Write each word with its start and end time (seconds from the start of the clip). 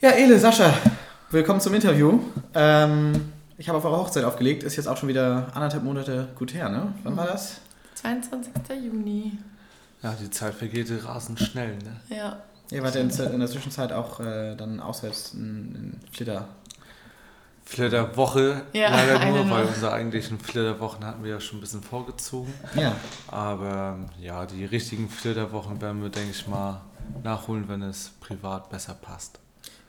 Ja, 0.00 0.10
Ele, 0.10 0.38
Sascha, 0.38 0.72
willkommen 1.32 1.60
zum 1.60 1.74
Interview. 1.74 2.20
Ähm, 2.54 3.32
ich 3.56 3.68
habe 3.68 3.78
auf 3.78 3.84
eure 3.84 3.96
Hochzeit 3.96 4.22
aufgelegt, 4.22 4.62
ist 4.62 4.76
jetzt 4.76 4.86
auch 4.86 4.96
schon 4.96 5.08
wieder 5.08 5.48
anderthalb 5.54 5.82
Monate 5.82 6.28
gut 6.36 6.54
her, 6.54 6.68
ne? 6.68 6.94
Wann 7.02 7.16
war 7.16 7.26
das? 7.26 7.56
22. 7.96 8.52
Juni. 8.80 9.38
Ja, 10.00 10.14
die 10.14 10.30
Zeit 10.30 10.54
vergeht 10.54 10.88
rasend 11.04 11.40
schnell, 11.40 11.78
ne? 11.78 12.16
Ja. 12.16 12.36
Ihr 12.70 12.84
wart 12.84 12.94
ja 12.94 13.00
in, 13.00 13.10
in 13.10 13.40
der 13.40 13.48
Zwischenzeit 13.48 13.90
auch 13.92 14.20
äh, 14.20 14.54
dann 14.54 14.78
auswärts 14.78 15.34
in, 15.34 15.74
in 15.74 16.00
Flitter. 16.12 16.46
Flitterwoche 17.64 18.62
Ja, 18.74 18.90
leider 18.90 19.26
nur, 19.26 19.50
weil 19.50 19.64
unsere 19.64 19.92
eigentlichen 19.92 20.38
Flitterwochen 20.38 21.04
hatten 21.04 21.24
wir 21.24 21.32
ja 21.32 21.40
schon 21.40 21.58
ein 21.58 21.60
bisschen 21.60 21.82
vorgezogen. 21.82 22.54
Ja. 22.76 22.94
Aber 23.26 23.96
ähm, 23.98 24.06
ja, 24.22 24.46
die 24.46 24.64
richtigen 24.64 25.08
Flitterwochen 25.08 25.80
werden 25.82 26.00
wir, 26.00 26.08
denke 26.08 26.30
ich 26.30 26.46
mal, 26.46 26.82
nachholen, 27.24 27.64
wenn 27.66 27.82
es 27.82 28.12
privat 28.20 28.70
besser 28.70 28.94
passt. 28.94 29.40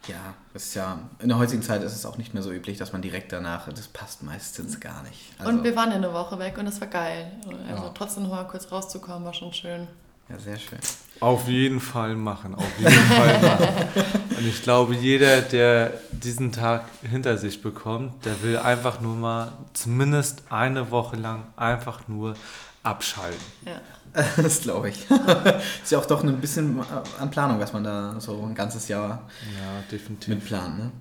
Ja, 0.07 0.33
das 0.53 0.63
ist 0.65 0.73
ja, 0.75 0.97
in 1.19 1.29
der 1.29 1.37
heutigen 1.37 1.61
Zeit 1.61 1.83
ist 1.83 1.93
es 1.95 2.05
auch 2.05 2.17
nicht 2.17 2.33
mehr 2.33 2.41
so 2.41 2.51
üblich, 2.51 2.77
dass 2.77 2.93
man 2.93 3.01
direkt 3.01 3.31
danach, 3.31 3.67
das 3.67 3.87
passt 3.89 4.23
meistens 4.23 4.79
gar 4.79 5.03
nicht. 5.03 5.33
Also, 5.37 5.51
Und 5.51 5.63
wir 5.63 5.75
waren 5.75 5.89
ja 5.89 5.97
eine 5.97 6.13
Woche 6.13 6.39
weg 6.39 6.57
und 6.57 6.65
das 6.65 6.79
war 6.81 6.87
geil. 6.87 7.31
Also 7.69 7.83
Ja. 7.83 7.91
trotzdem 7.93 8.23
noch 8.23 8.29
mal 8.31 8.43
kurz 8.47 8.71
rauszukommen, 8.71 9.23
war 9.25 9.33
schon 9.33 9.53
schön. 9.53 9.87
ja, 10.29 10.37
sehr 10.39 10.57
schön. 10.57 10.79
Auf 11.19 11.47
jeden 11.49 11.81
Fall 11.81 12.15
machen, 12.15 12.55
auf 12.55 12.79
jeden 12.79 12.91
Fall 12.91 13.41
machen. 13.41 14.07
Und 14.37 14.47
ich 14.47 14.63
glaube, 14.63 14.95
jeder, 14.95 15.41
der 15.41 15.91
diesen 16.11 16.51
Tag 16.53 16.85
hinter 17.01 17.37
sich 17.37 17.61
bekommt, 17.61 18.25
der 18.25 18.41
will 18.41 18.57
einfach 18.57 19.01
nur 19.01 19.15
mal 19.15 19.51
zumindest 19.73 20.43
eine 20.49 20.91
Woche 20.91 21.17
lang 21.17 21.43
einfach 21.57 22.07
nur 22.07 22.35
abschalten. 22.83 23.37
Ja. 23.65 23.81
Das 24.37 24.61
glaube 24.61 24.89
ich. 24.89 25.05
ist 25.83 25.91
ja 25.91 25.99
auch 25.99 26.05
doch 26.05 26.23
ein 26.23 26.41
bisschen 26.41 26.79
an 27.19 27.29
Planung, 27.29 27.59
was 27.59 27.73
man 27.73 27.83
da 27.83 28.15
so 28.19 28.43
ein 28.43 28.55
ganzes 28.55 28.87
Jahr 28.87 29.29
Ja, 29.41 29.97
mit 30.27 30.45
plant. 30.45 30.77
Ne? 30.77 30.91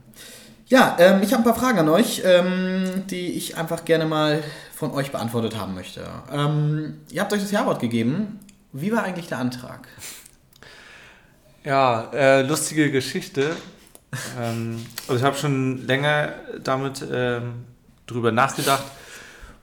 Ja, 0.67 0.97
ähm, 0.99 1.23
ich 1.23 1.33
habe 1.33 1.43
ein 1.43 1.45
paar 1.45 1.59
Fragen 1.59 1.79
an 1.79 1.89
euch, 1.89 2.23
ähm, 2.25 3.05
die 3.07 3.33
ich 3.33 3.57
einfach 3.57 3.87
gerne 3.87 4.05
mal 4.05 4.43
von 4.75 4.93
euch 4.93 5.11
beantwortet 5.11 5.57
haben 5.57 5.75
möchte. 5.75 6.07
Ähm, 6.31 6.99
ihr 7.11 7.23
habt 7.23 7.33
euch 7.33 7.41
das 7.41 7.51
Jawort 7.51 7.81
gegeben. 7.81 8.39
Wie 8.73 8.93
war 8.93 9.03
eigentlich 9.03 9.29
der 9.29 9.39
Antrag? 9.39 9.89
Ja, 11.65 12.11
äh, 12.13 12.43
lustige 12.43 12.91
Geschichte. 12.91 13.57
ähm, 14.41 14.85
also 15.07 15.17
ich 15.17 15.23
habe 15.23 15.37
schon 15.37 15.87
länger 15.87 16.35
damit 16.63 17.03
ähm, 17.11 17.65
drüber 18.07 18.31
nachgedacht, 18.31 18.85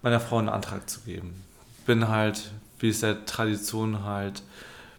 meiner 0.02 0.20
Frau 0.20 0.40
einen 0.40 0.50
Antrag 0.50 0.90
zu 0.90 1.02
geben. 1.02 1.44
Bin 1.86 2.08
halt, 2.08 2.52
wie 2.86 2.90
es 2.90 3.00
der 3.00 3.26
Tradition 3.26 4.04
halt 4.04 4.44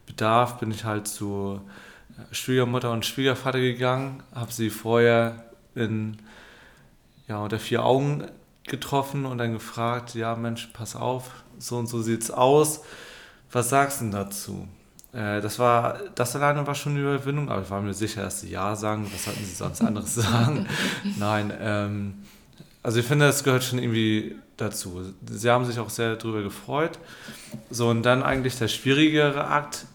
bedarf, 0.07 0.59
bin 0.59 0.71
ich 0.71 0.85
halt 0.85 1.07
zu 1.07 1.61
Schwiegermutter 2.33 2.91
und 2.91 3.07
Schwiegervater 3.07 3.61
gegangen, 3.61 4.23
habe 4.35 4.53
sie 4.53 4.71
vorher 4.71 5.45
in 5.75 6.17
ja, 7.29 7.39
unter 7.39 7.59
vier 7.59 7.85
Augen 7.85 8.25
getroffen 8.65 9.25
und 9.25 9.39
dann 9.39 9.53
gefragt, 9.53 10.15
ja 10.15 10.35
Mensch, 10.35 10.69
pass 10.73 10.97
auf, 10.97 11.31
so 11.59 11.77
und 11.79 11.87
so 11.87 12.03
sieht's 12.03 12.31
aus. 12.31 12.83
Was 13.53 13.69
sagst 13.69 14.01
du 14.01 14.07
denn 14.07 14.13
dazu? 14.13 14.69
Äh, 15.13 15.41
das 15.41 15.59
war, 15.59 16.01
das 16.15 16.35
alleine 16.35 16.67
war 16.67 16.75
schon 16.75 16.93
eine 16.93 17.03
Überwindung, 17.03 17.49
aber 17.49 17.63
ich 17.63 17.71
war 17.71 17.81
mir 17.81 17.95
sicher, 17.95 18.23
dass 18.23 18.41
sie 18.41 18.51
Ja 18.51 18.75
sagen. 18.75 19.09
Was 19.13 19.25
sollten 19.25 19.45
sie 19.45 19.55
sonst 19.55 19.83
anderes 19.83 20.15
sagen? 20.17 20.67
Nein, 21.17 21.53
ähm, 21.61 22.15
also 22.83 22.99
ich 23.01 23.07
finde, 23.07 23.27
das 23.27 23.45
gehört 23.45 23.63
schon 23.63 23.79
irgendwie 23.79 24.37
dazu. 24.57 25.13
Sie 25.27 25.51
haben 25.51 25.65
sich 25.65 25.79
auch 25.79 25.91
sehr 25.91 26.17
darüber 26.17 26.43
gefreut. 26.43 26.99
So, 27.71 27.89
und 27.89 28.03
dann 28.03 28.23
eigentlich 28.23 28.57
der 28.59 28.69
schwierigere 28.69 29.47
Akt, 29.47 29.87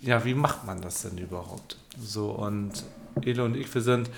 ja, 0.00 0.24
wie 0.24 0.34
macht 0.34 0.64
man 0.66 0.80
das 0.80 1.02
denn 1.02 1.18
überhaupt? 1.18 1.78
So, 2.00 2.30
und 2.30 2.84
Ele 3.22 3.44
und 3.44 3.56
ich, 3.56 3.72
wir 3.74 3.82
sind 3.82 4.10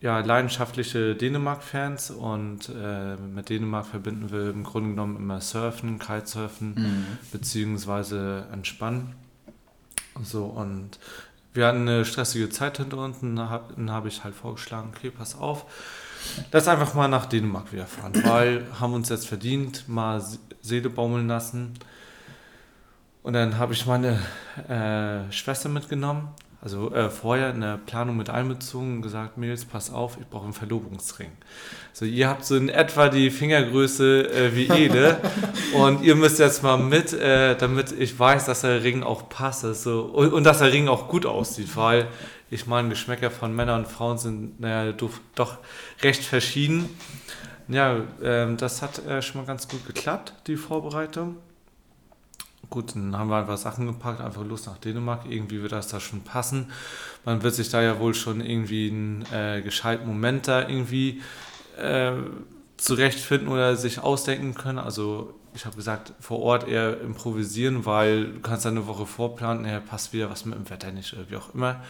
ja 0.00 0.18
leidenschaftliche 0.18 1.14
Dänemark-Fans 1.14 2.10
und 2.10 2.68
äh, 2.70 3.16
mit 3.16 3.48
Dänemark 3.48 3.86
verbinden 3.86 4.32
wir 4.32 4.50
im 4.50 4.64
Grunde 4.64 4.90
genommen 4.90 5.16
immer 5.16 5.40
Surfen, 5.40 5.98
Kitesurfen, 6.00 7.06
beziehungsweise 7.30 8.46
Entspannen. 8.52 9.14
So, 10.24 10.44
und 10.46 10.98
wir 11.54 11.66
hatten 11.66 11.82
eine 11.82 12.04
stressige 12.04 12.50
Zeit 12.50 12.78
hinter 12.78 12.98
uns 12.98 13.18
und 13.22 13.36
dann 13.36 13.50
hab- 13.50 13.76
dann 13.76 13.90
habe 13.90 14.08
ich 14.08 14.24
halt 14.24 14.34
vorgeschlagen, 14.34 14.92
okay, 14.96 15.10
pass 15.10 15.38
auf, 15.38 15.66
lass 16.50 16.68
einfach 16.68 16.94
mal 16.94 17.08
nach 17.08 17.26
Dänemark 17.26 17.72
wieder 17.72 17.86
fahren, 17.86 18.12
weil 18.24 18.66
haben 18.80 18.94
uns 18.94 19.08
jetzt 19.08 19.26
verdient, 19.28 19.88
mal 19.88 20.20
Se- 20.20 20.38
Seele 20.60 20.90
baumeln 20.90 21.28
lassen. 21.28 21.74
Und 23.22 23.34
dann 23.34 23.58
habe 23.58 23.72
ich 23.72 23.86
meine 23.86 24.18
äh, 24.68 25.30
Schwester 25.32 25.68
mitgenommen, 25.68 26.28
also 26.60 26.92
äh, 26.92 27.08
vorher 27.08 27.50
in 27.50 27.60
der 27.60 27.76
Planung 27.76 28.16
mit 28.16 28.30
einbezogen 28.30 28.96
und 28.96 29.02
gesagt, 29.02 29.38
Mädels, 29.38 29.64
pass 29.64 29.92
auf, 29.92 30.16
ich 30.20 30.26
brauche 30.28 30.44
einen 30.44 30.52
Verlobungsring. 30.52 31.30
So, 31.92 32.04
ihr 32.04 32.28
habt 32.28 32.44
so 32.44 32.56
in 32.56 32.68
etwa 32.68 33.08
die 33.08 33.30
Fingergröße 33.30 34.28
äh, 34.28 34.56
wie 34.56 34.68
Ede 34.68 35.18
und 35.74 36.02
ihr 36.02 36.16
müsst 36.16 36.40
jetzt 36.40 36.62
mal 36.64 36.78
mit, 36.78 37.12
äh, 37.12 37.56
damit 37.56 37.92
ich 37.92 38.18
weiß, 38.18 38.46
dass 38.46 38.62
der 38.62 38.82
Ring 38.82 39.04
auch 39.04 39.28
passt 39.28 39.62
so, 39.82 40.02
und, 40.02 40.32
und 40.32 40.44
dass 40.44 40.58
der 40.58 40.72
Ring 40.72 40.88
auch 40.88 41.06
gut 41.08 41.24
aussieht, 41.26 41.76
weil 41.76 42.08
ich 42.52 42.66
meine, 42.66 42.90
Geschmäcker 42.90 43.30
von 43.30 43.56
Männern 43.56 43.84
und 43.84 43.90
Frauen 43.90 44.18
sind 44.18 44.60
naja, 44.60 44.92
doch, 45.34 45.58
recht 46.02 46.22
verschieden. 46.22 46.90
Ja, 47.66 48.02
ähm, 48.22 48.58
das 48.58 48.82
hat 48.82 49.04
äh, 49.06 49.22
schon 49.22 49.40
mal 49.40 49.46
ganz 49.46 49.68
gut 49.68 49.86
geklappt, 49.86 50.34
die 50.46 50.56
Vorbereitung. 50.56 51.36
Gut, 52.68 52.94
dann 52.94 53.16
haben 53.16 53.30
wir 53.30 53.38
einfach 53.38 53.56
Sachen 53.56 53.86
gepackt, 53.86 54.20
einfach 54.20 54.44
los 54.44 54.66
nach 54.66 54.76
Dänemark. 54.76 55.24
Irgendwie 55.26 55.62
wird 55.62 55.72
das 55.72 55.88
da 55.88 55.98
schon 55.98 56.24
passen. 56.24 56.70
Man 57.24 57.42
wird 57.42 57.54
sich 57.54 57.70
da 57.70 57.80
ja 57.80 57.98
wohl 57.98 58.14
schon 58.14 58.42
irgendwie 58.42 58.90
einen 58.90 59.24
äh, 59.32 59.62
gescheiten 59.62 60.06
Moment 60.06 60.46
da 60.46 60.68
irgendwie 60.68 61.22
äh, 61.78 62.12
zurechtfinden 62.76 63.48
oder 63.48 63.76
sich 63.76 64.00
ausdenken 64.00 64.52
können. 64.52 64.78
Also 64.78 65.34
ich 65.54 65.64
habe 65.64 65.76
gesagt, 65.76 66.12
vor 66.20 66.40
Ort 66.40 66.68
eher 66.68 67.00
improvisieren, 67.00 67.86
weil 67.86 68.26
du 68.26 68.40
kannst 68.40 68.66
dann 68.66 68.76
eine 68.76 68.86
Woche 68.86 69.06
vorplanen, 69.06 69.64
ja, 69.64 69.80
passt 69.80 70.12
wieder 70.12 70.28
was 70.28 70.44
mit 70.44 70.54
dem 70.54 70.68
Wetter 70.68 70.92
nicht 70.92 71.16
wie 71.30 71.36
auch 71.36 71.54
immer. 71.54 71.80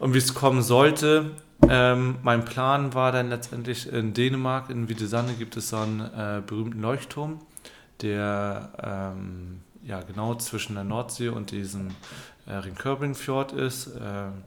Und 0.00 0.14
wie 0.14 0.18
es 0.18 0.34
kommen 0.34 0.62
sollte, 0.62 1.30
ähm, 1.68 2.16
mein 2.22 2.46
Plan 2.46 2.94
war 2.94 3.12
dann 3.12 3.28
letztendlich 3.28 3.92
in 3.92 4.14
Dänemark, 4.14 4.70
in 4.70 4.88
Wiedesanne 4.88 5.34
gibt 5.34 5.58
es 5.58 5.68
so 5.68 5.76
einen 5.76 6.00
äh, 6.00 6.42
berühmten 6.44 6.80
Leuchtturm, 6.80 7.38
der 8.00 8.72
ähm, 8.82 9.60
ja 9.84 10.00
genau 10.00 10.34
zwischen 10.36 10.74
der 10.74 10.84
Nordsee 10.84 11.28
und 11.28 11.50
diesem 11.50 11.88
äh, 12.46 12.54
Ringkörbing-Fjord 12.54 13.52
ist. 13.52 13.90
Ähm, 14.00 14.42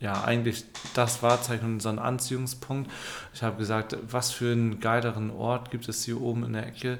ja, 0.00 0.24
eigentlich 0.24 0.64
das 0.94 1.22
Wahrzeichen 1.22 1.74
und 1.74 1.82
so 1.82 1.90
ein 1.90 1.98
Anziehungspunkt. 1.98 2.90
Ich 3.34 3.42
habe 3.42 3.58
gesagt, 3.58 3.98
was 4.10 4.32
für 4.32 4.52
einen 4.52 4.80
geileren 4.80 5.30
Ort 5.30 5.70
gibt 5.70 5.86
es 5.86 6.02
hier 6.04 6.18
oben 6.18 6.44
in 6.44 6.54
der 6.54 6.66
Ecke 6.66 6.98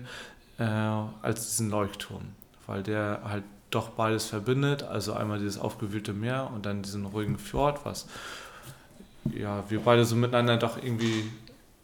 äh, 0.59 0.65
als 0.65 1.49
diesen 1.49 1.71
Leuchtturm, 1.71 2.33
weil 2.67 2.83
der 2.83 3.23
halt 3.25 3.45
doch 3.71 3.91
beides 3.91 4.27
verbindet, 4.27 4.83
also 4.83 5.13
einmal 5.13 5.39
dieses 5.39 5.59
aufgewühlte 5.59 6.13
Meer 6.13 6.51
und 6.55 6.67
dann 6.67 6.83
diesen 6.83 7.07
ruhigen 7.07 7.39
Fjord, 7.39 7.85
was 7.85 8.07
ja, 9.33 9.65
wir 9.69 9.81
beide 9.81 10.05
so 10.05 10.17
miteinander 10.17 10.57
doch 10.57 10.77
irgendwie 10.83 11.25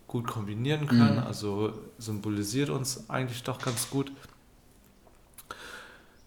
gut 0.09 0.27
kombinieren 0.27 0.87
können, 0.87 1.17
Mhm. 1.17 1.27
also 1.27 1.73
symbolisiert 1.99 2.71
uns 2.71 3.09
eigentlich 3.11 3.43
doch 3.43 3.59
ganz 3.61 3.91
gut. 3.91 4.11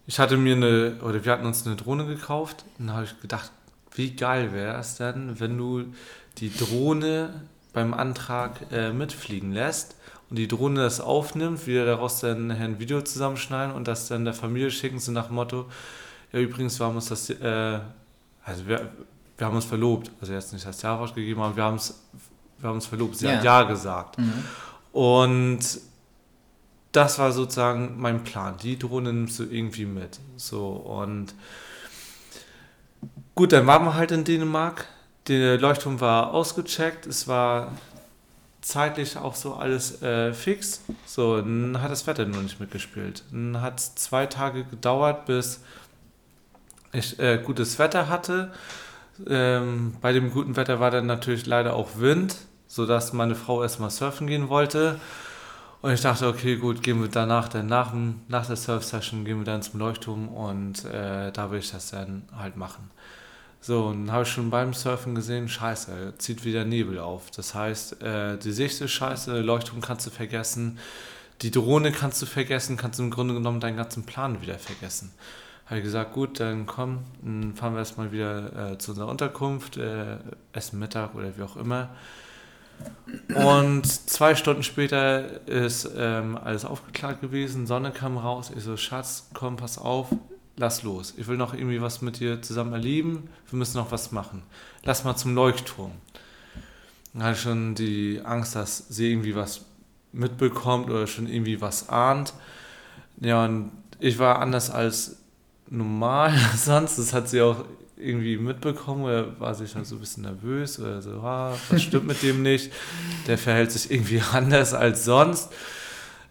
Ich 0.06 0.18
hatte 0.18 0.36
mir 0.36 0.56
eine, 0.56 0.96
oder 1.02 1.24
wir 1.24 1.32
hatten 1.32 1.46
uns 1.46 1.66
eine 1.66 1.76
Drohne 1.76 2.06
gekauft 2.06 2.64
und 2.78 2.88
da 2.88 2.94
habe 2.94 3.04
ich 3.04 3.20
gedacht, 3.20 3.50
wie 3.94 4.14
geil 4.14 4.52
wäre 4.52 4.78
es 4.78 4.96
denn, 4.96 5.38
wenn 5.40 5.56
du 5.56 5.84
die 6.38 6.52
Drohne 6.54 7.42
beim 7.72 7.94
Antrag 7.94 8.72
äh, 8.72 8.92
mitfliegen 8.92 9.52
lässt 9.52 9.96
und 10.28 10.36
die 10.36 10.48
Drohne 10.48 10.82
das 10.82 11.00
aufnimmt, 11.00 11.66
wir 11.66 11.84
daraus 11.86 12.20
dann 12.20 12.48
nachher 12.48 12.64
ein 12.64 12.78
Video 12.78 13.00
zusammenschneiden 13.02 13.74
und 13.74 13.88
das 13.88 14.08
dann 14.08 14.24
der 14.24 14.34
Familie 14.34 14.70
schicken, 14.70 14.98
so 14.98 15.12
nach 15.12 15.26
dem 15.26 15.36
Motto, 15.36 15.66
ja 16.32 16.38
übrigens, 16.40 16.78
wir 16.78 16.86
haben 16.86 16.96
uns 16.96 17.06
das, 17.08 17.30
äh, 17.30 17.80
also 18.44 18.66
wir, 18.66 18.90
wir 19.38 19.46
haben 19.46 19.56
uns 19.56 19.64
verlobt, 19.64 20.10
also 20.20 20.32
jetzt 20.32 20.52
nicht 20.52 20.66
das 20.66 20.82
Jawort 20.82 21.14
gegeben, 21.14 21.40
aber 21.40 21.56
wir 21.56 21.64
haben 21.64 21.76
es 21.76 22.00
wir 22.60 22.68
haben 22.68 22.76
uns 22.76 22.86
verlobt, 22.86 23.16
sie 23.16 23.26
Ja. 23.26 23.36
hat 23.36 23.44
Ja 23.44 23.62
gesagt. 23.62 24.18
Mhm. 24.18 24.44
Und 24.92 25.60
das 26.92 27.18
war 27.18 27.32
sozusagen 27.32 28.00
mein 28.00 28.24
Plan. 28.24 28.56
Die 28.62 28.78
Drohne 28.78 29.12
nimmst 29.12 29.38
du 29.38 29.44
irgendwie 29.44 29.86
mit. 29.86 30.20
So 30.36 30.68
und 30.68 31.34
gut, 33.34 33.52
dann 33.52 33.66
waren 33.66 33.84
wir 33.84 33.94
halt 33.94 34.10
in 34.10 34.24
Dänemark. 34.24 34.86
Der 35.28 35.58
Leuchtturm 35.58 36.00
war 36.00 36.32
ausgecheckt. 36.32 37.06
Es 37.06 37.28
war 37.28 37.72
zeitlich 38.60 39.16
auch 39.16 39.34
so 39.34 39.54
alles 39.54 40.02
äh, 40.02 40.32
fix. 40.32 40.82
So, 41.06 41.36
dann 41.36 41.80
hat 41.80 41.90
das 41.90 42.06
Wetter 42.06 42.24
nur 42.26 42.42
nicht 42.42 42.60
mitgespielt. 42.60 43.24
Dann 43.30 43.60
hat 43.60 43.78
es 43.78 43.94
zwei 43.94 44.26
Tage 44.26 44.64
gedauert, 44.64 45.26
bis 45.26 45.62
ich 46.92 47.18
äh, 47.18 47.38
gutes 47.38 47.78
Wetter 47.78 48.08
hatte. 48.08 48.52
Ähm, 49.28 49.96
bei 50.00 50.12
dem 50.12 50.30
guten 50.30 50.56
Wetter 50.56 50.80
war 50.80 50.90
dann 50.90 51.06
natürlich 51.06 51.46
leider 51.46 51.74
auch 51.74 51.90
Wind, 51.96 52.36
sodass 52.66 53.12
meine 53.12 53.34
Frau 53.34 53.62
erstmal 53.62 53.90
surfen 53.90 54.26
gehen 54.26 54.48
wollte. 54.48 54.98
Und 55.82 55.92
ich 55.92 56.02
dachte, 56.02 56.28
okay, 56.28 56.56
gut, 56.56 56.82
gehen 56.82 57.00
wir 57.00 57.08
danach, 57.08 57.48
dann 57.48 57.66
nach, 57.66 57.94
nach 58.28 58.46
der 58.46 58.56
Surf-Session 58.56 59.24
gehen 59.24 59.38
wir 59.38 59.44
dann 59.46 59.62
zum 59.62 59.80
Leuchtturm 59.80 60.28
und 60.28 60.84
äh, 60.84 61.32
da 61.32 61.50
will 61.50 61.60
ich 61.60 61.70
das 61.70 61.90
dann 61.90 62.22
halt 62.36 62.56
machen. 62.56 62.90
So, 63.62 63.86
und 63.86 64.06
dann 64.06 64.12
habe 64.12 64.22
ich 64.22 64.30
schon 64.30 64.48
beim 64.48 64.72
Surfen 64.72 65.14
gesehen, 65.14 65.48
scheiße, 65.48 66.14
zieht 66.16 66.44
wieder 66.44 66.64
Nebel 66.64 66.98
auf. 66.98 67.30
Das 67.30 67.54
heißt, 67.54 68.02
äh, 68.02 68.38
die 68.38 68.52
Sicht 68.52 68.80
ist 68.80 68.90
scheiße, 68.92 69.40
Leuchtturm 69.40 69.82
kannst 69.82 70.06
du 70.06 70.10
vergessen, 70.10 70.78
die 71.42 71.50
Drohne 71.50 71.92
kannst 71.92 72.22
du 72.22 72.26
vergessen, 72.26 72.76
kannst 72.78 72.98
du 72.98 73.02
im 73.02 73.10
Grunde 73.10 73.34
genommen 73.34 73.60
deinen 73.60 73.76
ganzen 73.76 74.04
Plan 74.04 74.40
wieder 74.40 74.58
vergessen. 74.58 75.12
Habe 75.66 75.78
ich 75.78 75.84
gesagt, 75.84 76.14
gut, 76.14 76.40
dann 76.40 76.66
komm, 76.66 77.00
dann 77.22 77.54
fahren 77.54 77.74
wir 77.74 77.80
erstmal 77.80 78.12
wieder 78.12 78.72
äh, 78.72 78.78
zu 78.78 78.92
unserer 78.92 79.08
Unterkunft, 79.08 79.76
äh, 79.76 80.16
essen 80.52 80.78
Mittag 80.78 81.14
oder 81.14 81.36
wie 81.36 81.42
auch 81.42 81.56
immer. 81.56 81.90
Und 83.34 83.86
zwei 83.86 84.34
Stunden 84.34 84.62
später 84.62 85.46
ist 85.46 85.88
ähm, 85.96 86.38
alles 86.42 86.64
aufgeklärt 86.64 87.20
gewesen, 87.20 87.66
Sonne 87.66 87.90
kam 87.90 88.16
raus. 88.16 88.50
Ich 88.56 88.64
so, 88.64 88.76
Schatz, 88.76 89.28
komm, 89.34 89.56
pass 89.56 89.76
auf, 89.76 90.08
lass 90.60 90.82
los. 90.82 91.14
Ich 91.16 91.26
will 91.26 91.38
noch 91.38 91.54
irgendwie 91.54 91.80
was 91.80 92.02
mit 92.02 92.20
dir 92.20 92.42
zusammen 92.42 92.74
erleben. 92.74 93.28
Wir 93.48 93.58
müssen 93.58 93.78
noch 93.78 93.90
was 93.90 94.12
machen. 94.12 94.42
Lass 94.84 95.04
mal 95.04 95.16
zum 95.16 95.34
Leuchtturm. 95.34 95.92
Dann 97.12 97.22
hatte 97.22 97.34
ich 97.34 97.40
schon 97.40 97.74
die 97.74 98.20
Angst, 98.22 98.54
dass 98.54 98.84
sie 98.88 99.10
irgendwie 99.10 99.34
was 99.34 99.62
mitbekommt 100.12 100.90
oder 100.90 101.06
schon 101.06 101.26
irgendwie 101.26 101.60
was 101.60 101.88
ahnt. 101.88 102.34
Ja, 103.20 103.44
und 103.44 103.72
ich 103.98 104.18
war 104.18 104.38
anders 104.38 104.70
als 104.70 105.16
normal 105.68 106.34
sonst. 106.56 106.98
Das 106.98 107.14
hat 107.14 107.30
sie 107.30 107.40
auch 107.40 107.64
irgendwie 107.96 108.36
mitbekommen 108.36 109.04
oder 109.04 109.40
war 109.40 109.54
sie 109.54 109.66
schon 109.66 109.86
so 109.86 109.96
ein 109.96 110.00
bisschen 110.00 110.24
nervös 110.24 110.78
oder 110.78 111.00
so, 111.02 111.20
ah, 111.20 111.54
was 111.70 111.82
stimmt 111.82 112.06
mit 112.06 112.22
dem 112.22 112.42
nicht? 112.42 112.70
Der 113.26 113.38
verhält 113.38 113.72
sich 113.72 113.90
irgendwie 113.90 114.22
anders 114.32 114.74
als 114.74 115.06
sonst. 115.06 115.50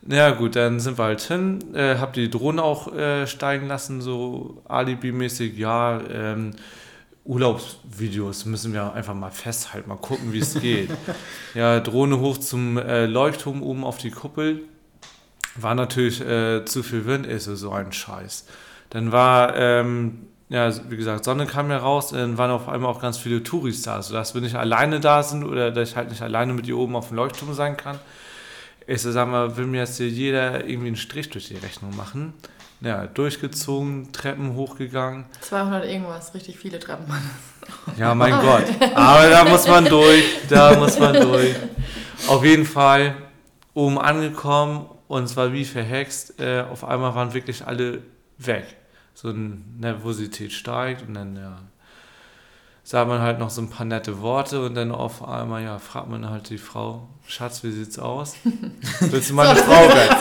Ja 0.07 0.31
gut, 0.31 0.56
dann 0.56 0.80
sind 0.80 0.98
wir 0.98 1.04
halt 1.04 1.22
hin, 1.22 1.75
äh, 1.75 1.98
hab 1.98 2.13
die 2.13 2.30
Drohne 2.30 2.63
auch 2.63 2.94
äh, 2.94 3.28
steigen 3.28 3.68
lassen, 3.68 4.01
so 4.01 4.62
Alibi-mäßig, 4.68 5.57
ja, 5.57 6.00
ähm, 6.10 6.51
Urlaubsvideos 7.25 8.46
müssen 8.46 8.74
wir 8.74 8.94
einfach 8.94 9.13
mal 9.13 9.30
festhalten, 9.30 9.90
mal 9.90 9.98
gucken, 9.98 10.34
wie 10.34 10.40
es 10.40 10.60
geht. 10.60 10.90
ja, 11.54 11.80
Drohne 11.80 12.19
hoch 12.19 12.40
zum 12.40 12.78
äh, 12.78 13.06
Leuchtturm 13.06 13.62
oben 13.62 13.84
auf 13.84 13.98
die 13.98 14.10
Kuppel. 14.10 14.62
War 15.56 15.75
natürlich 15.75 16.22
äh, 16.22 16.66
zu 16.66 16.81
viel 16.81 17.06
Wind, 17.06 17.28
ist 17.28 17.46
so, 17.46 17.56
so 17.56 17.72
ein 17.72 17.92
Scheiß. 17.92 18.48
Dann 18.90 19.12
war, 19.12 19.56
ähm, 19.56 20.28
ja, 20.48 20.72
wie 20.90 20.98
gesagt, 20.98 21.24
Sonne 21.24 21.46
kam 21.46 21.69
ja 21.69 21.78
raus, 21.78 22.10
dann 22.10 22.40
waren 22.40 22.50
auf 22.50 22.68
einmal 22.68 22.90
auch 22.90 23.01
ganz 23.01 23.19
viele 23.19 23.44
Touris 23.44 23.84
da, 23.84 24.01
sodass 24.01 24.34
wir 24.34 24.42
nicht 24.42 24.56
alleine 24.56 25.00
da 25.00 25.22
sind 25.22 25.44
oder 25.44 25.69
dass 25.69 25.90
ich 25.90 25.96
halt 25.96 26.10
nicht 26.10 26.24
alleine 26.24 26.54
mit 26.54 26.66
ihr 26.66 26.78
oben 26.78 26.96
auf 26.96 27.10
dem 27.10 27.18
Leuchtturm 27.18 27.54
sein 27.54 27.78
kann. 27.78 28.00
Ich 28.91 29.03
so, 29.03 29.12
sag 29.12 29.27
mal, 29.30 29.56
will 29.56 29.68
mir 29.68 29.81
jetzt 29.81 29.97
hier 29.97 30.09
jeder 30.09 30.65
irgendwie 30.65 30.88
einen 30.88 30.95
Strich 30.95 31.30
durch 31.30 31.47
die 31.47 31.57
Rechnung 31.57 31.95
machen. 31.95 32.33
Ja, 32.81 33.06
durchgezogen, 33.06 34.12
Treppen 34.12 34.56
hochgegangen. 34.56 35.25
200 35.41 35.86
irgendwas, 35.86 36.33
richtig 36.33 36.57
viele 36.57 36.80
Treppen. 36.80 37.06
Ja, 37.97 38.15
mein 38.15 38.31
Gott. 38.41 38.63
Aber 38.95 39.30
da 39.30 39.45
muss 39.45 39.68
man 39.68 39.86
durch, 39.86 40.24
da 40.50 40.75
muss 40.75 40.97
man 40.97 41.13
durch. 41.13 41.53
Auf 42.27 42.44
jeden 42.44 42.65
Fall 42.65 43.15
oben 43.75 44.00
angekommen 44.00 44.89
und 45.07 45.25
es 45.25 45.38
war 45.38 45.53
wie 45.53 45.65
verhext. 45.65 46.39
Äh, 46.39 46.62
auf 46.62 46.83
einmal 46.83 47.13
waren 47.13 47.31
wirklich 47.36 47.68
alle 47.68 48.01
weg. 48.39 48.75
So 49.13 49.30
eine 49.30 49.59
Nervosität 49.77 50.51
steigt 50.51 51.07
und 51.07 51.13
dann, 51.13 51.36
ja, 51.36 51.59
sagt 52.89 53.07
man 53.07 53.21
halt 53.21 53.38
noch 53.38 53.51
so 53.51 53.62
ein 53.62 53.69
paar 53.69 53.86
nette 53.86 54.19
Worte 54.19 54.65
und 54.65 54.74
dann 54.74 54.91
auf 54.91 55.24
einmal, 55.24 55.63
ja, 55.63 55.77
fragt 55.77 56.09
man 56.09 56.27
halt 56.27 56.50
die 56.50 56.57
Frau, 56.57 57.07
Schatz, 57.27 57.63
wie 57.63 57.69
sieht's 57.69 58.00
aus? 58.00 58.33
Willst 59.00 59.30
du 59.30 59.36
meine 59.36 59.59
so, 59.59 59.65
Frau 59.65 59.88
werden? 59.88 60.18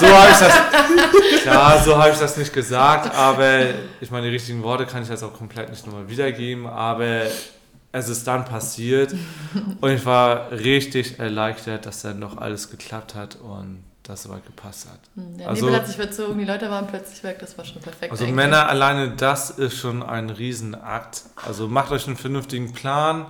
So 0.00 0.06
habe 0.06 0.30
ich 0.30 0.38
das, 0.38 1.44
ja, 1.44 1.82
so 1.84 1.98
habe 1.98 2.12
ich 2.12 2.18
das 2.18 2.38
nicht 2.38 2.54
gesagt, 2.54 3.14
aber 3.14 3.64
ich 4.00 4.10
meine, 4.10 4.28
die 4.28 4.32
richtigen 4.32 4.62
Worte 4.62 4.86
kann 4.86 5.02
ich 5.02 5.10
jetzt 5.10 5.22
auch 5.22 5.34
komplett 5.34 5.68
nicht 5.68 5.86
nochmal 5.86 6.08
wiedergeben, 6.08 6.66
aber 6.66 7.24
es 7.92 8.08
ist 8.08 8.26
dann 8.26 8.46
passiert 8.46 9.14
und 9.82 9.90
ich 9.90 10.06
war 10.06 10.50
richtig 10.50 11.18
erleichtert, 11.18 11.84
dass 11.84 12.00
dann 12.00 12.22
doch 12.22 12.38
alles 12.38 12.70
geklappt 12.70 13.14
hat 13.14 13.36
und 13.36 13.84
das 14.02 14.24
soweit 14.24 14.44
gepasst 14.44 14.88
hat. 14.90 15.00
Hm, 15.14 15.38
der 15.38 15.48
also, 15.48 15.64
Nebel 15.64 15.78
hat 15.78 15.86
sich 15.86 15.96
verzogen, 15.96 16.38
die 16.38 16.44
Leute 16.44 16.68
waren 16.70 16.86
plötzlich 16.86 17.22
weg, 17.22 17.38
das 17.40 17.56
war 17.56 17.64
schon 17.64 17.80
perfekt. 17.80 18.10
Also 18.10 18.24
eigentlich. 18.24 18.36
Männer 18.36 18.68
alleine, 18.68 19.10
das 19.10 19.50
ist 19.50 19.78
schon 19.78 20.02
ein 20.02 20.30
Riesenakt. 20.30 21.22
Also 21.36 21.68
macht 21.68 21.92
euch 21.92 22.06
einen 22.06 22.16
vernünftigen 22.16 22.72
Plan, 22.72 23.26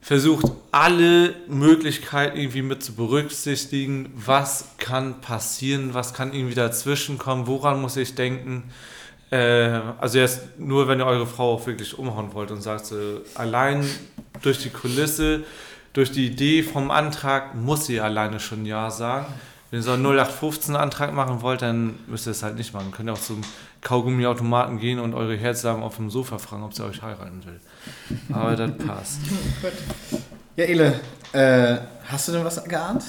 versucht 0.00 0.46
alle 0.72 1.34
Möglichkeiten 1.48 2.36
irgendwie 2.36 2.62
mit 2.62 2.82
zu 2.82 2.94
berücksichtigen, 2.94 4.12
was 4.14 4.68
kann 4.78 5.20
passieren, 5.20 5.94
was 5.94 6.12
kann 6.12 6.32
irgendwie 6.32 6.54
dazwischen 6.54 7.16
kommen, 7.18 7.46
woran 7.46 7.80
muss 7.80 7.96
ich 7.96 8.14
denken. 8.14 8.64
Äh, 9.30 9.80
also 10.00 10.18
jetzt 10.18 10.58
nur, 10.58 10.88
wenn 10.88 11.00
ihr 11.00 11.06
eure 11.06 11.26
Frau 11.26 11.54
auch 11.54 11.66
wirklich 11.66 11.96
umhauen 11.96 12.34
wollt 12.34 12.50
und 12.50 12.62
sagt, 12.62 12.86
so, 12.86 13.20
allein 13.36 13.88
durch 14.42 14.58
die 14.58 14.70
Kulisse, 14.70 15.44
durch 15.92 16.10
die 16.10 16.26
Idee 16.26 16.64
vom 16.64 16.90
Antrag 16.90 17.54
muss 17.54 17.86
sie 17.86 18.00
alleine 18.00 18.40
schon 18.40 18.66
Ja 18.66 18.90
sagen 18.90 19.26
wenn 19.74 19.80
ihr 19.80 19.82
so 19.82 19.90
einen 19.90 20.06
0815-Antrag 20.06 21.12
machen 21.14 21.42
wollt, 21.42 21.60
dann 21.60 21.98
müsst 22.06 22.28
ihr 22.28 22.30
es 22.30 22.44
halt 22.44 22.54
nicht 22.54 22.72
machen. 22.72 22.92
Könnt 22.92 23.08
ihr 23.08 23.12
auch 23.12 23.20
zum 23.20 23.40
Kaugummiautomaten 23.80 24.78
gehen 24.78 25.00
und 25.00 25.14
eure 25.14 25.34
Herzsagen 25.34 25.82
auf 25.82 25.96
dem 25.96 26.10
Sofa 26.10 26.38
fragen, 26.38 26.62
ob 26.62 26.74
sie 26.74 26.84
euch 26.84 27.02
heiraten 27.02 27.42
will. 27.44 27.58
Aber 28.32 28.54
das 28.54 28.70
passt. 28.86 29.18
Gut. 29.62 29.72
Ja, 30.54 30.64
Ele, 30.66 31.00
äh, 31.32 31.78
hast 32.06 32.28
du 32.28 32.32
denn 32.32 32.44
was 32.44 32.62
geahnt? 32.62 33.02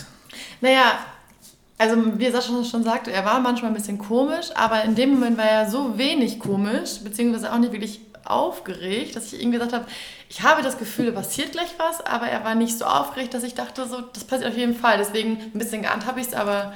Naja, 0.59 0.97
also 1.77 1.97
wie 2.17 2.31
Sascha 2.31 2.63
schon 2.63 2.83
sagte, 2.83 3.11
er 3.11 3.23
war 3.25 3.39
manchmal 3.41 3.69
ein 3.69 3.75
bisschen 3.75 3.99
komisch, 3.99 4.47
aber 4.55 4.83
in 4.85 4.95
dem 4.95 5.11
Moment 5.11 5.37
war 5.37 5.45
er 5.45 5.69
so 5.69 5.99
wenig 5.99 6.39
komisch, 6.39 6.99
beziehungsweise 7.03 7.53
auch 7.53 7.59
nicht 7.59 7.73
wirklich 7.73 7.99
aufgeregt, 8.23 9.15
dass 9.15 9.31
ich 9.31 9.39
ihm 9.39 9.51
gesagt 9.51 9.71
habe, 9.71 9.85
ich 10.29 10.41
habe 10.41 10.61
das 10.61 10.77
Gefühl, 10.77 11.07
da 11.07 11.11
passiert 11.11 11.51
gleich 11.51 11.75
was, 11.77 12.01
aber 12.01 12.27
er 12.27 12.43
war 12.43 12.55
nicht 12.55 12.77
so 12.77 12.85
aufgeregt, 12.85 13.33
dass 13.33 13.43
ich 13.43 13.53
dachte, 13.53 13.87
so, 13.87 14.01
das 14.01 14.23
passiert 14.23 14.49
auf 14.49 14.57
jeden 14.57 14.75
Fall. 14.75 14.97
Deswegen 14.97 15.37
ein 15.53 15.59
bisschen 15.59 15.81
geahnt 15.83 16.05
habe 16.05 16.19
ich 16.19 16.27
es, 16.27 16.33
aber 16.33 16.73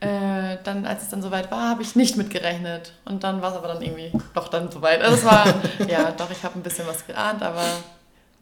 äh, 0.00 0.58
dann, 0.62 0.86
als 0.86 1.02
es 1.02 1.08
dann 1.08 1.22
soweit 1.22 1.50
war, 1.50 1.70
habe 1.70 1.82
ich 1.82 1.96
nicht 1.96 2.16
mitgerechnet. 2.16 2.92
Und 3.04 3.24
dann 3.24 3.42
war 3.42 3.52
es 3.52 3.56
aber 3.56 3.68
dann 3.68 3.82
irgendwie 3.82 4.12
doch 4.34 4.48
dann 4.48 4.70
soweit. 4.70 5.02
Also 5.02 5.16
es 5.16 5.24
war, 5.24 5.46
ja, 5.88 6.12
doch, 6.12 6.30
ich 6.30 6.42
habe 6.44 6.58
ein 6.58 6.62
bisschen 6.62 6.86
was 6.86 7.06
geahnt, 7.06 7.42
aber 7.42 7.64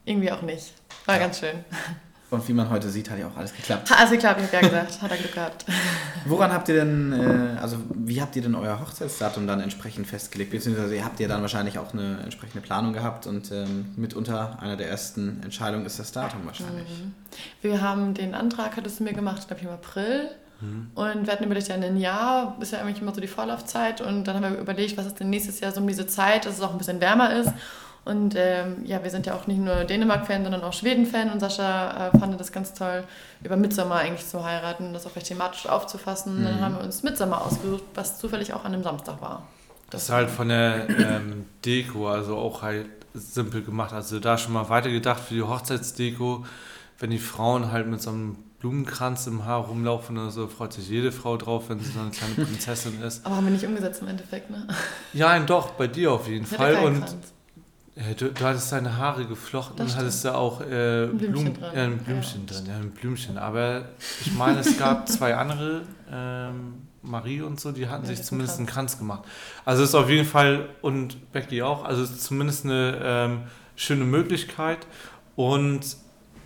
irgendwie 0.05 0.31
auch 0.33 0.43
nicht. 0.43 0.73
War 1.07 1.19
ganz 1.19 1.39
schön. 1.41 1.65
Und 2.35 2.47
wie 2.49 2.53
man 2.53 2.69
heute 2.71 2.91
sieht, 2.91 3.11
hat 3.11 3.19
ja 3.19 3.29
auch 3.29 3.37
alles 3.37 3.55
geklappt. 3.55 3.91
Hat 3.91 3.99
alles 3.99 4.11
geklappt, 4.11 4.41
ich 4.41 4.47
habe 4.47 4.57
ja 4.57 4.69
gesagt. 4.69 5.03
Hat 5.03 5.11
er 5.11 5.17
Glück 5.17 5.35
gehabt. 5.35 5.65
Woran 6.27 6.53
habt 6.53 6.69
ihr 6.69 6.75
denn, 6.77 7.13
äh, 7.13 7.61
also 7.61 7.77
wie 7.95 8.21
habt 8.21 8.37
ihr 8.37 8.43
denn 8.43 8.55
euer 8.55 8.81
Hochzeitsdatum 8.81 9.47
dann 9.47 9.61
entsprechend 9.61 10.07
festgelegt? 10.07 10.51
Beziehungsweise 10.51 10.97
ihr 10.97 11.05
habt 11.05 11.21
ja 11.21 11.29
dann 11.29 11.43
wahrscheinlich 11.43 11.79
auch 11.79 11.93
eine 11.93 12.19
entsprechende 12.23 12.61
Planung 12.61 12.93
gehabt 12.93 13.27
und 13.27 13.53
ähm, 13.53 13.87
mitunter 13.97 14.59
einer 14.61 14.77
der 14.77 14.89
ersten 14.89 15.43
Entscheidungen 15.43 15.87
ist 15.87 15.99
das 15.99 16.13
Datum 16.13 16.45
wahrscheinlich. 16.45 16.89
Mhm. 16.89 17.15
Wir 17.63 17.81
haben 17.81 18.15
den 18.15 18.35
Antrag, 18.35 18.77
hattest 18.77 19.01
du 19.01 19.05
mir 19.05 19.13
gemacht, 19.13 19.47
glaube 19.47 19.61
ich, 19.61 19.67
im 19.67 19.73
April. 19.73 20.29
Mhm. 20.61 20.91
Und 20.95 21.27
wir 21.27 21.33
hatten 21.33 21.45
überlegt, 21.45 21.69
ja, 21.69 21.75
ein 21.75 21.97
Jahr 21.97 22.57
ist 22.61 22.73
ja 22.73 22.81
eigentlich 22.81 23.01
immer 23.01 23.15
so 23.15 23.21
die 23.21 23.27
Vorlaufzeit. 23.27 24.01
Und 24.01 24.25
dann 24.25 24.37
haben 24.37 24.55
wir 24.55 24.61
überlegt, 24.61 24.97
was 24.97 25.07
ist 25.07 25.21
denn 25.21 25.31
nächstes 25.31 25.61
Jahr 25.61 25.73
so 25.73 25.81
um 25.81 25.87
diese 25.87 26.07
Zeit, 26.07 26.47
dass 26.47 26.55
es 26.55 26.61
auch 26.61 26.73
ein 26.73 26.79
bisschen 26.79 27.01
wärmer 27.01 27.35
ist. 27.35 27.53
Und 28.05 28.35
ähm, 28.37 28.85
ja, 28.85 29.03
wir 29.03 29.11
sind 29.11 29.25
ja 29.27 29.35
auch 29.35 29.47
nicht 29.47 29.59
nur 29.59 29.85
Dänemark-Fan, 29.85 30.43
sondern 30.43 30.63
auch 30.63 30.73
Schweden-Fan. 30.73 31.31
Und 31.31 31.41
Sascha 31.41 32.09
äh, 32.09 32.19
fand 32.19 32.39
das 32.39 32.53
ganz 32.53 32.75
toll, 32.75 33.05
über 33.43 33.57
Mitsommer 33.57 33.97
eigentlich 33.97 34.27
zu 34.27 34.45
heiraten, 34.45 34.93
das 34.93 35.07
auch 35.07 35.17
recht 35.17 35.27
thematisch 35.27 35.67
aufzufassen. 35.67 36.41
Mhm. 36.41 36.45
Dann 36.45 36.61
haben 36.61 36.75
wir 36.77 36.85
uns 36.85 37.03
Mitsommer 37.03 37.41
ausgesucht, 37.41 37.85
was 37.95 38.19
zufällig 38.19 38.53
auch 38.53 38.65
an 38.65 38.75
einem 38.75 38.83
Samstag 38.83 39.23
war. 39.23 39.47
Das, 39.89 40.05
ist 40.05 40.11
halt 40.11 40.29
von 40.29 40.49
der 40.49 40.89
ähm, 40.91 41.47
Deko, 41.65 42.09
also 42.11 42.37
auch 42.37 42.63
halt 42.63 42.87
simpel 43.15 43.63
gemacht. 43.63 43.93
Also 43.93 44.19
da 44.19 44.37
schon 44.37 44.53
mal 44.53 44.69
weitergedacht 44.69 45.21
für 45.21 45.35
die 45.35 45.43
Hochzeitsdeko. 45.43 46.45
Wenn 46.99 47.11
die 47.11 47.19
Frauen 47.19 47.73
halt 47.73 47.87
mit 47.87 48.03
so 48.03 48.11
einem 48.11 48.37
Blumenkranz 48.59 49.27
im 49.27 49.45
Haar 49.45 49.67
rumlaufen 49.67 50.17
oder 50.19 50.31
so, 50.31 50.47
freut 50.47 50.73
sich 50.73 50.89
jede 50.89 51.13
Frau 51.13 51.37
drauf, 51.37 51.69
wenn 51.69 51.81
sie 51.81 51.91
so 51.91 52.01
eine 52.01 52.11
kleine 52.11 52.35
Prinzessin 52.35 53.03
ist. 53.03 53.25
Aber 53.25 53.37
haben 53.37 53.45
wir 53.45 53.53
nicht 53.53 53.67
umgesetzt 53.67 54.03
im 54.03 54.09
Endeffekt, 54.09 54.51
ne? 54.51 54.67
Ja, 55.13 55.39
doch, 55.41 55.73
bei 55.73 55.87
dir 55.87 56.13
auf 56.13 56.29
jeden 56.29 56.45
ich 56.51 56.57
Fall. 56.57 56.77
Und 56.77 57.01
Kranz. 57.01 57.34
Du, 58.19 58.33
du, 58.33 58.45
hattest 58.45 58.73
deine 58.73 58.97
Haare 58.97 59.25
geflochten 59.25 59.81
und 59.87 59.97
hattest 59.97 60.25
da 60.25 60.35
auch 60.35 60.61
äh, 60.61 61.05
ein 61.05 61.17
Blümchen, 61.17 61.53
Blum, 61.53 61.55
drin. 61.55 61.73
Ja, 61.77 61.85
ein 61.85 61.99
Blümchen 61.99 62.47
ja, 62.47 62.53
drin, 62.53 62.67
ja, 62.67 62.75
ein 62.77 62.91
Blümchen. 62.91 63.39
Aber 63.39 63.85
ich 64.21 64.33
meine, 64.33 64.59
es 64.59 64.77
gab 64.77 65.09
zwei 65.09 65.37
andere, 65.37 65.83
ähm, 66.11 66.75
Marie 67.03 67.43
und 67.43 67.61
so, 67.61 67.71
die 67.71 67.89
hatten 67.89 68.05
ja, 68.05 68.09
sich 68.09 68.25
zumindest 68.25 68.59
einen 68.59 68.67
Kranz 68.67 68.99
gemacht. 68.99 69.25
Also 69.65 69.85
es 69.85 69.91
ist 69.91 69.95
auf 69.95 70.11
jeden 70.11 70.27
Fall, 70.27 70.71
und 70.83 71.31
Becky 71.33 71.63
auch, 71.63 71.85
also 71.85 72.03
es 72.03 72.11
ist 72.11 72.25
zumindest 72.25 72.65
eine 72.65 72.99
ähm, 73.03 73.43
schöne 73.77 74.05
Möglichkeit. 74.05 74.87
Und 75.37 75.97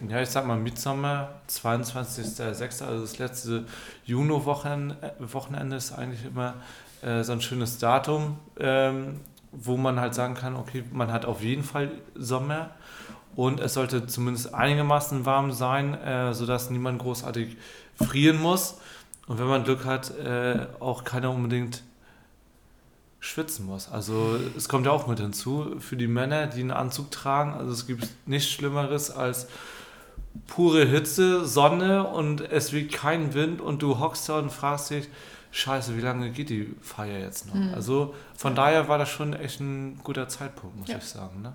ja, 0.07 0.21
ich 0.21 0.29
sag 0.29 0.47
mal, 0.47 0.59
Mitsommer, 0.59 1.31
22.06., 1.49 2.85
also 2.85 3.01
das 3.01 3.19
letzte 3.19 3.65
Juni-Wochenende 4.05 5.77
ist 5.77 5.93
eigentlich 5.93 6.25
immer 6.25 6.55
äh, 7.03 7.23
so 7.23 7.33
ein 7.33 7.41
schönes 7.41 7.79
Datum. 7.79 8.37
Ähm, 8.59 9.21
wo 9.53 9.77
man 9.77 10.01
halt 10.01 10.15
sagen 10.15 10.35
kann, 10.35 10.57
okay, 10.57 10.85
man 10.93 11.13
hat 11.13 11.25
auf 11.25 11.43
jeden 11.43 11.65
Fall 11.65 11.91
Sommer 12.15 12.71
und 13.37 13.61
es 13.61 13.75
sollte 13.75 14.07
zumindest 14.07 14.55
einigermaßen 14.55 15.25
warm 15.25 15.53
sein, 15.53 15.95
äh, 15.95 16.35
sodass 16.35 16.71
niemand 16.71 16.99
großartig 16.99 17.57
frieren 17.95 18.41
muss. 18.41 18.81
Und 19.27 19.39
wenn 19.39 19.47
man 19.47 19.65
Glück 19.65 19.85
hat, 19.85 20.17
äh, 20.19 20.67
auch 20.81 21.05
keiner 21.05 21.31
unbedingt 21.31 21.83
schwitzen 23.21 23.67
muss. 23.67 23.91
Also 23.91 24.39
es 24.57 24.69
kommt 24.69 24.87
ja 24.87 24.93
auch 24.93 25.07
mit 25.07 25.21
hinzu, 25.21 25.77
für 25.81 25.97
die 25.97 26.07
Männer, 26.07 26.47
die 26.47 26.61
einen 26.61 26.71
Anzug 26.71 27.11
tragen, 27.11 27.55
also 27.55 27.73
es 27.73 27.87
gibt 27.87 28.09
nichts 28.27 28.51
Schlimmeres 28.51 29.11
als 29.11 29.49
pure 30.47 30.85
Hitze, 30.85 31.45
Sonne 31.45 32.07
und 32.07 32.41
es 32.41 32.73
weht 32.73 32.93
kein 32.93 33.35
Wind 33.35 33.61
und 33.61 33.83
du 33.83 33.99
hockst 33.99 34.29
da 34.29 34.39
und 34.39 34.51
fragst 34.53 34.91
dich, 34.91 35.09
scheiße, 35.51 35.97
wie 35.97 36.01
lange 36.01 36.31
geht 36.31 36.51
die 36.51 36.75
Feier 36.83 37.19
jetzt 37.19 37.47
noch? 37.47 37.55
Mhm. 37.55 37.75
Also 37.75 38.15
von 38.37 38.55
daher 38.55 38.89
war 38.89 38.99
das 38.99 39.09
schon 39.09 39.33
echt 39.35 39.61
ein 39.61 40.01
guter 40.03 40.29
Zeitpunkt, 40.29 40.77
muss 40.77 40.89
ja. 40.89 40.99
ich 40.99 41.05
sagen. 41.05 41.43
Ne? 41.43 41.55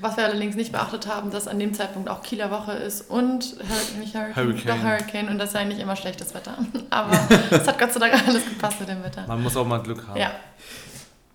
Was 0.00 0.16
wir 0.16 0.24
allerdings 0.24 0.56
nicht 0.56 0.72
beachtet 0.72 1.06
haben, 1.06 1.30
dass 1.30 1.48
an 1.48 1.58
dem 1.58 1.74
Zeitpunkt 1.74 2.08
auch 2.08 2.22
Kieler 2.22 2.50
Woche 2.50 2.72
ist 2.72 3.10
und 3.10 3.56
nicht 3.98 4.14
Hurricane, 4.14 4.36
Hurricane. 4.36 4.66
Doch 4.66 4.84
Hurricane 4.84 5.28
und 5.28 5.38
das 5.38 5.48
ist 5.48 5.54
ja 5.54 5.60
eigentlich 5.60 5.80
immer 5.80 5.96
schlechtes 5.96 6.34
Wetter. 6.34 6.58
Aber 6.90 7.18
es 7.50 7.66
hat 7.66 7.78
Gott 7.78 7.92
sei 7.92 8.00
Dank 8.00 8.28
alles 8.28 8.44
gepasst 8.44 8.80
mit 8.80 8.88
dem 8.88 9.02
Wetter. 9.02 9.26
Man 9.26 9.42
muss 9.42 9.56
auch 9.56 9.66
mal 9.66 9.78
Glück 9.82 10.06
haben. 10.06 10.18
Ja, 10.18 10.32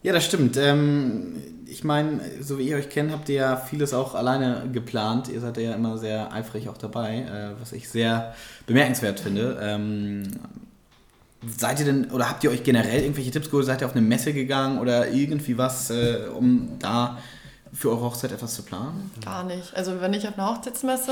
ja 0.03 0.13
das 0.13 0.25
stimmt. 0.25 0.57
Ähm, 0.57 1.41
ich 1.65 1.83
meine, 1.83 2.21
so 2.41 2.59
wie 2.59 2.69
ich 2.69 2.75
euch 2.75 2.89
kenne, 2.89 3.11
habt 3.11 3.29
ihr 3.29 3.35
ja 3.35 3.57
vieles 3.57 3.93
auch 3.93 4.15
alleine 4.15 4.69
geplant. 4.71 5.27
Ihr 5.27 5.41
seid 5.41 5.57
ja 5.57 5.73
immer 5.73 5.97
sehr 5.97 6.31
eifrig 6.33 6.69
auch 6.69 6.77
dabei, 6.77 7.19
äh, 7.19 7.59
was 7.59 7.73
ich 7.73 7.89
sehr 7.89 8.33
bemerkenswert 8.65 9.19
finde. 9.19 9.57
Seid 11.57 11.79
ihr 11.79 11.85
denn, 11.85 12.11
oder 12.11 12.29
habt 12.29 12.43
ihr 12.43 12.51
euch 12.51 12.63
generell 12.63 13.01
irgendwelche 13.01 13.31
Tipps 13.31 13.49
geholt? 13.49 13.65
Seid 13.65 13.81
ihr 13.81 13.87
auf 13.87 13.93
eine 13.93 14.01
Messe 14.01 14.33
gegangen 14.33 14.79
oder 14.79 15.09
irgendwie 15.09 15.57
was, 15.57 15.89
äh, 15.89 16.27
um 16.35 16.77
da 16.79 17.17
für 17.71 17.89
eure 17.89 18.01
Hochzeit 18.01 18.31
etwas 18.31 18.55
zu 18.55 18.63
planen? 18.63 19.09
Gar 19.23 19.43
nicht. 19.43 19.73
Also 19.75 19.93
wir 19.93 20.01
waren 20.01 20.11
nicht 20.11 20.27
auf 20.27 20.37
einer 20.37 20.49
Hochzeitsmesse. 20.49 21.11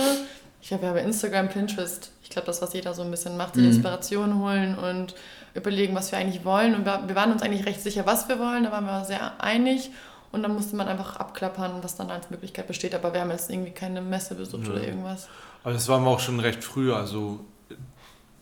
Ich 0.62 0.74
habe 0.74 0.86
ja 0.86 0.92
bei 0.92 1.02
Instagram, 1.02 1.48
Pinterest, 1.50 2.12
ich 2.24 2.30
glaube, 2.30 2.48
das, 2.48 2.62
was 2.62 2.74
jeder 2.74 2.94
so 2.94 3.04
ein 3.04 3.12
bisschen 3.12 3.38
macht, 3.38 3.56
die 3.56 3.62
mhm. 3.62 3.68
Inspiration 3.68 4.40
holen 4.40 4.78
und 4.78 5.16
überlegen, 5.54 5.96
was 5.96 6.12
wir 6.12 6.20
eigentlich 6.20 6.44
wollen. 6.44 6.76
Und 6.76 6.86
wir, 6.86 7.04
wir 7.08 7.16
waren 7.16 7.32
uns 7.32 7.42
eigentlich 7.42 7.66
recht 7.66 7.82
sicher, 7.82 8.06
was 8.06 8.28
wir 8.28 8.38
wollen. 8.38 8.64
Da 8.64 8.72
waren 8.72 8.86
wir 8.86 9.06
sehr 9.06 9.42
einig. 9.42 9.92
Und 10.34 10.44
dann 10.44 10.54
musste 10.54 10.76
man 10.76 10.90
einfach 10.90 11.16
abklappern, 11.16 11.84
was 11.84 11.96
dann 11.96 12.12
als 12.12 12.30
Möglichkeit 12.30 12.68
besteht. 12.68 12.94
Aber 12.96 13.14
wir 13.14 13.22
haben 13.22 13.32
jetzt 13.32 13.50
irgendwie 13.50 13.72
keine 13.72 14.02
Messe 14.02 14.36
besucht 14.36 14.66
ja. 14.66 14.74
oder 14.74 14.84
irgendwas. 14.84 15.30
Aber 15.64 15.74
das 15.74 15.88
waren 15.88 16.04
wir 16.04 16.10
auch 16.10 16.20
schon 16.20 16.40
recht 16.42 16.64
früh. 16.64 16.92
Also 16.92 17.40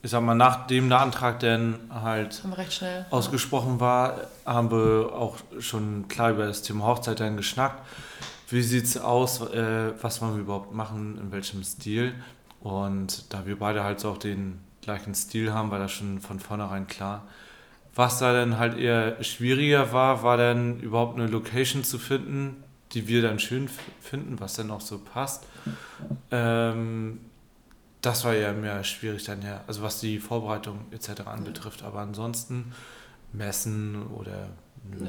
ich 0.05 0.11
sag 0.11 0.21
mal, 0.21 0.35
nachdem 0.35 0.87
der 0.87 0.99
Antrag 0.99 1.39
dann 1.39 1.79
halt 1.89 2.43
ausgesprochen 3.09 3.79
war, 3.79 4.27
haben 4.45 4.69
wir 4.69 5.11
auch 5.11 5.37
schon 5.59 6.07
klar 6.07 6.29
über 6.29 6.45
das 6.45 6.61
Thema 6.61 6.85
Hochzeit 6.85 7.19
dann 7.19 7.37
geschnackt. 7.37 7.81
Wie 8.47 8.61
sieht 8.61 8.85
es 8.85 8.97
aus, 8.99 9.41
äh, 9.41 9.93
was 9.99 10.21
wollen 10.21 10.35
wir 10.35 10.41
überhaupt 10.41 10.75
machen, 10.75 11.17
in 11.19 11.31
welchem 11.31 11.63
Stil? 11.63 12.13
Und 12.61 13.33
da 13.33 13.47
wir 13.47 13.57
beide 13.57 13.83
halt 13.83 13.99
so 13.99 14.11
auch 14.11 14.19
den 14.19 14.59
gleichen 14.83 15.15
Stil 15.15 15.51
haben, 15.51 15.71
war 15.71 15.79
das 15.79 15.91
schon 15.91 16.21
von 16.21 16.39
vornherein 16.39 16.85
klar. 16.85 17.23
Was 17.95 18.19
da 18.19 18.31
dann 18.31 18.59
halt 18.59 18.77
eher 18.77 19.23
schwieriger 19.23 19.91
war, 19.91 20.21
war 20.21 20.37
dann 20.37 20.81
überhaupt 20.81 21.17
eine 21.17 21.25
Location 21.25 21.83
zu 21.83 21.97
finden, 21.97 22.63
die 22.91 23.07
wir 23.07 23.23
dann 23.23 23.39
schön 23.39 23.71
finden, 24.01 24.39
was 24.39 24.53
dann 24.53 24.69
auch 24.69 24.81
so 24.81 24.99
passt. 24.99 25.47
Ähm, 26.29 27.21
das 28.05 28.23
war 28.23 28.33
ja 28.33 28.53
mehr 28.53 28.83
schwierig 28.83 29.23
dann 29.25 29.41
ja, 29.41 29.61
also 29.67 29.81
was 29.81 29.99
die 29.99 30.19
Vorbereitung 30.19 30.79
etc. 30.91 31.21
anbetrifft. 31.25 31.83
Aber 31.83 31.99
ansonsten 31.99 32.71
Messen 33.33 34.07
oder 34.07 34.49
nö. 34.89 35.07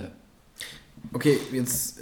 Okay, 1.12 1.38
jetzt 1.52 2.00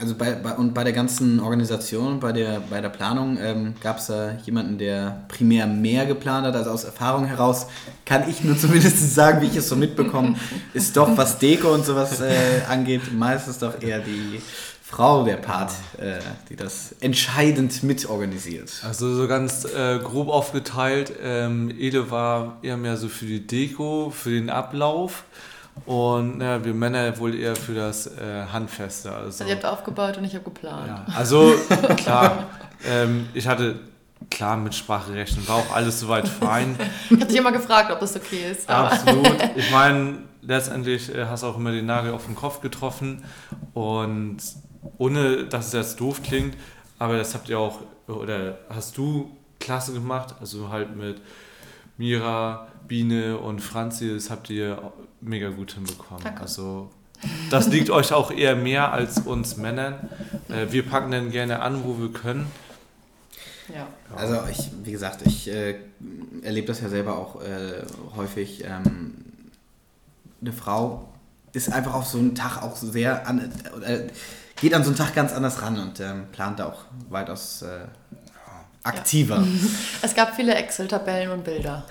also 0.00 0.14
bei, 0.14 0.32
bei, 0.32 0.52
und 0.52 0.74
bei 0.74 0.84
der 0.84 0.92
ganzen 0.92 1.40
Organisation, 1.40 2.20
bei 2.20 2.32
der, 2.32 2.60
bei 2.68 2.80
der 2.80 2.88
Planung, 2.88 3.38
ähm, 3.40 3.74
gab 3.80 3.98
es 3.98 4.06
da 4.06 4.32
jemanden, 4.44 4.78
der 4.78 5.24
primär 5.28 5.66
mehr 5.66 6.06
geplant 6.06 6.46
hat? 6.46 6.56
Also 6.56 6.70
aus 6.70 6.84
Erfahrung 6.84 7.26
heraus 7.26 7.66
kann 8.04 8.28
ich 8.28 8.42
nur 8.42 8.56
zumindest 8.58 9.14
sagen, 9.14 9.40
wie 9.40 9.46
ich 9.46 9.56
es 9.56 9.68
so 9.68 9.76
mitbekomme, 9.76 10.36
ist 10.72 10.96
doch, 10.96 11.16
was 11.16 11.38
Deko 11.38 11.72
und 11.72 11.84
sowas 11.84 12.20
äh, 12.20 12.62
angeht, 12.68 13.12
meistens 13.12 13.58
doch 13.58 13.80
eher 13.80 14.00
die 14.00 14.40
Frau 14.94 15.24
der 15.24 15.38
Part, 15.38 15.72
äh, 15.98 16.20
die 16.48 16.54
das 16.54 16.94
entscheidend 17.00 17.82
mitorganisiert. 17.82 18.70
Also 18.86 19.12
so 19.12 19.26
ganz 19.26 19.64
äh, 19.64 19.98
grob 19.98 20.28
aufgeteilt, 20.28 21.12
ähm, 21.20 21.68
Ede 21.76 22.12
war 22.12 22.58
eher 22.62 22.76
mehr 22.76 22.96
so 22.96 23.08
für 23.08 23.26
die 23.26 23.44
Deko, 23.44 24.10
für 24.10 24.30
den 24.30 24.50
Ablauf. 24.50 25.24
Und 25.84 26.40
ja, 26.40 26.64
wir 26.64 26.74
Männer 26.74 27.18
wohl 27.18 27.34
eher 27.34 27.56
für 27.56 27.74
das 27.74 28.06
äh, 28.06 28.44
Handfeste. 28.52 29.10
Also, 29.10 29.26
also 29.26 29.44
ihr 29.44 29.56
habt 29.56 29.64
aufgebaut 29.64 30.16
und 30.16 30.24
ich 30.26 30.34
habe 30.34 30.44
geplant. 30.44 30.86
Ja, 30.86 31.04
also 31.16 31.54
klar, 31.96 32.44
ähm, 32.86 33.28
ich 33.34 33.48
hatte 33.48 33.80
klar 34.30 34.56
mit 34.56 34.76
Sprachrechten, 34.76 35.48
war 35.48 35.56
auch 35.56 35.74
alles 35.74 35.98
soweit 35.98 36.28
fein. 36.28 36.78
ich 37.10 37.16
hatte 37.16 37.26
dich 37.26 37.36
immer 37.36 37.50
gefragt, 37.50 37.90
ob 37.90 37.98
das 37.98 38.14
okay 38.14 38.52
ist. 38.52 38.70
Absolut. 38.70 39.38
Ich 39.56 39.72
meine, 39.72 40.18
letztendlich 40.42 41.12
äh, 41.12 41.26
hast 41.26 41.42
du 41.42 41.48
auch 41.48 41.56
immer 41.56 41.72
den 41.72 41.86
Nagel 41.86 42.12
auf 42.12 42.26
den 42.26 42.36
Kopf 42.36 42.60
getroffen 42.60 43.24
und 43.72 44.36
ohne 44.98 45.44
dass 45.44 45.68
es 45.68 45.72
jetzt 45.72 46.00
doof 46.00 46.22
klingt, 46.22 46.56
aber 46.98 47.16
das 47.16 47.34
habt 47.34 47.48
ihr 47.48 47.58
auch, 47.58 47.80
oder 48.06 48.58
hast 48.68 48.96
du 48.96 49.30
klasse 49.60 49.92
gemacht, 49.92 50.34
also 50.40 50.68
halt 50.68 50.96
mit 50.96 51.20
Mira, 51.96 52.68
Biene 52.86 53.38
und 53.38 53.60
Franzi, 53.60 54.12
das 54.12 54.30
habt 54.30 54.50
ihr 54.50 54.92
mega 55.20 55.48
gut 55.50 55.72
hinbekommen. 55.72 56.22
Danke. 56.22 56.42
Also 56.42 56.90
das 57.50 57.68
liegt 57.68 57.90
euch 57.90 58.12
auch 58.12 58.30
eher 58.30 58.56
mehr 58.56 58.92
als 58.92 59.20
uns 59.20 59.56
Männern. 59.56 60.10
Äh, 60.48 60.70
wir 60.70 60.84
packen 60.84 61.10
dann 61.10 61.30
gerne 61.30 61.60
an, 61.60 61.84
wo 61.84 61.98
wir 61.98 62.12
können. 62.12 62.46
Ja. 63.74 63.86
Also 64.14 64.40
ich, 64.50 64.70
wie 64.84 64.92
gesagt, 64.92 65.22
ich 65.26 65.48
äh, 65.48 65.76
erlebe 66.42 66.66
das 66.66 66.80
ja 66.80 66.88
selber 66.88 67.16
auch 67.16 67.40
äh, 67.40 67.82
häufig. 68.16 68.64
Ähm, 68.64 69.14
eine 70.40 70.52
Frau 70.52 71.08
ist 71.52 71.72
einfach 71.72 71.94
auf 71.94 72.06
so 72.06 72.18
einen 72.18 72.34
Tag 72.34 72.62
auch 72.62 72.76
sehr 72.76 73.26
an, 73.26 73.50
äh, 73.82 74.08
geht 74.60 74.74
an 74.74 74.82
so 74.82 74.90
einen 74.90 74.98
Tag 74.98 75.14
ganz 75.14 75.32
anders 75.32 75.62
ran 75.62 75.78
und 75.78 76.00
ähm, 76.00 76.26
plant 76.32 76.60
auch 76.60 76.80
weitaus 77.08 77.62
äh, 77.62 77.86
aktiver. 78.84 79.36
Ja. 79.36 79.42
Es 80.02 80.14
gab 80.14 80.36
viele 80.36 80.54
Excel-Tabellen 80.54 81.30
und 81.30 81.44
Bilder, 81.44 81.86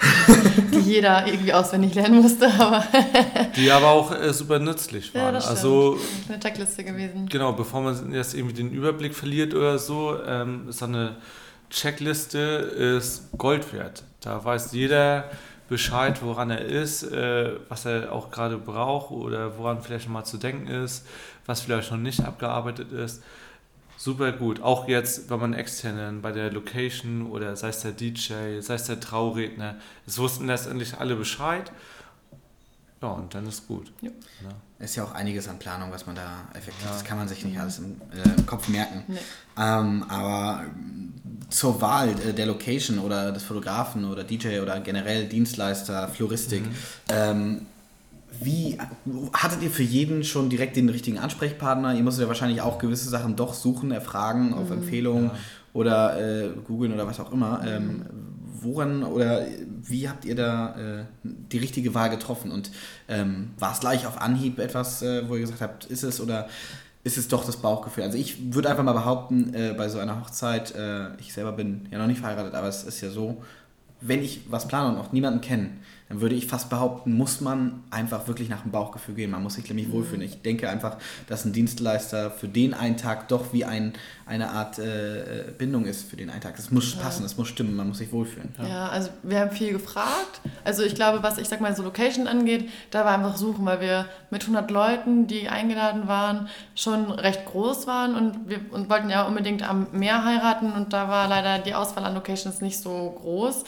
die 0.72 0.80
jeder 0.80 1.26
irgendwie 1.26 1.52
auswendig 1.52 1.96
lernen 1.96 2.22
musste. 2.22 2.48
Aber 2.48 2.86
die 3.56 3.72
aber 3.72 3.88
auch 3.88 4.12
äh, 4.12 4.32
super 4.32 4.60
nützlich 4.60 5.14
waren. 5.16 5.24
Ja, 5.24 5.32
das 5.32 5.48
also 5.48 6.00
eine 6.30 6.40
Checkliste 6.40 6.84
gewesen. 6.84 7.28
Genau, 7.28 7.54
bevor 7.54 7.82
man 7.82 8.14
jetzt 8.14 8.36
irgendwie 8.36 8.54
den 8.54 8.72
Überblick 8.72 9.16
verliert 9.16 9.56
oder 9.56 9.80
so, 9.80 10.16
ähm, 10.26 10.70
ist 10.70 10.84
eine 10.84 11.16
Checkliste 11.72 12.38
ist 12.40 13.32
Gold 13.38 13.74
wert. 13.74 14.04
Da 14.22 14.46
weiß 14.46 14.74
jeder 14.74 15.26
Bescheid, 15.70 16.22
woran 16.22 16.50
er 16.50 16.66
ist, 16.66 17.04
äh, 17.04 17.54
was 17.70 17.86
er 17.86 18.12
auch 18.12 18.32
gerade 18.32 18.58
braucht 18.58 19.12
oder 19.12 19.58
woran 19.58 19.82
vielleicht 19.82 20.10
mal 20.10 20.24
zu 20.24 20.38
denken 20.38 20.68
ist, 20.68 21.06
was 21.46 21.62
vielleicht 21.62 21.92
noch 21.92 21.98
nicht 21.98 22.22
abgearbeitet 22.22 22.92
ist 22.92 23.24
super 24.04 24.34
gut. 24.34 24.62
Auch 24.62 24.88
jetzt, 24.88 25.30
wenn 25.30 25.40
man 25.40 25.54
externen 25.54 26.22
bei 26.22 26.32
der 26.32 26.52
Location 26.52 27.28
oder 27.28 27.56
sei 27.56 27.70
es 27.70 27.82
der 27.82 27.94
DJ, 27.94 28.60
sei 28.60 28.74
es 28.74 28.86
der 28.86 29.00
Trauredner, 29.00 29.76
es 30.06 30.18
wussten 30.18 30.48
letztendlich 30.48 30.98
alle 30.98 31.16
Bescheid. 31.16 31.72
Ja, 33.02 33.10
und 33.10 33.34
dann 33.34 33.48
ist 33.48 33.68
gut. 33.68 33.92
Ja. 34.02 34.10
Ja. 34.42 34.50
Ist 34.84 34.96
ja 34.96 35.04
auch 35.04 35.14
einiges 35.14 35.48
an 35.48 35.60
Planung, 35.60 35.92
was 35.92 36.06
man 36.06 36.16
da 36.16 36.48
effektiv, 36.54 36.86
ja. 36.86 36.92
das 36.92 37.04
kann 37.04 37.18
man 37.18 37.28
sich 37.28 37.46
nicht 37.46 37.58
alles 37.58 37.80
im, 37.80 38.02
äh, 38.12 38.38
im 38.38 38.46
Kopf 38.46 38.68
merken. 38.68 39.04
Nee. 39.08 39.20
Ähm, 39.58 40.04
aber 40.10 40.66
zur 41.54 41.82
Wahl 41.82 42.10
äh, 42.10 42.34
der 42.34 42.48
Location 42.48 43.00
oder 43.00 43.32
des 43.32 43.44
Fotografen 43.44 44.06
oder 44.06 44.24
DJ 44.24 44.60
oder 44.60 44.80
generell 44.80 45.26
Dienstleister, 45.28 46.08
Floristik, 46.08 46.64
mhm. 46.64 46.72
ähm, 47.10 47.62
wie 48.42 48.78
hattet 49.34 49.62
ihr 49.62 49.70
für 49.70 49.84
jeden 49.84 50.24
schon 50.24 50.50
direkt 50.50 50.76
den 50.76 50.90
richtigen 50.90 51.20
Ansprechpartner? 51.20 51.94
Ihr 51.94 52.02
musstet 52.02 52.24
ja 52.24 52.28
wahrscheinlich 52.28 52.62
auch 52.62 52.80
gewisse 52.80 53.08
Sachen 53.08 53.36
doch 53.36 53.54
suchen, 53.54 53.92
erfragen 53.92 54.54
auf 54.54 54.70
mhm, 54.70 54.78
Empfehlungen 54.78 55.26
ja. 55.26 55.36
oder 55.74 56.20
äh, 56.20 56.50
googeln 56.68 56.94
oder 56.94 57.06
was 57.06 57.20
auch 57.20 57.32
immer. 57.32 57.62
Mhm. 57.62 57.68
Ähm, 57.68 58.06
woran 58.62 59.04
oder 59.04 59.46
wie 59.84 60.10
habt 60.10 60.26
ihr 60.26 60.36
da 60.36 60.76
äh, 60.76 61.04
die 61.24 61.60
richtige 61.60 61.94
Wahl 61.94 62.10
getroffen? 62.10 62.52
Und 62.52 62.72
ähm, 63.08 63.52
war 63.60 63.74
es 63.74 63.80
gleich 63.80 64.08
auf 64.08 64.20
Anhieb 64.20 64.58
etwas, 64.58 65.04
äh, 65.04 65.30
wo 65.30 65.36
ihr 65.36 65.42
gesagt 65.42 65.62
habt, 65.62 65.86
ist 65.86 66.04
es 66.04 66.20
oder 66.20 66.48
ist 67.04 67.18
es 67.18 67.28
doch 67.28 67.46
das 67.46 67.58
Bauchgefühl? 67.58 68.04
Also 68.04 68.18
ich 68.18 68.54
würde 68.54 68.70
einfach 68.70 68.84
mal 68.84 68.94
behaupten, 68.94 69.54
äh, 69.54 69.74
bei 69.78 69.90
so 69.90 70.00
einer 70.00 70.22
Hochzeit, 70.22 70.74
äh, 70.76 71.16
ich 71.18 71.34
selber 71.34 71.52
bin 71.52 71.88
ja 71.92 71.98
noch 71.98 72.08
nicht 72.08 72.20
verheiratet, 72.20 72.54
aber 72.54 72.68
es 72.68 72.84
ist 72.84 73.02
ja 73.02 73.10
so, 73.10 73.44
wenn 74.02 74.22
ich 74.24 74.42
was 74.50 74.68
plane 74.68 74.90
und 74.94 74.98
auch 74.98 75.12
niemanden 75.12 75.42
kenne, 75.42 75.70
dann 76.14 76.22
würde 76.22 76.36
ich 76.36 76.46
fast 76.46 76.70
behaupten, 76.70 77.18
muss 77.18 77.42
man 77.42 77.84
einfach 77.90 78.28
wirklich 78.28 78.48
nach 78.48 78.62
dem 78.62 78.72
Bauchgefühl 78.72 79.16
gehen. 79.16 79.32
Man 79.32 79.42
muss 79.42 79.56
sich 79.56 79.68
nämlich 79.68 79.92
wohlfühlen. 79.92 80.20
Mhm. 80.20 80.28
Ich 80.28 80.42
denke 80.44 80.70
einfach, 80.70 80.98
dass 81.28 81.44
ein 81.44 81.54
Dienstleister 81.54 82.30
für 82.30 82.48
den 82.48 82.76
einen 82.76 82.98
Tag 82.98 83.30
doch 83.30 83.52
wie 83.52 83.66
ein, 83.66 83.94
eine 84.28 84.52
Art 84.52 84.78
äh, 84.78 85.46
Bindung 85.58 85.86
ist 85.86 86.08
für 86.08 86.16
den 86.16 86.30
einen 86.30 86.42
Tag. 86.42 86.58
Es 86.60 86.70
muss 86.70 86.94
ja. 86.94 87.02
passen, 87.02 87.26
es 87.26 87.36
muss 87.36 87.48
stimmen, 87.48 87.76
man 87.76 87.88
muss 87.88 87.98
sich 87.98 88.12
wohlfühlen. 88.12 88.54
Ja. 88.60 88.68
ja. 88.68 88.88
also 88.90 89.10
wir 89.24 89.40
haben 89.40 89.52
viel 89.52 89.74
gefragt. 89.74 90.42
Also 90.64 90.84
ich 90.84 90.94
glaube, 90.94 91.24
was 91.24 91.40
ich 91.40 91.50
sag 91.50 91.62
mal 91.62 91.76
so 91.76 91.82
Location 91.82 92.28
angeht, 92.28 92.70
da 92.92 93.06
war 93.06 93.16
einfach 93.16 93.36
suchen, 93.36 93.66
weil 93.66 93.82
wir 93.82 94.06
mit 94.30 94.44
100 94.44 94.70
Leuten, 94.70 95.26
die 95.26 95.50
eingeladen 95.50 96.08
waren, 96.08 96.48
schon 96.76 97.10
recht 97.10 97.46
groß 97.46 97.88
waren 97.88 98.14
und 98.14 98.50
wir 98.50 98.60
und 98.72 98.90
wollten 98.90 99.10
ja 99.10 99.24
unbedingt 99.24 99.68
am 99.68 99.88
Meer 99.92 100.24
heiraten 100.24 100.72
und 100.74 100.94
da 100.94 101.10
war 101.10 101.28
leider 101.28 101.60
die 101.60 101.74
Auswahl 101.74 102.06
an 102.06 102.14
Locations 102.14 102.62
nicht 102.62 102.80
so 102.80 103.18
groß. 103.20 103.64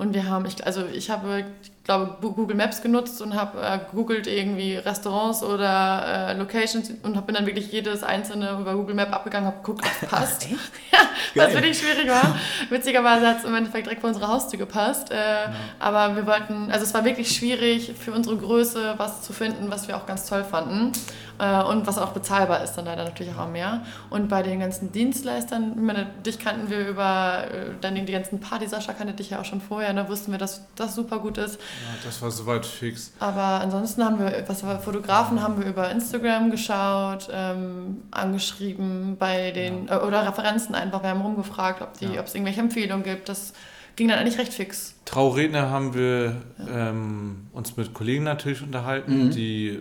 Und 0.00 0.14
wir 0.14 0.26
haben, 0.30 0.46
ich, 0.46 0.64
also 0.64 0.86
ich 0.86 1.10
habe, 1.10 1.44
glaube, 1.84 2.16
Google 2.20 2.56
Maps 2.56 2.82
genutzt 2.82 3.22
und 3.22 3.34
habe 3.34 3.60
äh, 3.60 3.78
googelt 3.92 4.26
irgendwie 4.26 4.76
Restaurants 4.76 5.42
oder 5.42 6.30
äh, 6.30 6.34
Locations 6.34 6.90
und 7.02 7.16
hab, 7.16 7.26
bin 7.26 7.34
dann 7.34 7.46
wirklich 7.46 7.72
jedes 7.72 8.02
einzelne 8.02 8.58
über 8.60 8.74
Google 8.74 8.94
Map 8.94 9.12
abgegangen, 9.12 9.46
habe 9.46 9.58
geguckt, 9.58 9.84
ob 9.84 10.02
es 10.02 10.08
passt. 10.10 10.48
ja, 10.50 10.98
was 11.34 11.54
wirklich 11.54 11.78
schwierig 11.78 12.08
war. 12.08 12.36
Witzigerweise 12.70 13.26
hat 13.26 13.38
es 13.38 13.44
im 13.44 13.54
Endeffekt 13.54 13.86
direkt 13.86 14.02
vor 14.02 14.08
unsere 14.08 14.28
Haustür 14.28 14.58
gepasst. 14.58 15.10
Äh, 15.10 15.14
ja. 15.14 15.52
Aber 15.78 16.16
wir 16.16 16.26
wollten, 16.26 16.70
also 16.70 16.84
es 16.84 16.94
war 16.94 17.04
wirklich 17.04 17.34
schwierig 17.34 17.94
für 17.98 18.12
unsere 18.12 18.36
Größe 18.36 18.94
was 18.96 19.22
zu 19.22 19.32
finden, 19.32 19.70
was 19.70 19.88
wir 19.88 19.96
auch 19.96 20.06
ganz 20.06 20.26
toll 20.26 20.44
fanden. 20.44 20.92
Äh, 21.40 21.62
und 21.62 21.86
was 21.86 21.96
auch 21.98 22.10
bezahlbar 22.12 22.62
ist, 22.62 22.74
dann 22.74 22.84
leider 22.84 23.04
natürlich 23.04 23.32
auch 23.34 23.40
am 23.40 23.52
Meer. 23.52 23.82
Und 24.10 24.28
bei 24.28 24.42
den 24.42 24.60
ganzen 24.60 24.92
Dienstleistern, 24.92 25.72
ich 25.74 25.80
meine, 25.82 26.06
dich 26.26 26.38
kannten 26.38 26.68
wir 26.68 26.86
über 26.86 27.44
äh, 27.50 27.70
dann 27.80 27.94
die 27.94 28.12
ganzen 28.12 28.40
Party, 28.40 28.68
Sascha 28.68 28.92
kannte 28.92 29.14
dich 29.14 29.30
ja 29.30 29.40
auch 29.40 29.44
schon 29.44 29.60
vorher, 29.60 29.92
da 29.94 30.02
ne, 30.02 30.08
wussten 30.08 30.32
wir, 30.32 30.38
dass 30.38 30.66
das 30.76 30.94
super 30.94 31.18
gut 31.18 31.38
ist. 31.38 31.54
Ja, 31.54 31.96
das 32.04 32.20
war 32.20 32.30
soweit 32.30 32.66
fix. 32.66 33.12
Aber 33.20 33.60
ansonsten 33.60 34.04
haben 34.04 34.18
wir, 34.18 34.44
was 34.46 34.62
war 34.64 34.80
Fotografen 34.80 35.42
haben 35.42 35.58
wir 35.58 35.66
über 35.66 35.90
Instagram 35.90 36.50
geschaut, 36.50 37.28
ähm, 37.32 38.02
angeschrieben 38.10 39.16
bei 39.18 39.50
den, 39.52 39.86
ja. 39.86 39.96
äh, 39.96 40.06
oder 40.06 40.26
Referenzen 40.26 40.74
einfach, 40.74 41.02
wir 41.02 41.10
haben 41.10 41.22
rumgefragt, 41.22 41.80
ob 41.80 42.00
ja. 42.00 42.20
es 42.22 42.34
irgendwelche 42.34 42.60
Empfehlungen 42.60 43.04
gibt. 43.04 43.28
Das 43.30 43.54
ging 43.96 44.08
dann 44.08 44.18
eigentlich 44.18 44.38
recht 44.38 44.52
fix. 44.52 44.94
Trauredner 45.04 45.70
haben 45.70 45.94
wir 45.94 46.36
ähm, 46.72 47.48
uns 47.52 47.76
mit 47.76 47.92
Kollegen 47.94 48.24
natürlich 48.24 48.62
unterhalten, 48.62 49.26
mhm. 49.26 49.30
die 49.30 49.78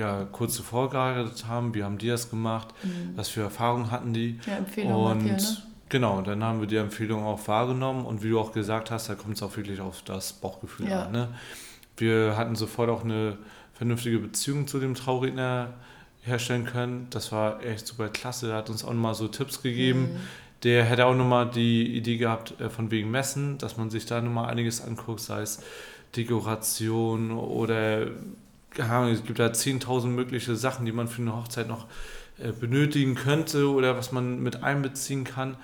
ja 0.00 0.26
kurz 0.32 0.54
zuvor 0.54 0.90
geheiratet 0.90 1.46
haben, 1.46 1.74
wie 1.74 1.84
haben 1.84 1.98
die 1.98 2.08
das 2.08 2.30
gemacht, 2.30 2.68
mhm. 2.82 3.12
was 3.16 3.28
für 3.28 3.42
Erfahrungen 3.42 3.90
hatten 3.90 4.12
die. 4.12 4.40
Ja, 4.46 4.56
Empfehlungen. 4.56 5.18
Und 5.18 5.20
hier, 5.22 5.34
ne? 5.34 5.56
genau, 5.88 6.22
dann 6.22 6.42
haben 6.42 6.60
wir 6.60 6.66
die 6.66 6.76
Empfehlung 6.76 7.24
auch 7.24 7.46
wahrgenommen 7.46 8.04
und 8.04 8.22
wie 8.22 8.30
du 8.30 8.40
auch 8.40 8.52
gesagt 8.52 8.90
hast, 8.90 9.08
da 9.08 9.14
kommt 9.14 9.36
es 9.36 9.42
auch 9.42 9.56
wirklich 9.56 9.80
auf 9.80 10.02
das 10.02 10.32
Bauchgefühl 10.32 10.88
ja. 10.88 11.04
an. 11.04 11.12
Ne? 11.12 11.28
Wir 11.96 12.36
hatten 12.36 12.56
sofort 12.56 12.90
auch 12.90 13.04
eine 13.04 13.38
vernünftige 13.74 14.18
Beziehung 14.18 14.66
zu 14.66 14.80
dem 14.80 14.94
Trauredner 14.94 15.74
herstellen 16.22 16.64
können. 16.64 17.06
Das 17.10 17.32
war 17.32 17.64
echt 17.64 17.86
super 17.86 18.08
klasse. 18.08 18.50
Er 18.50 18.56
hat 18.56 18.70
uns 18.70 18.84
auch 18.84 18.92
nochmal 18.92 19.14
so 19.14 19.28
Tipps 19.28 19.62
gegeben. 19.62 20.12
Mhm. 20.12 20.16
Der 20.62 20.84
hätte 20.84 21.06
auch 21.06 21.14
nochmal 21.14 21.48
die 21.50 21.96
Idee 21.96 22.18
gehabt, 22.18 22.60
äh, 22.60 22.68
von 22.68 22.90
wegen 22.90 23.10
Messen, 23.10 23.56
dass 23.58 23.76
man 23.76 23.90
sich 23.90 24.04
da 24.06 24.20
nochmal 24.20 24.50
einiges 24.50 24.82
anguckt, 24.82 25.20
sei 25.20 25.42
es 25.42 25.60
Dekoration 26.16 27.30
oder 27.30 28.08
es 28.76 29.24
gibt 29.24 29.38
da 29.38 29.46
10.000 29.46 30.06
mögliche 30.06 30.56
Sachen, 30.56 30.86
die 30.86 30.92
man 30.92 31.08
für 31.08 31.22
eine 31.22 31.36
Hochzeit 31.36 31.68
noch 31.68 31.86
äh, 32.38 32.52
benötigen 32.52 33.14
könnte 33.14 33.70
oder 33.70 33.96
was 33.96 34.12
man 34.12 34.40
mit 34.42 34.62
einbeziehen 34.62 35.24
kann. 35.24 35.56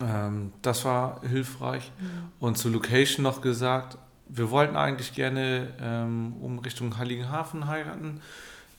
Ähm, 0.00 0.52
das 0.62 0.84
war 0.84 1.20
hilfreich. 1.22 1.90
Mhm. 1.98 2.06
Und 2.40 2.58
zur 2.58 2.70
Location 2.70 3.22
noch 3.22 3.40
gesagt, 3.40 3.98
wir 4.28 4.50
wollten 4.50 4.76
eigentlich 4.76 5.14
gerne 5.14 5.68
ähm, 5.80 6.34
um 6.40 6.58
Richtung 6.58 6.98
Heiligenhafen 6.98 7.66
heiraten. 7.66 8.20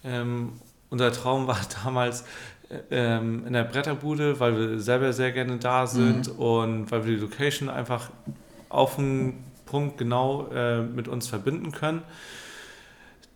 Ähm, 0.03 0.53
unser 0.89 1.11
Traum 1.11 1.47
war 1.47 1.59
damals 1.83 2.25
äh, 2.89 3.17
in 3.17 3.53
der 3.53 3.63
Bretterbude, 3.63 4.39
weil 4.39 4.57
wir 4.57 4.79
selber 4.79 5.13
sehr 5.13 5.31
gerne 5.31 5.57
da 5.57 5.87
sind 5.87 6.33
mhm. 6.33 6.39
und 6.39 6.91
weil 6.91 7.05
wir 7.05 7.15
die 7.15 7.21
Location 7.21 7.69
einfach 7.69 8.09
auf 8.69 8.95
den 8.95 9.43
Punkt 9.65 9.97
genau 9.97 10.47
äh, 10.47 10.81
mit 10.81 11.07
uns 11.07 11.27
verbinden 11.27 11.71
können. 11.71 12.01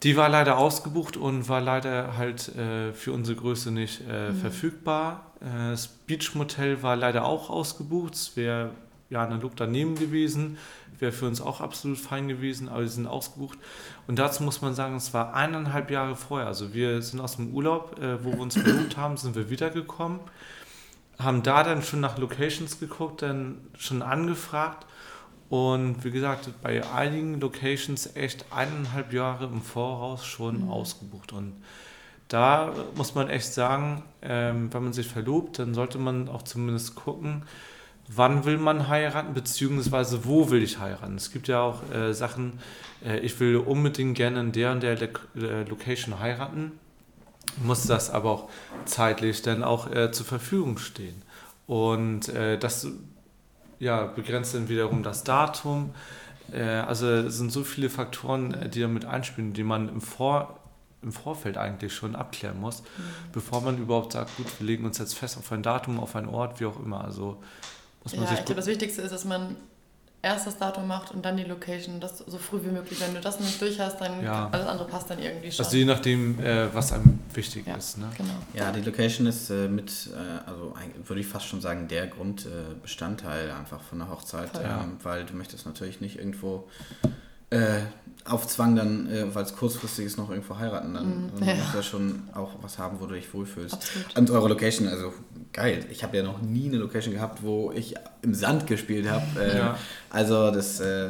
Die 0.03 0.17
war 0.17 0.29
leider 0.29 0.57
ausgebucht 0.57 1.15
und 1.15 1.47
war 1.47 1.61
leider 1.61 2.17
halt 2.17 2.55
äh, 2.55 2.91
für 2.91 3.11
unsere 3.11 3.37
Größe 3.37 3.71
nicht 3.71 4.01
äh, 4.09 4.31
mhm. 4.31 4.35
verfügbar. 4.35 5.31
Äh, 5.41 5.71
das 5.71 5.87
Beach 5.87 6.33
Motel 6.33 6.81
war 6.81 6.95
leider 6.95 7.25
auch 7.25 7.51
ausgebucht. 7.51 8.15
Es 8.15 8.35
wäre 8.35 8.71
ja 9.11 9.23
eine 9.23 9.35
Look 9.35 9.55
daneben 9.55 9.95
gewesen. 9.95 10.57
Wäre 10.97 11.11
für 11.11 11.27
uns 11.27 11.39
auch 11.39 11.61
absolut 11.61 11.99
fein 11.99 12.27
gewesen, 12.27 12.67
aber 12.67 12.87
sie 12.87 12.95
sind 12.95 13.07
ausgebucht. 13.07 13.59
Und 14.07 14.17
dazu 14.17 14.41
muss 14.43 14.61
man 14.61 14.73
sagen, 14.73 14.95
es 14.95 15.13
war 15.13 15.35
eineinhalb 15.35 15.91
Jahre 15.91 16.15
vorher. 16.15 16.47
Also 16.47 16.73
wir 16.73 17.01
sind 17.03 17.19
aus 17.19 17.35
dem 17.35 17.53
Urlaub, 17.53 17.99
äh, 17.99 18.23
wo 18.23 18.31
wir 18.31 18.39
uns 18.39 18.57
verlobt 18.57 18.97
haben, 18.97 19.17
sind 19.17 19.35
wir 19.35 19.51
wiedergekommen, 19.51 20.19
haben 21.19 21.43
da 21.43 21.63
dann 21.63 21.83
schon 21.83 21.99
nach 21.99 22.17
Locations 22.17 22.79
geguckt, 22.79 23.21
dann 23.21 23.59
schon 23.77 24.01
angefragt 24.01 24.87
und 25.51 26.05
wie 26.05 26.11
gesagt, 26.11 26.49
bei 26.61 26.81
einigen 26.93 27.41
Locations 27.41 28.15
echt 28.15 28.45
eineinhalb 28.51 29.11
Jahre 29.11 29.47
im 29.47 29.61
Voraus 29.61 30.25
schon 30.25 30.63
mhm. 30.63 30.71
ausgebucht. 30.71 31.33
Und 31.33 31.61
da 32.29 32.73
muss 32.95 33.15
man 33.15 33.29
echt 33.29 33.53
sagen, 33.53 34.01
ähm, 34.21 34.73
wenn 34.73 34.81
man 34.81 34.93
sich 34.93 35.07
verlobt, 35.07 35.59
dann 35.59 35.73
sollte 35.73 35.97
man 35.97 36.29
auch 36.29 36.43
zumindest 36.43 36.95
gucken, 36.95 37.43
wann 38.07 38.45
will 38.45 38.59
man 38.59 38.87
heiraten, 38.87 39.33
beziehungsweise 39.33 40.23
wo 40.23 40.49
will 40.49 40.63
ich 40.63 40.79
heiraten. 40.79 41.17
Es 41.17 41.33
gibt 41.33 41.49
ja 41.49 41.59
auch 41.59 41.81
äh, 41.91 42.13
Sachen, 42.13 42.53
äh, 43.03 43.19
ich 43.19 43.37
will 43.41 43.57
unbedingt 43.57 44.15
gerne 44.15 44.39
in 44.39 44.53
der 44.53 44.71
und 44.71 44.81
der 44.81 44.95
Le 44.95 45.09
äh, 45.35 45.63
Location 45.63 46.21
heiraten, 46.21 46.79
muss 47.61 47.85
das 47.87 48.09
aber 48.09 48.31
auch 48.31 48.49
zeitlich 48.85 49.41
dann 49.41 49.65
auch 49.65 49.91
äh, 49.93 50.13
zur 50.13 50.25
Verfügung 50.25 50.77
stehen. 50.77 51.21
Und 51.67 52.29
äh, 52.29 52.57
das 52.57 52.87
ja, 53.81 54.05
begrenzt 54.05 54.53
dann 54.53 54.69
wiederum 54.69 55.01
das 55.03 55.23
Datum. 55.23 55.93
Äh, 56.53 56.61
also 56.61 57.07
es 57.07 57.37
sind 57.37 57.51
so 57.51 57.63
viele 57.63 57.89
Faktoren, 57.89 58.53
äh, 58.53 58.69
die 58.69 58.79
damit 58.79 59.05
einspielen, 59.05 59.53
die 59.53 59.63
man 59.63 59.89
im, 59.89 60.01
Vor, 60.01 60.59
im 61.01 61.11
Vorfeld 61.11 61.57
eigentlich 61.57 61.93
schon 61.93 62.15
abklären 62.15 62.59
muss, 62.59 62.81
mhm. 62.81 62.85
bevor 63.33 63.61
man 63.61 63.79
überhaupt 63.79 64.13
sagt, 64.13 64.37
gut, 64.37 64.45
wir 64.59 64.67
legen 64.67 64.85
uns 64.85 64.99
jetzt 64.99 65.15
fest 65.15 65.37
auf 65.37 65.51
ein 65.51 65.63
Datum, 65.63 65.99
auf 65.99 66.15
einen 66.15 66.29
Ort, 66.29 66.59
wie 66.59 66.65
auch 66.65 66.79
immer. 66.79 67.03
Also 67.03 67.41
muss 68.03 68.13
man 68.13 68.23
ja, 68.23 68.29
sich 68.29 68.39
ich 68.39 68.45
glaube, 68.45 68.59
das 68.61 68.67
Wichtigste 68.67 69.01
ist, 69.01 69.11
dass 69.11 69.25
man 69.25 69.55
erst 70.23 70.47
das 70.47 70.57
Datum 70.57 70.87
macht 70.87 71.11
und 71.11 71.25
dann 71.25 71.37
die 71.37 71.43
Location, 71.43 71.99
das 71.99 72.19
so 72.19 72.37
früh 72.37 72.63
wie 72.63 72.69
möglich. 72.69 72.99
Wenn 73.01 73.13
du 73.13 73.21
das 73.21 73.39
nicht 73.39 73.59
durch 73.59 73.79
hast, 73.79 73.99
dann 73.99 74.23
ja. 74.23 74.49
alles 74.51 74.67
andere 74.67 74.87
passt 74.87 75.09
dann 75.09 75.19
irgendwie 75.19 75.51
schon. 75.51 75.65
Also 75.65 75.77
je 75.77 75.85
nachdem, 75.85 76.39
äh, 76.39 76.73
was 76.73 76.93
einem 76.93 77.19
wichtig 77.33 77.65
ja, 77.65 77.75
ist. 77.75 77.97
Ne? 77.97 78.09
Genau. 78.17 78.33
Ja, 78.53 78.71
die 78.71 78.81
Location 78.81 79.25
ist 79.25 79.49
äh, 79.49 79.67
mit, 79.67 80.09
äh, 80.13 80.49
also 80.49 80.73
würde 81.07 81.21
ich 81.21 81.27
fast 81.27 81.47
schon 81.47 81.61
sagen, 81.61 81.87
der 81.87 82.07
Grundbestandteil 82.07 83.51
einfach 83.51 83.81
von 83.81 83.99
der 83.99 84.09
Hochzeit, 84.09 84.51
ähm, 84.63 84.97
weil 85.01 85.25
du 85.25 85.35
möchtest 85.35 85.65
natürlich 85.65 86.01
nicht 86.01 86.19
irgendwo 86.19 86.67
äh, 87.49 87.81
auf 88.23 88.47
Zwang 88.47 88.75
dann, 88.75 89.11
äh, 89.11 89.33
weil 89.33 89.43
es 89.43 89.55
kurzfristig 89.55 90.05
ist, 90.05 90.17
noch 90.17 90.29
irgendwo 90.29 90.57
heiraten. 90.57 90.93
Dann, 90.93 91.25
mm, 91.25 91.31
dann 91.39 91.47
ja. 91.47 91.55
musst 91.55 91.73
du 91.73 91.77
ja 91.77 91.83
schon 91.83 92.29
auch 92.33 92.51
was 92.61 92.77
haben, 92.77 92.99
wo 92.99 93.07
du 93.07 93.15
dich 93.15 93.33
wohlfühlst. 93.33 93.73
Absolut. 93.73 94.17
Und 94.17 94.29
eure 94.29 94.49
Location, 94.49 94.87
also 94.87 95.13
geil. 95.53 95.85
Ich 95.91 96.03
habe 96.03 96.17
ja 96.17 96.23
noch 96.23 96.41
nie 96.41 96.67
eine 96.67 96.77
Location 96.77 97.13
gehabt, 97.13 97.43
wo 97.43 97.71
ich 97.71 97.95
im 98.21 98.33
Sand 98.33 98.67
gespielt 98.67 99.09
habe. 99.09 99.25
Äh, 99.39 99.57
ja. 99.57 99.77
Also 100.09 100.51
das, 100.51 100.79
äh, 100.79 101.09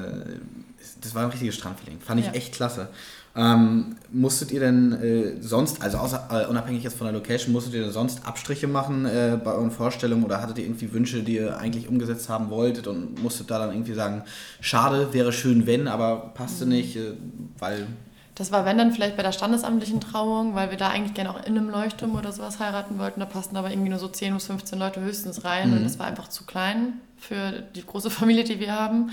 das 1.01 1.15
war 1.15 1.23
ein 1.23 1.29
richtiges 1.29 1.55
Strandfeeling. 1.55 1.99
Fand 1.99 2.19
ich 2.19 2.27
ja. 2.27 2.33
echt 2.33 2.53
klasse. 2.53 2.89
Ähm, 3.33 3.95
musstet 4.11 4.51
ihr 4.51 4.59
denn 4.59 4.91
äh, 4.91 5.41
sonst, 5.41 5.81
also 5.81 5.99
außer, 5.99 6.27
äh, 6.31 6.49
unabhängig 6.49 6.83
jetzt 6.83 6.97
von 6.97 7.05
der 7.05 7.13
Location, 7.13 7.53
musstet 7.53 7.73
ihr 7.73 7.81
denn 7.83 7.91
sonst 7.91 8.25
Abstriche 8.25 8.67
machen 8.67 9.05
äh, 9.05 9.39
bei 9.41 9.53
euren 9.53 9.71
Vorstellungen 9.71 10.25
oder 10.25 10.41
hattet 10.41 10.57
ihr 10.57 10.65
irgendwie 10.65 10.91
Wünsche, 10.91 11.23
die 11.23 11.35
ihr 11.35 11.57
eigentlich 11.57 11.87
umgesetzt 11.87 12.27
haben 12.27 12.49
wolltet 12.49 12.87
und 12.87 13.23
musstet 13.23 13.49
da 13.49 13.59
dann 13.59 13.71
irgendwie 13.71 13.93
sagen, 13.93 14.23
schade, 14.59 15.13
wäre 15.13 15.31
schön, 15.31 15.65
wenn, 15.65 15.87
aber 15.87 16.33
passte 16.33 16.65
mhm. 16.65 16.71
nicht, 16.71 16.97
äh, 16.97 17.13
weil 17.57 17.87
das 18.35 18.51
war, 18.51 18.65
wenn 18.65 18.77
dann 18.77 18.93
vielleicht 18.93 19.17
bei 19.17 19.23
der 19.23 19.33
standesamtlichen 19.33 19.99
Trauung, 19.99 20.55
weil 20.55 20.71
wir 20.71 20.77
da 20.77 20.89
eigentlich 20.89 21.13
gerne 21.13 21.31
auch 21.31 21.45
in 21.45 21.57
einem 21.57 21.69
Leuchtturm 21.69 22.15
oder 22.15 22.31
sowas 22.31 22.59
heiraten 22.59 22.97
wollten. 22.97 23.19
Da 23.19 23.25
passten 23.25 23.57
aber 23.57 23.71
irgendwie 23.71 23.89
nur 23.89 23.99
so 23.99 24.07
10 24.07 24.33
bis 24.33 24.45
15 24.45 24.79
Leute 24.79 25.01
höchstens 25.01 25.43
rein 25.43 25.71
mhm. 25.71 25.77
und 25.77 25.83
das 25.83 25.99
war 25.99 26.07
einfach 26.07 26.29
zu 26.29 26.45
klein 26.45 26.93
für 27.17 27.51
die 27.75 27.85
große 27.85 28.09
Familie, 28.09 28.43
die 28.43 28.59
wir 28.59 28.73
haben. 28.73 29.11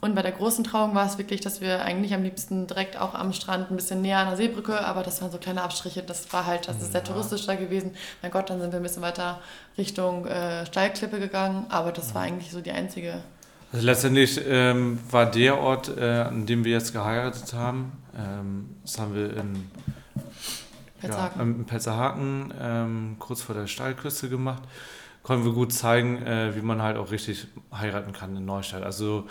Und 0.00 0.14
bei 0.14 0.22
der 0.22 0.32
großen 0.32 0.64
Trauung 0.64 0.94
war 0.94 1.06
es 1.06 1.16
wirklich, 1.16 1.40
dass 1.40 1.62
wir 1.62 1.82
eigentlich 1.82 2.12
am 2.12 2.22
liebsten 2.22 2.66
direkt 2.66 3.00
auch 3.00 3.14
am 3.14 3.32
Strand 3.32 3.70
ein 3.70 3.76
bisschen 3.76 4.02
näher 4.02 4.18
an 4.18 4.28
der 4.28 4.36
Seebrücke, 4.36 4.84
aber 4.84 5.02
das 5.02 5.22
waren 5.22 5.30
so 5.30 5.38
kleine 5.38 5.62
Abstriche. 5.62 6.02
Das 6.02 6.30
war 6.32 6.44
halt, 6.44 6.68
das 6.68 6.80
ist 6.82 6.92
sehr 6.92 7.02
touristisch 7.02 7.46
da 7.46 7.54
gewesen. 7.54 7.92
Mein 8.20 8.30
Gott, 8.30 8.50
dann 8.50 8.60
sind 8.60 8.72
wir 8.72 8.80
ein 8.80 8.82
bisschen 8.82 9.02
weiter 9.02 9.40
Richtung 9.78 10.26
äh, 10.26 10.66
Steilklippe 10.66 11.18
gegangen, 11.18 11.66
aber 11.70 11.90
das 11.90 12.14
war 12.14 12.22
eigentlich 12.22 12.52
so 12.52 12.60
die 12.60 12.70
einzige. 12.70 13.22
Also 13.72 13.84
letztendlich 13.84 14.40
ähm, 14.46 14.98
war 15.10 15.26
der 15.26 15.58
Ort, 15.58 15.96
äh, 15.96 16.22
an 16.22 16.46
dem 16.46 16.64
wir 16.64 16.72
jetzt 16.72 16.92
geheiratet 16.92 17.52
haben, 17.52 17.92
ähm, 18.16 18.70
das 18.82 18.98
haben 18.98 19.14
wir 19.14 19.36
in 19.36 19.70
Petzerhaken, 21.00 21.38
ja, 21.38 21.44
in 21.44 21.64
Petzerhaken 21.66 22.54
ähm, 22.60 23.16
kurz 23.18 23.42
vor 23.42 23.54
der 23.54 23.66
Steilküste 23.66 24.28
gemacht. 24.30 24.62
Konnten 25.22 25.44
wir 25.44 25.52
gut 25.52 25.72
zeigen, 25.72 26.22
äh, 26.22 26.56
wie 26.56 26.62
man 26.62 26.80
halt 26.80 26.96
auch 26.96 27.10
richtig 27.10 27.46
heiraten 27.72 28.12
kann 28.12 28.34
in 28.34 28.46
Neustadt. 28.46 28.82
Also 28.82 29.26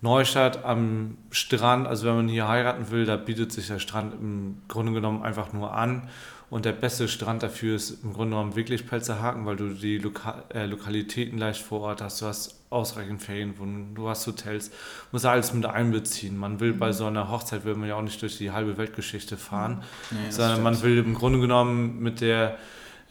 Neustadt 0.00 0.64
am 0.64 1.16
Strand, 1.30 1.86
also 1.86 2.06
wenn 2.08 2.16
man 2.16 2.28
hier 2.28 2.48
heiraten 2.48 2.90
will, 2.90 3.06
da 3.06 3.16
bietet 3.16 3.52
sich 3.52 3.68
der 3.68 3.78
Strand 3.78 4.14
im 4.14 4.62
Grunde 4.68 4.92
genommen 4.92 5.22
einfach 5.22 5.52
nur 5.52 5.72
an. 5.74 6.08
Und 6.48 6.64
der 6.64 6.72
beste 6.72 7.08
Strand 7.08 7.42
dafür 7.42 7.74
ist 7.74 8.04
im 8.04 8.12
Grunde 8.12 8.36
genommen 8.36 8.54
wirklich 8.54 8.86
Pelzerhaken, 8.86 9.46
weil 9.46 9.56
du 9.56 9.70
die 9.70 9.98
Loka 9.98 10.44
äh, 10.54 10.66
Lokalitäten 10.66 11.38
leicht 11.38 11.60
vor 11.60 11.80
Ort 11.80 12.02
hast. 12.02 12.22
Du 12.22 12.26
hast 12.26 12.56
ausreichend 12.70 13.20
Ferienwohnungen, 13.20 13.94
du 13.94 14.08
hast 14.08 14.26
Hotels, 14.26 14.70
musst 15.10 15.26
alles 15.26 15.52
mit 15.52 15.66
einbeziehen. 15.66 16.36
Man 16.36 16.60
will 16.60 16.74
mhm. 16.74 16.78
bei 16.78 16.92
so 16.92 17.06
einer 17.06 17.30
Hochzeit, 17.30 17.64
will 17.64 17.74
man 17.74 17.88
ja 17.88 17.96
auch 17.96 18.02
nicht 18.02 18.22
durch 18.22 18.38
die 18.38 18.52
halbe 18.52 18.76
Weltgeschichte 18.76 19.36
fahren, 19.36 19.82
nee, 20.10 20.30
sondern 20.30 20.62
man 20.62 20.80
will 20.82 20.98
im 20.98 21.14
Grunde 21.14 21.40
genommen 21.40 22.00
mit 22.00 22.20
der 22.20 22.58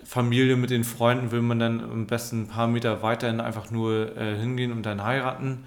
Familie, 0.06 0.56
mit 0.56 0.70
den 0.70 0.84
Freunden, 0.84 1.32
will 1.32 1.42
man 1.42 1.60
dann 1.60 1.84
am 1.84 2.06
besten 2.06 2.44
ein 2.44 2.48
paar 2.48 2.68
Meter 2.68 3.02
weiterhin 3.02 3.42
einfach 3.42 3.72
nur 3.72 4.16
äh, 4.16 4.38
hingehen 4.38 4.72
und 4.72 4.84
dann 4.84 5.04
heiraten. 5.04 5.66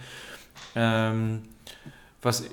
Ähm, 0.75 1.43
was 2.23 2.45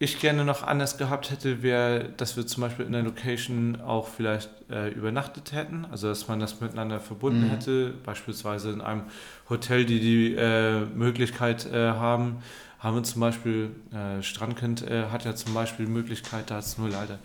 ich 0.00 0.20
gerne 0.20 0.44
noch 0.44 0.62
anders 0.62 0.96
gehabt 0.96 1.30
hätte, 1.30 1.62
wäre, 1.62 2.10
dass 2.16 2.36
wir 2.36 2.46
zum 2.46 2.60
Beispiel 2.60 2.86
in 2.86 2.92
der 2.92 3.02
Location 3.02 3.80
auch 3.80 4.06
vielleicht 4.06 4.48
äh, 4.70 4.90
übernachtet 4.90 5.52
hätten, 5.52 5.86
also 5.90 6.08
dass 6.08 6.28
man 6.28 6.38
das 6.38 6.60
miteinander 6.60 7.00
verbunden 7.00 7.46
mhm. 7.46 7.50
hätte, 7.50 7.94
beispielsweise 8.04 8.70
in 8.70 8.80
einem 8.80 9.02
Hotel, 9.50 9.84
die 9.84 9.98
die 9.98 10.34
äh, 10.34 10.84
Möglichkeit 10.86 11.66
äh, 11.66 11.88
haben, 11.88 12.38
haben 12.78 12.94
wir 12.94 13.02
zum 13.02 13.20
Beispiel, 13.20 13.70
äh, 13.92 14.22
Strandkind 14.22 14.82
äh, 14.82 15.06
hat 15.10 15.24
ja 15.24 15.34
zum 15.34 15.52
Beispiel 15.52 15.86
die 15.86 15.92
Möglichkeit, 15.92 16.50
da 16.50 16.56
hat 16.56 16.64
es 16.64 16.78
nur 16.78 16.88
leider 16.88 17.18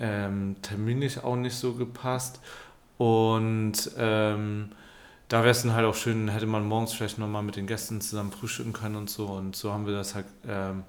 ähm, 0.00 0.56
terminlich 0.62 1.22
auch 1.22 1.36
nicht 1.36 1.56
so 1.56 1.74
gepasst. 1.74 2.40
Und 2.96 3.90
ähm, 3.98 4.70
da 5.28 5.40
wäre 5.40 5.50
es 5.50 5.62
dann 5.62 5.74
halt 5.74 5.86
auch 5.86 5.94
schön, 5.94 6.28
hätte 6.28 6.46
man 6.46 6.66
morgens 6.66 6.92
vielleicht 6.92 7.18
nochmal 7.18 7.42
mit 7.42 7.56
den 7.56 7.66
Gästen 7.66 8.00
zusammen 8.00 8.32
frühstücken 8.32 8.72
können 8.72 8.96
und 8.96 9.10
so 9.10 9.26
und 9.26 9.54
so 9.54 9.72
haben 9.72 9.86
wir 9.86 9.94
das 9.94 10.14
halt 10.14 10.26
ähm, 10.46 10.84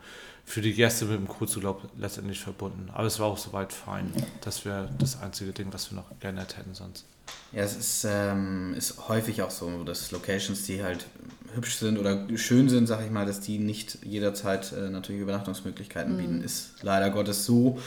für 0.45 0.61
die 0.61 0.73
Gäste 0.73 1.05
mit 1.05 1.19
dem 1.19 1.27
Kurzurlaub 1.27 1.83
letztendlich 1.99 2.39
verbunden. 2.39 2.89
Aber 2.93 3.05
es 3.05 3.19
war 3.19 3.27
auch 3.27 3.37
soweit 3.37 3.71
fein. 3.71 4.11
Das 4.41 4.65
wäre 4.65 4.89
das 4.97 5.21
einzige 5.21 5.51
Ding, 5.51 5.67
was 5.71 5.91
wir 5.91 5.97
noch 5.97 6.19
geändert 6.19 6.57
hätten 6.57 6.73
sonst. 6.73 7.05
Ja, 7.51 7.61
es 7.61 7.75
ist, 7.75 8.07
ähm, 8.09 8.73
ist 8.75 9.07
häufig 9.09 9.43
auch 9.43 9.51
so, 9.51 9.83
dass 9.83 10.09
Locations, 10.09 10.63
die 10.63 10.83
halt 10.83 11.05
hübsch 11.53 11.75
sind 11.75 11.99
oder 11.99 12.25
schön 12.35 12.67
sind, 12.67 12.87
sag 12.87 13.03
ich 13.03 13.11
mal, 13.11 13.27
dass 13.27 13.41
die 13.41 13.59
nicht 13.59 13.99
jederzeit 14.03 14.71
äh, 14.71 14.89
natürlich 14.89 15.21
Übernachtungsmöglichkeiten 15.21 16.13
mhm. 16.13 16.17
bieten. 16.17 16.41
Ist 16.41 16.81
leider 16.81 17.11
Gottes 17.11 17.45
so. 17.45 17.79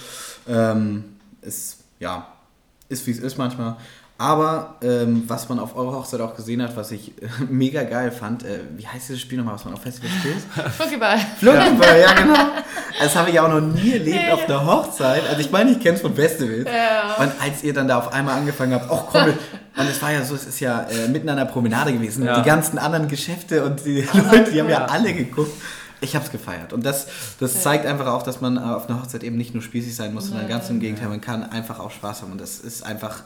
Ähm, 0.47 1.17
ist, 1.41 1.79
ja, 1.99 2.33
ist 2.89 3.07
wie 3.07 3.11
es 3.11 3.19
ist 3.19 3.39
manchmal. 3.39 3.77
Aber 4.23 4.77
ähm, 4.83 5.25
was 5.27 5.49
man 5.49 5.59
auf 5.59 5.75
eurer 5.75 5.97
Hochzeit 5.97 6.21
auch 6.21 6.37
gesehen 6.37 6.63
hat, 6.63 6.77
was 6.77 6.93
ich 6.93 7.09
äh, 7.21 7.27
mega 7.51 7.83
geil 7.83 8.13
fand, 8.13 8.45
äh, 8.45 8.61
wie 8.77 8.87
heißt 8.87 9.09
dieses 9.09 9.21
Spiel 9.21 9.37
nochmal, 9.37 9.57
was 9.57 9.65
man 9.65 9.75
auf 9.75 9.83
Festivals 9.83 10.15
spielt? 10.15 10.37
Flunkyball. 10.77 11.19
Flunkyball, 11.41 12.01
ja. 12.01 12.07
ja 12.07 12.13
genau. 12.13 12.39
Das 13.01 13.17
habe 13.17 13.31
ich 13.31 13.41
auch 13.41 13.49
noch 13.49 13.61
nie 13.61 13.95
erlebt 13.95 14.31
auf 14.31 14.47
der 14.47 14.65
Hochzeit. 14.65 15.29
Also 15.29 15.41
ich 15.41 15.51
meine, 15.51 15.73
ich 15.73 15.81
kenne 15.81 15.97
es 15.97 16.03
von 16.03 16.15
Festivals. 16.15 16.69
Ja. 16.73 17.17
Und 17.17 17.33
als 17.43 17.65
ihr 17.65 17.75
dann 17.75 17.89
da 17.89 17.99
auf 17.99 18.13
einmal 18.13 18.39
angefangen 18.39 18.75
habt, 18.75 18.89
ach 18.93 19.07
komm, 19.11 19.25
und 19.77 19.89
es 19.91 20.01
war 20.01 20.13
ja 20.13 20.23
so, 20.23 20.37
es 20.37 20.47
ist 20.47 20.61
ja 20.61 20.83
äh, 20.83 21.09
mitten 21.09 21.29
an 21.29 21.39
der 21.39 21.47
Promenade 21.47 21.93
gewesen. 21.93 22.25
Ja. 22.25 22.39
Die 22.39 22.49
ganzen 22.49 22.79
anderen 22.79 23.09
Geschäfte 23.09 23.65
und 23.65 23.85
die 23.85 24.07
Leute, 24.31 24.53
die 24.53 24.61
haben 24.61 24.71
ja 24.71 24.85
alle 24.85 25.15
geguckt. 25.15 25.51
Ich 26.01 26.15
habe 26.15 26.25
es 26.25 26.31
gefeiert. 26.31 26.73
Und 26.73 26.87
das, 26.87 27.09
das 27.41 27.61
zeigt 27.61 27.87
einfach 27.87 28.07
auch, 28.07 28.23
dass 28.23 28.41
man 28.41 28.57
auf 28.57 28.89
einer 28.89 29.03
Hochzeit 29.03 29.25
eben 29.25 29.37
nicht 29.37 29.53
nur 29.53 29.65
spießig 29.65 29.97
sein 29.97 30.15
muss, 30.15 30.29
sondern 30.29 30.47
ganz 30.47 30.71
im 30.71 30.79
Gegenteil, 30.79 31.09
man 31.09 31.21
kann 31.21 31.43
einfach 31.43 31.81
auch 31.81 31.91
Spaß 31.91 32.23
haben. 32.23 32.31
Und 32.31 32.41
das 32.41 32.61
ist 32.61 32.87
einfach 32.87 33.25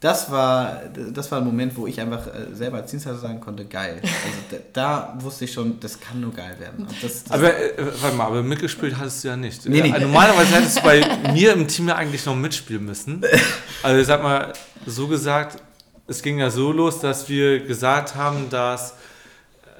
das 0.00 0.30
war, 0.30 0.82
das 1.12 1.32
war 1.32 1.38
ein 1.38 1.44
Moment, 1.44 1.76
wo 1.76 1.86
ich 1.86 1.98
einfach 2.00 2.26
äh, 2.26 2.54
selber 2.54 2.78
als 2.78 2.90
Dienstleister 2.90 3.20
sagen 3.22 3.40
konnte, 3.40 3.64
geil. 3.64 4.00
Also 4.02 4.62
da, 4.72 5.14
da, 5.14 5.22
wusste 5.22 5.46
ich 5.46 5.52
schon, 5.52 5.80
das 5.80 5.98
kann 5.98 6.20
nur 6.20 6.32
geil 6.34 6.56
werden. 6.58 6.86
Das, 7.00 7.24
das 7.24 7.32
aber 7.32 7.56
äh, 7.56 7.72
warte 8.02 8.16
mal, 8.16 8.26
aber 8.26 8.42
mitgespielt 8.42 8.98
hattest 8.98 9.24
du 9.24 9.28
ja 9.28 9.36
nicht. 9.36 9.66
Nee, 9.66 9.80
nee. 9.80 9.92
Also, 9.92 10.06
normalerweise 10.06 10.54
hättest 10.54 10.78
du 10.78 10.82
bei 10.82 11.32
mir 11.32 11.54
im 11.54 11.66
Team 11.66 11.88
ja 11.88 11.96
eigentlich 11.96 12.26
noch 12.26 12.36
mitspielen 12.36 12.84
müssen. 12.84 13.22
Also 13.82 14.00
ich 14.00 14.06
sag 14.06 14.22
mal, 14.22 14.52
so 14.84 15.06
gesagt, 15.06 15.62
es 16.08 16.22
ging 16.22 16.38
ja 16.38 16.50
so 16.50 16.72
los, 16.72 16.98
dass 16.98 17.28
wir 17.28 17.60
gesagt 17.60 18.16
haben, 18.16 18.50
dass 18.50 18.94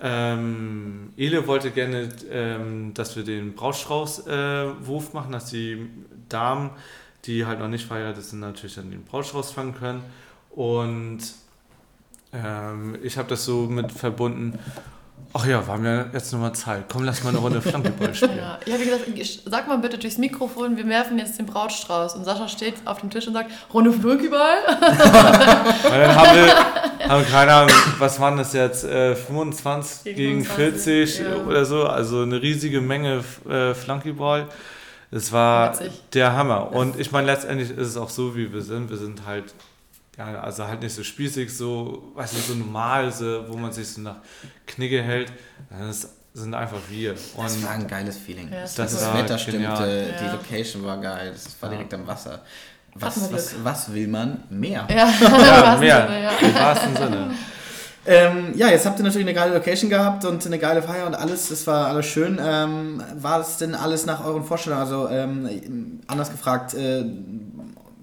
ähm, 0.02 1.12
Ele 1.16 1.46
wollte 1.46 1.70
gerne, 1.70 2.09
ähm, 2.31 2.92
dass 2.94 3.16
wir 3.16 3.24
den 3.24 3.55
Brautstrauß-Wurf 3.55 5.09
äh, 5.09 5.16
machen, 5.16 5.33
dass 5.33 5.46
die 5.46 5.88
Damen 6.29 6.70
die 7.26 7.46
halt 7.46 7.58
noch 7.58 7.68
nicht 7.68 7.86
verheiratet 7.86 8.24
sind, 8.24 8.40
natürlich 8.40 8.76
dann 8.76 8.90
den 8.90 9.04
Brautstrauß 9.04 9.52
fangen 9.52 9.74
können. 9.74 10.02
Und 10.50 11.20
ähm, 12.32 12.98
ich 13.02 13.18
habe 13.18 13.28
das 13.28 13.44
so 13.44 13.66
mit 13.66 13.92
verbunden. 13.92 14.58
Ach 15.32 15.44
ja, 15.44 15.66
wir 15.66 15.72
haben 15.72 15.84
ja 15.84 16.06
jetzt 16.12 16.32
nochmal 16.32 16.54
Zeit. 16.54 16.84
Komm, 16.90 17.04
lass 17.04 17.22
mal 17.22 17.30
eine 17.30 17.38
Runde 17.38 17.60
Flankeball 17.60 18.14
spielen. 18.14 18.38
Ja, 18.38 18.58
ja, 18.64 18.78
wie 18.78 18.84
gesagt, 18.84 19.42
sag 19.44 19.68
mal 19.68 19.76
bitte 19.78 19.98
durchs 19.98 20.18
Mikrofon, 20.18 20.76
wir 20.76 20.86
werfen 20.86 21.18
jetzt 21.18 21.38
den 21.38 21.46
Brautstrauß. 21.46 22.14
Und 22.14 22.24
Sascha 22.24 22.48
steht 22.48 22.74
auf 22.86 23.00
dem 23.00 23.10
Tisch 23.10 23.26
und 23.26 23.34
sagt, 23.34 23.50
Runde 23.72 23.92
Flunkyball. 23.92 24.56
dann 24.68 26.14
haben 26.14 26.36
wir, 26.36 27.08
haben 27.10 27.26
keine 27.26 27.52
Ahnung, 27.52 27.74
was 27.98 28.18
waren 28.18 28.38
das 28.38 28.52
jetzt, 28.54 28.84
äh, 28.84 29.14
25 29.14 30.04
gegen, 30.04 30.16
gegen 30.16 30.44
40 30.44 31.18
ja. 31.18 31.36
oder 31.46 31.64
so. 31.64 31.84
Also 31.84 32.22
eine 32.22 32.40
riesige 32.40 32.80
Menge 32.80 33.22
äh, 33.48 33.74
Flunkyball. 33.74 34.46
Es 35.16 35.33
war 35.33 35.72
Witzig. 35.72 35.92
der 36.12 36.35
Hammer. 36.35 36.72
Und 36.72 37.00
ich 37.00 37.11
meine, 37.11 37.26
letztendlich 37.26 37.70
ist 37.70 37.88
es 37.88 37.96
auch 37.96 38.11
so, 38.11 38.37
wie 38.37 38.52
wir 38.52 38.61
sind. 38.61 38.90
Wir 38.90 38.98
sind 38.98 39.26
halt, 39.26 39.55
ja, 40.18 40.40
also 40.40 40.66
halt 40.66 40.83
nicht 40.83 40.94
so 40.94 41.02
spießig, 41.02 41.57
so, 41.57 42.12
weiß 42.14 42.35
nicht, 42.35 42.46
so 42.46 42.55
normal, 42.55 43.11
so, 43.11 43.44
wo 43.48 43.57
man 43.57 43.72
sich 43.72 43.88
so 43.88 44.02
nach 44.02 44.16
Knigge 44.66 45.02
hält. 45.02 45.33
Das 45.70 46.11
sind 46.35 46.55
einfach 46.55 46.81
wir. 46.90 47.12
Und 47.35 47.44
das 47.44 47.62
war 47.62 47.70
ein 47.70 47.87
geiles 47.87 48.18
Feeling. 48.18 48.52
Ja, 48.52 48.61
das, 48.61 48.74
das, 48.74 48.92
das 48.92 49.14
Wetter 49.14 49.38
stimmte, 49.38 49.62
ja. 49.62 49.76
die 50.20 50.37
Location 50.37 50.85
war 50.85 50.98
geil, 51.00 51.33
das 51.33 51.57
war 51.61 51.70
direkt 51.70 51.94
am 51.94 52.07
Wasser. 52.07 52.42
Was, 52.94 53.33
was, 53.33 53.55
was 53.62 53.92
will 53.92 54.09
man? 54.09 54.42
Mehr. 54.50 54.87
Ja, 54.90 55.09
ja 55.20 55.76
mehr. 55.79 56.31
Im 56.40 56.55
wahrsten 56.55 56.96
Sinne. 56.96 57.35
Ähm, 58.07 58.53
ja, 58.55 58.69
jetzt 58.69 58.87
habt 58.87 58.99
ihr 58.99 59.05
natürlich 59.05 59.27
eine 59.27 59.35
geile 59.35 59.55
Location 59.55 59.90
gehabt 59.90 60.25
und 60.25 60.47
eine 60.47 60.59
geile 60.59 60.83
Feier 60.83 61.07
und 61.07 61.14
alles, 61.14 61.49
das 61.49 61.66
war 61.66 61.88
alles 61.88 62.07
schön. 62.07 62.38
Ähm, 62.40 63.03
war 63.21 63.40
es 63.40 63.57
denn 63.57 63.75
alles 63.75 64.07
nach 64.07 64.25
euren 64.25 64.45
Vorstellungen? 64.45 64.83
Also 64.83 65.09
ähm, 65.09 66.01
anders 66.07 66.31
gefragt, 66.31 66.75
äh, 66.75 67.05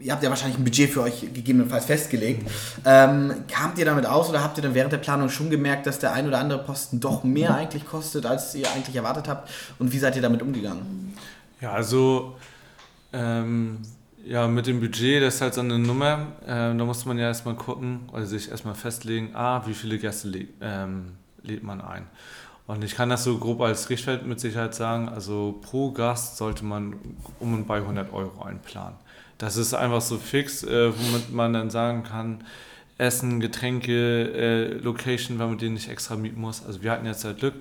ihr 0.03 0.11
habt 0.11 0.21
ja 0.21 0.29
wahrscheinlich 0.29 0.57
ein 0.57 0.63
Budget 0.65 0.89
für 0.89 1.01
euch 1.03 1.21
gegebenenfalls 1.33 1.85
festgelegt. 1.85 2.49
Ähm, 2.85 3.33
kamt 3.47 3.77
ihr 3.77 3.85
damit 3.85 4.05
aus 4.05 4.29
oder 4.29 4.43
habt 4.43 4.57
ihr 4.57 4.63
dann 4.63 4.73
während 4.73 4.91
der 4.91 4.97
Planung 4.97 5.29
schon 5.29 5.49
gemerkt, 5.49 5.87
dass 5.87 5.99
der 5.99 6.11
ein 6.11 6.27
oder 6.27 6.39
andere 6.39 6.59
Posten 6.59 6.99
doch 6.99 7.23
mehr 7.23 7.55
eigentlich 7.55 7.85
kostet, 7.85 8.25
als 8.25 8.53
ihr 8.55 8.69
eigentlich 8.71 8.95
erwartet 8.95 9.29
habt? 9.29 9.49
Und 9.79 9.93
wie 9.93 9.99
seid 9.99 10.17
ihr 10.17 10.21
damit 10.21 10.41
umgegangen? 10.41 11.15
Ja, 11.61 11.71
also 11.71 12.35
ähm, 13.13 13.79
ja, 14.25 14.47
mit 14.47 14.67
dem 14.67 14.79
Budget, 14.79 15.21
das 15.21 15.35
ist 15.35 15.41
halt 15.41 15.53
so 15.53 15.61
eine 15.61 15.77
Nummer. 15.77 16.33
Ähm, 16.47 16.77
da 16.77 16.85
muss 16.85 17.05
man 17.05 17.17
ja 17.17 17.25
erstmal 17.25 17.55
gucken, 17.55 18.09
also 18.13 18.27
sich 18.27 18.49
erstmal 18.49 18.75
festlegen, 18.75 19.35
ah, 19.35 19.63
wie 19.67 19.73
viele 19.73 19.97
Gäste 19.97 20.47
ähm, 20.61 21.13
lädt 21.43 21.63
man 21.63 21.81
ein. 21.81 22.07
Und 22.65 22.83
ich 22.83 22.95
kann 22.95 23.09
das 23.09 23.25
so 23.25 23.37
grob 23.37 23.59
als 23.61 23.89
Richtwert 23.89 24.25
mit 24.25 24.39
Sicherheit 24.39 24.73
sagen, 24.73 25.09
also 25.09 25.59
pro 25.61 25.91
Gast 25.91 26.37
sollte 26.37 26.63
man 26.63 26.95
um 27.39 27.53
und 27.53 27.67
bei 27.67 27.77
100 27.77 28.13
Euro 28.13 28.43
einplanen. 28.43 28.95
Das 29.37 29.57
ist 29.57 29.73
einfach 29.73 29.99
so 29.99 30.17
fix, 30.17 30.63
äh, 30.63 30.91
womit 30.97 31.33
man 31.33 31.51
dann 31.51 31.69
sagen 31.69 32.03
kann, 32.03 32.45
Essen, 32.97 33.41
Getränke, 33.41 34.31
äh, 34.33 34.73
Location, 34.75 35.39
weil 35.39 35.47
man 35.47 35.57
den 35.57 35.73
nicht 35.73 35.89
extra 35.89 36.15
mieten 36.15 36.39
muss. 36.39 36.65
Also 36.65 36.81
wir 36.81 36.91
hatten 36.91 37.05
jetzt 37.05 37.25
halt 37.25 37.39
Glück, 37.39 37.55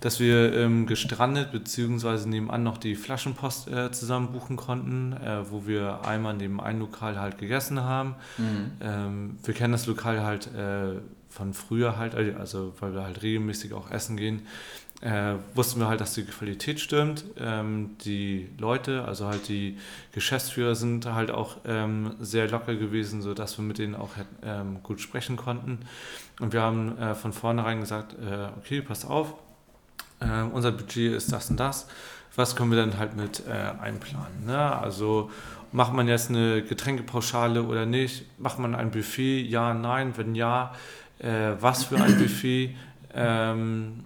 dass 0.00 0.20
wir 0.20 0.54
ähm, 0.54 0.86
gestrandet 0.86 1.52
bzw. 1.52 2.28
nebenan 2.28 2.62
noch 2.62 2.78
die 2.78 2.94
Flaschenpost 2.94 3.68
äh, 3.68 3.90
zusammen 3.90 4.32
buchen 4.32 4.56
konnten, 4.56 5.12
äh, 5.12 5.50
wo 5.50 5.66
wir 5.66 6.04
einmal 6.06 6.34
in 6.34 6.38
dem 6.38 6.60
einen 6.60 6.80
Lokal 6.80 7.20
halt 7.20 7.38
gegessen 7.38 7.80
haben. 7.82 8.14
Mhm. 8.36 8.70
Ähm, 8.80 9.38
wir 9.42 9.54
kennen 9.54 9.72
das 9.72 9.86
Lokal 9.86 10.22
halt 10.22 10.46
äh, 10.54 11.00
von 11.28 11.52
früher 11.54 11.96
halt, 11.96 12.14
also 12.14 12.74
weil 12.80 12.94
wir 12.94 13.02
halt 13.02 13.22
regelmäßig 13.22 13.72
auch 13.72 13.90
essen 13.90 14.16
gehen. 14.16 14.42
Äh, 15.00 15.34
wussten 15.54 15.78
wir 15.78 15.86
halt, 15.88 16.00
dass 16.00 16.14
die 16.14 16.24
Qualität 16.24 16.80
stimmt. 16.80 17.24
Ähm, 17.38 17.96
die 18.04 18.48
Leute, 18.58 19.04
also 19.04 19.26
halt 19.26 19.48
die 19.48 19.78
Geschäftsführer 20.12 20.74
sind 20.74 21.06
halt 21.06 21.30
auch 21.30 21.58
ähm, 21.64 22.14
sehr 22.18 22.48
locker 22.48 22.74
gewesen, 22.74 23.22
sodass 23.22 23.58
wir 23.58 23.64
mit 23.64 23.78
denen 23.78 23.94
auch 23.94 24.10
ähm, 24.42 24.82
gut 24.82 25.00
sprechen 25.00 25.36
konnten. 25.36 25.78
Und 26.40 26.52
wir 26.52 26.62
haben 26.62 26.98
äh, 26.98 27.14
von 27.14 27.32
vornherein 27.32 27.80
gesagt, 27.80 28.14
äh, 28.14 28.48
okay, 28.58 28.82
pass 28.82 29.04
auf, 29.04 29.34
äh, 30.20 30.42
unser 30.52 30.72
Budget 30.72 31.14
ist 31.14 31.32
das 31.32 31.50
und 31.50 31.58
das, 31.58 31.86
was 32.36 32.56
können 32.56 32.70
wir 32.70 32.78
dann 32.78 32.98
halt 32.98 33.16
mit 33.16 33.42
äh, 33.46 33.80
einplanen? 33.80 34.46
Ne? 34.46 34.58
Also 34.58 35.30
macht 35.72 35.92
man 35.92 36.08
jetzt 36.08 36.30
eine 36.30 36.62
Getränkepauschale 36.62 37.62
oder 37.62 37.86
nicht? 37.86 38.26
Macht 38.38 38.58
man 38.58 38.74
ein 38.74 38.90
Buffet? 38.90 39.42
Ja, 39.42 39.74
nein, 39.74 40.16
wenn 40.16 40.34
ja, 40.34 40.72
äh, 41.18 41.52
was 41.60 41.84
für 41.84 41.96
ein 41.96 42.18
Buffet? 42.18 42.76
Ähm, 43.14 44.04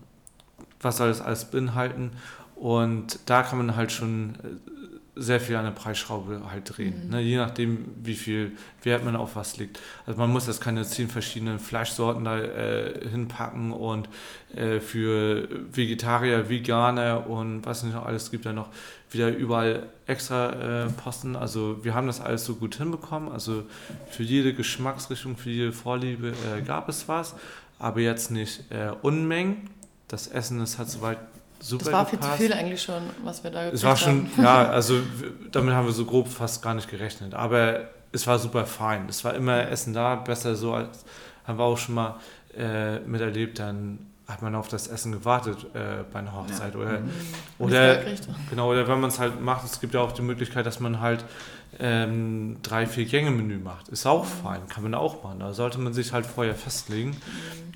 was 0.80 0.96
soll 0.96 1.08
das 1.08 1.20
alles 1.20 1.44
beinhalten? 1.44 2.12
Und 2.56 3.18
da 3.26 3.42
kann 3.42 3.58
man 3.58 3.76
halt 3.76 3.92
schon 3.92 4.34
äh, 4.42 4.71
sehr 5.14 5.40
viel 5.40 5.56
an 5.56 5.64
der 5.64 5.72
Preisschraube 5.72 6.40
halt 6.50 6.76
drehen. 6.76 7.04
Mhm. 7.04 7.10
Ne? 7.10 7.20
Je 7.20 7.36
nachdem, 7.36 7.84
wie 8.02 8.14
viel 8.14 8.52
Wert 8.82 9.04
man 9.04 9.14
auf 9.14 9.36
was 9.36 9.58
legt. 9.58 9.78
Also 10.06 10.18
man 10.18 10.30
muss 10.30 10.46
jetzt 10.46 10.60
keine 10.62 10.84
zehn 10.84 11.08
verschiedenen 11.08 11.58
Fleischsorten 11.58 12.24
da 12.24 12.38
äh, 12.38 13.08
hinpacken 13.10 13.72
und 13.72 14.08
äh, 14.54 14.80
für 14.80 15.48
Vegetarier, 15.70 16.48
Veganer 16.48 17.26
und 17.26 17.66
was 17.66 17.82
nicht 17.82 17.94
noch 17.94 18.06
alles 18.06 18.30
gibt 18.30 18.46
da 18.46 18.54
noch 18.54 18.70
wieder 19.10 19.28
überall 19.28 19.90
extra 20.06 20.84
äh, 20.84 20.88
Posten. 20.88 21.36
Also 21.36 21.84
wir 21.84 21.94
haben 21.94 22.06
das 22.06 22.22
alles 22.22 22.46
so 22.46 22.54
gut 22.54 22.76
hinbekommen. 22.76 23.30
Also 23.30 23.64
für 24.10 24.22
jede 24.22 24.54
Geschmacksrichtung, 24.54 25.36
für 25.36 25.50
jede 25.50 25.72
Vorliebe 25.72 26.28
äh, 26.28 26.62
gab 26.62 26.88
es 26.88 27.06
was, 27.06 27.34
aber 27.78 28.00
jetzt 28.00 28.30
nicht 28.30 28.64
äh, 28.70 28.92
Unmengen. 29.02 29.68
Das 30.08 30.26
Essen 30.26 30.60
ist 30.62 30.78
halt 30.78 30.88
soweit 30.88 31.18
super 31.62 31.84
Das 31.84 31.92
war 31.92 32.06
viel 32.06 32.18
gepasst. 32.18 32.38
zu 32.38 32.42
viel 32.42 32.52
eigentlich 32.52 32.82
schon, 32.82 33.02
was 33.24 33.42
wir 33.44 33.50
da 33.50 33.68
Es 33.68 33.82
war 33.84 33.96
schon, 33.96 34.28
haben. 34.36 34.42
ja, 34.42 34.68
also 34.70 35.00
damit 35.50 35.74
haben 35.74 35.86
wir 35.86 35.92
so 35.92 36.04
grob 36.04 36.28
fast 36.28 36.62
gar 36.62 36.74
nicht 36.74 36.90
gerechnet. 36.90 37.34
Aber 37.34 37.88
es 38.12 38.26
war 38.26 38.38
super 38.38 38.66
fein. 38.66 39.06
Es 39.08 39.24
war 39.24 39.34
immer 39.34 39.68
Essen 39.68 39.92
da, 39.94 40.16
besser 40.16 40.54
so 40.56 40.74
als 40.74 41.04
haben 41.44 41.58
wir 41.58 41.64
auch 41.64 41.78
schon 41.78 41.94
mal 41.94 42.16
äh, 42.56 42.98
miterlebt. 43.00 43.58
Dann 43.58 43.98
hat 44.28 44.40
man 44.42 44.54
auf 44.54 44.68
das 44.68 44.86
Essen 44.86 45.12
gewartet 45.12 45.66
äh, 45.74 46.04
bei 46.12 46.20
einer 46.20 46.34
Hochzeit. 46.34 46.74
Ja. 46.74 46.80
Oder, 46.80 46.98
Mhm. 47.00 47.10
oder, 47.58 47.98
genau, 48.50 48.70
oder 48.70 48.86
wenn 48.88 49.00
man 49.00 49.10
es 49.10 49.18
halt 49.18 49.40
macht, 49.40 49.64
es 49.64 49.80
gibt 49.80 49.94
ja 49.94 50.00
auch 50.00 50.12
die 50.12 50.22
Möglichkeit, 50.22 50.64
dass 50.64 50.80
man 50.80 51.00
halt 51.00 51.24
ähm, 51.80 52.58
drei, 52.62 52.86
vier 52.86 53.04
Gänge-Menü 53.06 53.58
macht. 53.58 53.88
Ist 53.88 54.06
auch 54.06 54.24
fein, 54.24 54.60
kann 54.68 54.82
man 54.82 54.94
auch 54.94 55.22
machen. 55.24 55.40
Da 55.40 55.52
sollte 55.52 55.78
man 55.78 55.92
sich 55.92 56.12
halt 56.12 56.26
vorher 56.26 56.54
festlegen. 56.54 57.16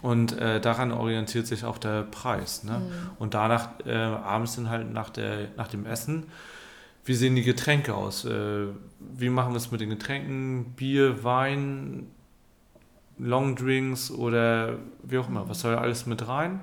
Und 0.02 0.38
äh, 0.38 0.60
daran 0.60 0.92
orientiert 0.92 1.46
sich 1.46 1.64
auch 1.64 1.78
der 1.78 2.02
Preis. 2.02 2.62
Ne? 2.62 2.80
Und 3.18 3.34
danach, 3.34 3.70
äh, 3.86 3.94
abends 3.94 4.56
dann 4.56 4.68
halt 4.68 4.92
nach, 4.92 5.10
der, 5.10 5.48
nach 5.56 5.68
dem 5.68 5.86
Essen, 5.86 6.24
wie 7.06 7.14
sehen 7.14 7.34
die 7.36 7.42
Getränke 7.42 7.94
aus? 7.94 8.24
Äh, 8.24 8.66
wie 9.00 9.30
machen 9.30 9.52
wir 9.52 9.56
es 9.58 9.70
mit 9.70 9.80
den 9.80 9.88
Getränken? 9.90 10.74
Bier, 10.76 11.24
Wein, 11.24 12.06
Longdrinks 13.18 14.10
oder 14.10 14.78
wie 15.02 15.18
auch 15.18 15.28
immer. 15.28 15.48
Was 15.48 15.60
soll 15.60 15.74
alles 15.74 16.06
mit 16.06 16.26
rein? 16.28 16.62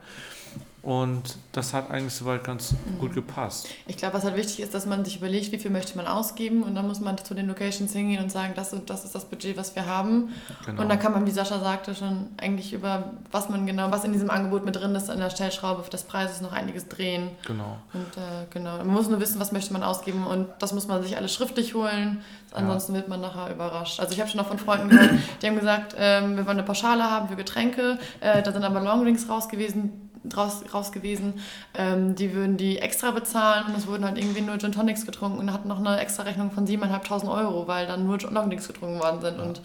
Und 0.83 1.37
das 1.53 1.73
hat 1.73 1.89
eigentlich 1.89 2.13
soweit 2.13 2.43
ganz 2.43 2.75
gut 2.99 3.13
gepasst. 3.13 3.69
Ich 3.87 3.95
glaube, 3.95 4.15
was 4.15 4.25
halt 4.25 4.35
wichtig 4.35 4.59
ist, 4.59 4.73
dass 4.73 4.85
man 4.85 5.05
sich 5.05 5.15
überlegt, 5.15 5.53
wie 5.53 5.57
viel 5.57 5.71
möchte 5.71 5.95
man 5.95 6.07
ausgeben 6.07 6.61
und 6.61 6.75
dann 6.75 6.85
muss 6.85 6.99
man 6.99 7.17
zu 7.17 7.33
den 7.33 7.47
Locations 7.47 7.93
hingehen 7.93 8.21
und 8.21 8.29
sagen, 8.29 8.51
das 8.53 8.73
und 8.73 8.89
das 8.89 9.05
ist 9.05 9.15
das 9.15 9.23
Budget, 9.23 9.55
was 9.55 9.77
wir 9.77 9.85
haben. 9.85 10.33
Genau. 10.65 10.81
Und 10.81 10.89
dann 10.89 10.99
kann 10.99 11.13
man, 11.13 11.25
wie 11.25 11.31
Sascha 11.31 11.59
sagte, 11.59 11.95
schon 11.95 12.27
eigentlich 12.35 12.73
über 12.73 13.13
was 13.31 13.47
man 13.47 13.65
genau, 13.65 13.91
was 13.91 14.03
in 14.03 14.11
diesem 14.11 14.29
Angebot 14.29 14.65
mit 14.65 14.75
drin 14.75 14.93
ist, 14.93 15.09
an 15.09 15.19
der 15.19 15.29
Stellschraube 15.29 15.89
des 15.89 16.03
Preises 16.03 16.41
noch 16.41 16.51
einiges 16.51 16.89
drehen. 16.89 17.29
genau. 17.47 17.77
Und 17.93 18.17
äh, 18.17 18.45
genau, 18.49 18.77
man 18.79 18.87
muss 18.87 19.07
nur 19.07 19.21
wissen, 19.21 19.39
was 19.39 19.53
möchte 19.53 19.71
man 19.71 19.83
ausgeben 19.83 20.27
und 20.27 20.49
das 20.59 20.73
muss 20.73 20.87
man 20.87 21.01
sich 21.01 21.15
alles 21.15 21.33
schriftlich 21.33 21.75
holen, 21.75 22.21
ansonsten 22.51 22.93
wird 22.93 23.07
man 23.07 23.21
nachher 23.21 23.49
überrascht. 23.53 24.01
Also 24.01 24.11
ich 24.11 24.19
habe 24.19 24.29
schon 24.29 24.39
noch 24.39 24.47
von 24.47 24.59
Freunden 24.59 24.89
gehört, 24.89 25.11
die 25.41 25.47
haben 25.47 25.55
gesagt, 25.55 25.95
ähm, 25.97 26.35
wir 26.35 26.45
wollen 26.45 26.57
eine 26.57 26.63
Pauschale 26.63 27.09
haben 27.09 27.29
für 27.29 27.37
Getränke, 27.37 27.97
äh, 28.19 28.43
da 28.43 28.51
sind 28.51 28.65
aber 28.65 28.81
Longdrinks 28.81 29.29
raus 29.29 29.47
gewesen, 29.47 30.09
draus, 30.23 30.63
raus 30.73 30.91
gewesen, 30.91 31.35
ähm, 31.73 32.15
die 32.15 32.33
würden 32.33 32.57
die 32.57 32.79
extra 32.79 33.11
bezahlen 33.11 33.65
und 33.67 33.77
es 33.77 33.87
wurden 33.87 34.05
halt 34.05 34.17
irgendwie 34.17 34.41
nur 34.41 34.57
Gin 34.57 34.71
Tonics 34.71 35.05
getrunken 35.05 35.39
und 35.39 35.53
hatten 35.53 35.67
noch 35.67 35.79
eine 35.79 35.99
extra 35.99 36.23
Rechnung 36.23 36.51
von 36.51 36.67
7.500 36.67 37.29
Euro, 37.29 37.67
weil 37.67 37.87
dann 37.87 38.05
nur 38.05 38.17
Longdrinks 38.19 38.67
getrunken 38.67 38.99
worden 38.99 39.21
sind 39.21 39.39
und 39.39 39.61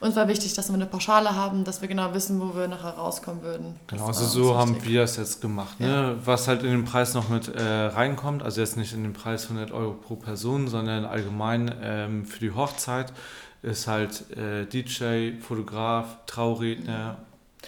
uns 0.00 0.16
war 0.16 0.28
wichtig, 0.28 0.52
dass 0.52 0.68
wir 0.68 0.74
eine 0.74 0.86
Pauschale 0.86 1.34
haben, 1.34 1.64
dass 1.64 1.80
wir 1.80 1.88
genau 1.88 2.12
wissen, 2.12 2.40
wo 2.40 2.54
wir 2.54 2.68
nachher 2.68 2.90
rauskommen 2.90 3.42
würden. 3.42 3.74
Das 3.86 3.96
Genau, 3.96 4.08
also 4.08 4.26
so 4.26 4.56
haben 4.58 4.84
wir 4.84 5.02
es 5.02 5.16
jetzt 5.16 5.40
gemacht. 5.40 5.80
Ne? 5.80 6.16
Was 6.24 6.46
halt 6.46 6.62
in 6.62 6.70
den 6.70 6.84
Preis 6.84 7.14
noch 7.14 7.28
mit 7.28 7.48
äh, 7.48 7.62
reinkommt, 7.62 8.42
also 8.42 8.60
jetzt 8.60 8.76
nicht 8.76 8.92
in 8.92 9.02
den 9.02 9.12
Preis 9.14 9.44
100 9.44 9.72
Euro 9.72 9.92
pro 9.92 10.16
Person, 10.16 10.68
sondern 10.68 11.06
allgemein 11.06 11.74
ähm, 11.80 12.26
für 12.26 12.40
die 12.40 12.50
Hochzeit 12.50 13.12
ist 13.62 13.86
halt 13.86 14.24
äh, 14.36 14.66
DJ, 14.66 15.40
Fotograf, 15.40 16.18
Trauredner. 16.26 17.16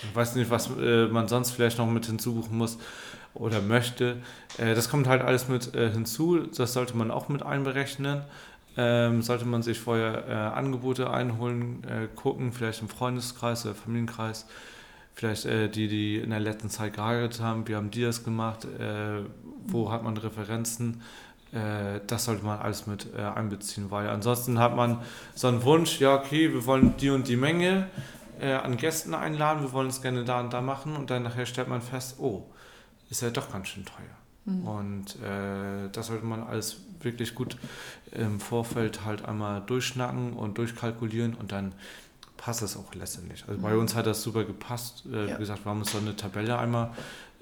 Ich 0.02 0.14
weiß 0.14 0.34
nicht, 0.36 0.50
was 0.50 0.70
äh, 0.78 1.06
man 1.06 1.28
sonst 1.28 1.52
vielleicht 1.52 1.78
noch 1.78 1.86
mit 1.86 2.06
hinzubuchen 2.06 2.56
muss 2.56 2.78
oder 3.34 3.60
möchte. 3.60 4.16
Äh, 4.58 4.74
das 4.74 4.90
kommt 4.90 5.06
halt 5.06 5.22
alles 5.22 5.48
mit 5.48 5.74
äh, 5.74 5.90
hinzu. 5.90 6.46
Das 6.56 6.72
sollte 6.72 6.96
man 6.96 7.10
auch 7.10 7.28
mit 7.28 7.42
einberechnen. 7.42 8.22
Ähm, 8.78 9.22
sollte 9.22 9.46
man 9.46 9.62
sich 9.62 9.80
vorher 9.80 10.28
äh, 10.28 10.32
Angebote 10.32 11.10
einholen, 11.10 11.82
äh, 11.84 12.08
gucken, 12.14 12.52
vielleicht 12.52 12.82
im 12.82 12.90
Freundeskreis 12.90 13.64
oder 13.64 13.74
Familienkreis, 13.74 14.46
vielleicht 15.14 15.46
äh, 15.46 15.70
die, 15.70 15.88
die 15.88 16.16
in 16.18 16.28
der 16.28 16.40
letzten 16.40 16.68
Zeit 16.68 16.92
geheiratet 16.92 17.40
haben, 17.40 17.66
wie 17.68 17.74
haben 17.74 17.90
die 17.90 18.02
das 18.02 18.22
gemacht, 18.22 18.66
wo 19.66 19.90
hat 19.90 20.02
man 20.02 20.16
Referenzen, 20.18 21.00
das 22.06 22.24
sollte 22.24 22.44
man 22.44 22.58
alles 22.58 22.86
mit 22.86 23.14
einbeziehen, 23.14 23.90
weil 23.90 24.10
ansonsten 24.10 24.58
hat 24.58 24.76
man 24.76 24.98
so 25.34 25.48
einen 25.48 25.62
Wunsch, 25.62 26.00
ja 26.00 26.14
okay, 26.14 26.52
wir 26.52 26.66
wollen 26.66 26.94
die 26.98 27.08
und 27.08 27.28
die 27.28 27.36
Menge 27.36 27.86
äh, 28.40 28.52
an 28.54 28.76
Gästen 28.76 29.14
einladen, 29.14 29.62
wir 29.62 29.72
wollen 29.72 29.88
es 29.88 30.02
gerne 30.02 30.24
da 30.24 30.40
und 30.40 30.52
da 30.52 30.60
machen 30.60 30.96
und 30.96 31.10
dann 31.10 31.22
nachher 31.24 31.46
stellt 31.46 31.68
man 31.68 31.82
fest, 31.82 32.16
oh, 32.18 32.44
ist 33.10 33.22
ja 33.22 33.30
doch 33.30 33.52
ganz 33.52 33.68
schön 33.68 33.84
teuer. 33.84 33.94
Und 34.64 35.16
äh, 35.24 35.88
das 35.90 36.06
sollte 36.06 36.24
man 36.24 36.44
alles 36.44 36.76
wirklich 37.00 37.34
gut 37.34 37.56
im 38.12 38.38
Vorfeld 38.38 39.04
halt 39.04 39.24
einmal 39.24 39.60
durchschnacken 39.62 40.34
und 40.34 40.56
durchkalkulieren 40.58 41.34
und 41.34 41.50
dann 41.50 41.72
passt 42.36 42.62
es 42.62 42.76
auch 42.76 42.94
letztendlich. 42.94 43.44
Also 43.48 43.60
bei 43.60 43.76
uns 43.76 43.96
hat 43.96 44.06
das 44.06 44.22
super 44.22 44.44
gepasst. 44.44 45.02
Äh, 45.12 45.30
Ja. 45.30 45.34
Wie 45.34 45.40
gesagt, 45.40 45.64
wir 45.66 45.70
haben 45.70 45.80
uns 45.80 45.90
so 45.90 45.98
eine 45.98 46.14
Tabelle 46.14 46.56
einmal 46.58 46.90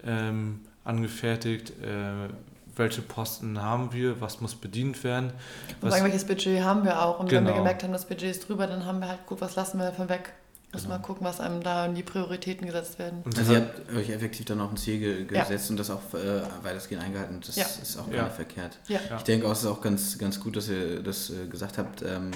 ähm, 0.03 0.61
angefertigt. 0.85 1.71
Äh, 1.83 2.31
welche 2.77 3.03
Posten 3.03 3.61
haben 3.63 3.93
wir, 3.93 4.21
was 4.23 4.41
muss 4.41 4.55
bedient 4.55 5.05
werden. 5.05 5.27
Und 5.27 5.35
Was, 5.83 5.93
sagen, 5.95 6.05
welches 6.07 6.25
Budget 6.27 6.63
haben 6.65 6.85
wir 6.85 7.03
auch. 7.03 7.21
Und 7.21 7.31
wenn 7.31 7.45
wir 7.45 7.51
Genau. 7.53 7.59
gemerkt 7.63 7.83
haben, 7.83 7.93
das 7.93 8.07
Budget 8.07 8.31
ist 8.31 8.49
drüber, 8.49 8.67
dann 8.67 8.85
haben 8.87 9.01
wir 9.01 9.09
halt 9.09 9.21
geguckt, 9.21 9.43
was 9.43 9.57
lassen 9.57 9.79
wir 9.79 9.85
davon 9.91 10.09
weg. 10.09 10.33
Müssen 10.75 10.87
Genau. 10.87 10.97
mal 10.99 11.03
gucken, 11.03 11.27
was 11.27 11.41
einem 11.41 11.63
da 11.63 11.87
in 11.87 11.95
die 11.95 12.03
Prioritäten 12.03 12.67
gesetzt 12.67 12.99
werden. 12.99 13.23
und 13.25 13.39
Also 13.39 13.53
ihr 13.53 13.61
habt 13.61 13.95
euch 13.97 14.11
effektiv 14.11 14.45
dann 14.47 14.61
auch 14.61 14.71
ein 14.71 14.77
Ziel 14.77 14.99
ge 14.99 15.27
Ja. 15.35 15.43
gesetzt 15.45 15.71
und 15.71 15.79
das 15.79 15.89
auch 15.91 16.03
äh, 16.15 16.43
weitestgehend 16.63 17.03
eingehalten. 17.05 17.41
Das 17.47 17.57
Ja. 17.57 17.65
ist 17.65 17.97
auch 17.99 18.07
gar 18.09 18.17
Ja. 18.17 18.23
nicht 18.25 18.35
verkehrt. 18.35 18.79
Ja. 18.89 19.01
Ja. 19.09 19.17
Ich 19.17 19.23
denke 19.23 19.47
auch, 19.47 19.53
es 19.53 19.61
ist 19.61 19.67
auch 19.67 19.81
ganz, 19.81 20.19
ganz 20.19 20.41
gut, 20.41 20.57
dass 20.57 20.69
ihr 20.69 21.03
das 21.03 21.31
äh, 21.31 21.47
gesagt 21.47 21.79
habt. 21.79 22.03
Ähm, 22.03 22.31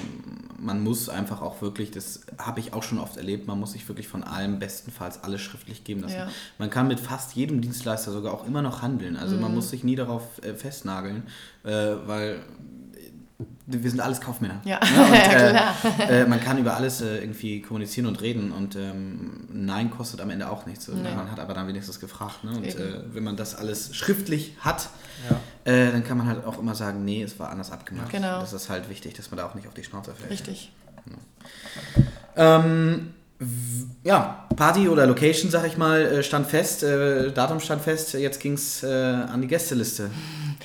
man 0.59 0.83
muss 0.83 1.09
einfach 1.09 1.43
auch 1.43 1.61
wirklich, 1.63 1.91
das 1.91 2.21
habe 2.39 2.61
ich 2.61 2.73
auch 2.73 2.83
schon 2.83 2.99
oft 2.99 3.17
erlebt, 3.17 3.47
man 3.47 3.59
muss 3.61 3.73
sich 3.73 3.87
wirklich 3.89 4.09
von 4.09 4.25
allem 4.25 4.59
bestenfalls 4.59 5.23
alles 5.25 5.41
schriftlich 5.41 5.85
geben 5.85 6.01
lassen. 6.03 6.15
Ja. 6.17 6.29
Man 6.59 6.71
kann 6.71 6.89
mit 6.89 7.01
fast 7.01 7.35
jedem 7.35 7.61
Dienstleister 7.61 8.13
sogar 8.13 8.33
auch 8.33 8.47
immer 8.47 8.63
noch 8.63 8.83
handeln. 8.83 9.17
Also 9.17 9.35
Mhm. 9.37 9.43
man 9.43 9.55
muss 9.55 9.71
sich 9.71 9.85
nie 9.85 9.97
darauf 9.97 10.23
äh, 10.43 10.55
festnageln, 10.55 11.25
äh, 11.65 11.71
weil 12.07 12.41
wir 13.67 13.91
sind 13.91 14.01
alles 14.01 14.21
Kaufmänner. 14.21 14.61
Ja, 14.65 14.81
Ne? 14.81 15.05
Und, 15.05 15.13
ja 15.15 15.23
äh, 15.49 15.51
klar. 15.51 15.75
äh, 16.11 16.27
man 16.27 16.41
kann 16.41 16.59
über 16.59 16.75
alles 16.77 17.01
äh, 17.01 17.19
irgendwie 17.19 17.63
kommunizieren 17.63 18.07
und 18.07 18.21
reden 18.21 18.51
und 18.51 18.75
ähm, 18.77 19.47
Nein 19.53 19.91
kostet 19.91 20.21
am 20.21 20.31
Ende 20.31 20.51
auch 20.51 20.67
nichts. 20.67 20.89
Nee. 20.89 21.03
Man 21.15 21.31
hat 21.31 21.39
aber 21.39 21.55
dann 21.55 21.69
wenigstens 21.69 22.01
gefragt. 22.01 22.43
Ne? 22.45 22.51
Und 22.57 22.65
äh, 22.65 23.03
wenn 23.13 23.23
man 23.23 23.37
das 23.37 23.55
alles 23.55 23.95
schriftlich 23.95 24.55
hat, 24.61 24.89
ja. 25.31 25.73
äh, 25.73 25.93
dann 25.93 26.03
kann 26.05 26.19
man 26.19 26.27
halt 26.27 26.45
auch 26.45 26.59
immer 26.59 26.75
sagen, 26.75 27.05
nee, 27.05 27.23
es 27.23 27.39
war 27.39 27.51
anders 27.51 27.71
abgemacht. 27.71 28.11
Genau. 28.11 28.41
Das 28.41 28.53
ist 28.53 28.69
halt 28.71 28.89
wichtig, 28.89 29.15
dass 29.15 29.31
man 29.31 29.39
da 29.39 29.47
auch 29.47 29.55
nicht 29.55 29.69
auf 29.69 29.75
die 29.75 29.85
Schnauze 29.85 30.13
fällt. 30.15 30.31
Richtig. 30.31 30.73
Ähm, 32.37 33.15
w- 33.39 33.85
ja, 34.05 34.47
Party 34.57 34.89
oder 34.89 35.07
Location, 35.07 35.51
sag 35.51 35.67
ich 35.67 35.77
mal, 35.77 36.23
stand 36.23 36.47
fest, 36.47 36.83
äh, 36.83 37.33
Datum 37.33 37.61
stand 37.61 37.83
fest, 37.83 38.15
jetzt 38.15 38.41
ging 38.41 38.55
es 38.55 38.83
äh, 38.83 38.87
an 38.89 39.41
die 39.43 39.49
Gästeliste. 39.49 40.11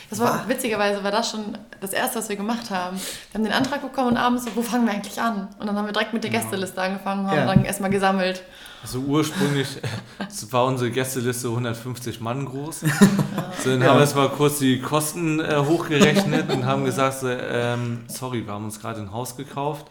Das 0.09 0.19
war, 0.19 0.27
War- 0.39 0.49
witzigerweise 0.49 1.03
war 1.03 1.11
das 1.11 1.31
schon 1.31 1.57
das 1.81 1.91
Erste, 1.93 2.19
was 2.19 2.29
wir 2.29 2.35
gemacht 2.35 2.69
haben. 2.69 2.97
Wir 2.97 3.35
haben 3.39 3.43
den 3.43 3.53
Antrag 3.53 3.81
bekommen 3.81 4.09
und 4.09 4.17
abends 4.17 4.45
so, 4.45 4.51
wo 4.55 4.61
fangen 4.61 4.85
wir 4.85 4.93
eigentlich 4.93 5.19
an? 5.19 5.47
Und 5.59 5.67
dann 5.67 5.75
haben 5.77 5.85
wir 5.85 5.93
direkt 5.93 6.13
mit 6.13 6.23
der 6.23 6.31
Gästeliste 6.31 6.81
angefangen, 6.81 7.27
haben 7.27 7.37
Ja. 7.37 7.45
dann 7.45 7.65
erstmal 7.65 7.89
gesammelt. 7.89 8.43
Also 8.81 8.99
ursprünglich 8.99 9.67
war 10.51 10.65
unsere 10.65 10.91
Gästeliste 10.91 11.47
150 11.49 12.19
Mann 12.21 12.45
groß. 12.45 12.81
So, 13.63 13.69
dann 13.69 13.81
Ja. 13.81 13.89
haben 13.89 13.97
wir 13.97 14.01
jetzt 14.03 14.15
mal 14.15 14.29
kurz 14.29 14.59
die 14.59 14.81
Kosten 14.81 15.39
äh, 15.39 15.55
hochgerechnet 15.57 16.51
und 16.51 16.65
haben 16.65 16.83
gesagt, 16.83 17.19
so, 17.19 17.29
ähm, 17.29 18.03
sorry, 18.07 18.45
wir 18.45 18.53
haben 18.53 18.65
uns 18.65 18.81
gerade 18.81 18.99
ein 18.99 19.11
Haus 19.13 19.37
gekauft. 19.37 19.85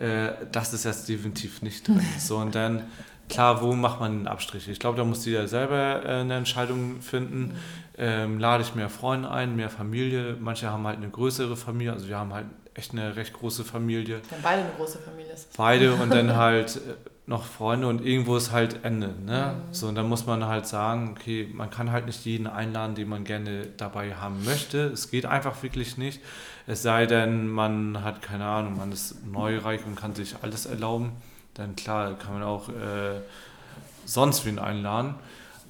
Äh, 0.00 0.30
das 0.50 0.72
ist 0.72 0.84
jetzt 0.84 1.08
definitiv 1.08 1.60
nicht 1.62 1.86
drin. 1.88 2.00
So, 2.18 2.38
und 2.38 2.54
dann, 2.54 2.84
klar, 3.28 3.60
wo 3.60 3.74
macht 3.74 4.00
man 4.00 4.12
einen 4.12 4.26
Abstrich? 4.28 4.66
Ich 4.68 4.78
glaube, 4.78 4.96
da 4.96 5.04
muss 5.04 5.26
jeder 5.26 5.46
selber 5.46 6.04
äh, 6.06 6.20
eine 6.20 6.36
Entscheidung 6.36 7.02
finden. 7.02 7.54
Ähm, 8.04 8.40
lade 8.40 8.64
ich 8.64 8.74
mehr 8.74 8.88
Freunde 8.88 9.30
ein, 9.30 9.54
mehr 9.54 9.70
Familie. 9.70 10.36
Manche 10.40 10.70
haben 10.70 10.84
halt 10.86 10.96
eine 10.96 11.08
größere 11.08 11.56
Familie, 11.56 11.92
also 11.92 12.08
wir 12.08 12.18
haben 12.18 12.34
halt 12.34 12.46
echt 12.74 12.92
eine 12.92 13.14
recht 13.14 13.32
große 13.32 13.64
Familie 13.64 14.16
haben 14.16 14.42
beide 14.42 14.62
eine 14.62 14.72
große 14.76 14.98
Familie. 14.98 15.34
beide 15.56 15.94
und 15.94 16.10
dann 16.10 16.34
halt 16.36 16.76
äh, 16.76 16.94
noch 17.26 17.44
Freunde 17.44 17.86
und 17.86 18.04
irgendwo 18.04 18.36
ist 18.36 18.50
halt 18.50 18.84
Ende. 18.84 19.14
Ne? 19.24 19.54
So, 19.70 19.86
und 19.86 19.94
dann 19.94 20.08
muss 20.08 20.26
man 20.26 20.44
halt 20.46 20.66
sagen, 20.66 21.14
okay, 21.16 21.48
man 21.52 21.70
kann 21.70 21.92
halt 21.92 22.06
nicht 22.06 22.24
jeden 22.24 22.48
einladen, 22.48 22.96
den 22.96 23.08
man 23.08 23.22
gerne 23.22 23.68
dabei 23.76 24.16
haben 24.16 24.44
möchte. 24.44 24.86
Es 24.86 25.10
geht 25.10 25.24
einfach 25.24 25.62
wirklich 25.62 25.96
nicht. 25.96 26.20
Es 26.66 26.82
sei 26.82 27.06
denn, 27.06 27.46
man 27.48 28.02
hat 28.02 28.20
keine 28.20 28.46
Ahnung, 28.46 28.76
man 28.76 28.90
ist 28.90 29.24
neureich 29.24 29.86
und 29.86 29.94
kann 29.94 30.14
sich 30.16 30.34
alles 30.42 30.66
erlauben. 30.66 31.12
Dann 31.54 31.76
klar, 31.76 32.14
kann 32.14 32.34
man 32.34 32.42
auch 32.42 32.68
äh, 32.68 33.20
sonst 34.04 34.44
wen 34.44 34.58
einladen. 34.58 35.14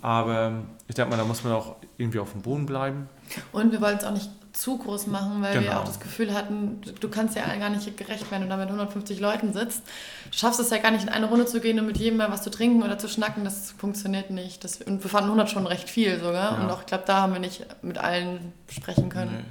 Aber 0.03 0.53
ich 0.89 0.95
denke 0.95 1.11
mal, 1.11 1.17
da 1.17 1.25
muss 1.25 1.45
man 1.45 1.53
auch 1.53 1.77
irgendwie 1.97 2.19
auf 2.19 2.33
dem 2.33 2.43
Boden 2.43 2.67
bleiben. 2.67 3.09
Und 3.53 3.73
wir 3.73 3.81
wollten 3.81 3.99
es 3.99 4.05
auch 4.05 4.13
nicht 4.13 4.29
zu 4.53 4.77
groß 4.77 5.07
machen, 5.07 5.41
weil 5.41 5.55
wir 5.55 5.61
Genau. 5.63 5.81
auch 5.81 5.85
das 5.85 5.99
Gefühl 5.99 6.35
hatten, 6.35 6.83
du 7.01 7.09
kannst 7.09 7.37
ja 7.37 7.45
gar 7.57 7.71
nicht 7.71 7.97
gerecht 7.97 8.31
werden, 8.31 8.43
wenn 8.43 8.49
du 8.49 8.49
da 8.49 8.57
mit 8.59 8.69
150 8.69 9.19
Leuten 9.21 9.55
sitzt. 9.55 9.83
Du 10.31 10.37
schaffst 10.37 10.61
es 10.61 10.69
ja 10.69 10.77
gar 10.79 10.91
nicht 10.91 11.05
in 11.05 11.09
eine 11.09 11.27
Runde 11.27 11.47
zu 11.47 11.61
gehen 11.61 11.79
und 11.81 11.87
mit 11.87 11.97
jedem 11.97 12.19
mal 12.19 12.31
was 12.31 12.43
zu 12.43 12.51
trinken 12.51 12.83
oder 12.83 12.99
zu 12.99 13.09
schnacken, 13.09 13.45
das 13.45 13.71
funktioniert 13.73 14.31
nicht. 14.31 14.63
Das, 14.65 14.83
und 14.83 15.03
wir 15.03 15.09
fanden 15.09 15.29
100 15.31 15.49
schon 15.51 15.67
recht 15.67 15.89
viel 15.89 16.19
sogar. 16.19 16.59
Ja. 16.59 16.63
Und 16.63 16.71
auch, 16.71 16.81
ich 16.81 16.87
glaube, 16.87 17.05
da 17.07 17.23
haben 17.23 17.33
wir 17.33 17.41
nicht 17.41 17.65
mit 17.83 17.97
allen 17.97 18.53
sprechen 18.69 19.09
können. 19.09 19.37
Nee. 19.37 19.45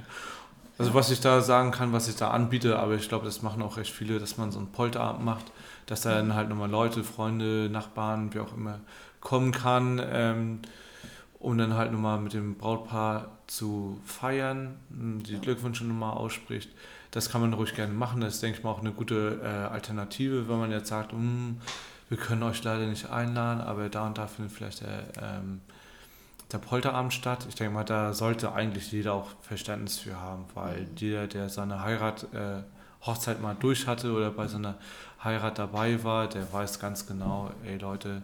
Also 0.78 0.94
was 0.94 1.10
ich 1.10 1.20
da 1.20 1.40
sagen 1.40 1.70
kann, 1.72 1.92
was 1.92 2.08
ich 2.08 2.16
da 2.16 2.30
anbiete, 2.30 2.78
aber 2.78 2.94
ich 2.94 3.08
glaube, 3.08 3.24
das 3.24 3.42
machen 3.42 3.62
auch 3.62 3.76
recht 3.78 3.92
viele, 3.92 4.18
dass 4.20 4.36
man 4.36 4.52
so 4.52 4.58
einen 4.58 4.68
Polterabend 4.72 5.24
macht, 5.24 5.46
dass 5.86 6.02
dann 6.02 6.34
halt 6.34 6.48
nochmal 6.48 6.70
Leute, 6.70 7.02
Freunde, 7.04 7.68
Nachbarn, 7.70 8.32
wie 8.34 8.38
auch 8.40 8.52
immer, 8.56 8.80
kommen 9.22 9.52
kann, 9.52 10.00
ähm, 10.04 10.60
um 11.38 11.56
dann 11.56 11.74
halt 11.74 11.90
nochmal 11.92 12.20
mit 12.20 12.34
dem 12.34 12.56
Brautpaar 12.56 13.30
zu 13.46 13.98
feiern, 14.04 14.76
die 14.90 15.38
Glückwünsche 15.38 15.84
nochmal 15.84 16.12
ausspricht. 16.12 16.70
Das 17.10 17.30
kann 17.30 17.40
man 17.40 17.54
ruhig 17.54 17.74
gerne 17.74 17.94
machen. 17.94 18.20
Das 18.20 18.34
ist, 18.34 18.42
denke 18.42 18.58
ich 18.58 18.64
mal, 18.64 18.70
auch 18.70 18.80
eine 18.80 18.92
gute 18.92 19.40
äh, 19.42 19.72
Alternative, 19.72 20.48
wenn 20.48 20.58
man 20.58 20.70
jetzt 20.70 20.88
sagt, 20.88 21.12
"Hm, 21.12 21.56
wir 21.60 21.66
wir 22.12 22.18
können 22.18 22.42
euch 22.42 22.62
leider 22.62 22.84
nicht 22.84 23.08
einladen, 23.08 23.62
aber 23.62 23.88
da 23.88 24.06
und 24.06 24.18
da 24.18 24.26
findet 24.26 24.52
vielleicht 24.52 24.82
der, 24.82 25.04
ähm, 25.18 25.62
der 26.52 26.58
Polterabend 26.58 27.14
statt. 27.14 27.46
Ich 27.48 27.54
denke 27.54 27.72
mal, 27.72 27.84
da 27.84 28.12
sollte 28.12 28.52
eigentlich 28.52 28.92
jeder 28.92 29.14
auch 29.14 29.30
Verständnis 29.40 29.98
für 29.98 30.20
haben, 30.20 30.44
weil 30.52 30.88
jeder, 30.98 31.26
der 31.26 31.48
seine 31.48 31.82
Heirat, 31.82 32.24
äh, 32.34 32.64
Hochzeit 33.06 33.40
mal 33.40 33.56
durch 33.58 33.86
hatte 33.86 34.12
oder 34.12 34.30
bei 34.30 34.46
seiner 34.46 34.74
Heirat 35.24 35.58
dabei 35.58 36.04
war, 36.04 36.28
der 36.28 36.52
weiß 36.52 36.80
ganz 36.80 37.06
genau, 37.06 37.50
ey 37.64 37.78
Leute, 37.78 38.20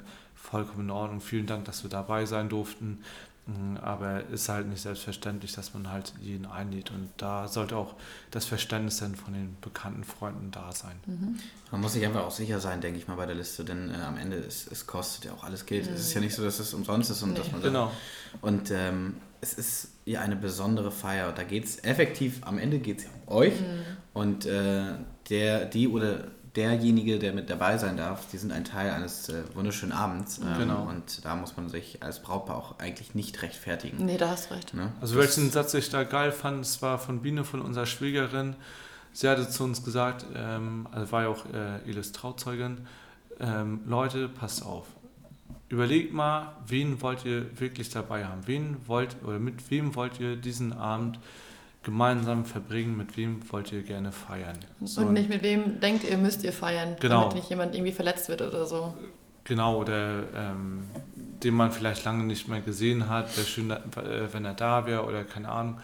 vollkommen 0.50 0.84
in 0.84 0.90
Ordnung, 0.90 1.20
vielen 1.20 1.46
Dank, 1.46 1.64
dass 1.64 1.82
wir 1.82 1.90
dabei 1.90 2.24
sein 2.26 2.48
durften. 2.48 3.02
Mm, 3.46 3.76
aber 3.78 4.24
es 4.26 4.42
ist 4.42 4.48
halt 4.48 4.68
nicht 4.68 4.82
selbstverständlich, 4.82 5.52
dass 5.52 5.74
man 5.74 5.90
halt 5.90 6.12
jeden 6.20 6.46
einlädt. 6.46 6.90
Und 6.90 7.11
da 7.16 7.48
sollte 7.48 7.76
auch 7.76 7.94
das 8.30 8.44
Verständnis 8.44 8.98
dann 8.98 9.14
von 9.14 9.32
den 9.32 9.56
bekannten 9.61 10.04
Freunden 10.04 10.50
da 10.50 10.70
sein. 10.72 10.96
Mhm. 11.06 11.38
Man 11.70 11.80
muss 11.80 11.94
sich 11.94 12.04
einfach 12.04 12.24
auch 12.24 12.30
sicher 12.30 12.61
sein, 12.61 12.80
denke 12.80 12.98
ich 12.98 13.08
mal, 13.08 13.16
bei 13.16 13.26
der 13.26 13.34
Liste, 13.34 13.64
denn 13.64 13.90
äh, 13.90 13.94
am 13.98 14.18
Ende 14.18 14.37
ist, 14.37 14.70
es 14.70 14.87
kostet 14.87 15.24
ja 15.24 15.32
auch 15.32 15.44
alles 15.44 15.66
Geld. 15.66 15.87
Mhm. 15.87 15.94
Es 15.94 16.00
ist 16.00 16.14
ja 16.14 16.20
nicht 16.20 16.34
so, 16.34 16.44
dass 16.44 16.58
es 16.58 16.74
umsonst 16.74 17.11
ist 17.11 17.22
und 17.22 17.32
nee. 17.32 17.38
dass 17.38 17.52
man 17.52 17.62
genau. 17.62 17.90
und 18.42 18.70
ähm, 18.70 19.16
es 19.40 19.54
ist 19.54 19.88
ja 20.04 20.20
eine 20.20 20.37
besondere 20.37 20.90
Feier. 20.90 21.32
Da 21.32 21.44
geht 21.44 21.64
es 21.64 21.84
effektiv, 21.84 22.40
am 22.42 22.58
Ende 22.58 22.78
geht 22.78 22.98
es 22.98 23.04
ja 23.04 23.11
um 23.26 23.37
euch 23.37 23.61
mhm. 23.61 23.84
und 24.12 24.46
äh, 24.46 24.94
der, 25.30 25.64
die 25.66 25.88
oder 25.88 26.24
derjenige, 26.59 27.21
der 27.21 27.33
mit 27.33 27.49
dabei 27.49 27.79
sein 27.79 27.97
darf, 27.97 28.27
die 28.33 28.37
sind 28.37 28.51
ein 28.51 28.64
Teil 28.64 28.90
eines 28.90 29.29
äh, 29.29 29.44
wunderschönen 29.55 29.92
Abends. 29.92 30.38
Ähm, 30.38 30.59
genau. 30.59 30.88
Und 30.88 31.25
da 31.25 31.37
muss 31.37 31.57
man 31.57 31.68
sich 31.68 32.03
als 32.03 32.21
Brautpaar 32.21 32.57
auch 32.57 32.79
eigentlich 32.81 33.14
nicht 33.14 33.40
rechtfertigen. 33.42 34.05
Nee, 34.05 34.18
da 34.18 34.31
hast 34.31 34.51
du 34.51 34.55
recht. 34.55 34.75
Ne? 34.75 34.92
Also 35.01 35.16
welchen 35.16 35.51
Satz 35.51 35.73
ich 35.75 35.88
da 35.88 36.03
geil 36.03 36.33
fand, 36.33 36.62
es 36.62 36.83
war 36.83 36.99
von 36.99 37.23
Biene, 37.23 37.44
von 37.44 37.62
unserer 37.62 37.87
Schwägerin. 37.87 38.57
Sie 39.12 39.29
hatte 39.29 39.49
zu 39.49 39.64
uns 39.64 39.85
gesagt, 39.85 40.27
ähm, 40.35 40.88
also 40.90 41.12
war 41.12 41.23
ja 41.23 41.29
auch 41.29 41.47
äh, 41.47 41.88
Elis 41.88 42.11
Trauzeugin, 42.12 42.87
ähm, 43.38 43.81
Leute, 43.87 44.29
passt 44.29 44.64
auf. 44.64 44.87
Überlegt 45.68 46.12
mal, 46.12 46.57
wen 46.66 47.01
wollt 47.03 47.25
ihr 47.25 47.61
wirklich 47.61 47.90
dabei 47.90 48.25
haben? 48.25 48.47
Wen 48.47 48.77
wollt 48.87 49.16
oder 49.23 49.38
mit 49.38 49.71
wem 49.71 49.94
wollt 49.94 50.18
ihr 50.18 50.35
diesen 50.35 50.73
Abend 50.73 51.21
gemeinsam 51.88 52.44
verbringen, 52.44 52.98
mit 52.98 53.16
wem 53.16 53.40
wollt 53.51 53.72
ihr 53.72 53.83
gerne 53.83 54.12
feiern. 54.12 54.59
So. 54.85 55.01
Und 55.01 55.14
nicht 55.14 55.31
mit 55.31 55.42
wem 55.42 55.81
denkt 55.81 56.05
ihr, 56.05 56.18
müsst 56.18 56.44
ihr 56.44 56.53
feiern, 56.53 56.96
genau. 57.01 57.22
damit 57.22 57.37
nicht 57.37 57.48
jemand 57.48 57.74
irgendwie 57.74 57.92
verletzt 57.92 58.29
wird 58.29 58.42
oder 58.42 58.66
so. 58.66 58.92
Genau, 59.44 59.79
oder 59.79 60.24
ähm, 60.35 60.83
den 61.42 61.55
man 61.55 61.72
vielleicht 61.72 62.05
lange 62.05 62.24
nicht 62.24 62.46
mehr 62.46 62.61
gesehen 62.61 63.09
hat, 63.09 63.35
wäre 63.38 63.46
schön, 63.46 63.70
äh, 63.70 64.31
wenn 64.31 64.44
er 64.44 64.53
da 64.53 64.85
wäre 64.85 65.07
oder 65.07 65.24
keine 65.24 65.48
Ahnung. 65.48 65.81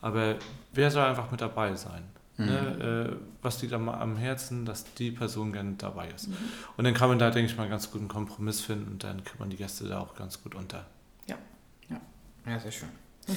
Aber 0.00 0.36
wer 0.74 0.92
soll 0.92 1.02
einfach 1.02 1.28
mit 1.32 1.40
dabei 1.40 1.74
sein? 1.74 2.04
Mhm. 2.36 2.46
Ne? 2.46 3.10
Äh, 3.10 3.16
was 3.42 3.60
liegt 3.60 3.74
am, 3.74 3.88
am, 3.88 4.16
Herzen, 4.16 4.64
dass 4.64 4.94
die 4.94 5.10
Person 5.10 5.52
gerne 5.52 5.74
dabei 5.76 6.08
ist. 6.14 6.28
Mhm. 6.28 6.36
Und 6.76 6.84
dann 6.84 6.94
kann 6.94 7.08
man 7.08 7.18
da, 7.18 7.30
denke 7.30 7.50
ich 7.50 7.56
mal, 7.56 7.64
einen 7.64 7.72
ganz 7.72 7.90
guten 7.90 8.06
Kompromiss 8.06 8.60
finden 8.60 8.92
und 8.92 9.02
dann 9.02 9.24
kriegt 9.24 9.40
man 9.40 9.50
die 9.50 9.56
Gäste 9.56 9.88
da 9.88 9.98
auch 9.98 10.14
ganz 10.14 10.40
gut 10.40 10.54
unter. 10.54 10.86
Ja, 11.26 11.36
ja, 11.90 12.00
ja 12.46 12.60
sehr 12.60 12.70
schön. 12.70 12.90
Mhm. 13.26 13.34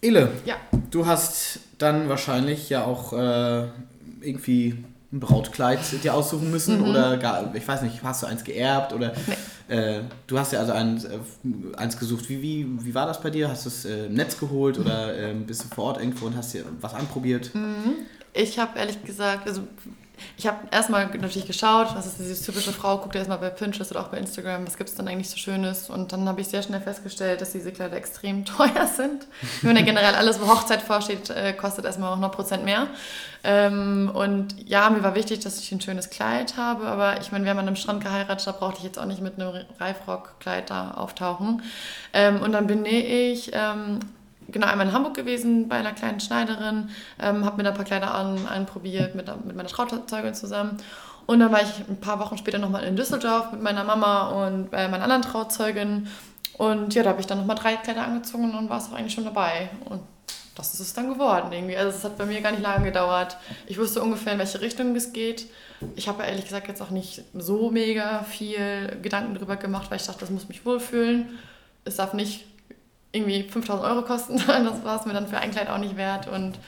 Ille, 0.00 0.30
ja. 0.44 0.56
du 0.90 1.06
hast 1.06 1.60
dann 1.78 2.08
wahrscheinlich 2.08 2.70
ja 2.70 2.84
auch 2.84 3.12
äh, 3.12 3.66
irgendwie 4.20 4.84
ein 5.12 5.20
Brautkleid 5.20 5.80
dir 6.02 6.14
aussuchen 6.14 6.50
müssen 6.50 6.80
mhm. 6.80 6.88
oder 6.88 7.16
gar, 7.16 7.54
ich 7.54 7.66
weiß 7.66 7.82
nicht, 7.82 8.02
hast 8.02 8.22
du 8.22 8.26
eins 8.26 8.44
geerbt 8.44 8.92
oder 8.92 9.14
nee. 9.68 9.74
äh, 9.74 10.02
du 10.26 10.38
hast 10.38 10.52
ja 10.52 10.60
also 10.60 10.72
eins, 10.72 11.04
äh, 11.04 11.18
eins 11.76 11.98
gesucht. 11.98 12.28
Wie, 12.28 12.42
wie, 12.42 12.66
wie 12.84 12.94
war 12.94 13.06
das 13.06 13.20
bei 13.20 13.30
dir? 13.30 13.48
Hast 13.48 13.64
du 13.64 13.68
es 13.70 13.84
äh, 13.86 14.06
im 14.06 14.14
Netz 14.14 14.38
geholt 14.38 14.78
mhm. 14.78 14.84
oder 14.84 15.16
ähm, 15.16 15.46
bist 15.46 15.64
du 15.64 15.74
vor 15.74 15.84
Ort 15.84 15.98
irgendwo 15.98 16.26
und 16.26 16.36
hast 16.36 16.52
dir 16.52 16.64
was 16.80 16.94
anprobiert? 16.94 17.54
Mhm. 17.54 17.94
Ich 18.34 18.58
habe 18.58 18.78
ehrlich 18.78 19.02
gesagt, 19.02 19.48
also 19.48 19.62
ich 20.36 20.46
habe 20.46 20.58
erstmal 20.70 21.06
natürlich 21.06 21.46
geschaut, 21.46 21.88
was 21.94 22.06
ist 22.06 22.18
diese 22.18 22.44
typische 22.44 22.72
Frau, 22.72 22.98
guckt 22.98 23.14
erstmal 23.14 23.38
bei 23.38 23.50
Pinterest 23.50 23.90
oder 23.90 24.00
auch 24.00 24.08
bei 24.08 24.18
Instagram, 24.18 24.66
was 24.66 24.76
gibt 24.76 24.90
es 24.90 24.96
dann 24.96 25.08
eigentlich 25.08 25.30
so 25.30 25.36
Schönes. 25.36 25.90
Und 25.90 26.12
dann 26.12 26.28
habe 26.28 26.40
ich 26.40 26.48
sehr 26.48 26.62
schnell 26.62 26.80
festgestellt, 26.80 27.40
dass 27.40 27.52
diese 27.52 27.72
Kleider 27.72 27.96
extrem 27.96 28.44
teuer 28.44 28.86
sind. 28.86 29.26
Wenn 29.62 29.76
ja 29.76 29.82
generell 29.82 30.14
alles, 30.14 30.40
wo 30.40 30.48
Hochzeit 30.48 30.82
vorsteht, 30.82 31.30
äh, 31.30 31.52
kostet 31.52 31.84
erstmal 31.84 32.12
auch 32.12 32.18
noch 32.18 32.32
Prozent 32.32 32.64
mehr. 32.64 32.88
Ähm, 33.44 34.10
und 34.12 34.54
ja, 34.68 34.90
mir 34.90 35.02
war 35.02 35.14
wichtig, 35.14 35.40
dass 35.40 35.60
ich 35.60 35.70
ein 35.72 35.80
schönes 35.80 36.10
Kleid 36.10 36.56
habe, 36.56 36.86
aber 36.86 37.20
ich 37.20 37.30
meine, 37.30 37.44
wir 37.44 37.50
haben 37.50 37.58
an 37.58 37.66
einem 37.66 37.76
Strand 37.76 38.02
geheiratet, 38.02 38.46
da 38.46 38.52
brauchte 38.52 38.78
ich 38.78 38.84
jetzt 38.84 38.98
auch 38.98 39.06
nicht 39.06 39.22
mit 39.22 39.40
einem 39.40 39.64
Reifrockkleid 39.78 40.70
da 40.70 40.92
auftauchen. 40.92 41.62
Ähm, 42.12 42.42
und 42.42 42.52
dann 42.52 42.66
bin 42.66 42.84
ich 42.84 43.50
ähm, 43.52 44.00
genau 44.48 44.66
einmal 44.66 44.86
in 44.86 44.92
Hamburg 44.92 45.14
gewesen 45.14 45.68
bei 45.68 45.76
einer 45.76 45.92
kleinen 45.92 46.20
Schneiderin, 46.20 46.90
ähm, 47.20 47.44
habe 47.44 47.58
mir 47.58 47.64
da 47.64 47.70
ein 47.70 47.76
paar 47.76 47.84
Kleider 47.84 48.14
an, 48.14 48.46
anprobiert 48.46 49.14
mit, 49.14 49.26
mit 49.44 49.56
meiner 49.56 49.68
Trauzeugin 49.68 50.34
zusammen. 50.34 50.78
Und 51.26 51.40
dann 51.40 51.52
war 51.52 51.62
ich 51.62 51.68
ein 51.88 52.00
paar 52.00 52.18
Wochen 52.20 52.38
später 52.38 52.58
nochmal 52.58 52.84
in 52.84 52.96
Düsseldorf 52.96 53.52
mit 53.52 53.62
meiner 53.62 53.84
Mama 53.84 54.46
und 54.46 54.70
bei 54.70 54.88
meiner 54.88 55.04
anderen 55.04 55.22
Trauzeugin. 55.22 56.08
Und 56.56 56.94
ja, 56.94 57.02
da 57.02 57.10
habe 57.10 57.20
ich 57.20 57.26
dann 57.26 57.38
nochmal 57.38 57.56
drei 57.56 57.76
Kleider 57.76 58.02
angezogen 58.02 58.54
und 58.54 58.70
war 58.70 58.78
es 58.78 58.88
auch 58.88 58.94
eigentlich 58.94 59.12
schon 59.12 59.24
dabei. 59.24 59.68
Und 59.84 60.00
das 60.54 60.74
ist 60.74 60.80
es 60.80 60.94
dann 60.94 61.12
geworden 61.12 61.52
irgendwie. 61.52 61.76
Also 61.76 61.96
es 61.96 62.04
hat 62.04 62.18
bei 62.18 62.26
mir 62.26 62.40
gar 62.40 62.50
nicht 62.50 62.62
lange 62.62 62.84
gedauert. 62.84 63.36
Ich 63.66 63.78
wusste 63.78 64.02
ungefähr, 64.02 64.32
in 64.32 64.38
welche 64.38 64.60
Richtung 64.60 64.96
es 64.96 65.12
geht. 65.12 65.46
Ich 65.94 66.08
habe 66.08 66.24
ehrlich 66.24 66.44
gesagt 66.44 66.66
jetzt 66.66 66.82
auch 66.82 66.90
nicht 66.90 67.22
so 67.34 67.70
mega 67.70 68.24
viel 68.24 68.98
Gedanken 69.02 69.34
darüber 69.34 69.56
gemacht, 69.56 69.90
weil 69.90 69.98
ich 69.98 70.06
dachte, 70.06 70.20
das 70.20 70.30
muss 70.30 70.48
mich 70.48 70.66
wohlfühlen. 70.66 71.38
Es 71.84 71.96
darf 71.96 72.12
nicht 72.12 72.44
irgendwie 73.12 73.42
5000 73.42 73.88
Euro 73.88 74.02
kosten. 74.02 74.36
Das 74.46 74.84
war 74.84 75.00
es 75.00 75.06
mir 75.06 75.12
dann 75.12 75.28
für 75.28 75.38
ein 75.38 75.50
Kleid 75.50 75.68
auch 75.68 75.78
nicht 75.78 75.96
wert 75.96 76.28
und 76.28 76.58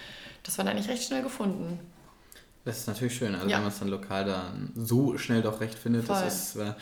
das 0.42 0.56
war 0.58 0.64
dann 0.64 0.74
eigentlich 0.74 0.88
recht 0.88 1.04
schnell 1.04 1.22
gefunden. 1.22 1.78
Das 2.64 2.78
ist 2.78 2.86
natürlich 2.86 3.14
schön, 3.14 3.34
also 3.34 3.48
ja. 3.48 3.56
wenn 3.56 3.62
man 3.64 3.72
es 3.72 3.78
dann 3.78 3.88
lokal 3.88 4.24
dann 4.24 4.72
so 4.76 5.16
schnell 5.16 5.42
doch 5.42 5.60
recht 5.60 5.78
findet, 5.78 6.04
Voll. 6.04 6.16
das 6.22 6.54
ist, 6.54 6.56
äh, 6.56 6.74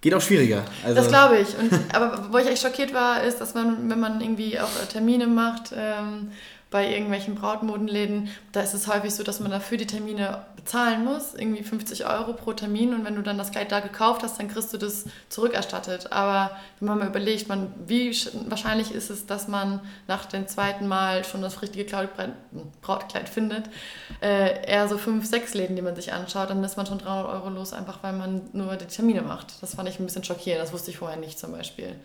geht 0.00 0.14
auch 0.14 0.20
schwieriger. 0.20 0.64
Also 0.82 0.96
das 0.96 1.08
glaube 1.08 1.38
ich. 1.38 1.56
Und, 1.58 1.94
aber 1.94 2.32
wo 2.32 2.38
ich 2.38 2.46
echt 2.46 2.62
schockiert 2.62 2.94
war, 2.94 3.22
ist, 3.22 3.38
dass 3.38 3.54
man, 3.54 3.90
wenn 3.90 4.00
man 4.00 4.20
irgendwie 4.20 4.58
auch 4.58 4.70
Termine 4.90 5.26
macht, 5.26 5.72
ähm, 5.76 6.32
bei 6.70 6.88
irgendwelchen 6.88 7.34
Brautmodenläden, 7.34 8.28
da 8.52 8.60
ist 8.60 8.74
es 8.74 8.86
häufig 8.86 9.12
so, 9.12 9.24
dass 9.24 9.40
man 9.40 9.50
dafür 9.50 9.76
die 9.76 9.88
Termine 9.88 10.44
bezahlen 10.54 11.04
muss, 11.04 11.34
irgendwie 11.34 11.64
50 11.64 12.06
Euro 12.06 12.32
pro 12.32 12.52
Termin 12.52 12.94
und 12.94 13.04
wenn 13.04 13.16
du 13.16 13.22
dann 13.22 13.38
das 13.38 13.50
Kleid 13.50 13.72
da 13.72 13.80
gekauft 13.80 14.22
hast, 14.22 14.38
dann 14.38 14.48
kriegst 14.48 14.72
du 14.72 14.78
das 14.78 15.06
zurückerstattet. 15.28 16.12
Aber 16.12 16.52
wenn 16.78 16.88
man 16.88 16.98
mal 16.98 17.08
überlegt, 17.08 17.48
man, 17.48 17.72
wie 17.86 18.14
wahrscheinlich 18.46 18.92
ist 18.92 19.10
es, 19.10 19.26
dass 19.26 19.48
man 19.48 19.80
nach 20.06 20.26
dem 20.26 20.46
zweiten 20.46 20.86
Mal 20.86 21.24
schon 21.24 21.42
das 21.42 21.60
richtige 21.60 21.84
Brautkleid 22.82 23.28
findet, 23.28 23.64
äh, 24.22 24.64
eher 24.64 24.86
so 24.86 24.96
fünf, 24.96 25.26
sechs 25.26 25.54
Läden, 25.54 25.74
die 25.74 25.82
man 25.82 25.96
sich 25.96 26.12
anschaut, 26.12 26.50
dann 26.50 26.62
ist 26.62 26.76
man 26.76 26.86
schon 26.86 26.98
300 26.98 27.26
Euro 27.26 27.48
los, 27.48 27.72
einfach 27.72 28.02
weil 28.02 28.12
man 28.12 28.42
nur 28.52 28.76
die 28.76 28.86
Termine 28.86 29.22
macht. 29.22 29.60
Das 29.60 29.74
fand 29.74 29.88
ich 29.88 29.98
ein 29.98 30.06
bisschen 30.06 30.22
schockierend, 30.22 30.62
das 30.62 30.72
wusste 30.72 30.92
ich 30.92 30.98
vorher 30.98 31.18
nicht 31.18 31.38
zum 31.38 31.50
Beispiel. 31.50 31.96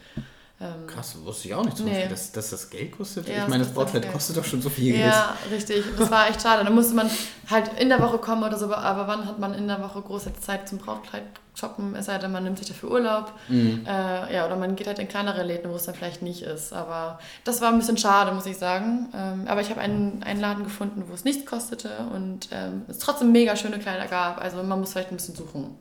Ähm, 0.62 0.88
Krass, 0.88 1.18
wusste 1.24 1.50
ich 1.50 1.54
auch 1.54 1.66
nicht, 1.66 1.80
nee. 1.82 2.08
Dass, 2.08 2.32
dass 2.32 2.52
das 2.52 2.70
Geld 2.70 2.98
kostet. 2.98 3.28
Ja, 3.28 3.44
ich 3.44 3.48
meine, 3.50 3.66
das 3.66 3.74
Brautkleid 3.74 4.10
kostet 4.12 4.38
doch 4.38 4.46
schon 4.46 4.62
so 4.62 4.70
viel 4.70 4.94
Geld. 4.94 5.06
Ja, 5.06 5.36
richtig. 5.52 5.84
Das 5.98 6.10
war 6.10 6.30
echt 6.30 6.42
schade. 6.42 6.64
Da 6.64 6.70
musste 6.70 6.96
man 6.96 7.10
halt 7.50 7.78
in 7.78 7.90
der 7.90 8.02
Woche 8.02 8.20
kommen 8.20 8.42
oder 8.44 8.58
so, 8.58 8.74
aber 8.74 9.06
wann 9.08 9.26
hat 9.28 9.38
man 9.38 9.54
in 9.54 9.68
der 9.68 9.82
Woche 9.82 10.02
große 10.02 10.32
Zeit 10.40 10.70
zum 10.70 10.78
Brautkleid 10.78 11.24
shoppen? 11.56 11.94
Es 11.96 12.06
sei 12.06 12.20
denn, 12.20 12.32
man 12.32 12.46
nimmt 12.46 12.58
sich 12.58 12.68
dafür 12.68 12.92
Urlaub. 12.92 13.34
Mhm. 13.50 13.86
Äh, 13.86 14.34
ja, 14.34 14.46
oder 14.46 14.56
man 14.56 14.78
geht 14.78 14.88
halt 14.88 15.00
in 15.00 15.10
kleinere 15.10 15.44
Läden, 15.44 15.70
wo 15.72 15.76
es 15.76 15.84
dann 15.84 15.96
vielleicht 15.96 16.22
nicht 16.22 16.44
ist. 16.44 16.72
Aber 16.72 17.20
das 17.44 17.60
war 17.60 17.74
ein 17.74 17.78
bisschen 17.78 17.98
schade, 17.98 18.32
muss 18.32 18.46
ich 18.46 18.58
sagen. 18.58 19.10
Ähm, 19.14 19.48
aber 19.48 19.60
ich 19.60 19.70
habe 19.70 19.82
einen, 19.82 20.24
einen 20.24 20.40
Laden 20.40 20.64
gefunden, 20.64 21.04
wo 21.10 21.14
es 21.14 21.26
nichts 21.26 21.46
kostete 21.46 21.90
und 22.14 22.48
ähm, 22.52 22.84
es 22.88 23.00
trotzdem 23.00 23.34
mega 23.34 23.58
schöne 23.58 23.80
Kleider 23.80 24.08
gab. 24.08 24.40
Also 24.40 24.64
man 24.64 24.80
muss 24.80 24.94
vielleicht 24.94 25.12
ein 25.12 25.18
bisschen 25.18 25.36
suchen 25.36 25.76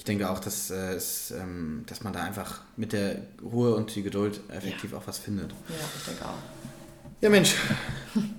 ich 0.00 0.04
denke 0.04 0.30
auch, 0.30 0.38
dass, 0.38 0.70
äh, 0.70 0.94
es, 0.94 1.30
ähm, 1.30 1.84
dass 1.86 2.02
man 2.02 2.14
da 2.14 2.22
einfach 2.22 2.60
mit 2.78 2.94
der 2.94 3.16
Ruhe 3.42 3.74
und 3.74 3.94
die 3.94 4.02
Geduld 4.02 4.40
effektiv 4.48 4.92
ja. 4.92 4.96
auch 4.96 5.02
was 5.04 5.18
findet. 5.18 5.50
Ja, 5.50 5.74
ich 5.94 6.04
denke 6.06 6.24
auch. 6.24 7.20
Ja, 7.20 7.28
Mensch, 7.28 7.54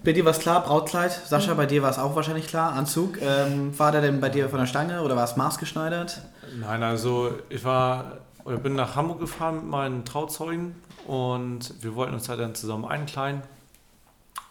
bei 0.04 0.12
dir 0.12 0.26
war 0.26 0.32
es 0.32 0.40
klar, 0.40 0.64
Brautkleid. 0.64 1.12
Sascha, 1.12 1.54
mhm. 1.54 1.58
bei 1.58 1.68
dir 1.68 1.84
war 1.84 1.92
es 1.92 2.00
auch 2.00 2.16
wahrscheinlich 2.16 2.48
klar, 2.48 2.74
Anzug. 2.74 3.22
Ähm, 3.22 3.78
war 3.78 3.92
der 3.92 4.02
denn 4.02 4.20
bei 4.20 4.30
dir 4.30 4.50
von 4.50 4.58
der 4.58 4.66
Stange 4.66 5.04
oder 5.04 5.16
war 5.16 5.24
es 5.24 5.36
maßgeschneidert? 5.36 6.24
Nein, 6.60 6.82
also 6.82 7.38
ich 7.50 7.64
war 7.64 8.18
oder 8.44 8.58
bin 8.58 8.74
nach 8.74 8.96
Hamburg 8.96 9.20
gefahren 9.20 9.58
mit 9.58 9.66
meinen 9.66 10.04
Trauzeugen 10.04 10.74
und 11.06 11.76
wir 11.84 11.94
wollten 11.94 12.16
uns 12.16 12.28
halt 12.28 12.40
dann 12.40 12.56
zusammen 12.56 12.86
einkleiden. 12.86 13.44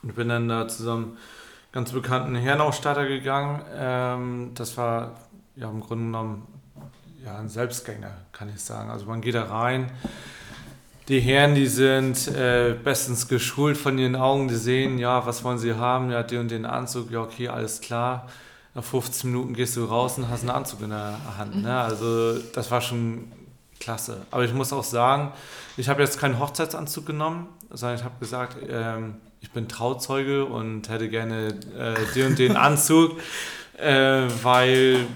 Und 0.05 0.15
bin 0.15 0.29
dann 0.29 0.49
da 0.49 0.69
zusammen 0.69 1.19
ganz 1.73 1.91
bekannten 1.91 2.37
Herrenausstatter 2.37 3.09
gegangen. 3.09 3.65
Ähm, 3.75 4.51
das 4.55 4.77
war 4.77 5.17
ja 5.57 5.69
im 5.69 5.81
Grunde 5.81 6.05
genommen 6.05 6.60
ja, 7.25 7.39
ein 7.39 7.49
Selbstgänger, 7.49 8.13
kann 8.33 8.49
ich 8.49 8.61
sagen. 8.61 8.91
Also 8.91 9.07
man 9.07 9.21
geht 9.21 9.35
da 9.35 9.45
rein. 9.45 9.91
Die 11.09 11.21
Herren, 11.21 11.55
die 11.55 11.67
sind 11.67 12.29
äh, 12.29 12.77
bestens 12.85 13.27
geschult 13.27 13.77
von 13.77 13.99
ihren 13.99 14.15
Augen, 14.15 14.49
die 14.49 14.55
sehen, 14.55 14.99
ja, 14.99 15.27
was 15.27 15.43
wollen 15.43 15.59
sie 15.59 15.75
haben, 15.75 16.11
ja, 16.11 16.23
den 16.23 16.41
und 16.41 16.51
den 16.51 16.65
Anzug, 16.65 17.11
ja, 17.11 17.21
okay, 17.21 17.49
alles 17.49 17.81
klar. 17.81 18.29
Nach 18.75 18.85
15 18.85 19.31
Minuten 19.31 19.55
gehst 19.55 19.77
du 19.77 19.85
raus 19.85 20.19
und 20.19 20.29
hast 20.29 20.43
einen 20.43 20.51
Anzug 20.51 20.83
in 20.83 20.91
der 20.91 21.19
Hand. 21.37 21.63
Ne? 21.63 21.81
Also 21.81 22.39
das 22.55 22.71
war 22.71 22.81
schon 22.81 23.33
klasse. 23.81 24.23
Aber 24.31 24.45
ich 24.45 24.55
muss 24.55 24.73
auch 24.73 24.85
sagen, 24.85 25.33
ich 25.77 25.89
habe 25.89 26.03
jetzt 26.03 26.21
keinen 26.21 26.39
Hochzeitsanzug 26.39 27.07
genommen, 27.07 27.49
sondern 27.71 27.99
ich 27.99 28.05
habe 28.05 28.15
gesagt, 28.21 28.59
ähm, 28.69 29.17
ich 29.41 29.51
bin 29.51 29.67
Trauzeuge 29.67 30.45
und 30.45 30.89
hätte 30.89 31.09
gerne 31.09 31.49
äh, 31.77 31.95
den 32.15 32.27
und 32.29 32.39
den 32.39 32.57
Anzug, 32.57 33.19
äh, 33.77 34.29
weil 34.43 35.07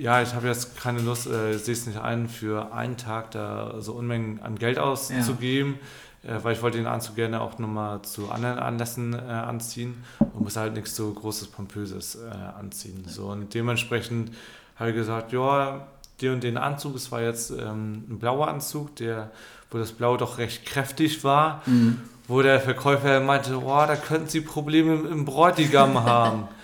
ja, 0.00 0.22
ich 0.22 0.34
habe 0.34 0.48
jetzt 0.48 0.80
keine 0.80 1.00
Lust, 1.00 1.26
äh, 1.26 1.56
sehe 1.58 1.74
es 1.74 1.86
nicht 1.86 2.00
ein, 2.00 2.28
für 2.28 2.72
einen 2.72 2.96
Tag 2.96 3.32
da 3.32 3.80
so 3.80 3.92
Unmengen 3.92 4.40
an 4.42 4.56
Geld 4.56 4.78
auszugeben, 4.78 5.78
ja. 6.22 6.36
äh, 6.36 6.44
weil 6.44 6.54
ich 6.54 6.62
wollte 6.62 6.78
den 6.78 6.86
Anzug 6.86 7.16
gerne 7.16 7.40
auch 7.40 7.58
nochmal 7.58 8.00
zu 8.02 8.30
anderen 8.30 8.58
Anlässen 8.58 9.12
äh, 9.12 9.18
anziehen 9.18 10.02
und 10.18 10.40
muss 10.42 10.56
halt 10.56 10.74
nichts 10.74 10.96
so 10.96 11.12
Großes, 11.12 11.48
Pompöses 11.48 12.16
äh, 12.16 12.58
anziehen. 12.58 13.04
So, 13.06 13.26
und 13.26 13.52
dementsprechend 13.52 14.32
habe 14.76 14.90
ich 14.90 14.96
gesagt, 14.96 15.32
ja, 15.32 15.86
den 16.22 16.34
und 16.34 16.42
den 16.42 16.56
Anzug, 16.56 16.96
es 16.96 17.12
war 17.12 17.20
jetzt 17.20 17.50
ähm, 17.50 18.04
ein 18.08 18.18
blauer 18.18 18.48
Anzug, 18.48 18.96
der, 18.96 19.30
wo 19.70 19.78
das 19.78 19.92
Blau 19.92 20.16
doch 20.16 20.38
recht 20.38 20.64
kräftig 20.64 21.24
war, 21.24 21.62
mhm. 21.66 22.00
wo 22.26 22.40
der 22.40 22.60
Verkäufer 22.60 23.20
meinte, 23.20 23.56
oh, 23.62 23.84
da 23.86 23.96
könnten 23.96 24.28
Sie 24.28 24.40
Probleme 24.40 24.94
im, 24.94 25.06
im 25.12 25.24
Bräutigam 25.26 26.04
haben 26.04 26.48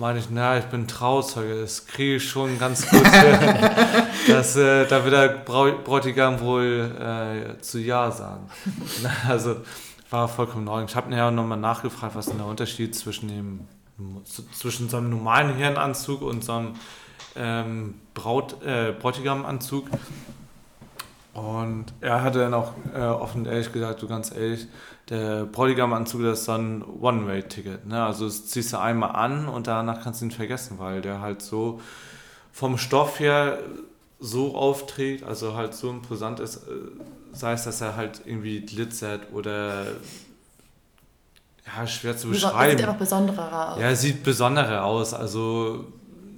meine 0.00 0.18
ich, 0.18 0.30
na, 0.30 0.56
ich 0.56 0.64
bin 0.64 0.88
Trauzeuge, 0.88 1.60
das 1.60 1.86
kriege 1.86 2.16
ich 2.16 2.26
schon 2.26 2.58
ganz 2.58 2.88
gut 2.88 3.04
dass, 4.28 4.56
äh, 4.56 4.86
da 4.86 5.04
wird 5.04 5.12
der 5.12 5.28
Bräutigam 5.28 6.40
wohl 6.40 6.90
äh, 6.98 7.60
zu 7.60 7.78
Ja 7.78 8.10
sagen. 8.10 8.48
also 9.28 9.56
war 10.08 10.26
vollkommen 10.26 10.64
neu. 10.64 10.82
Ich 10.84 10.96
habe 10.96 11.10
nachher 11.10 11.30
nochmal 11.30 11.58
nachgefragt, 11.58 12.14
was 12.14 12.28
ist 12.28 12.36
der 12.36 12.46
Unterschied 12.46 12.94
zwischen 12.96 13.28
dem 13.28 13.60
zwischen 14.54 14.88
so 14.88 14.96
einem 14.96 15.10
normalen 15.10 15.54
Herrenanzug 15.56 16.22
und 16.22 16.42
so 16.42 16.52
einem 16.54 16.74
ähm, 17.36 17.94
Braut, 18.14 18.56
äh, 18.64 18.92
Bräutigamanzug. 18.98 19.88
Und 21.34 21.92
er 22.00 22.22
hatte 22.22 22.38
dann 22.38 22.54
auch 22.54 22.72
äh, 22.94 23.00
offen 23.00 23.44
ehrlich 23.44 23.70
gesagt, 23.70 24.00
du 24.00 24.08
ganz 24.08 24.34
ehrlich, 24.34 24.66
der 25.10 25.44
Bräutigamanzug, 25.44 26.22
das 26.22 26.40
ist 26.40 26.44
so 26.46 26.52
ein 26.52 26.82
One-Way-Ticket. 26.82 27.86
Ne? 27.86 28.02
Also 28.02 28.26
das 28.26 28.46
ziehst 28.46 28.72
du 28.72 28.78
einmal 28.78 29.16
an 29.16 29.48
und 29.48 29.66
danach 29.66 30.02
kannst 30.02 30.20
du 30.20 30.26
ihn 30.26 30.30
vergessen, 30.30 30.78
weil 30.78 31.02
der 31.02 31.20
halt 31.20 31.42
so 31.42 31.80
vom 32.52 32.78
Stoff 32.78 33.18
her 33.18 33.58
so 34.20 34.54
aufträgt, 34.54 35.24
also 35.24 35.54
halt 35.54 35.74
so 35.74 35.90
imposant 35.90 36.40
ist, 36.40 36.56
äh, 36.58 36.70
sei 37.32 37.52
es, 37.52 37.64
dass 37.64 37.80
er 37.80 37.96
halt 37.96 38.22
irgendwie 38.24 38.60
glitzert 38.60 39.32
oder 39.32 39.86
ja, 41.66 41.86
schwer 41.86 42.16
zu 42.16 42.28
beschreiben. 42.28 42.78
Sieht 42.78 42.86
einfach 42.86 42.98
besonderer 42.98 43.72
aus. 43.74 43.80
Ja, 43.80 43.94
sieht 43.94 44.22
besonderer 44.22 44.84
aus. 44.84 45.14
Also 45.14 45.86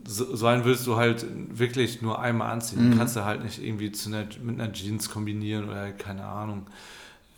so, 0.06 0.34
so 0.34 0.46
einen 0.46 0.64
willst 0.64 0.86
du 0.86 0.96
halt 0.96 1.26
wirklich 1.50 2.02
nur 2.02 2.20
einmal 2.20 2.50
anziehen. 2.50 2.90
Mhm. 2.90 2.98
Kannst 2.98 3.16
du 3.16 3.24
halt 3.24 3.42
nicht 3.42 3.62
irgendwie 3.62 3.92
zu 3.92 4.08
einer, 4.08 4.26
mit 4.42 4.60
einer 4.60 4.72
Jeans 4.72 5.10
kombinieren 5.10 5.68
oder 5.68 5.92
keine 5.92 6.24
Ahnung. 6.24 6.66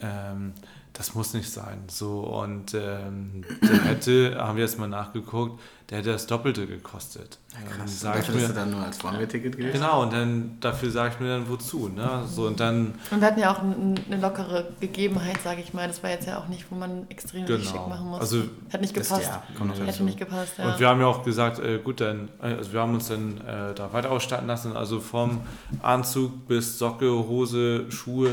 Ähm, 0.01 0.53
das 0.95 1.15
muss 1.17 1.35
nicht 1.35 1.51
sein. 1.51 1.83
So, 1.89 2.21
und 2.21 2.73
ähm, 2.73 3.45
der 3.63 3.83
hätte, 3.85 4.37
haben 4.39 4.57
wir 4.57 4.63
jetzt 4.63 4.79
mal 4.79 4.89
nachgeguckt, 4.89 5.61
der 5.91 5.99
hätte 5.99 6.13
das 6.13 6.29
Doppelte 6.29 6.69
gekostet. 6.69 7.39
Ja, 7.53 7.77
krass. 7.77 8.05
Ähm, 8.05 8.13
dafür, 8.13 8.35
dass 8.35 8.43
er 8.45 8.55
dann 8.55 8.71
nur 8.71 8.81
als 8.81 9.05
One-Way-Ticket 9.05 9.57
gilt? 9.57 9.73
Genau, 9.73 10.03
und 10.03 10.13
dann 10.13 10.57
dafür 10.61 10.93
sage 10.93 11.15
ich 11.15 11.21
mir 11.21 11.29
dann 11.31 11.49
wozu. 11.49 11.89
Ne? 11.89 12.23
So, 12.29 12.47
und, 12.47 12.61
dann, 12.61 12.95
und 13.11 13.21
wir 13.21 13.27
hatten 13.27 13.41
ja 13.41 13.53
auch 13.53 13.59
eine 13.61 14.21
lockere 14.21 14.69
Gegebenheit, 14.79 15.41
sage 15.43 15.63
ich 15.63 15.75
mal. 15.75 15.89
Das 15.89 16.01
war 16.05 16.11
jetzt 16.11 16.29
ja 16.29 16.39
auch 16.39 16.47
nicht, 16.47 16.71
wo 16.71 16.77
man 16.77 17.11
extrem 17.11 17.45
genau. 17.45 17.59
schick 17.61 17.89
machen 17.89 18.11
muss. 18.11 18.21
Also, 18.21 18.45
Hat 18.73 18.81
nicht 18.81 18.95
gepasst. 18.95 19.25
Ja, 19.25 19.43
Hätte 19.85 20.05
nicht 20.05 20.19
gepasst, 20.19 20.55
ja. 20.59 20.73
Und 20.73 20.79
wir 20.79 20.89
haben 20.89 21.01
ja 21.01 21.07
auch 21.09 21.25
gesagt, 21.25 21.59
äh, 21.59 21.79
gut, 21.79 22.01
dann, 22.01 22.29
also 22.41 22.73
wir 22.73 22.81
haben 22.81 22.95
uns 22.95 23.09
dann 23.09 23.39
äh, 23.39 23.75
da 23.75 23.93
weiter 23.93 24.13
ausstatten 24.13 24.47
lassen. 24.47 24.77
Also 24.77 25.01
vom 25.01 25.41
Anzug 25.83 26.47
bis 26.47 26.79
Socke, 26.79 27.11
Hose, 27.11 27.91
Schuhe 27.91 28.31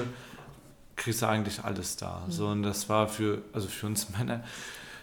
kriegst 1.02 1.22
du 1.22 1.28
eigentlich 1.28 1.64
alles 1.64 1.98
da. 1.98 2.24
Mhm. 2.26 2.32
So, 2.32 2.48
und 2.48 2.64
das 2.64 2.88
war 2.88 3.08
für, 3.08 3.42
also 3.54 3.68
für 3.68 3.88
uns 3.88 4.10
Männer, 4.18 4.44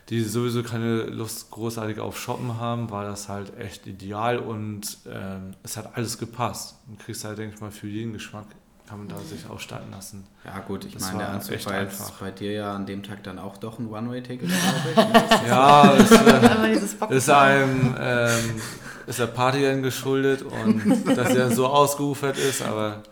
die 0.09 0.23
sowieso 0.23 0.63
keine 0.63 1.03
Lust 1.05 1.51
großartig 1.51 1.99
auf 1.99 2.19
Shoppen 2.19 2.59
haben, 2.59 2.91
war 2.91 3.05
das 3.05 3.29
halt 3.29 3.59
echt 3.59 3.87
ideal 3.87 4.39
und 4.39 4.99
ähm, 5.07 5.55
es 5.63 5.77
hat 5.77 5.97
alles 5.97 6.17
gepasst. 6.19 6.77
Und 6.87 6.99
kriegst 6.99 7.25
halt, 7.25 7.39
denke 7.39 7.57
ich 7.57 7.61
mal, 7.61 7.71
für 7.71 7.89
jeden 7.89 8.13
Geschmack 8.13 8.47
kann 8.89 9.01
man 9.01 9.09
da 9.09 9.19
sich 9.19 9.47
ausstatten 9.51 9.91
lassen. 9.91 10.25
Ja 10.47 10.61
gut, 10.61 10.87
ich 10.87 10.99
meine, 10.99 11.19
der 11.19 11.29
Anzug 11.29 11.67
war 11.67 11.83
jetzt 11.83 12.19
bei 12.19 12.31
dir 12.31 12.53
ja 12.53 12.75
an 12.75 12.87
dem 12.87 13.03
Tag 13.03 13.23
dann 13.25 13.39
auch 13.39 13.59
doch 13.59 13.79
ein 13.79 13.89
One-Way-Ticket, 13.89 14.49
glaube 14.95 15.19
ich. 15.19 15.49
ja, 15.49 15.95
es 15.95 16.11
äh, 16.11 17.15
ist 17.15 17.29
einem 17.29 17.95
ähm, 18.01 18.61
ist 19.09 19.19
der 19.19 19.27
Party 19.27 19.81
geschuldet 19.81 20.43
und 20.43 21.05
dass 21.17 21.35
er 21.35 21.51
so 21.51 21.67
ausgeufert 21.67 22.37
ist, 22.39 22.63
aber. 22.63 23.03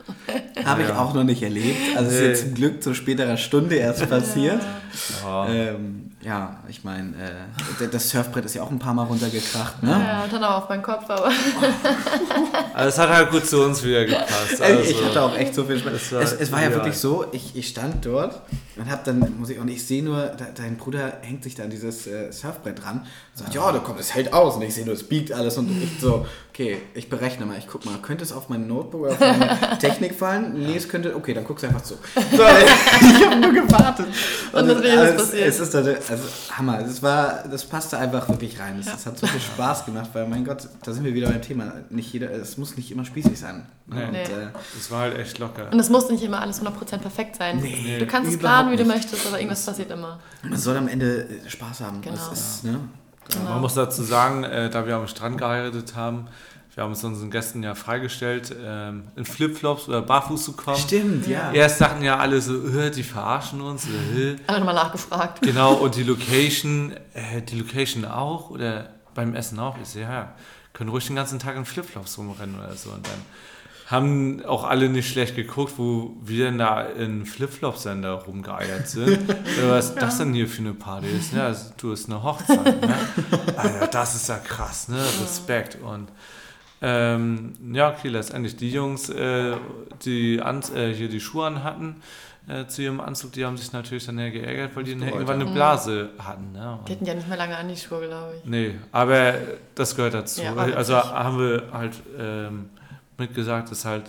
Habe 0.65 0.83
ja. 0.83 0.89
ich 0.89 0.95
auch 0.95 1.15
noch 1.15 1.25
nicht 1.25 1.43
erlebt. 1.43 1.97
Also 1.97 2.11
nee. 2.11 2.17
ist 2.17 2.23
jetzt 2.23 2.41
zum 2.43 2.55
Glück 2.55 2.83
zu 2.83 2.95
späterer 2.95 3.37
Stunde 3.37 3.77
erst 3.77 4.09
passiert. 4.09 4.61
Ja, 5.23 5.49
ähm, 5.49 6.11
ja 6.23 6.57
ich 6.69 6.85
meine, 6.85 7.15
äh, 7.81 7.89
das 7.91 8.11
Surfbrett 8.11 8.45
ist 8.45 8.55
ja 8.55 8.63
auch 8.63 8.71
ein 8.71 8.79
paar 8.79 8.95
Mal 8.95 9.05
runtergekracht. 9.05 9.83
Ne? 9.83 9.91
Ja, 9.91 10.25
und 10.25 10.33
dann 10.33 10.45
auch 10.45 10.63
auf 10.63 10.69
meinen 10.69 10.83
Kopf, 10.83 11.09
aber. 11.09 11.27
also 12.75 12.89
es 12.89 12.99
hat 12.99 13.09
halt 13.09 13.31
gut 13.31 13.47
zu 13.47 13.63
uns 13.63 13.83
wieder 13.83 14.05
gepasst. 14.05 14.61
Also, 14.61 14.91
ich 14.91 15.05
hatte 15.05 15.23
auch 15.23 15.37
echt 15.37 15.55
so 15.55 15.65
viel 15.65 15.79
Spaß. 15.79 16.13
War 16.13 16.21
es, 16.23 16.33
es, 16.33 16.53
war 16.53 16.63
ja 16.63 16.71
wirklich 16.73 16.99
so, 16.99 17.27
ich, 17.33 17.57
ich 17.57 17.69
stand 17.69 18.05
dort 18.05 18.41
und 18.77 18.91
hab 18.91 19.05
dann 19.05 19.39
Musik 19.39 19.61
und 19.61 19.69
ich 19.69 19.87
sehe 19.87 20.03
nur, 20.03 20.33
dein 20.55 20.77
Bruder 20.77 21.19
hängt 21.23 21.43
sich 21.43 21.55
da 21.55 21.65
an 21.65 21.71
dieses 21.71 22.07
äh, 22.07 22.31
Surfbrett 22.31 22.83
dran 22.83 23.01
und 23.01 23.39
sagt, 23.39 23.55
ja, 23.55 23.73
da 23.73 23.79
kommt, 23.79 24.01
es 24.01 24.15
hält 24.15 24.33
aus 24.33 24.57
und 24.57 24.63
ich 24.63 24.75
sehe 24.75 24.85
nur, 24.85 24.95
es 24.95 25.05
biegt 25.05 25.33
alles 25.33 25.57
und 25.57 25.71
ich 25.83 26.01
so, 26.01 26.27
okay, 26.57 26.79
ich 26.95 27.11
berechne 27.11 27.45
mal, 27.45 27.59
ich 27.59 27.67
guck 27.67 27.85
mal, 27.85 27.99
könnte 27.99 28.25
es 28.25 28.33
auf 28.33 28.49
mein 28.49 28.67
Notebook 28.67 29.03
oder 29.03 29.13
auf 29.13 29.21
meine 29.21 29.79
Technik 29.79 30.15
fallen? 30.15 30.55
Nee, 30.59 30.77
es 30.77 30.89
könnte, 30.89 31.15
okay, 31.15 31.35
dann 31.35 31.45
guckst 31.45 31.65
du 31.65 31.69
einfach 31.69 31.83
zu. 31.83 31.95
So, 32.37 32.43
ich 32.43 33.27
habe 33.27 33.37
nur 33.37 33.53
gewartet. 33.53 34.07
Und, 34.53 34.61
und 34.61 34.69
das 34.69 34.81
ist 34.81 34.99
alles 34.99 35.17
passiert. 35.17 35.49
Es 35.49 35.61
ist 35.61 35.75
also, 35.75 35.91
Hammer, 36.53 36.81
es 36.81 37.03
war, 37.03 37.45
das 37.51 37.65
passte 37.65 37.99
einfach 37.99 38.29
wirklich 38.29 38.59
rein. 38.59 38.79
Es, 38.79 38.87
ja. 38.87 38.93
hat 38.93 39.19
so 39.19 39.27
viel 39.27 39.41
Spaß 39.41 39.87
gemacht, 39.87 40.11
weil 40.13 40.27
mein 40.27 40.45
Gott, 40.45 40.69
da 40.83 40.93
sind 40.93 41.05
wir 41.05 41.15
wieder 41.15 41.29
beim 41.29 41.43
Thema. 41.43 41.73
Nicht 41.91 42.13
jeder, 42.13 42.31
es 42.31 42.57
muss 42.57 42.77
nicht 42.77 42.91
immer 42.91 43.05
spießig 43.05 43.39
sein. 43.39 43.67
Nee. 43.87 44.05
Und, 44.05 44.13
nee. 44.13 44.23
Äh, 44.23 44.49
es 44.77 44.91
war 44.91 45.01
halt 45.01 45.19
echt 45.19 45.39
locker. 45.39 45.71
Und 45.71 45.79
es 45.79 45.89
muss 45.89 46.11
nicht 46.11 46.23
immer 46.23 46.41
alles 46.41 46.61
100% 46.61 46.99
perfekt 46.99 47.37
sein. 47.37 47.59
Nee, 47.61 47.99
du 47.99 48.07
kannst 48.07 48.33
es 48.33 48.39
planen, 48.39 48.66
wie 48.71 48.77
du 48.77 48.85
möchtest, 48.85 49.27
aber 49.27 49.39
irgendwas 49.39 49.65
passiert 49.65 49.91
immer. 49.91 50.21
Man 50.43 50.59
soll 50.59 50.77
am 50.77 50.89
Ende 50.89 51.27
Spaß 51.47 51.81
haben. 51.81 52.01
Genau. 52.01 52.33
Ist, 52.33 52.65
ne? 52.65 52.81
genau. 53.29 53.51
Man 53.51 53.61
muss 53.61 53.75
dazu 53.75 54.03
sagen, 54.03 54.45
äh, 54.45 54.71
da 54.71 54.87
wir 54.87 54.97
am 54.97 55.09
Strand 55.09 55.39
geheiratet 55.39 55.95
haben, 55.95 56.29
wir 56.75 56.85
haben 56.85 56.93
es 56.93 57.03
unseren 57.03 57.31
Gästen 57.31 57.63
ja 57.63 57.75
freigestellt, 57.75 58.55
ähm, 58.63 59.05
in 59.17 59.25
Flipflops 59.25 59.89
oder 59.89 60.03
barfuß 60.03 60.45
zu 60.45 60.53
kommen. 60.53 60.77
Stimmt, 60.77 61.27
ja. 61.27 61.51
Erst 61.51 61.79
sagten 61.79 62.05
ja 62.05 62.19
alle 62.19 62.39
so, 62.43 62.91
die 62.91 63.03
verarschen 63.03 63.63
uns. 63.63 63.87
Äh, 63.87 64.37
alle 64.47 64.59
nochmal 64.59 64.75
nachgefragt. 64.75 65.41
Genau, 65.41 65.73
und 65.73 65.97
die 65.97 66.03
Location, 66.03 66.93
äh, 67.15 67.41
die 67.41 67.59
Location 67.59 68.05
auch 68.05 68.51
oder 68.51 68.91
beim 69.15 69.35
Essen 69.35 69.59
auch. 69.59 69.79
Ich 69.83 69.89
sehe, 69.89 70.03
ja, 70.03 70.35
können 70.75 70.91
ruhig 70.91 71.07
den 71.07 71.17
ganzen 71.17 71.39
Tag 71.39 71.57
in 71.57 71.65
Flipflops 71.65 72.19
rumrennen 72.19 72.59
oder 72.59 72.75
so. 72.75 72.91
Und 72.91 73.07
dann 73.07 73.23
haben 73.87 74.45
auch 74.45 74.65
alle 74.65 74.89
nicht 74.89 75.09
schlecht 75.09 75.37
geguckt, 75.37 75.75
wo 75.77 76.17
wir 76.21 76.47
denn 76.47 76.59
da 76.59 76.83
in 76.83 77.25
Flipflop-Sender 77.25 78.13
rumgeeiert 78.13 78.89
sind. 78.89 79.29
Was 79.69 79.91
ist 79.91 80.03
das 80.03 80.19
denn 80.19 80.35
hier 80.35 80.49
für 80.49 80.63
eine 80.63 80.75
Party 80.75 81.07
ist? 81.07 81.33
Ne? 81.33 81.45
Also, 81.45 81.73
du 81.77 81.93
hast 81.93 82.07
eine 82.07 82.23
Hochzeit. 82.23 82.81
Ne? 82.81 82.95
Alter, 83.57 83.87
das 83.87 84.17
ist 84.17 84.29
ja 84.29 84.39
krass, 84.39 84.89
ne? 84.89 84.99
Respekt. 85.23 85.79
Und 85.81 86.09
ähm, 86.83 87.53
ja, 87.73 87.91
okay, 87.91 88.09
letztendlich 88.09 88.57
die 88.57 88.71
Jungs, 88.71 89.09
äh, 89.09 89.55
die 90.05 90.43
an, 90.43 90.63
äh, 90.75 90.93
hier 90.93 91.09
die 91.09 91.21
Schuhe 91.21 91.47
an 91.47 91.63
hatten, 91.63 92.03
äh, 92.49 92.67
zu 92.67 92.83
ihrem 92.83 93.01
Anzug, 93.01 93.33
die 93.33 93.45
haben 93.45 93.57
sich 93.57 93.73
natürlich 93.73 94.05
dann 94.07 94.19
ja 94.19 94.31
geärgert, 94.31 94.75
weil 94.75 94.83
die 94.83 94.99
dann 94.99 95.09
irgendwann 95.09 95.41
eine 95.41 95.51
Blase 95.51 96.11
hatten. 96.19 96.53
Ne? 96.53 96.81
Die 96.89 96.93
hatten 96.93 97.05
ja 97.05 97.15
nicht 97.15 97.29
mehr 97.29 97.39
lange 97.39 97.57
an 97.57 97.69
die 97.69 97.77
Schuhe, 97.77 98.07
glaube 98.07 98.35
ich. 98.37 98.49
Nee, 98.49 98.75
aber 98.91 99.35
das 99.77 99.95
gehört 99.95 100.15
dazu. 100.15 100.43
Ja, 100.43 100.55
also 100.55 100.97
haben 100.97 101.39
wir 101.39 101.63
halt 101.73 101.95
ähm, 102.19 102.71
mitgesagt, 103.19 103.71
das 103.71 103.85
halt, 103.85 104.05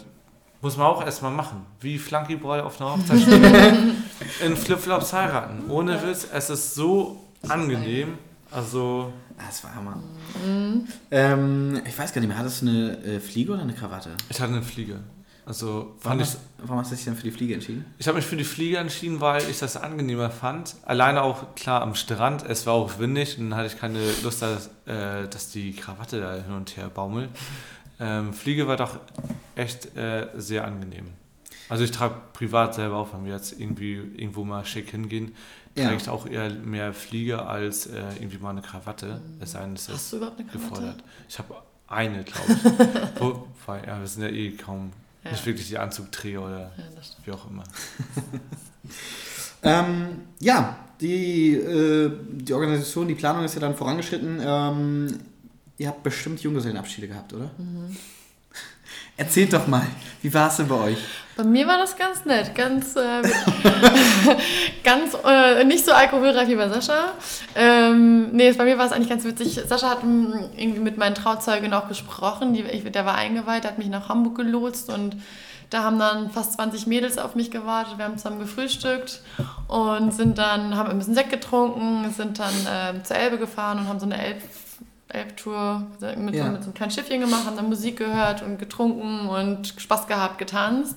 muss 0.61 0.77
man 0.77 0.87
auch 0.87 1.03
erstmal 1.03 1.31
machen. 1.31 1.65
Wie 1.79 1.97
Flunky 1.97 2.35
Boy 2.35 2.61
auf 2.61 2.79
einer 2.81 2.93
Hochzeitsstelle 2.93 3.93
in 4.45 4.57
Flipflops 4.57 5.13
heiraten. 5.13 5.69
Ohne 5.69 6.01
Witz, 6.03 6.27
es 6.31 6.49
ist 6.49 6.75
so 6.75 7.23
angenehm. 7.47 8.17
Also. 8.51 9.11
Das 9.37 9.63
war 9.63 9.75
Hammer. 9.75 10.01
Mhm. 10.43 10.87
Ähm, 11.11 11.81
ich 11.85 11.97
weiß 11.97 12.11
gar 12.11 12.21
nicht 12.21 12.27
mehr, 12.27 12.37
hattest 12.37 12.63
du 12.63 12.67
eine 12.67 12.97
äh, 13.03 13.19
Fliege 13.19 13.51
oder 13.51 13.61
eine 13.61 13.73
Krawatte? 13.73 14.09
Ich 14.29 14.39
hatte 14.41 14.53
eine 14.53 14.63
Fliege. 14.63 14.99
Also 15.47 15.95
warum, 16.03 16.19
hast, 16.19 16.39
warum 16.57 16.79
hast 16.79 16.91
du 16.91 16.95
dich 16.95 17.05
denn 17.05 17.15
für 17.15 17.23
die 17.23 17.31
Fliege 17.31 17.53
entschieden? 17.53 17.85
Ich 17.99 18.07
habe 18.09 18.17
mich 18.17 18.25
für 18.25 18.35
die 18.35 18.43
Fliege 18.43 18.79
entschieden, 18.79 19.21
weil 19.21 19.41
ich 19.49 19.59
das 19.59 19.77
angenehmer 19.77 20.29
fand. 20.29 20.75
Alleine 20.83 21.21
auch 21.21 21.55
klar 21.55 21.83
am 21.83 21.95
Strand, 21.95 22.43
es 22.45 22.65
war 22.65 22.73
auch 22.73 22.99
windig 22.99 23.37
und 23.37 23.51
dann 23.51 23.59
hatte 23.59 23.67
ich 23.67 23.79
keine 23.79 23.99
Lust, 24.23 24.41
dass, 24.41 24.67
äh, 24.85 25.25
dass 25.29 25.51
die 25.51 25.71
Krawatte 25.71 26.19
da 26.19 26.33
hin 26.33 26.53
und 26.53 26.75
her 26.75 26.89
baumelt. 26.89 27.29
Ähm, 27.99 28.33
Fliege 28.33 28.67
war 28.67 28.77
doch 28.77 28.99
echt 29.55 29.95
äh, 29.95 30.27
sehr 30.35 30.65
angenehm. 30.65 31.07
Also 31.69 31.83
ich 31.83 31.91
trage 31.91 32.15
privat 32.33 32.75
selber 32.75 32.97
auch, 32.97 33.13
wenn 33.13 33.25
wir 33.25 33.33
jetzt 33.33 33.59
irgendwie 33.59 33.95
irgendwo 33.95 34.43
mal 34.43 34.65
schick 34.65 34.89
hingehen, 34.91 35.35
trage 35.75 35.91
ja. 35.91 35.97
ich 35.97 36.09
auch 36.09 36.25
eher 36.25 36.49
mehr 36.49 36.93
Fliege 36.93 37.45
als 37.45 37.87
äh, 37.87 38.03
irgendwie 38.19 38.37
mal 38.37 38.51
eine 38.51 38.61
Krawatte. 38.61 39.21
Es 39.39 39.51
sei 39.51 39.61
denn, 39.61 39.73
es 39.73 39.89
Hast 39.89 40.13
du 40.13 40.17
überhaupt 40.17 40.39
eine 40.39 40.47
Krawatte? 40.47 40.69
gefordert. 40.69 41.03
Ich 41.27 41.39
habe 41.39 41.55
eine, 41.87 42.23
glaube 42.23 42.53
ich. 42.53 43.19
Wo, 43.21 43.47
weil, 43.65 43.85
ja, 43.85 43.99
wir 43.99 44.07
sind 44.07 44.23
ja 44.23 44.29
eh 44.29 44.51
kaum 44.51 44.91
ja. 45.23 45.31
nicht 45.31 45.45
wirklich 45.45 45.67
die 45.67 45.77
Anzugträger 45.77 46.45
oder 46.45 46.59
ja, 46.77 46.83
wie 47.25 47.31
auch 47.31 47.49
immer. 47.49 47.63
ähm, 49.63 50.21
ja, 50.39 50.77
die, 51.01 51.53
äh, 51.53 52.11
die 52.31 52.53
Organisation, 52.53 53.07
die 53.07 53.15
Planung 53.15 53.43
ist 53.43 53.55
ja 53.55 53.61
dann 53.61 53.75
vorangeschritten. 53.75 54.39
Ähm, 54.41 55.19
Ihr 55.77 55.89
habt 55.89 56.03
bestimmt 56.03 56.41
Junggesellenabschiede 56.41 57.07
gehabt, 57.07 57.33
oder? 57.33 57.51
Mhm. 57.57 57.95
Erzählt 59.17 59.53
doch 59.53 59.67
mal, 59.67 59.85
wie 60.21 60.33
war 60.33 60.49
es 60.49 60.57
denn 60.57 60.67
bei 60.67 60.75
euch? 60.75 60.97
Bei 61.35 61.43
mir 61.43 61.67
war 61.67 61.77
das 61.77 61.95
ganz 61.95 62.25
nett, 62.25 62.55
ganz, 62.55 62.95
äh, 62.95 63.21
ganz 64.83 65.15
äh, 65.23 65.63
nicht 65.65 65.85
so 65.85 65.91
alkoholreich 65.91 66.47
wie 66.49 66.55
bei 66.55 66.67
Sascha. 66.67 67.13
Ähm, 67.55 68.31
nee, 68.31 68.51
bei 68.53 68.63
mir 68.63 68.79
war 68.79 68.87
es 68.87 68.91
eigentlich 68.91 69.09
ganz 69.09 69.23
witzig. 69.23 69.61
Sascha 69.67 69.91
hat 69.91 70.01
m, 70.01 70.33
irgendwie 70.55 70.79
mit 70.79 70.97
meinen 70.97 71.13
Trauzeugen 71.13 71.73
auch 71.73 71.87
gesprochen. 71.87 72.53
Die, 72.53 72.63
ich, 72.63 72.83
der 72.91 73.05
war 73.05 73.13
eingeweiht, 73.15 73.65
hat 73.65 73.77
mich 73.77 73.89
nach 73.89 74.09
Hamburg 74.09 74.35
gelotst 74.35 74.89
und 74.89 75.15
da 75.69 75.83
haben 75.83 75.99
dann 75.99 76.31
fast 76.31 76.53
20 76.53 76.87
Mädels 76.87 77.17
auf 77.17 77.35
mich 77.35 77.51
gewartet. 77.51 77.97
Wir 77.97 78.05
haben 78.05 78.17
zusammen 78.17 78.39
gefrühstückt 78.39 79.21
und 79.67 80.13
sind 80.13 80.37
dann, 80.37 80.75
haben 80.75 80.89
ein 80.89 80.97
bisschen 80.97 81.13
Sekt 81.13 81.29
getrunken, 81.29 82.11
sind 82.15 82.39
dann 82.39 82.95
äh, 82.97 83.03
zur 83.03 83.17
Elbe 83.17 83.37
gefahren 83.37 83.79
und 83.79 83.87
haben 83.87 83.99
so 83.99 84.05
eine 84.05 84.17
Elb 84.17 84.41
Elbtour 85.09 85.83
mit, 86.17 86.35
Ja. 86.35 86.45
so, 86.45 86.51
mit 86.51 86.61
so 86.61 86.67
einem 86.67 86.73
kleinen 86.73 86.91
Schiffchen 86.91 87.21
gemacht, 87.21 87.45
haben 87.45 87.55
dann 87.55 87.69
Musik 87.69 87.97
gehört 87.97 88.41
und 88.41 88.57
getrunken 88.59 89.27
und 89.29 89.73
Spaß 89.77 90.07
gehabt, 90.07 90.37
getanzt. 90.37 90.95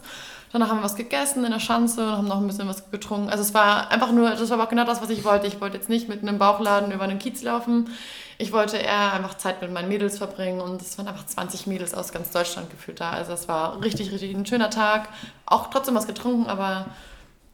Danach 0.53 0.69
haben 0.69 0.79
wir 0.79 0.85
was 0.85 0.97
gegessen 0.97 1.45
in 1.45 1.53
der 1.53 1.61
Schanze 1.61 2.05
und 2.05 2.17
haben 2.17 2.27
noch 2.27 2.39
ein 2.41 2.47
bisschen 2.49 2.67
was 2.67 2.91
getrunken. 2.91 3.31
Also 3.31 3.43
es 3.45 3.55
war 3.55 3.89
einfach 3.93 4.11
nur, 4.11 4.31
das 4.31 4.51
war 4.51 4.59
aber 4.59 4.67
genau 4.69 4.85
das, 4.85 5.01
was 5.01 5.09
ich 5.11 5.23
wollte. 5.25 5.47
Ich 5.47 5.61
wollte 5.61 5.77
jetzt 5.77 5.89
nicht 5.89 6.09
mit 6.09 6.23
einem 6.23 6.39
Bauchladen 6.39 6.91
über 6.91 7.05
einen 7.05 7.21
Kiez 7.21 7.43
laufen. 7.43 7.89
Ich 8.37 8.51
wollte 8.53 8.79
eher 8.79 9.13
einfach 9.13 9.35
Zeit 9.35 9.63
mit 9.63 9.71
meinen 9.71 9.89
Mädels 9.89 10.19
verbringen 10.19 10.61
und 10.61 10.83
es 10.83 10.99
waren 10.99 11.07
einfach 11.07 11.25
20 11.27 11.69
Mädels 11.69 11.95
aus 11.95 12.11
ganz 12.11 12.31
Deutschland 12.33 12.69
gefühlt 12.69 13.01
da. 13.01 13.11
Also 13.11 13.33
es 13.33 13.47
war 13.47 13.81
richtig, 13.81 14.11
richtig 14.11 14.35
ein 14.35 14.45
schöner 14.45 14.71
Tag. 14.71 15.09
Auch 15.47 15.71
trotzdem 15.71 15.95
was 15.95 16.09
getrunken, 16.09 16.49
aber 16.49 16.87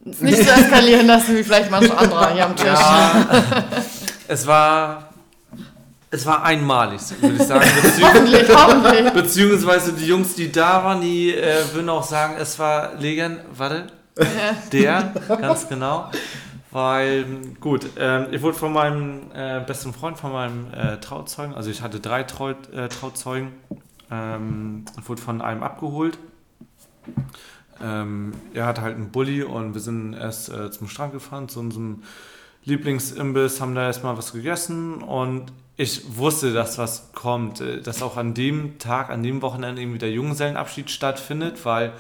nicht 0.00 0.38
so 0.38 0.50
eskalieren 0.50 1.06
lassen 1.06 1.36
wie 1.36 1.42
vielleicht 1.44 1.70
manch 1.70 1.92
anderer 1.94 2.32
hier 2.32 2.46
am 2.46 2.56
Tisch. 2.56 2.66
Ja, 2.66 3.26
es 4.28 4.46
war. 4.46 5.05
Es 6.16 6.24
war 6.24 6.42
einmalig, 6.44 7.02
würde 7.20 7.36
ich 7.36 7.42
sagen. 7.42 7.68
Beziehungs 7.82 8.56
Hoffentlich, 8.56 9.12
beziehungsweise 9.12 9.92
die 9.92 10.06
Jungs, 10.06 10.34
die 10.34 10.50
da 10.50 10.82
waren, 10.82 11.02
die 11.02 11.34
äh, 11.34 11.62
würden 11.74 11.90
auch 11.90 12.04
sagen, 12.04 12.36
es 12.38 12.58
war 12.58 12.94
legend. 12.94 13.40
Warte, 13.54 13.88
der, 14.72 15.12
ganz 15.28 15.68
genau. 15.68 16.10
Weil, 16.70 17.26
gut, 17.60 17.86
ähm, 17.98 18.28
ich 18.30 18.40
wurde 18.40 18.56
von 18.56 18.72
meinem 18.72 19.30
äh, 19.34 19.60
besten 19.60 19.92
Freund, 19.92 20.16
von 20.16 20.32
meinem 20.32 20.72
äh, 20.72 20.96
Trauzeugen, 21.00 21.54
also 21.54 21.70
ich 21.70 21.82
hatte 21.82 22.00
drei 22.00 22.22
Trau 22.22 22.50
äh, 22.50 22.88
Trauzeugen, 22.88 23.52
ähm, 24.10 24.86
wurde 25.04 25.20
von 25.20 25.42
einem 25.42 25.62
abgeholt. 25.62 26.18
Ähm, 27.82 28.32
er 28.54 28.64
hat 28.64 28.80
halt 28.80 28.96
einen 28.96 29.10
Bulli 29.10 29.42
und 29.42 29.74
wir 29.74 29.82
sind 29.82 30.14
erst 30.14 30.48
äh, 30.48 30.70
zum 30.70 30.88
Strand 30.88 31.12
gefahren, 31.12 31.50
zu 31.50 31.60
unserem 31.60 32.02
Lieblingsimbiss, 32.66 33.60
haben 33.60 33.74
da 33.74 33.86
erstmal 33.86 34.18
was 34.18 34.32
gegessen 34.32 35.02
und 35.02 35.52
ich 35.76 36.16
wusste, 36.16 36.52
dass 36.52 36.78
was 36.78 37.12
kommt, 37.12 37.60
dass 37.60 38.02
auch 38.02 38.16
an 38.16 38.34
dem 38.34 38.78
Tag, 38.78 39.10
an 39.10 39.22
dem 39.22 39.42
Wochenende 39.42 39.80
irgendwie 39.80 39.98
der 39.98 40.10
Junggesellenabschied 40.10 40.90
stattfindet, 40.90 41.64
weil 41.64 41.92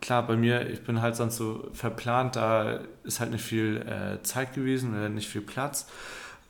klar, 0.00 0.26
bei 0.26 0.36
mir, 0.36 0.68
ich 0.70 0.82
bin 0.82 1.02
halt 1.02 1.16
sonst 1.16 1.36
so 1.36 1.68
verplant, 1.72 2.36
da 2.36 2.80
ist 3.04 3.20
halt 3.20 3.32
nicht 3.32 3.44
viel 3.44 3.76
äh, 3.86 4.22
Zeit 4.22 4.54
gewesen 4.54 4.94
oder 4.94 5.08
nicht 5.08 5.28
viel 5.28 5.42
Platz. 5.42 5.86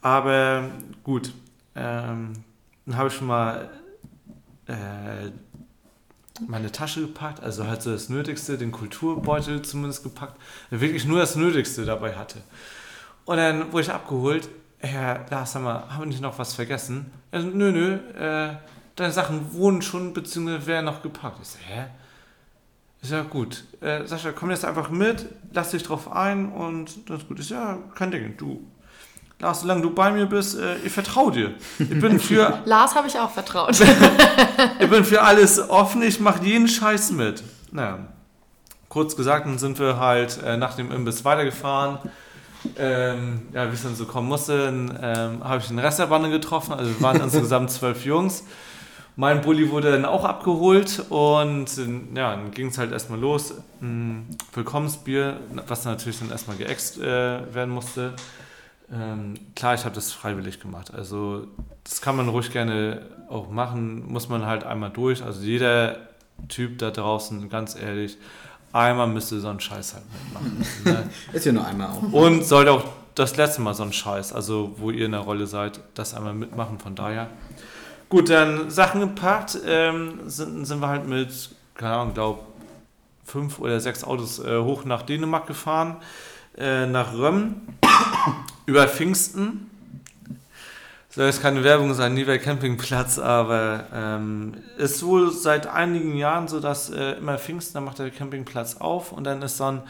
Aber 0.03 0.71
gut, 1.03 1.33
ähm, 1.75 2.33
dann 2.87 2.97
habe 2.97 3.09
ich 3.09 3.15
schon 3.15 3.27
mal 3.27 3.69
äh, 4.67 5.31
meine 6.47 6.73
Tasche 6.73 7.01
gepackt, 7.03 7.43
also 7.43 7.67
halt 7.67 7.83
so 7.83 7.91
das 7.91 8.09
Nötigste, 8.09 8.57
den 8.57 8.73
Kulturbeutel 8.73 9.63
zumindest 9.63 10.03
gepackt, 10.03 10.41
wirklich 10.71 11.05
nur 11.05 11.19
das 11.19 11.37
Nötigste 11.37 11.85
dabei 11.85 12.15
hatte. 12.15 12.43
Und 13.25 13.37
dann 13.37 13.73
wurde 13.73 13.83
ich 13.83 13.93
abgeholt, 13.93 14.49
Herr 14.79 15.27
Lars, 15.31 15.53
sag 15.53 15.63
mal, 15.63 15.85
haben 15.91 16.01
wir 16.01 16.07
nicht 16.07 16.23
noch 16.23 16.39
was 16.39 16.55
vergessen? 16.55 17.13
Er 17.31 17.43
so, 17.43 17.49
nö, 17.49 17.71
nö, 17.71 17.95
äh, 18.19 18.57
deine 18.97 19.13
Sachen 19.13 19.53
wurden 19.53 19.83
schon, 19.83 20.13
beziehungsweise 20.13 20.67
werden 20.67 20.87
noch 20.87 21.03
gepackt. 21.03 21.39
Ich 21.43 21.49
so, 21.49 21.59
hä? 21.59 21.87
Ist 23.03 23.13
ja 23.13 23.23
gut. 23.23 23.65
Äh, 23.81 24.07
Sascha, 24.07 24.33
komm 24.33 24.51
jetzt 24.51 24.65
einfach 24.65 24.91
mit, 24.91 25.27
lass 25.53 25.71
dich 25.71 25.83
drauf 25.83 26.13
ein 26.13 26.53
und 26.53 27.09
das 27.09 27.23
ist 27.23 27.29
gut. 27.29 27.39
Ist 27.39 27.51
ja 27.51 27.79
kein 27.95 28.11
Ding. 28.11 28.37
Du, 28.37 28.67
Lars, 29.39 29.63
solange 29.63 29.81
du 29.81 29.91
bei 29.95 30.11
mir 30.11 30.27
bist, 30.27 30.59
äh, 30.59 30.77
ich 30.85 30.93
vertraue 30.93 31.33
dir. 31.33 31.55
Ich 31.79 31.89
bin 31.89 32.21
für 32.21 32.61
Lars 32.67 32.95
habe 32.95 33.09
ich 33.09 33.19
auch 33.19 33.31
vertraut. 33.31 33.81
ich 34.81 34.91
bin 34.91 35.05
für 35.05 35.23
alles 35.23 35.59
offen, 35.71 36.03
ich 36.03 36.21
mache 36.21 36.45
jeden 36.45 36.69
Scheiß 36.69 37.13
mit. 37.13 37.43
Naja, 37.73 38.01
kurz 38.91 39.17
gesagt, 39.17 39.47
dann 39.47 39.59
sind 39.59 39.79
wir 39.79 39.99
halt 39.99 40.43
äh, 40.45 40.59
nach 40.59 40.75
dem 40.75 40.93
Imbiss 40.93 41.25
weitergefahren. 41.25 41.99
Ähm, 42.77 43.43
ja, 43.53 43.71
wie 43.71 43.75
es 43.75 43.83
dann 43.83 43.95
so 43.95 44.05
kommen 44.05 44.29
musste, 44.29 44.69
ähm, 45.03 45.43
habe 45.43 45.59
ich 45.59 45.69
den 45.69 45.79
Rest 45.79 45.99
der 45.99 46.07
Bande 46.07 46.31
getroffen. 46.31 46.73
Also 46.73 46.91
wir 46.91 47.01
waren 47.01 47.21
insgesamt 47.21 47.71
zwölf 47.71 48.05
Jungs. 48.05 48.45
Mein 49.17 49.41
Bulli 49.41 49.71
wurde 49.71 49.91
dann 49.91 50.05
auch 50.05 50.25
abgeholt 50.25 51.05
und 51.09 51.67
äh, 51.79 52.17
ja, 52.17 52.37
dann 52.37 52.51
ging 52.51 52.69
es 52.69 52.79
halt 52.79 52.93
erstmal 52.93 53.19
los. 53.19 53.55
Ein 53.81 54.37
Willkommensbier, 54.53 55.39
was 55.67 55.85
natürlich 55.85 56.19
dann 56.21 56.31
erstmal 56.31 56.57
geäxt 56.57 56.99
äh, 56.99 57.55
werden 57.55 57.71
musste. 57.71 58.15
Ähm, 58.93 59.35
klar, 59.55 59.75
ich 59.75 59.85
habe 59.85 59.95
das 59.95 60.13
freiwillig 60.13 60.61
gemacht. 60.61 60.93
Also 60.93 61.47
das 61.85 62.01
kann 62.01 62.17
man 62.17 62.29
ruhig 62.29 62.51
gerne 62.51 63.03
auch 63.29 63.51
machen, 63.51 64.11
muss 64.11 64.29
man 64.29 64.47
halt 64.47 64.65
einmal 64.65 64.91
durch. 64.91 65.23
Also 65.23 65.43
jeder 65.43 65.97
Typ 66.49 66.79
da 66.79 66.91
draußen, 66.91 67.49
ganz 67.49 67.77
ehrlich, 67.77 68.17
einmal 68.73 69.07
müsste 69.07 69.41
so 69.41 69.49
einen 69.49 69.61
Scheiß 69.61 69.95
halt 69.95 70.05
mitmachen. 70.13 70.67
ne? 70.85 71.11
Ist 71.33 71.47
ja 71.47 71.53
nur 71.53 71.67
einmal 71.67 71.89
auch. 71.89 72.13
Und 72.13 72.45
sollte 72.45 72.73
auch 72.73 72.85
das 73.15 73.37
letzte 73.37 73.61
Mal 73.61 73.75
so 73.75 73.83
ein 73.83 73.93
Scheiß, 73.93 74.33
also 74.33 74.75
wo 74.77 74.91
ihr 74.91 75.07
in 75.07 75.13
der 75.13 75.21
Rolle 75.21 75.47
seid, 75.47 75.81
das 75.95 76.15
einmal 76.15 76.35
mitmachen, 76.35 76.79
von 76.79 76.95
daher. 76.95 77.29
Gut, 78.09 78.31
dann 78.31 78.71
Sachen 78.71 79.01
gepackt, 79.01 79.59
ähm, 79.67 80.21
sind, 80.27 80.65
sind 80.65 80.81
wir 80.81 80.89
halt 80.89 81.07
mit, 81.07 81.51
keine 81.75 81.95
Ahnung, 81.95 82.15
glaube 82.15 82.41
fünf 83.25 83.61
oder 83.61 83.79
sechs 83.81 84.03
Autos 84.03 84.41
äh, 84.41 84.59
hoch 84.59 84.85
nach 84.85 85.03
Dänemark 85.03 85.47
gefahren, 85.47 85.97
äh, 86.59 86.87
nach 86.87 87.13
Röm, 87.15 87.63
über 88.67 88.89
Pfingsten. 88.89 89.70
Soll 91.13 91.27
jetzt 91.27 91.43
keine 91.43 91.65
Werbung 91.65 91.93
sein, 91.93 92.15
nie 92.15 92.23
bei 92.23 92.39
Campingplatz, 92.39 93.19
aber 93.19 93.87
ähm, 93.93 94.55
ist 94.79 95.03
wohl 95.03 95.33
seit 95.33 95.67
einigen 95.67 96.17
Jahren 96.17 96.47
so, 96.47 96.61
dass 96.61 96.89
äh, 96.91 97.13
immer 97.19 97.37
Pfingsten, 97.37 97.75
dann 97.75 97.85
macht 97.85 97.99
der 97.99 98.11
Campingplatz 98.11 98.77
auf 98.77 99.11
und 99.11 99.25
dann 99.25 99.43
ist 99.43 99.57
so 99.57 99.65
ein 99.65 99.83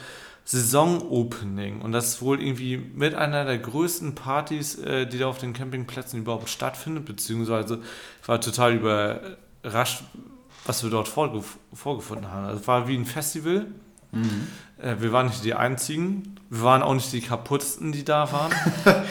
Saison-Opening. 0.46 1.82
Und 1.82 1.92
das 1.92 2.08
ist 2.08 2.22
wohl 2.22 2.42
irgendwie 2.42 2.78
mit 2.78 3.14
einer 3.14 3.44
der 3.44 3.58
größten 3.58 4.14
Partys, 4.14 4.78
äh, 4.78 5.06
die 5.06 5.18
da 5.18 5.26
auf 5.26 5.36
den 5.36 5.52
Campingplätzen 5.52 6.20
überhaupt 6.20 6.48
stattfindet, 6.48 7.04
beziehungsweise 7.04 7.80
ich 8.22 8.28
war 8.28 8.40
total 8.40 8.72
überrascht, 8.72 10.02
was 10.64 10.82
wir 10.82 10.90
dort 10.90 11.06
vorgef 11.06 11.58
vorgefunden 11.74 12.30
haben. 12.30 12.46
Also 12.46 12.60
es 12.60 12.66
war 12.66 12.88
wie 12.88 12.96
ein 12.96 13.04
Festival. 13.04 13.66
Äh, 14.78 14.96
wir 15.00 15.12
waren 15.12 15.26
nicht 15.26 15.44
die 15.44 15.52
Einzigen. 15.52 16.36
Wir 16.48 16.62
waren 16.62 16.82
auch 16.82 16.94
nicht 16.94 17.12
die 17.12 17.20
kaputtsten, 17.20 17.92
die 17.92 18.04
da 18.04 18.32
waren. 18.32 18.52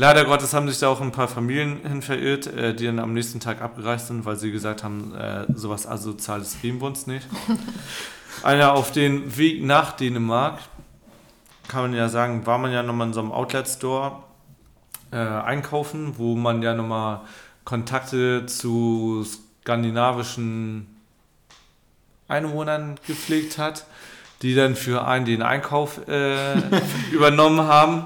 Leider 0.00 0.24
Gottes 0.26 0.54
haben 0.54 0.68
sich 0.68 0.78
da 0.78 0.90
auch 0.90 1.00
ein 1.00 1.10
paar 1.10 1.26
Familien 1.26 1.80
hin 1.84 2.02
verirrt, 2.02 2.46
äh, 2.46 2.72
die 2.72 2.86
dann 2.86 3.00
am 3.00 3.14
nächsten 3.14 3.40
Tag 3.40 3.60
abgereist 3.60 4.06
sind, 4.06 4.24
weil 4.24 4.36
sie 4.36 4.52
gesagt 4.52 4.84
haben, 4.84 5.12
äh, 5.12 5.44
sowas 5.52 5.88
Asoziales 5.88 6.56
geben 6.62 6.80
wir 6.80 6.86
uns 6.86 7.08
nicht. 7.08 7.26
Einer 8.44 8.74
auf 8.74 8.92
den 8.92 9.36
Weg 9.36 9.64
nach 9.64 9.90
Dänemark, 9.90 10.60
kann 11.66 11.82
man 11.82 11.94
ja 11.94 12.08
sagen, 12.08 12.46
war 12.46 12.58
man 12.58 12.70
ja 12.70 12.84
nochmal 12.84 13.08
in 13.08 13.12
so 13.12 13.18
einem 13.18 13.32
Outlet-Store 13.32 14.22
äh, 15.10 15.16
einkaufen, 15.16 16.16
wo 16.16 16.36
man 16.36 16.62
ja 16.62 16.74
nochmal 16.74 17.22
Kontakte 17.64 18.46
zu 18.46 19.26
skandinavischen 19.64 20.86
Einwohnern 22.28 23.00
gepflegt 23.08 23.58
hat, 23.58 23.84
die 24.42 24.54
dann 24.54 24.76
für 24.76 25.08
einen 25.08 25.24
den 25.24 25.42
Einkauf 25.42 26.06
äh, 26.06 26.56
übernommen 27.10 27.62
haben. 27.62 28.04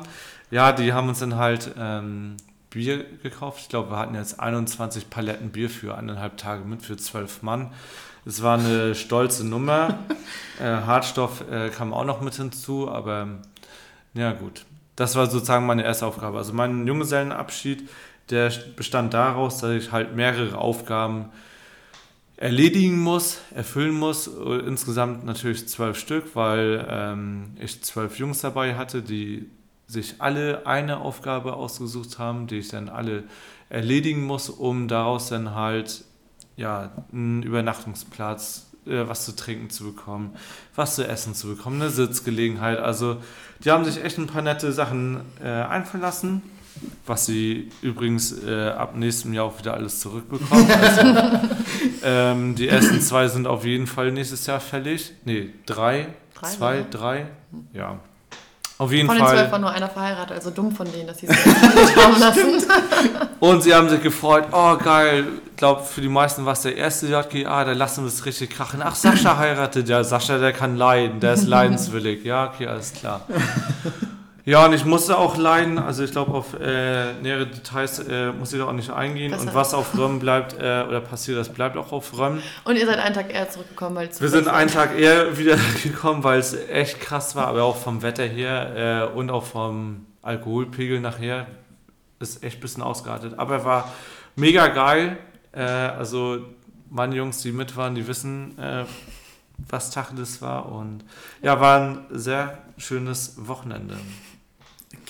Ja, 0.52 0.72
die 0.72 0.92
haben 0.92 1.08
uns 1.08 1.20
dann 1.20 1.36
halt 1.36 1.70
ähm, 1.78 2.36
Bier 2.68 3.06
gekauft. 3.22 3.60
Ich 3.62 3.68
glaube, 3.70 3.90
wir 3.90 3.96
hatten 3.96 4.14
jetzt 4.14 4.38
21 4.38 5.08
Paletten 5.08 5.50
Bier 5.50 5.70
für 5.70 5.96
eineinhalb 5.96 6.36
Tage 6.36 6.66
mit, 6.66 6.82
für 6.82 6.98
zwölf 6.98 7.40
Mann. 7.40 7.72
Es 8.26 8.42
war 8.42 8.58
eine 8.58 8.94
stolze 8.94 9.46
Nummer. 9.46 10.00
äh, 10.60 10.64
Hartstoff 10.64 11.42
äh, 11.50 11.70
kam 11.70 11.94
auch 11.94 12.04
noch 12.04 12.20
mit 12.20 12.34
hinzu, 12.34 12.90
aber 12.90 13.28
ja 14.12 14.32
gut. 14.32 14.66
Das 14.94 15.16
war 15.16 15.24
sozusagen 15.24 15.64
meine 15.64 15.84
erste 15.84 16.04
Aufgabe. 16.04 16.36
Also 16.36 16.52
mein 16.52 16.86
Junggesellenabschied, 16.86 17.88
der 18.28 18.52
bestand 18.76 19.14
daraus, 19.14 19.56
dass 19.56 19.70
ich 19.70 19.90
halt 19.90 20.14
mehrere 20.14 20.58
Aufgaben 20.58 21.30
erledigen 22.36 22.98
muss, 22.98 23.40
erfüllen 23.54 23.94
muss. 23.94 24.26
Insgesamt 24.26 25.24
natürlich 25.24 25.66
zwölf 25.66 25.98
Stück, 25.98 26.36
weil 26.36 26.86
ähm, 26.90 27.56
ich 27.58 27.82
zwölf 27.82 28.18
Jungs 28.18 28.42
dabei 28.42 28.74
hatte, 28.74 29.00
die 29.00 29.48
sich 29.92 30.16
alle 30.18 30.66
eine 30.66 31.00
Aufgabe 31.00 31.54
ausgesucht 31.54 32.18
haben, 32.18 32.46
die 32.46 32.58
ich 32.58 32.68
dann 32.68 32.88
alle 32.88 33.24
erledigen 33.68 34.24
muss, 34.24 34.48
um 34.48 34.88
daraus 34.88 35.28
dann 35.28 35.54
halt 35.54 36.04
ja, 36.56 36.90
einen 37.12 37.42
Übernachtungsplatz, 37.42 38.70
äh, 38.86 39.06
was 39.06 39.24
zu 39.24 39.36
trinken 39.36 39.70
zu 39.70 39.84
bekommen, 39.84 40.34
was 40.74 40.96
zu 40.96 41.06
essen 41.06 41.34
zu 41.34 41.48
bekommen, 41.48 41.80
eine 41.80 41.90
Sitzgelegenheit. 41.90 42.78
Also 42.78 43.18
die 43.64 43.70
haben 43.70 43.84
sich 43.84 44.02
echt 44.02 44.18
ein 44.18 44.26
paar 44.26 44.42
nette 44.42 44.72
Sachen 44.72 45.20
äh, 45.42 45.48
einfallen 45.48 46.02
lassen. 46.02 46.42
was 47.06 47.26
sie 47.26 47.70
übrigens 47.82 48.32
äh, 48.44 48.68
ab 48.70 48.96
nächstem 48.96 49.32
Jahr 49.34 49.44
auch 49.44 49.58
wieder 49.58 49.74
alles 49.74 50.00
zurückbekommen. 50.00 50.68
Also, 50.82 51.38
ähm, 52.04 52.54
die 52.56 52.68
ersten 52.68 53.00
zwei 53.00 53.28
sind 53.28 53.46
auf 53.46 53.64
jeden 53.64 53.86
Fall 53.86 54.10
nächstes 54.10 54.46
Jahr 54.46 54.58
fällig. 54.60 55.12
Nee, 55.24 55.50
drei. 55.66 56.08
Drei, 56.34 56.48
zwei, 56.48 56.80
oder? 56.80 56.90
drei. 56.90 57.26
Ja. 57.72 58.00
Auf 58.82 58.90
jeden 58.90 59.06
Von 59.06 59.16
den 59.16 59.24
zwölf 59.24 59.40
Fall. 59.42 59.52
war 59.52 59.58
nur 59.60 59.70
einer 59.70 59.88
verheiratet, 59.88 60.36
also 60.36 60.50
dumm 60.50 60.72
von 60.74 60.90
denen, 60.90 61.06
dass 61.06 61.18
sie 61.18 61.26
es 61.28 61.46
nicht 61.46 61.96
haben 61.96 62.18
lassen. 62.20 62.64
Und 63.38 63.62
sie 63.62 63.72
haben 63.72 63.88
sich 63.88 64.02
gefreut. 64.02 64.46
Oh, 64.50 64.76
geil. 64.76 65.24
Ich 65.52 65.56
glaube, 65.56 65.84
für 65.84 66.00
die 66.00 66.08
meisten 66.08 66.44
war 66.44 66.54
es 66.54 66.62
der 66.62 66.76
erste 66.76 67.06
JGA. 67.06 67.64
Da 67.64 67.72
lassen 67.74 68.02
wir 68.02 68.08
es 68.08 68.26
richtig 68.26 68.50
krachen. 68.50 68.80
Ach, 68.82 68.96
Sascha 68.96 69.36
heiratet. 69.36 69.88
Ja, 69.88 70.02
Sascha, 70.02 70.38
der 70.38 70.52
kann 70.52 70.76
leiden. 70.76 71.20
Der 71.20 71.34
ist 71.34 71.46
leidenswillig. 71.46 72.24
Ja, 72.24 72.46
okay, 72.52 72.66
alles 72.66 72.92
klar. 72.92 73.20
Ja, 74.44 74.66
und 74.66 74.72
ich 74.72 74.84
musste 74.84 75.18
auch 75.18 75.36
leiden, 75.36 75.78
also 75.78 76.02
ich 76.02 76.10
glaube, 76.10 76.32
auf 76.32 76.54
äh, 76.60 77.12
nähere 77.20 77.46
Details 77.46 78.00
äh, 78.00 78.32
muss 78.32 78.52
ich 78.52 78.58
da 78.58 78.66
auch 78.66 78.72
nicht 78.72 78.90
eingehen. 78.90 79.30
Besser. 79.30 79.42
Und 79.42 79.54
was 79.54 79.72
auf 79.72 79.96
Röm 79.96 80.18
bleibt 80.18 80.54
äh, 80.54 80.84
oder 80.88 81.00
passiert, 81.00 81.38
das 81.38 81.48
bleibt 81.48 81.76
auch 81.76 81.92
auf 81.92 82.18
Röm. 82.18 82.42
Und 82.64 82.76
ihr 82.76 82.86
seid 82.86 82.98
einen 82.98 83.14
Tag 83.14 83.32
eher 83.32 83.48
zurückgekommen, 83.48 83.94
weil 83.94 84.08
es 84.08 84.20
Wir 84.20 84.28
sind 84.28 84.48
einen 84.48 84.70
Tag 84.70 84.98
eher 84.98 85.38
wieder 85.38 85.56
gekommen, 85.82 86.24
weil 86.24 86.40
es 86.40 86.54
echt 86.54 87.00
krass 87.00 87.36
war, 87.36 87.46
aber 87.46 87.62
auch 87.62 87.76
vom 87.76 88.02
Wetter 88.02 88.24
her 88.24 89.10
äh, 89.12 89.16
und 89.16 89.30
auch 89.30 89.44
vom 89.44 90.06
Alkoholpegel 90.22 91.00
nachher 91.00 91.46
ist 92.18 92.42
echt 92.42 92.58
ein 92.58 92.60
bisschen 92.60 92.82
ausgeartet. 92.82 93.38
Aber 93.38 93.64
war 93.64 93.92
mega 94.34 94.66
geil. 94.68 95.18
Äh, 95.52 95.60
also 95.62 96.40
meine 96.90 97.14
Jungs, 97.14 97.42
die 97.42 97.52
mit 97.52 97.76
waren, 97.76 97.94
die 97.94 98.08
wissen, 98.08 98.58
äh, 98.58 98.84
was 99.68 99.90
Tacheles 99.90 100.42
war. 100.42 100.70
Und 100.70 101.04
ja, 101.42 101.60
war 101.60 101.80
ein 101.80 101.98
sehr 102.10 102.58
schönes 102.76 103.34
Wochenende. 103.36 103.96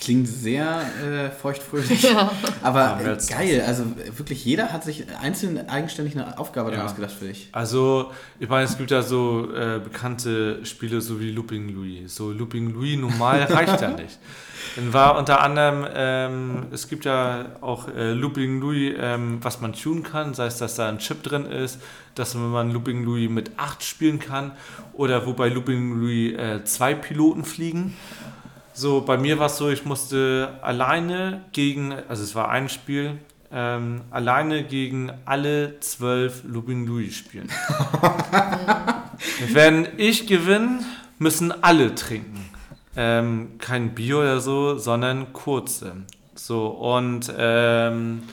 Klingt 0.03 0.27
sehr 0.27 0.81
äh, 1.01 1.29
feuchtfröhlich. 1.31 2.03
Ja. 2.13 2.31
Aber 2.61 2.99
äh, 3.01 3.17
geil, 3.29 3.63
also 3.65 3.85
wirklich 4.17 4.43
jeder 4.43 4.73
hat 4.73 4.83
sich 4.83 5.05
einzeln 5.21 5.69
eigenständig 5.69 6.15
eine 6.17 6.37
Aufgabe 6.37 6.73
Ja. 6.73 6.83
ausgedacht 6.85 7.13
für 7.17 7.25
dich. 7.27 7.47
Also, 7.53 8.11
ich 8.39 8.49
meine, 8.49 8.65
es 8.65 8.77
gibt 8.77 8.91
ja 8.91 9.01
so 9.01 9.47
äh, 9.55 9.79
bekannte 9.79 10.65
Spiele, 10.65 10.99
so 11.01 11.19
wie 11.21 11.31
Looping 11.31 11.69
Louis. 11.69 12.13
So 12.13 12.31
Looping 12.31 12.73
Louis 12.73 12.97
normal 12.99 13.43
reicht 13.49 13.81
ja 13.81 13.91
nicht. 13.91 14.19
Dann 14.75 14.91
war 14.93 15.17
unter 15.17 15.41
anderem, 15.41 15.85
ähm, 15.93 16.65
es 16.71 16.87
gibt 16.87 17.05
ja 17.05 17.45
auch 17.61 17.87
äh, 17.89 18.11
Looping 18.13 18.59
Louis, 18.59 18.95
ähm, 18.99 19.37
was 19.41 19.61
man 19.61 19.73
tunen 19.73 20.03
kann, 20.03 20.33
sei 20.33 20.47
es, 20.47 20.57
dass 20.57 20.75
da 20.75 20.89
ein 20.89 20.97
Chip 20.99 21.21
drin 21.23 21.45
ist, 21.45 21.79
dass 22.15 22.33
man 22.35 22.71
Looping 22.71 23.03
Louis 23.03 23.29
mit 23.29 23.51
8 23.57 23.83
spielen 23.83 24.19
kann 24.19 24.51
oder 24.93 25.25
wobei 25.25 25.49
Looping 25.49 25.99
Louis 25.99 26.33
äh, 26.37 26.63
zwei 26.63 26.93
Piloten 26.95 27.43
fliegen. 27.43 27.95
So, 28.75 29.01
bei 29.01 29.17
mir 29.17 29.37
war 29.37 29.45
es 29.45 29.57
so, 29.57 29.69
ich 29.69 29.85
musste 29.85 30.57
alleine 30.63 31.45
gegen, 31.51 31.93
also 32.09 32.23
es 32.23 32.33
war 32.33 32.49
ein 32.49 32.69
Spiel, 32.69 33.19
ähm, 33.51 34.01
alleine 34.09 34.63
gegen 34.63 35.11
alle 35.25 35.79
zwölf 35.79 36.43
Looping 36.43 36.87
Louis 36.87 37.15
spielen. 37.15 37.49
Wenn 39.53 39.87
ich 39.97 40.25
gewinne, 40.25 40.79
müssen 41.19 41.63
alle 41.63 41.93
trinken. 41.93 42.49
Ähm, 42.95 43.59
kein 43.59 43.93
Bier 43.93 44.17
oder 44.17 44.39
so, 44.39 44.77
sondern 44.79 45.33
kurze. 45.33 45.93
So, 46.33 46.67
und 46.67 47.31
ähm, 47.37 48.23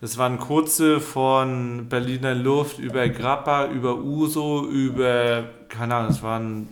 es 0.00 0.16
waren 0.16 0.38
kurze 0.38 1.00
von 1.00 1.88
Berliner 1.88 2.36
Luft 2.36 2.78
über 2.78 3.08
Grappa, 3.08 3.66
über 3.66 3.96
Uso, 3.96 4.64
über, 4.64 5.44
keine 5.68 5.96
Ahnung, 5.96 6.10
es 6.12 6.22
waren 6.22 6.68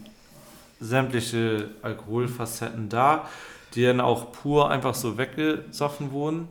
sämtliche 0.80 1.70
Alkoholfacetten 1.82 2.88
da, 2.88 3.28
die 3.74 3.84
dann 3.84 4.00
auch 4.00 4.32
pur 4.32 4.70
einfach 4.70 4.94
so 4.94 5.18
weggesoffen 5.18 6.12
wurden. 6.12 6.48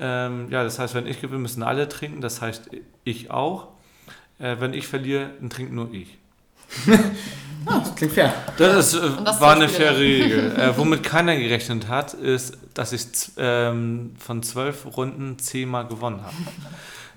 Ähm, 0.00 0.48
ja, 0.50 0.64
das 0.64 0.78
heißt, 0.78 0.94
wenn 0.94 1.06
ich 1.06 1.20
gewinne, 1.20 1.40
müssen 1.40 1.62
alle 1.62 1.88
trinken, 1.88 2.20
das 2.20 2.40
heißt 2.40 2.70
ich 3.04 3.30
auch. 3.30 3.68
Äh, 4.38 4.56
wenn 4.58 4.74
ich 4.74 4.86
verliere, 4.86 5.30
dann 5.40 5.50
trinkt 5.50 5.72
nur 5.72 5.92
ich. 5.92 6.18
Ah, 7.64 7.78
das 7.78 7.94
klingt 7.94 8.12
fair. 8.14 8.34
Das, 8.56 8.92
ist, 8.92 9.00
äh, 9.00 9.08
das 9.24 9.40
war 9.40 9.54
eine 9.54 9.68
faire 9.68 9.96
Regel. 9.98 10.50
äh, 10.58 10.76
womit 10.76 11.04
keiner 11.04 11.36
gerechnet 11.36 11.88
hat, 11.88 12.14
ist, 12.14 12.58
dass 12.74 12.92
ich 12.92 13.06
ähm, 13.36 14.16
von 14.18 14.42
zwölf 14.42 14.84
Runden 14.96 15.38
zehnmal 15.38 15.86
gewonnen 15.86 16.22
habe. 16.22 16.34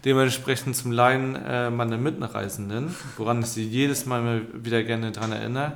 Dementsprechend 0.06 0.76
zum 0.76 0.92
Laien 0.92 1.36
äh, 1.36 1.72
meiner 1.72 1.98
Mitreisenden, 1.98 2.96
woran 3.18 3.42
ich 3.42 3.48
sie 3.48 3.68
jedes 3.68 4.06
Mal 4.06 4.44
wieder 4.54 4.84
gerne 4.84 5.12
dran 5.12 5.32
erinnere, 5.32 5.74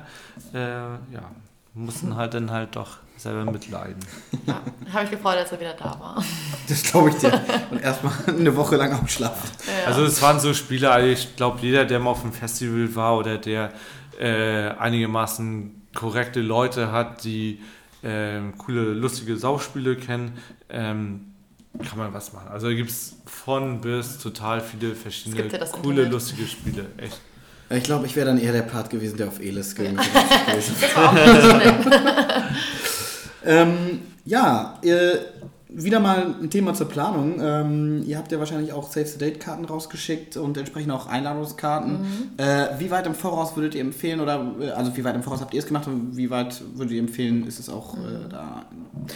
äh, 0.54 0.58
ja, 0.58 1.30
mussten 1.74 2.14
halt 2.16 2.34
dann 2.34 2.50
halt 2.50 2.76
doch 2.76 2.98
selber 3.16 3.50
mitleiden. 3.50 3.98
Ja, 4.46 4.62
habe 4.92 5.04
ich 5.04 5.10
gefreut, 5.10 5.36
als 5.36 5.52
er 5.52 5.60
wieder 5.60 5.74
da 5.74 5.98
war. 5.98 6.24
Das 6.68 6.82
glaube 6.84 7.10
ich 7.10 7.16
dir. 7.16 7.40
Und 7.70 7.82
erstmal 7.82 8.12
eine 8.26 8.54
Woche 8.56 8.76
lang 8.76 8.92
ausschlafen. 8.92 9.50
Ja. 9.66 9.88
Also 9.88 10.04
es 10.04 10.22
waren 10.22 10.38
so 10.40 10.54
Spiele, 10.54 10.90
also 10.90 11.08
ich 11.08 11.36
glaube, 11.36 11.58
jeder, 11.60 11.84
der 11.84 11.98
mal 11.98 12.10
auf 12.10 12.22
dem 12.22 12.32
Festival 12.32 12.94
war 12.94 13.18
oder 13.18 13.36
der 13.36 13.72
äh, 14.18 14.68
einigermaßen 14.68 15.88
korrekte 15.94 16.40
Leute 16.40 16.92
hat, 16.92 17.24
die 17.24 17.60
ähm, 18.02 18.56
coole, 18.56 18.94
lustige 18.94 19.36
Sauspiele 19.36 19.96
kennen, 19.96 20.38
ähm, 20.68 21.29
kann 21.78 21.98
man 21.98 22.12
was 22.12 22.32
machen. 22.32 22.48
Also 22.48 22.68
gibt 22.68 22.90
es 22.90 23.14
von 23.26 23.80
bis 23.80 24.18
total 24.18 24.60
viele 24.60 24.94
verschiedene 24.94 25.50
ja 25.50 25.58
das 25.58 25.72
coole, 25.72 26.02
Internet. 26.02 26.12
lustige 26.12 26.46
Spiele. 26.46 26.86
Echt. 26.96 27.20
Ich 27.70 27.84
glaube, 27.84 28.06
ich 28.06 28.16
wäre 28.16 28.26
dann 28.26 28.38
eher 28.38 28.52
der 28.52 28.62
Part 28.62 28.90
gewesen, 28.90 29.16
der 29.16 29.28
auf 29.28 29.38
Elis 29.38 29.74
gegangen 29.74 29.98
ist. 30.58 30.72
ähm, 33.44 34.00
ja, 34.24 34.78
äh, 34.82 35.16
wieder 35.72 36.00
mal 36.00 36.34
ein 36.42 36.50
Thema 36.50 36.74
zur 36.74 36.88
Planung. 36.88 37.40
Ähm, 37.40 38.02
ihr 38.04 38.18
habt 38.18 38.32
ja 38.32 38.38
wahrscheinlich 38.38 38.72
auch 38.72 38.90
Save 38.90 39.06
the 39.06 39.18
Date-Karten 39.18 39.64
rausgeschickt 39.64 40.36
und 40.36 40.56
entsprechend 40.56 40.90
auch 40.92 41.06
Einladungskarten. 41.06 42.00
Äh, 42.36 42.66
wie 42.78 42.90
weit 42.90 43.06
im 43.06 43.14
Voraus 43.14 43.54
würdet 43.56 43.74
ihr 43.74 43.80
empfehlen, 43.80 44.20
oder 44.20 44.52
äh, 44.60 44.70
also 44.70 44.96
wie 44.96 45.04
weit 45.04 45.14
im 45.14 45.22
Voraus 45.22 45.40
habt 45.40 45.54
ihr 45.54 45.60
es 45.60 45.66
gemacht 45.66 45.86
und 45.86 46.16
wie 46.16 46.28
weit 46.30 46.60
würdet 46.74 46.92
ihr 46.92 47.00
empfehlen, 47.00 47.46
ist 47.46 47.60
es 47.60 47.68
auch 47.68 47.94
äh, 47.94 48.28
da 48.28 48.64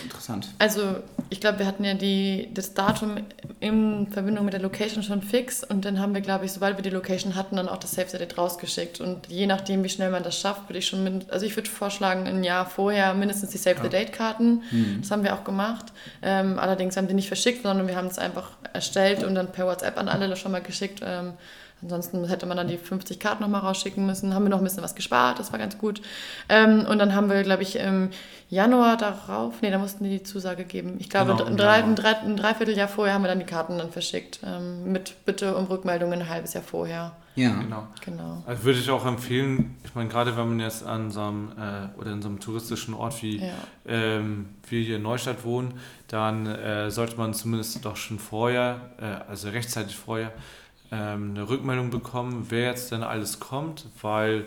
interessant? 0.04 0.48
Also, 0.58 0.82
ich 1.30 1.40
glaube, 1.40 1.58
wir 1.58 1.66
hatten 1.66 1.82
ja 1.84 1.94
die, 1.94 2.50
das 2.54 2.74
Datum 2.74 3.16
in 3.58 4.06
Verbindung 4.10 4.44
mit 4.44 4.54
der 4.54 4.62
Location 4.62 5.02
schon 5.02 5.22
fix 5.22 5.64
und 5.64 5.84
dann 5.84 5.98
haben 5.98 6.14
wir, 6.14 6.20
glaube 6.20 6.44
ich, 6.44 6.52
sobald 6.52 6.76
wir 6.76 6.82
die 6.82 6.90
Location 6.90 7.34
hatten, 7.34 7.56
dann 7.56 7.68
auch 7.68 7.78
das 7.78 7.92
Save 7.92 8.08
the 8.10 8.18
Date 8.18 8.38
rausgeschickt. 8.38 9.00
Und 9.00 9.26
je 9.28 9.46
nachdem, 9.46 9.82
wie 9.82 9.88
schnell 9.88 10.10
man 10.10 10.22
das 10.22 10.38
schafft, 10.38 10.68
würde 10.68 10.78
ich 10.78 10.86
schon, 10.86 11.02
min- 11.02 11.24
also 11.30 11.46
ich 11.46 11.56
würde 11.56 11.68
vorschlagen, 11.68 12.26
ein 12.26 12.44
Jahr 12.44 12.66
vorher 12.66 13.12
mindestens 13.14 13.50
die 13.50 13.58
Save 13.58 13.76
the 13.82 13.88
Date-Karten. 13.88 14.62
Das 15.00 15.10
haben 15.10 15.24
wir 15.24 15.34
auch 15.34 15.42
gemacht. 15.42 15.86
Ähm, 16.22 16.43
allerdings 16.58 16.96
haben 16.96 17.08
die 17.08 17.14
nicht 17.14 17.28
verschickt, 17.28 17.62
sondern 17.62 17.88
wir 17.88 17.96
haben 17.96 18.06
es 18.06 18.18
einfach 18.18 18.50
erstellt 18.72 19.24
und 19.24 19.34
dann 19.34 19.52
per 19.52 19.66
WhatsApp 19.66 19.98
an 19.98 20.08
alle 20.08 20.36
schon 20.36 20.52
mal 20.52 20.62
geschickt. 20.62 21.00
Ähm, 21.04 21.34
Ansonsten 21.84 22.26
hätte 22.28 22.46
man 22.46 22.56
dann 22.56 22.68
die 22.68 22.78
50 22.78 23.20
Karten 23.20 23.42
nochmal 23.42 23.60
rausschicken 23.60 24.06
müssen. 24.06 24.34
Haben 24.34 24.44
wir 24.44 24.48
noch 24.48 24.58
ein 24.58 24.64
bisschen 24.64 24.82
was 24.82 24.94
gespart, 24.94 25.38
das 25.38 25.52
war 25.52 25.58
ganz 25.58 25.76
gut. 25.76 26.00
Ähm, 26.48 26.86
und 26.88 26.98
dann 26.98 27.14
haben 27.14 27.28
wir, 27.28 27.42
glaube 27.42 27.62
ich, 27.62 27.76
im 27.76 28.08
Januar 28.54 28.96
darauf, 28.96 29.60
nee, 29.62 29.70
da 29.70 29.78
mussten 29.78 30.04
die 30.04 30.10
die 30.10 30.22
Zusage 30.22 30.64
geben. 30.64 30.96
Ich 31.00 31.10
glaube, 31.10 31.32
Genau, 31.32 31.44
ein, 31.44 31.56
drei, 31.56 31.82
ein, 31.82 31.96
drei, 31.96 32.16
ein 32.18 32.36
Dreivierteljahr 32.36 32.86
vorher 32.88 33.14
haben 33.14 33.22
wir 33.22 33.28
dann 33.28 33.40
die 33.40 33.44
Karten 33.46 33.78
dann 33.78 33.90
verschickt. 33.90 34.38
Ähm, 34.44 34.92
mit 34.92 35.24
Bitte 35.24 35.56
um 35.56 35.64
Rückmeldungen 35.66 36.20
ein 36.22 36.28
halbes 36.28 36.54
Jahr 36.54 36.62
vorher. 36.62 37.12
Ja. 37.34 37.50
Genau. 37.50 37.88
Genau. 38.04 38.44
Also 38.46 38.62
würde 38.62 38.78
ich 38.78 38.88
auch 38.90 39.04
empfehlen, 39.04 39.76
ich 39.84 39.94
meine, 39.96 40.08
gerade 40.08 40.36
wenn 40.36 40.48
man 40.50 40.60
jetzt 40.60 40.86
an 40.86 41.10
so 41.10 41.20
einem 41.20 41.48
äh, 41.58 41.98
oder 42.00 42.12
in 42.12 42.22
so 42.22 42.28
einem 42.28 42.38
touristischen 42.38 42.94
Ort 42.94 43.20
wie 43.22 43.38
Ja. 43.38 43.52
ähm, 43.86 44.50
wir 44.68 44.80
hier 44.82 44.96
in 44.96 45.02
Neustadt 45.02 45.44
wohnen, 45.44 45.74
dann 46.06 46.46
äh, 46.46 46.92
sollte 46.92 47.16
man 47.16 47.34
zumindest 47.34 47.84
doch 47.84 47.96
schon 47.96 48.20
vorher, 48.20 48.80
äh, 49.00 49.28
also 49.28 49.48
rechtzeitig 49.48 49.96
vorher, 49.96 50.30
ähm, 50.92 51.30
eine 51.34 51.48
Rückmeldung 51.48 51.90
bekommen, 51.90 52.46
wer 52.50 52.66
jetzt 52.70 52.92
denn 52.92 53.02
alles 53.02 53.40
kommt, 53.40 53.86
weil 54.00 54.44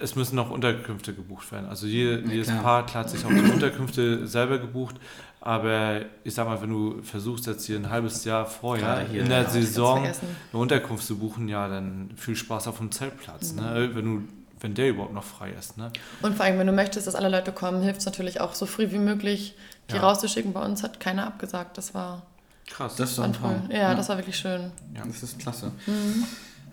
es 0.00 0.14
müssen 0.16 0.36
noch 0.36 0.50
Unterkünfte 0.50 1.12
gebucht 1.14 1.50
werden. 1.52 1.68
Also 1.68 1.86
jede, 1.86 2.20
Ja, 2.20 2.28
jedes 2.30 2.48
klar. 2.48 2.62
Paar 2.62 2.94
hat 2.94 3.10
sich 3.10 3.24
auch 3.24 3.30
die 3.30 3.50
Unterkünfte 3.50 4.26
selber 4.26 4.58
gebucht, 4.58 4.96
aber 5.40 6.02
ich 6.24 6.34
sag 6.34 6.46
mal, 6.46 6.60
wenn 6.60 6.70
du 6.70 7.02
versuchst 7.02 7.46
jetzt 7.46 7.64
hier 7.66 7.76
ein 7.76 7.88
halbes 7.90 8.24
Jahr 8.24 8.46
vorher 8.46 9.00
hier, 9.10 9.22
in 9.22 9.30
ja, 9.30 9.36
der 9.36 9.42
Ganz 9.44 9.52
Saison 9.54 10.04
eine 10.04 10.14
Unterkunft 10.52 11.06
zu 11.06 11.16
buchen, 11.18 11.48
ja, 11.48 11.66
dann 11.68 12.10
viel 12.16 12.36
Spaß 12.36 12.68
auf 12.68 12.78
dem 12.78 12.90
Zeltplatz, 12.92 13.54
ne? 13.54 13.90
wenn, 13.94 14.04
du, 14.04 14.28
wenn 14.60 14.74
der 14.74 14.90
überhaupt 14.90 15.14
noch 15.14 15.24
frei 15.24 15.50
ist. 15.58 15.78
Ne? 15.78 15.90
Und 16.22 16.36
vor 16.36 16.44
allem, 16.44 16.58
wenn 16.58 16.66
du 16.66 16.72
möchtest, 16.74 17.06
dass 17.06 17.14
alle 17.14 17.28
Leute 17.30 17.52
kommen, 17.52 17.82
hilft 17.82 18.00
es 18.00 18.06
natürlich 18.06 18.40
auch 18.40 18.54
so 18.54 18.66
früh 18.66 18.90
wie 18.90 18.98
möglich, 18.98 19.54
die 19.90 19.94
Ja. 19.96 20.02
rauszuschicken. 20.02 20.52
Bei 20.52 20.64
uns 20.64 20.82
hat 20.82 21.00
keiner 21.00 21.26
abgesagt. 21.26 21.76
Das 21.78 21.94
war 21.94 22.22
Krass. 22.68 22.94
Das 22.96 23.18
war 23.18 23.24
ein 23.24 23.32
toll. 23.32 23.50
Traum. 23.50 23.70
Ja, 23.70 23.94
das 23.96 24.08
war 24.10 24.16
wirklich 24.18 24.36
schön. 24.36 24.70
Ja. 24.94 25.02
Das 25.04 25.22
ist 25.24 25.38
klasse. 25.40 25.72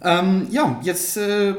Ähm, 0.03 0.47
ja, 0.51 0.79
jetzt, 0.83 1.17
äh, 1.17 1.55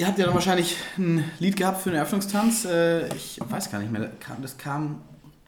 ihr 0.00 0.06
habt 0.06 0.18
ja 0.18 0.24
dann 0.24 0.34
wahrscheinlich 0.34 0.76
ein 0.98 1.24
Lied 1.38 1.56
gehabt 1.56 1.82
für 1.82 1.90
den 1.90 1.96
Eröffnungstanz. 1.96 2.64
Äh, 2.64 3.06
ich 3.14 3.38
weiß 3.46 3.70
gar 3.70 3.78
nicht 3.80 3.92
mehr, 3.92 4.10
das 4.40 4.56
kam, 4.56 5.02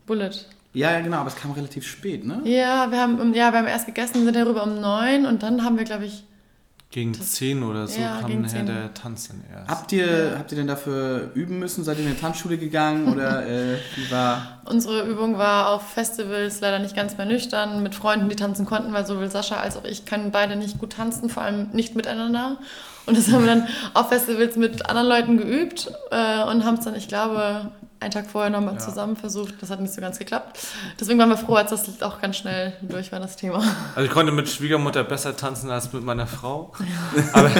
Bullet. 0.07 0.31
ja, 0.75 0.93
ja, 0.93 1.01
genau, 1.01 1.19
aber 1.19 1.29
es 1.29 1.37
kam 1.37 1.53
relativ 1.53 1.87
spät, 1.87 2.25
ne? 2.27 2.41
Ja, 2.45 2.91
wir 2.91 3.01
haben, 3.01 3.19
um- 3.21 3.33
ja, 3.35 3.51
wir 3.53 3.59
haben 3.61 3.67
erst 3.67 3.87
gegessen, 3.87 4.25
sind 4.25 4.37
darüber 4.37 4.63
um 4.65 4.81
neun 4.81 5.25
und 5.27 5.43
dann 5.43 5.65
haben 5.65 5.77
wir, 5.79 5.85
glaube 5.85 6.05
ich, 6.05 6.25
Gegen 6.91 7.15
Das- 7.15 7.33
10 7.33 7.63
oder 7.63 7.89
so 7.89 7.99
Ja, 7.99 8.19
kam 8.21 8.43
nachher 8.43 8.49
10. 8.59 8.67
der 8.67 8.93
Tanz 8.93 9.29
dann 9.29 9.43
erst. 9.51 9.71
Habt 9.71 9.93
ihr, 9.93 10.35
habt 10.39 10.53
ihr 10.53 10.59
denn 10.59 10.67
dafür 10.67 11.31
üben 11.33 11.59
müssen? 11.59 11.85
Seid 11.85 11.97
ihr 11.97 12.03
in 12.05 12.11
eine 12.11 12.21
Tanzschule 12.21 12.59
gegangen 12.59 13.11
oder 13.11 13.47
äh, 13.49 13.79
wie 13.97 14.11
war. 14.11 14.61
Unsere 14.67 15.09
Übung 15.09 15.39
war 15.39 15.71
auf 15.71 15.89
Festivals 15.93 16.61
leider 16.61 16.81
nicht 16.81 16.95
ganz 16.95 17.17
mehr 17.17 17.25
nüchtern, 17.25 17.83
mit 17.83 17.95
Freunden, 17.95 18.29
die 18.29 18.37
tanzen 18.37 18.67
konnten, 18.67 18.93
weil 18.93 19.07
sowohl 19.07 19.31
Sascha 19.31 19.57
als 19.57 19.79
auch 19.79 19.87
ich 19.87 20.05
können 20.05 20.33
beide 20.33 20.55
nicht 20.57 20.79
gut 20.81 20.93
tanzen, 20.93 21.31
vor 21.31 21.43
allem 21.43 21.71
nicht 21.73 21.97
miteinander. 21.97 22.59
Und 23.07 23.17
das 23.19 23.31
haben 23.33 23.41
wir 23.45 23.55
dann 23.55 23.67
auf 23.95 24.09
Festivals 24.09 24.57
mit 24.57 24.89
anderen 24.89 25.09
Leuten 25.09 25.37
geübt 25.39 25.91
äh, 26.11 26.45
und 26.45 26.65
haben 26.65 26.75
es 26.77 26.85
dann, 26.85 26.95
ich 26.95 27.09
glaube, 27.09 27.71
einen 27.99 28.11
Tag 28.11 28.27
vorher 28.31 28.51
nochmal 28.51 28.75
Ja. 28.75 28.81
zusammen 28.81 29.17
versucht. 29.17 29.55
Das 29.61 29.71
hat 29.71 29.81
nicht 29.81 29.93
so 29.95 30.01
ganz 30.01 30.19
geklappt. 30.19 30.59
Deswegen 31.01 31.19
waren 31.21 31.29
wir 31.29 31.37
froh, 31.37 31.55
als 31.55 31.71
das 31.71 32.03
auch 32.03 32.21
ganz 32.21 32.37
schnell 32.37 32.73
durch 32.83 33.13
war, 33.13 33.21
das 33.21 33.37
Thema. 33.37 33.59
Also 33.95 34.07
ich 34.07 34.11
konnte 34.11 34.33
mit 34.33 34.49
Schwiegermutter 34.49 35.05
besser 35.05 35.37
tanzen 35.37 35.71
als 35.71 35.93
mit 35.93 36.03
meiner 36.05 36.27
Frau. 36.27 36.73
Aber 37.33 37.51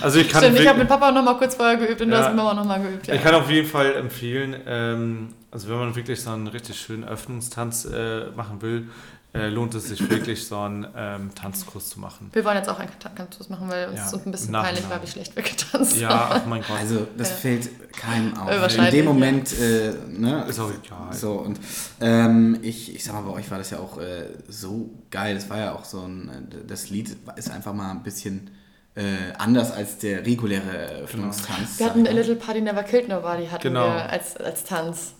also 0.00 0.18
ich 0.18 0.28
kann, 0.28 0.42
Stimmt, 0.42 0.58
ich 0.60 0.66
habe 0.68 0.78
mit 0.80 0.88
Papa 0.88 1.12
nochmal 1.12 1.36
kurz 1.38 1.54
vorher 1.54 1.76
geübt 1.76 2.00
und 2.00 2.08
du 2.08 2.14
Ja. 2.14 2.22
hast 2.22 2.28
mit 2.28 2.36
Mama 2.36 2.54
nochmal 2.54 2.80
geübt. 2.82 3.06
Ja. 3.06 3.14
ich 3.14 3.22
kann 3.22 3.34
auf 3.36 3.48
jeden 3.50 3.68
Fall 3.68 3.94
empfehlen, 3.94 4.56
ähm, 4.66 5.34
also 5.52 5.68
wenn 5.68 5.78
man 5.78 5.94
wirklich 5.94 6.20
so 6.20 6.30
einen 6.30 6.48
richtig 6.48 6.80
schönen 6.80 7.04
Öffnungstanz 7.04 7.84
äh, 7.84 8.26
machen 8.34 8.62
will, 8.62 8.88
äh, 9.34 9.48
lohnt 9.48 9.74
es 9.74 9.88
sich 9.88 10.08
wirklich 10.08 10.46
so 10.46 10.58
einen 10.58 10.86
ähm, 10.96 11.30
Tanzkurs 11.34 11.90
zu 11.90 11.98
machen. 12.00 12.30
wir 12.32 12.44
wollen 12.44 12.56
jetzt 12.56 12.68
auch 12.68 12.78
einen 12.78 12.90
Tanzkurs 12.98 13.48
machen, 13.48 13.68
weil 13.68 13.88
uns 13.88 13.96
Ja, 13.98 14.08
so 14.08 14.20
ein 14.24 14.30
bisschen 14.30 14.52
nach- 14.52 14.62
peinlich 14.64 14.84
nach. 14.84 14.90
war, 14.90 15.02
wie 15.02 15.06
schlecht 15.08 15.34
wir 15.34 15.42
getanzt 15.42 15.96
Ja, 15.96 16.08
haben. 16.08 16.40
ach 16.42 16.46
mein 16.46 16.62
Gott. 16.62 16.78
Also, 16.78 17.06
das 17.18 17.30
Ja. 17.30 17.36
fällt 17.36 17.92
keinem 17.92 18.36
auf. 18.38 18.48
Äh, 18.50 18.76
In 18.86 18.90
dem 18.92 19.04
ja. 19.06 19.12
Moment, 19.12 19.58
äh, 19.60 19.92
ne? 20.08 20.44
Ist 20.48 20.60
auch 20.60 20.70
egal. 20.70 21.12
So, 21.12 21.32
und 21.32 21.58
ähm, 22.00 22.58
ich, 22.62 22.94
ich 22.94 23.02
sag 23.04 23.14
mal, 23.14 23.22
bei 23.22 23.32
euch 23.38 23.50
war 23.50 23.58
das 23.58 23.70
ja 23.70 23.78
auch 23.78 23.98
äh, 23.98 24.26
so 24.48 24.90
geil. 25.10 25.34
Das 25.34 25.50
war 25.50 25.58
ja 25.58 25.74
auch 25.74 25.84
so 25.84 26.00
ein, 26.02 26.28
äh, 26.28 26.66
das 26.66 26.90
Lied 26.90 27.16
ist 27.36 27.50
einfach 27.50 27.72
mal 27.74 27.90
ein 27.90 28.02
bisschen 28.04 28.50
äh, 28.96 29.32
anders 29.38 29.72
als 29.72 29.98
der 29.98 30.24
reguläre 30.24 30.70
Eröffnungstanz. 30.70 31.80
Wir 31.80 31.86
hatten 31.86 32.06
A 32.06 32.10
Little 32.12 32.36
Party 32.36 32.60
Never 32.60 32.84
Killed 32.84 33.08
Nobody 33.08 33.46
hatten 33.48 33.62
Genau. 33.64 33.86
wir 33.86 34.08
als, 34.10 34.36
als 34.36 34.62
Tanz. 34.64 35.14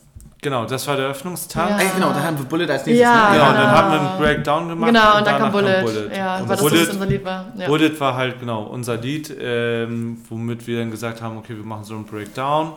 Genau, 0.45 0.67
das 0.67 0.87
war 0.87 0.97
der 0.99 1.07
Öffnungstanz. 1.07 1.71
Ja. 1.71 1.79
Ey, 1.79 1.87
genau, 1.95 2.13
da 2.13 2.23
haben 2.23 2.37
wir 2.37 2.45
Bullet 2.45 2.69
als 2.71 2.85
nächstes. 2.85 3.01
Ja? 3.01 3.33
Genau, 3.33 3.49
und 3.49 3.55
dann 3.55 3.63
genau. 3.65 3.77
haben 3.79 3.93
wir 3.93 4.01
einen 4.11 4.19
Breakdown 4.19 4.69
gemacht. 4.69 4.89
Genau, 4.93 5.17
und 5.19 5.27
dann 5.27 5.39
kam 5.39 5.53
danach 5.55 5.83
Bullet. 5.83 6.15
Ja, 6.15 6.37
Und 6.37 6.43
weil 6.51 6.57
das 6.57 6.61
Bullet, 6.61 6.81
das 6.83 6.89
unser 6.91 7.07
Lied 7.07 7.25
war. 7.25 7.47
Ja. 7.57 7.67
Bullet 7.67 7.99
war 7.99 8.15
halt 8.15 8.41
genau 8.41 8.65
unser 8.65 8.97
Lied, 8.99 9.35
ähm, 9.41 10.19
womit 10.29 10.67
wir 10.67 10.81
dann 10.81 10.91
gesagt 10.91 11.23
haben, 11.23 11.39
okay, 11.39 11.57
wir 11.57 11.65
machen 11.65 11.85
so 11.85 11.95
einen 11.95 12.05
Breakdown, 12.05 12.75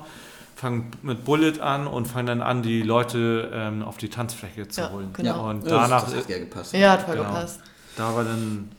fangen 0.56 0.92
mit 1.02 1.26
Bullet 1.26 1.60
an 1.60 1.88
und 1.88 2.08
fangen 2.08 2.28
dann 2.28 2.42
an, 2.42 2.64
die 2.64 2.84
Leute 2.84 3.52
ähm, 3.54 3.84
auf 3.84 3.98
die 3.98 4.08
Tanzfläche 4.08 4.70
zu 4.70 4.80
Ja, 4.80 4.90
holen. 4.92 5.10
genau. 5.12 5.50
Und 5.50 5.66
Ja, 5.66 5.82
danach, 5.82 6.06
das 6.06 6.16
hat 6.16 6.30
ja 6.30 6.40
gepasst. 6.40 6.74
ja, 6.74 6.92
hat 6.94 7.02
voll 7.02 7.18
Genau. 7.18 7.28
gepasst. 7.28 7.60
da 7.98 8.16
war 8.16 8.24
dann 8.24 8.72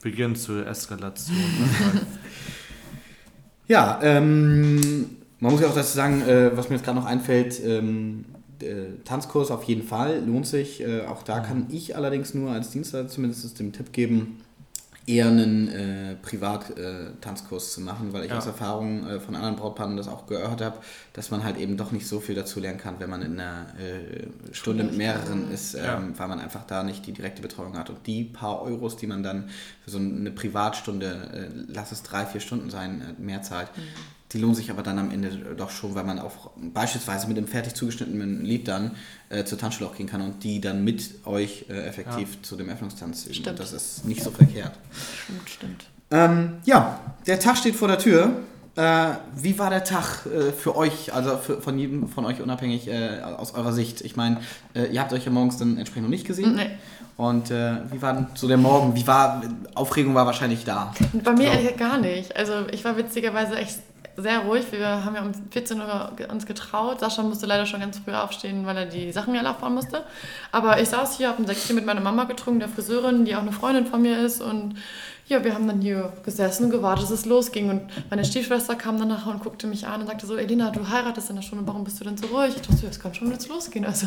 Beginn 0.00 0.36
zur 0.36 0.64
Eskalation. 0.64 1.36
Ja, 3.66 3.98
ähm, 4.00 5.17
man 5.40 5.52
muss 5.52 5.60
ja 5.60 5.68
auch 5.68 5.74
dazu 5.74 5.96
sagen, 5.96 6.22
äh, 6.22 6.56
was 6.56 6.68
mir 6.68 6.76
jetzt 6.76 6.84
gerade 6.84 6.98
noch 6.98 7.06
einfällt, 7.06 7.60
ähm, 7.64 8.24
äh, 8.60 9.00
Tanzkurs 9.04 9.50
auf 9.50 9.64
jeden 9.64 9.82
Fall, 9.86 10.22
lohnt 10.26 10.46
sich. 10.46 10.80
Äh, 10.80 11.02
auch 11.06 11.22
da 11.22 11.40
kann 11.40 11.66
ich 11.70 11.94
allerdings 11.96 12.34
nur 12.34 12.50
als 12.50 12.70
Dienstleister 12.70 13.08
zumindest 13.08 13.58
den 13.60 13.72
Tipp 13.72 13.92
geben, 13.92 14.40
eher 15.06 15.28
einen 15.28 15.68
äh, 15.68 16.16
Privat-Tanzkurs 16.20 17.72
zu 17.72 17.80
machen, 17.80 18.12
weil 18.12 18.24
ich 18.24 18.30
Ja. 18.30 18.38
aus 18.38 18.46
Erfahrung 18.46 19.06
äh, 19.06 19.20
von 19.20 19.34
anderen 19.36 19.56
Brautpaaren 19.56 19.96
das 19.96 20.06
auch 20.08 20.26
gehört 20.26 20.60
habe, 20.60 20.78
dass 21.14 21.30
man 21.30 21.44
halt 21.44 21.56
eben 21.56 21.76
doch 21.78 21.92
nicht 21.92 22.06
so 22.06 22.20
viel 22.20 22.34
dazu 22.34 22.60
lernen 22.60 22.78
kann, 22.78 22.96
wenn 22.98 23.08
man 23.08 23.22
in 23.22 23.40
einer 23.40 23.66
äh, 23.78 24.26
Stunde 24.54 24.84
mit 24.84 24.98
mehreren 24.98 25.50
ist, 25.50 25.74
ähm, 25.74 25.80
Ja. 25.84 26.02
weil 26.16 26.28
man 26.28 26.40
einfach 26.40 26.64
da 26.66 26.82
nicht 26.82 27.06
die 27.06 27.12
direkte 27.12 27.40
Betreuung 27.40 27.78
hat. 27.78 27.88
Und 27.88 28.06
die 28.06 28.24
paar 28.24 28.60
Euros, 28.60 28.96
die 28.96 29.06
man 29.06 29.22
dann 29.22 29.48
für 29.84 29.90
so 29.90 29.98
eine 29.98 30.30
Privatstunde, 30.30 31.06
äh, 31.32 31.64
lass 31.68 31.90
es 31.92 32.02
drei, 32.02 32.26
vier 32.26 32.40
Stunden 32.42 32.68
sein, 32.68 33.00
äh, 33.00 33.22
mehr 33.22 33.40
zahlt, 33.42 33.70
die 34.32 34.38
lohnen 34.38 34.54
sich 34.54 34.70
aber 34.70 34.82
dann 34.82 34.98
am 34.98 35.10
Ende 35.10 35.30
doch 35.56 35.70
schon, 35.70 35.94
weil 35.94 36.04
man 36.04 36.18
auch 36.18 36.50
beispielsweise 36.74 37.28
mit 37.28 37.38
einem 37.38 37.46
fertig 37.48 37.74
zugeschnittenen 37.74 38.44
Lied 38.44 38.68
dann 38.68 38.90
äh, 39.30 39.44
zur 39.44 39.58
Tanzschule 39.58 39.88
auch 39.88 39.96
gehen 39.96 40.06
kann 40.06 40.20
und 40.20 40.44
die 40.44 40.60
dann 40.60 40.84
mit 40.84 41.26
euch 41.26 41.64
äh, 41.70 41.86
effektiv 41.86 42.42
zu 42.42 42.56
dem 42.56 42.68
Öffnungstanz 42.68 43.24
üben. 43.24 43.34
Stimmt. 43.34 43.48
Und 43.48 43.58
das 43.60 43.72
ist 43.72 44.04
nicht 44.04 44.22
so 44.22 44.30
verkehrt. 44.30 44.72
Stimmt, 45.24 45.48
stimmt. 45.50 45.84
Ähm, 46.10 46.58
ja, 46.64 47.00
der 47.26 47.40
Tag 47.40 47.56
steht 47.56 47.74
vor 47.76 47.88
der 47.88 47.98
Tür. 47.98 48.30
Äh, 48.76 49.08
wie 49.34 49.58
war 49.58 49.70
der 49.70 49.82
Tag 49.84 50.26
äh, 50.26 50.52
für 50.52 50.76
euch, 50.76 51.12
also 51.12 51.36
für, 51.38 51.60
von 51.60 51.78
jedem 51.78 52.08
von 52.08 52.24
euch 52.24 52.40
unabhängig 52.40 52.86
äh, 52.88 53.20
aus 53.22 53.54
eurer 53.54 53.72
Sicht? 53.72 54.02
Ich 54.02 54.14
meine, 54.16 54.38
äh, 54.74 54.86
ihr 54.92 55.00
habt 55.00 55.12
euch 55.12 55.24
ja 55.24 55.30
morgens 55.32 55.56
dann 55.56 55.78
entsprechend 55.78 56.04
noch 56.04 56.10
nicht 56.10 56.26
gesehen. 56.26 56.54
Nee. 56.54 56.70
Und 57.16 57.50
äh, 57.50 57.76
wie 57.90 58.00
war 58.00 58.12
denn 58.12 58.26
so 58.34 58.46
der 58.46 58.56
Morgen? 58.58 58.94
Wie 58.94 59.04
war, 59.06 59.42
Aufregung 59.74 60.14
war 60.14 60.26
wahrscheinlich 60.26 60.64
da. 60.64 60.94
Bei 61.24 61.32
mir 61.32 61.44
Ja. 61.44 61.50
ehrlich 61.54 61.72
gesagt 61.76 61.78
gar 61.80 61.98
nicht. 61.98 62.36
Also 62.36 62.52
ich 62.70 62.84
war 62.84 62.96
witzigerweise 62.96 63.56
echt 63.56 63.80
sehr 64.22 64.40
ruhig. 64.40 64.66
Wir 64.70 65.04
haben 65.04 65.14
ja 65.14 65.22
um 65.22 65.32
14 65.50 65.80
Uhr 65.80 66.12
uns 66.30 66.46
getraut. 66.46 67.00
Sascha 67.00 67.22
musste 67.22 67.46
leider 67.46 67.66
schon 67.66 67.80
ganz 67.80 67.98
früh 67.98 68.12
aufstehen, 68.12 68.66
weil 68.66 68.76
er 68.76 68.86
die 68.86 69.12
Sachen 69.12 69.34
ja 69.34 69.48
aufbauen 69.48 69.74
musste. 69.74 70.04
Aber 70.52 70.80
ich 70.80 70.88
saß 70.88 71.16
hier, 71.16 71.28
habe 71.28 71.42
ein 71.42 71.46
Säckchen 71.46 71.76
mit 71.76 71.86
meiner 71.86 72.00
Mama 72.00 72.24
getrunken, 72.24 72.60
der 72.60 72.68
Friseurin, 72.68 73.24
die 73.24 73.36
auch 73.36 73.42
eine 73.42 73.52
Freundin 73.52 73.86
von 73.86 74.02
mir 74.02 74.18
ist. 74.18 74.40
Und 74.40 74.74
ja, 75.28 75.44
wir 75.44 75.54
haben 75.54 75.68
dann 75.68 75.80
hier 75.80 76.12
gesessen 76.24 76.64
und 76.64 76.70
gewartet, 76.70 77.04
dass 77.04 77.10
es 77.10 77.26
losging. 77.26 77.70
Und 77.70 77.82
meine 78.10 78.24
Stiefschwester 78.24 78.74
kam 78.74 78.98
dann 78.98 79.08
nachher 79.08 79.30
und 79.30 79.42
guckte 79.42 79.66
mich 79.66 79.86
an 79.86 80.00
und 80.00 80.06
sagte 80.06 80.26
so, 80.26 80.36
Elina, 80.36 80.70
du 80.70 80.88
heiratest 80.88 81.30
in 81.30 81.36
der 81.36 81.42
Stunde, 81.42 81.66
warum 81.66 81.84
bist 81.84 82.00
du 82.00 82.04
denn 82.04 82.16
so 82.16 82.26
ruhig? 82.26 82.54
Ich 82.56 82.62
dachte, 82.62 82.76
so, 82.76 82.86
es 82.86 82.98
kann 82.98 83.14
schon 83.14 83.30
jetzt 83.30 83.48
losgehen. 83.48 83.84
Also 83.84 84.06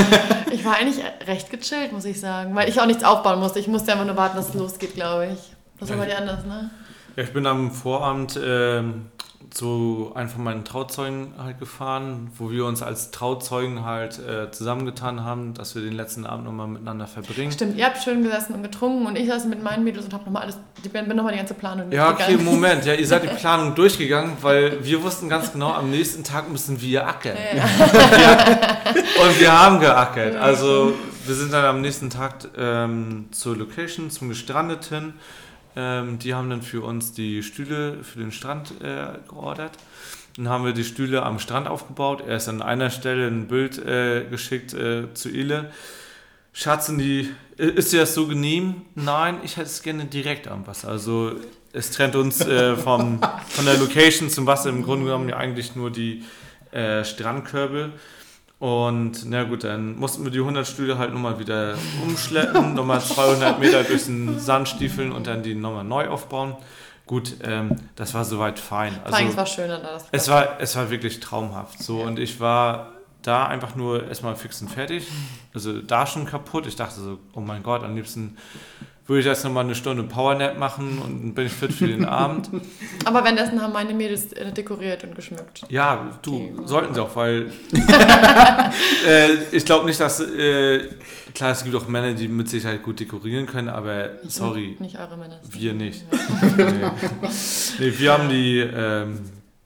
ich 0.52 0.64
war 0.64 0.76
eigentlich 0.76 1.04
recht 1.26 1.50
gechillt, 1.50 1.92
muss 1.92 2.04
ich 2.04 2.20
sagen. 2.20 2.54
Weil 2.54 2.68
ich 2.68 2.80
auch 2.80 2.86
nichts 2.86 3.04
aufbauen 3.04 3.40
musste. 3.40 3.58
Ich 3.58 3.68
musste 3.68 3.92
einfach 3.92 4.06
nur 4.06 4.16
warten, 4.16 4.36
dass 4.36 4.50
es 4.50 4.54
losgeht, 4.54 4.94
glaube 4.94 5.32
ich. 5.34 5.40
Das 5.80 5.90
war 5.90 5.96
bei 5.96 6.06
dir 6.06 6.18
anders, 6.18 6.44
ne? 6.44 6.70
Ja, 7.16 7.24
ich 7.24 7.32
bin 7.32 7.46
am 7.46 7.72
Vorabend 7.72 8.38
ähm, 8.42 9.09
zu 9.50 10.12
einem 10.14 10.28
von 10.28 10.44
meinen 10.44 10.64
Trauzeugen 10.64 11.34
halt 11.36 11.58
gefahren, 11.58 12.30
wo 12.38 12.50
wir 12.50 12.64
uns 12.66 12.82
als 12.82 13.10
Trauzeugen 13.10 13.84
halt 13.84 14.18
äh, 14.18 14.50
zusammengetan 14.50 15.24
haben, 15.24 15.54
dass 15.54 15.74
wir 15.74 15.82
den 15.82 15.94
letzten 15.94 16.24
Abend 16.24 16.44
nochmal 16.44 16.68
miteinander 16.68 17.06
verbringen. 17.06 17.50
Stimmt, 17.50 17.76
ihr 17.76 17.84
habt 17.84 18.02
schön 18.02 18.22
gesessen 18.22 18.54
und 18.54 18.62
getrunken 18.62 19.06
und 19.06 19.16
ich 19.16 19.28
saß 19.28 19.46
mit 19.46 19.62
meinen 19.62 19.82
Mädels 19.82 20.04
und 20.04 20.14
hab 20.14 20.24
nochmal 20.24 20.44
alles, 20.44 20.58
die 20.84 20.88
bin 20.88 21.08
nochmal 21.08 21.32
die 21.32 21.38
ganze 21.38 21.54
Planung 21.54 21.90
Ja, 21.90 22.10
okay, 22.10 22.26
durchgegangen. 22.26 22.44
Moment. 22.44 22.84
Ja, 22.86 22.94
ihr 22.94 23.06
seid 23.06 23.24
die 23.24 23.28
Planung 23.40 23.74
durchgegangen, 23.74 24.36
weil 24.40 24.84
wir 24.84 25.02
wussten 25.02 25.28
ganz 25.28 25.52
genau, 25.52 25.72
am 25.72 25.90
nächsten 25.90 26.22
Tag 26.22 26.48
müssen 26.48 26.80
wir 26.80 27.06
ackern. 27.06 27.36
Ja, 27.56 27.64
Und 29.24 29.40
wir 29.40 29.58
haben 29.58 29.80
geackert. 29.80 30.36
Also 30.36 30.94
wir 31.26 31.34
sind 31.34 31.52
dann 31.52 31.64
am 31.64 31.80
nächsten 31.80 32.10
Tag 32.10 32.34
ähm, 32.56 33.28
zur 33.32 33.56
Location, 33.56 34.10
zum 34.10 34.28
Gestrandeten. 34.28 35.14
Ähm, 35.76 36.18
die 36.18 36.34
haben 36.34 36.50
dann 36.50 36.62
für 36.62 36.82
uns 36.82 37.12
die 37.12 37.42
Stühle 37.42 38.02
für 38.02 38.18
den 38.18 38.32
Strand 38.32 38.80
äh, 38.80 39.18
geordert. 39.28 39.72
Dann 40.36 40.48
haben 40.48 40.64
wir 40.64 40.72
die 40.72 40.84
Stühle 40.84 41.22
am 41.22 41.38
Strand 41.38 41.68
aufgebaut. 41.68 42.22
Er 42.26 42.36
ist 42.36 42.48
an 42.48 42.62
einer 42.62 42.90
Stelle 42.90 43.26
ein 43.26 43.48
Bild 43.48 43.78
äh, 43.78 44.24
geschickt 44.28 44.74
äh, 44.74 45.12
zu 45.14 45.28
Ile. 45.28 45.70
Schatz, 46.52 46.88
in 46.88 46.98
die, 46.98 47.28
ist 47.56 47.92
dir 47.92 48.00
das 48.00 48.14
so 48.14 48.26
genehm? 48.26 48.82
Nein, 48.94 49.38
ich 49.44 49.56
hätte 49.56 49.66
es 49.66 49.82
gerne 49.82 50.06
direkt 50.06 50.48
am 50.48 50.66
Wasser. 50.66 50.88
Also 50.88 51.32
es 51.72 51.92
trennt 51.92 52.16
uns 52.16 52.40
äh, 52.40 52.76
vom, 52.76 53.20
von 53.48 53.64
der 53.64 53.76
Location 53.78 54.28
zum 54.30 54.46
Wasser 54.46 54.70
im 54.70 54.82
Grunde 54.82 55.06
genommen 55.06 55.28
ja 55.28 55.36
eigentlich 55.36 55.76
nur 55.76 55.90
die 55.90 56.24
äh, 56.72 57.04
Strandkörbe. 57.04 57.92
Und 58.60 59.24
na 59.24 59.44
gut, 59.44 59.64
dann 59.64 59.98
mussten 59.98 60.22
wir 60.22 60.30
die 60.30 60.38
100 60.38 60.66
Stühle 60.66 60.98
halt 60.98 61.12
nochmal 61.14 61.38
wieder 61.38 61.74
umschleppen, 62.06 62.74
nochmal 62.74 63.00
200 63.00 63.58
Meter 63.58 63.82
durch 63.84 64.04
den 64.04 64.38
Sand 64.38 64.68
stiefeln 64.68 65.12
und 65.12 65.26
dann 65.26 65.42
die 65.42 65.54
nochmal 65.54 65.82
neu 65.82 66.08
aufbauen. 66.08 66.54
Gut, 67.06 67.36
ähm, 67.42 67.74
das 67.96 68.12
war 68.12 68.24
soweit 68.24 68.58
fein. 68.58 68.92
Vor 68.92 69.14
allem, 69.14 69.28
es 69.28 69.36
Also, 69.36 69.36
war 69.38 69.46
schöner 69.46 69.78
da. 69.78 69.94
Das 69.94 70.06
es 70.12 70.28
war, 70.28 70.60
es 70.60 70.76
war 70.76 70.90
wirklich 70.90 71.20
traumhaft. 71.20 71.82
So, 71.82 72.02
und 72.02 72.18
ich 72.18 72.38
war 72.38 72.92
da 73.22 73.46
einfach 73.46 73.74
nur 73.76 74.06
erstmal 74.06 74.36
fix 74.36 74.60
und 74.60 74.68
fertig. 74.68 75.08
Also 75.54 75.80
da 75.80 76.06
schon 76.06 76.26
kaputt. 76.26 76.66
Ich 76.66 76.76
dachte 76.76 77.00
so, 77.00 77.18
oh 77.32 77.40
mein 77.40 77.62
Gott, 77.62 77.82
am 77.82 77.96
liebsten 77.96 78.36
würde 79.10 79.20
ich 79.20 79.26
jetzt 79.26 79.42
nochmal 79.44 79.64
eine 79.64 79.74
Stunde 79.74 80.04
Powernap 80.04 80.56
machen 80.56 81.00
und 81.00 81.20
dann 81.20 81.34
bin 81.34 81.46
ich 81.46 81.52
fit 81.52 81.72
für 81.72 81.88
den 81.88 82.04
Abend. 82.04 82.48
Aber 83.04 83.24
währenddessen 83.24 83.60
haben 83.60 83.72
meine 83.72 83.92
Mädels 83.92 84.32
äh, 84.34 84.52
dekoriert 84.52 85.02
und 85.02 85.16
geschmückt. 85.16 85.62
Ja, 85.68 86.16
du, 86.22 86.62
sollten 86.64 86.94
sie 86.94 87.02
auch, 87.02 87.16
weil 87.16 87.50
äh, 89.08 89.32
ich 89.50 89.64
glaube 89.64 89.86
nicht, 89.86 89.98
dass, 89.98 90.20
äh, 90.20 90.90
klar, 91.34 91.50
es 91.50 91.64
gibt 91.64 91.74
auch 91.74 91.88
Männer, 91.88 92.12
die 92.12 92.28
mit 92.28 92.48
Sicherheit 92.48 92.84
gut 92.84 93.00
dekorieren 93.00 93.46
können, 93.46 93.68
aber 93.68 94.10
sorry, 94.28 94.76
Nicht 94.78 94.96
eure 94.96 95.16
Männer. 95.16 95.40
wir 95.42 95.74
nicht. 95.74 96.04
nee. 96.56 96.90
Nee, 97.80 97.98
wir 97.98 98.12
haben 98.12 98.28
die, 98.28 98.60
ähm, 98.60 99.18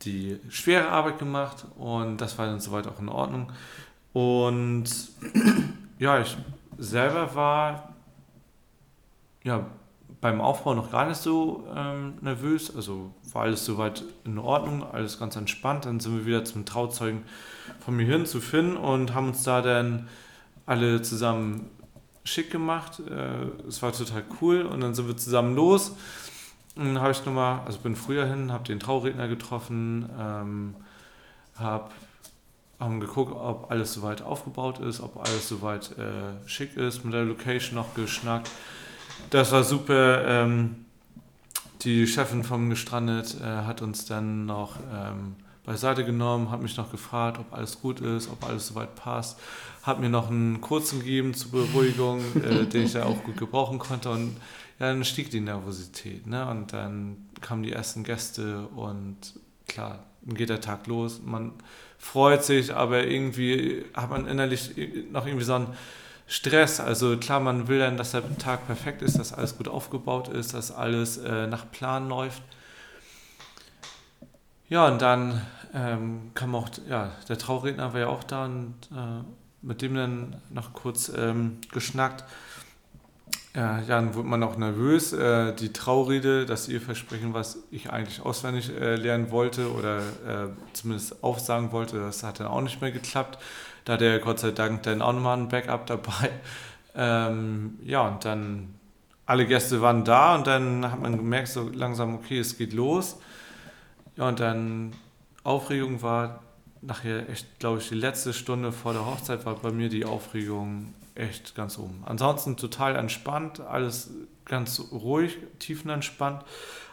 die 0.07 0.39
schwere 0.49 0.89
Arbeit 0.89 1.19
gemacht 1.19 1.67
und 1.77 2.17
das 2.17 2.39
war 2.39 2.47
dann 2.47 2.61
soweit 2.61 2.87
auch 2.87 2.99
in 2.99 3.11
Ordnung. 3.11 3.53
Und 4.15 4.87
ja, 5.99 6.23
ich 6.23 6.35
selber 6.79 7.35
war 7.35 7.94
ja, 9.45 9.67
beim 10.21 10.41
Aufbau 10.41 10.75
noch 10.75 10.91
gar 10.91 11.07
nicht 11.07 11.21
so 11.21 11.69
ähm, 11.77 12.15
nervös. 12.21 12.75
Also 12.75 13.15
war 13.33 13.43
alles 13.43 13.65
soweit 13.65 14.03
in 14.25 14.39
Ordnung, 14.39 14.83
alles 14.83 15.19
ganz 15.19 15.37
entspannt. 15.37 15.85
Dann 15.85 16.01
sind 16.01 16.17
wir 16.17 16.27
wieder 16.27 16.45
zum 16.45 16.65
Trauzeugen 16.65 17.23
von 17.81 17.95
mir 17.95 18.07
hin 18.07 18.27
zu 18.27 18.41
Finn 18.41 18.77
und 18.77 19.15
haben 19.15 19.29
uns 19.29 19.43
da 19.43 19.61
dann 19.61 20.09
alle 20.67 21.03
zusammen 21.03 21.71
schick 22.25 22.51
gemacht. 22.51 23.01
Äh, 23.01 23.67
es 23.69 23.83
war 23.83 23.93
total 23.93 24.25
cool 24.41 24.63
und 24.63 24.81
dann 24.81 24.95
sind 24.95 25.07
wir 25.07 25.17
zusammen 25.17 25.55
los. 25.55 25.95
Dann 26.75 27.01
habe 27.01 27.13
ich 27.13 27.25
nochmal, 27.25 27.61
also 27.67 27.79
bin 27.79 27.95
früher 27.95 28.27
hin, 28.27 28.51
habe 28.51 28.65
den 28.65 28.81
Trauredner 28.81 29.29
getroffen, 29.29 30.09
ähm, 30.19 30.75
habe 31.57 31.91
haben 32.81 32.99
geguckt, 32.99 33.33
ob 33.33 33.71
alles 33.71 33.93
soweit 33.95 34.23
aufgebaut 34.23 34.81
ist, 34.81 35.01
ob 35.01 35.17
alles 35.19 35.49
soweit 35.49 35.97
äh, 35.97 36.49
schick 36.49 36.77
ist, 36.77 37.05
mit 37.05 37.15
der 37.15 37.25
Location 37.25 37.77
noch 37.77 37.95
geschnackt. 37.95 38.51
Das 39.31 39.53
war 39.53 39.65
super. 39.65 40.25
Ähm, 40.27 40.85
die 41.83 42.07
Chefin 42.07 42.45
vom 42.45 42.71
Gestrandet 42.71 43.37
äh, 43.41 43.45
hat 43.45 43.83
uns 43.83 44.07
dann 44.07 44.47
noch 44.47 44.77
ähm, 44.93 45.37
beiseite 45.65 46.05
genommen, 46.05 46.51
hat 46.51 46.63
mich 46.63 46.77
noch 46.77 46.91
gefragt, 46.91 47.39
ob 47.39 47.53
alles 47.53 47.81
gut 47.81 48.01
ist, 48.01 48.31
ob 48.31 48.45
alles 48.47 48.69
soweit 48.69 48.95
passt, 48.95 49.39
hat 49.83 50.01
mir 50.01 50.09
noch 50.09 50.31
einen 50.31 50.61
kurzen 50.61 51.01
gegeben 51.01 51.35
zur 51.35 51.53
Beruhigung, 51.53 52.21
äh, 52.37 52.67
den 52.73 52.85
ich 52.85 52.95
ja 52.95 53.05
auch 53.05 53.23
gut 53.25 53.37
gebrauchen 53.37 53.79
konnte 53.79 54.11
und 54.11 54.37
ja, 54.79 54.87
dann 54.89 55.05
stieg 55.05 55.31
die 55.31 55.41
Nervosität, 55.41 56.27
ne? 56.27 56.49
Und 56.49 56.73
dann 56.73 57.29
kamen 57.41 57.63
die 57.63 57.73
ersten 57.73 58.03
Gäste 58.03 58.67
und 58.75 59.17
klar, 59.69 60.05
dann 60.23 60.35
geht 60.35 60.49
der 60.49 60.61
Tag 60.61 60.87
los, 60.87 61.21
man 61.25 61.53
freut 61.99 62.45
sich, 62.45 62.75
aber 62.75 63.07
irgendwie 63.07 63.85
hat 63.95 64.11
man 64.11 64.27
innerlich 64.27 64.73
noch 65.13 65.27
irgendwie 65.27 65.45
so 65.45 65.55
einen 65.55 65.69
Stress. 66.27 66.81
Also 66.81 67.17
klar, 67.17 67.41
man 67.41 67.69
will 67.69 67.79
dann, 67.79 67.97
dass 67.97 68.13
der 68.13 68.23
Tag 68.39 68.67
perfekt 68.67 69.03
ist, 69.03 69.19
dass 69.19 69.33
alles 69.33 69.57
gut 69.57 69.69
aufgebaut 69.69 70.29
ist, 70.29 70.55
dass 70.55 70.71
alles 70.73 71.19
äh, 71.19 71.47
nach 71.47 71.71
Plan 71.71 72.09
läuft. 72.09 72.43
Ja, 74.69 74.87
und 74.89 75.03
dann 75.03 75.43
ähm, 75.75 76.31
kam 76.35 76.55
auch, 76.55 76.69
ja, 76.89 77.13
der 77.29 77.39
Trauredner 77.39 77.93
war 77.93 78.01
ja 78.01 78.07
auch 78.07 78.25
da 78.25 78.47
und 78.47 78.75
äh, 78.93 79.23
mit 79.61 79.83
dem 79.83 79.95
dann 79.95 80.41
noch 80.51 80.73
kurz 80.73 81.13
ähm, 81.15 81.59
geschnackt. 81.73 82.25
Ja, 83.55 83.81
dann 83.83 84.15
wurde 84.15 84.29
man 84.29 84.43
auch 84.43 84.57
nervös. 84.57 85.13
Äh, 85.13 85.55
die 85.55 85.73
Traurede, 85.73 86.45
das 86.45 86.69
Eheversprechen, 86.69 87.35
was 87.35 87.59
ich 87.71 87.91
eigentlich 87.91 88.21
auswendig 88.21 88.71
äh, 88.71 88.97
lernen 88.97 89.31
wollte 89.31 89.73
oder 89.73 89.99
äh, 89.99 90.49
zumindest 90.73 91.23
aufsagen 91.23 91.71
wollte, 91.71 92.01
das 92.01 92.25
hat 92.25 92.41
dann 92.41 92.49
auch 92.49 92.63
nicht 92.63 92.81
mehr 92.81 92.91
geklappt. 92.91 93.39
Da 93.85 93.95
hat 93.95 94.03
er 94.03 94.19
Gott 94.19 94.39
sei 94.39 94.51
Dank 94.51 94.83
dann 94.85 95.03
auch 95.03 95.13
nochmal 95.13 95.39
ein 95.39 95.49
Backup 95.49 95.87
dabei. 95.87 96.31
Ähm, 96.97 97.77
ja, 97.83 98.07
und 98.07 98.25
dann 98.25 98.73
alle 99.27 99.49
Gäste 99.49 99.81
waren 99.81 100.05
da 100.05 100.37
und 100.37 100.47
dann 100.47 100.93
hat 100.93 101.01
man 101.01 101.17
gemerkt, 101.17 101.49
so 101.49 101.69
langsam, 101.69 102.15
okay, 102.15 102.39
es 102.39 102.57
geht 102.57 102.73
los. 102.73 103.19
Ja, 104.15 104.29
und 104.29 104.39
dann 104.39 104.93
Aufregung 105.43 106.03
war 106.03 106.45
nachher 106.83 107.29
echt, 107.29 107.59
glaube 107.59 107.79
ich, 107.79 107.89
die 107.89 107.97
letzte 107.97 108.33
Stunde 108.33 108.71
vor 108.71 108.93
der 108.93 109.05
Hochzeit 109.07 109.45
war 109.45 109.57
bei 109.57 109.73
mir 109.73 109.89
die 109.89 110.05
Aufregung 110.05 110.95
echt 111.15 111.55
ganz 111.55 111.79
oben. 111.79 112.03
Ansonsten 112.07 112.57
total 112.57 112.97
entspannt, 112.97 113.61
alles 113.61 114.11
ganz 114.45 114.81
ruhig, 114.93 115.39
tiefenentspannt. 115.59 116.45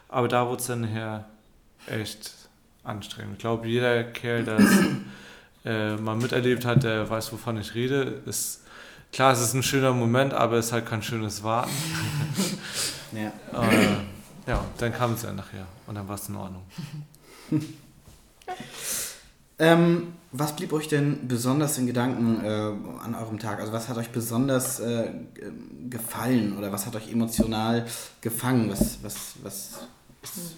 Aber 0.07 0.27
da 0.27 0.47
wurde 0.47 0.61
es 0.61 0.67
dann 0.67 0.83
her 0.83 1.25
echt 1.87 2.33
anstrengend. 2.83 3.33
Ich 3.33 3.39
glaube, 3.39 3.67
jeder 3.67 4.03
Kerl, 4.03 4.43
der 4.43 4.59
äh, 5.65 5.95
mal 5.95 6.15
miterlebt 6.15 6.65
hat, 6.65 6.83
der 6.83 7.09
weiß, 7.09 7.31
wovon 7.33 7.57
ich 7.57 7.75
rede. 7.75 8.21
Ist, 8.25 8.61
klar, 9.11 9.33
es 9.33 9.41
ist 9.41 9.53
ein 9.53 9.63
schöner 9.63 9.93
Moment, 9.93 10.33
aber 10.33 10.57
es 10.57 10.67
ist 10.67 10.71
halt 10.71 10.85
kein 10.85 11.03
schönes 11.03 11.43
Warten. 11.43 11.71
ja. 13.11 13.27
Äh, 13.59 13.87
ja, 14.47 14.65
dann 14.77 14.93
kam 14.93 15.13
es 15.13 15.21
ja 15.21 15.31
nachher 15.33 15.67
und 15.87 15.95
dann 15.95 16.07
war 16.07 16.15
es 16.15 16.27
in 16.27 16.35
Ordnung. 16.35 16.63
ähm, 19.59 20.13
was 20.31 20.55
blieb 20.55 20.71
euch 20.73 20.87
denn 20.87 21.27
besonders 21.27 21.77
in 21.77 21.87
Gedanken 21.87 22.43
äh, 22.43 22.49
an 23.03 23.15
eurem 23.15 23.37
Tag? 23.37 23.59
Also 23.59 23.73
was 23.73 23.89
hat 23.89 23.97
euch 23.97 24.09
besonders 24.09 24.79
äh, 24.79 25.11
gefallen 25.89 26.57
oder 26.57 26.71
was 26.71 26.85
hat 26.85 26.95
euch 26.95 27.11
emotional 27.11 27.85
gefangen? 28.21 28.69
Was, 28.71 29.03
was, 29.03 29.35
was, 29.43 29.79
was, 30.21 30.55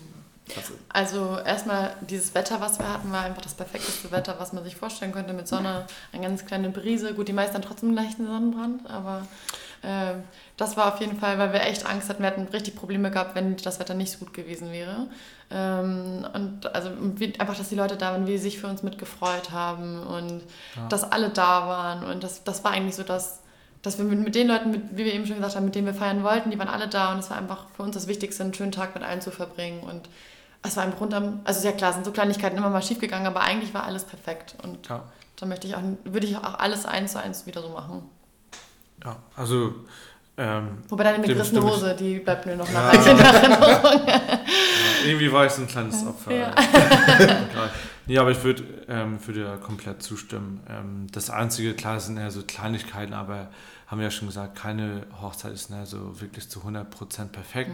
also 0.90 1.40
erstmal 1.46 1.96
dieses 2.02 2.36
Wetter, 2.36 2.60
was 2.60 2.78
wir 2.78 2.92
hatten, 2.92 3.12
war 3.12 3.24
einfach 3.24 3.42
das 3.42 3.54
perfekteste 3.54 4.12
Wetter, 4.12 4.36
was 4.40 4.54
man 4.54 4.64
sich 4.64 4.76
vorstellen 4.76 5.14
könnte 5.14 5.34
mit 5.34 5.48
Sonne, 5.48 5.86
eine 6.12 6.22
ganz 6.22 6.46
kleine 6.46 6.70
Brise. 6.70 7.14
Gut, 7.14 7.28
die 7.28 7.34
meisten 7.34 7.54
dann 7.54 7.62
trotzdem 7.62 7.90
einen 7.90 7.98
leichten 7.98 8.28
Sonnenbrand, 8.28 8.90
aber 8.90 9.26
äh, 9.84 10.16
das 10.58 10.76
war 10.78 10.94
auf 10.94 11.00
jeden 11.00 11.18
Fall, 11.20 11.40
weil 11.40 11.54
wir 11.54 11.62
echt 11.62 11.86
Angst 11.86 12.10
hatten, 12.10 12.24
wir 12.24 12.28
hatten 12.28 12.48
richtig 12.48 12.76
Probleme 12.76 13.10
gehabt, 13.10 13.36
wenn 13.36 13.56
das 13.58 13.80
Wetter 13.80 13.94
nicht 13.94 14.12
so 14.12 14.20
gut 14.20 14.34
gewesen 14.34 14.72
wäre. 14.72 15.08
Ähm, 15.50 16.28
und 16.34 16.74
also 16.74 16.90
wie, 17.00 17.40
einfach, 17.40 17.58
dass 17.58 17.70
die 17.70 17.76
Leute 17.76 17.96
da 17.96 18.12
waren, 18.12 18.28
wie 18.28 18.38
sie 18.38 18.44
sich 18.44 18.60
für 18.60 18.68
uns 18.68 18.84
mitgefreut 18.84 19.52
haben 19.52 20.02
und 20.04 20.42
ja. 20.76 20.88
dass 20.90 21.10
alle 21.10 21.30
da 21.30 21.68
waren. 21.68 22.04
Und 22.04 22.24
das, 22.24 22.44
das 22.44 22.64
war 22.64 22.72
eigentlich 22.72 22.96
so 22.96 23.04
das, 23.04 23.43
dass 23.84 23.98
wir 23.98 24.06
mit, 24.06 24.20
mit 24.20 24.34
den 24.34 24.48
Leuten, 24.48 24.72
mit, 24.72 24.82
wie 24.92 25.06
wir 25.06 25.14
eben 25.14 25.28
schon 25.28 25.36
gesagt 25.36 25.56
haben, 25.56 25.66
mit 25.66 25.76
denen 25.76 25.86
wir 25.86 25.94
feiern 25.94 26.24
wollten, 26.24 26.50
die 26.50 26.58
waren 26.58 26.70
alle 26.70 26.88
da 26.88 27.12
und 27.12 27.20
es 27.20 27.30
war 27.30 27.38
einfach 27.38 27.68
für 27.76 27.84
uns 27.84 27.94
das 27.94 28.08
Wichtigste, 28.08 28.42
einen 28.42 28.54
schönen 28.54 28.72
Tag 28.72 28.96
mit 28.96 29.04
allen 29.04 29.22
zu 29.22 29.30
verbringen. 29.30 29.82
Und 29.82 30.10
es 30.64 30.78
war 30.78 30.86
im 30.86 30.96
Grunde, 30.96 31.34
also 31.44 31.60
sehr 31.60 31.74
klar, 31.74 31.94
sind 31.94 32.06
so 32.06 32.12
Kleinigkeiten 32.12 32.58
immer 32.58 32.70
mal 32.70 32.82
schief 32.82 33.00
gegangen, 33.00 33.28
aber 33.28 33.42
eigentlich 33.42 33.74
war 33.74 33.84
alles 33.84 34.06
perfekt. 34.06 34.56
Und 34.64 34.88
ja. 34.88 35.04
da 35.36 35.46
möchte 35.46 35.68
ich 35.68 35.76
auch, 35.76 35.82
würde 36.06 36.26
ich 36.26 36.38
auch 36.38 36.60
alles 36.60 36.86
eins 36.86 37.12
zu 37.12 37.22
eins 37.22 37.46
wieder 37.46 37.62
so 37.62 37.70
machen. 37.70 38.10
Ja, 39.04 39.18
also 39.36 39.76
ähm, 40.38 40.78
Wobei 40.88 41.04
deine 41.04 41.20
mitgerissene 41.20 41.62
Hose, 41.62 41.94
die 41.94 42.20
bleibt 42.20 42.46
mir 42.46 42.56
noch 42.56 42.68
ja. 42.68 42.74
nachhaltig 42.74 43.12
in 43.12 43.20
Erinnerung. 43.20 44.08
ja, 44.08 44.20
irgendwie 45.06 45.32
war 45.32 45.46
ich 45.46 45.52
so 45.52 45.62
ein 45.62 45.68
kleines 45.68 46.08
Opfer. 46.08 46.32
Ja. 46.34 46.56
nee, 48.06 48.18
aber 48.18 48.32
ich 48.32 48.44
würde 48.44 48.64
ähm, 48.88 49.18
würd 49.26 49.38
dir 49.38 49.58
komplett 49.58 50.02
zustimmen. 50.04 50.62
Ähm, 50.70 51.08
das 51.12 51.30
Einzige, 51.30 51.74
klar, 51.74 52.00
sind 52.00 52.18
ja 52.18 52.32
so 52.32 52.44
Kleinigkeiten, 52.44 53.14
aber 53.14 53.50
haben 53.88 54.00
wir 54.00 54.06
ja 54.06 54.12
schon 54.12 54.28
gesagt, 54.28 54.56
keine 54.56 55.06
Hochzeit 55.22 55.54
ist 55.54 55.70
ne, 55.70 55.86
so 55.86 56.20
wirklich 56.20 56.50
zu 56.50 56.62
100% 56.62 57.28
perfekt. 57.28 57.72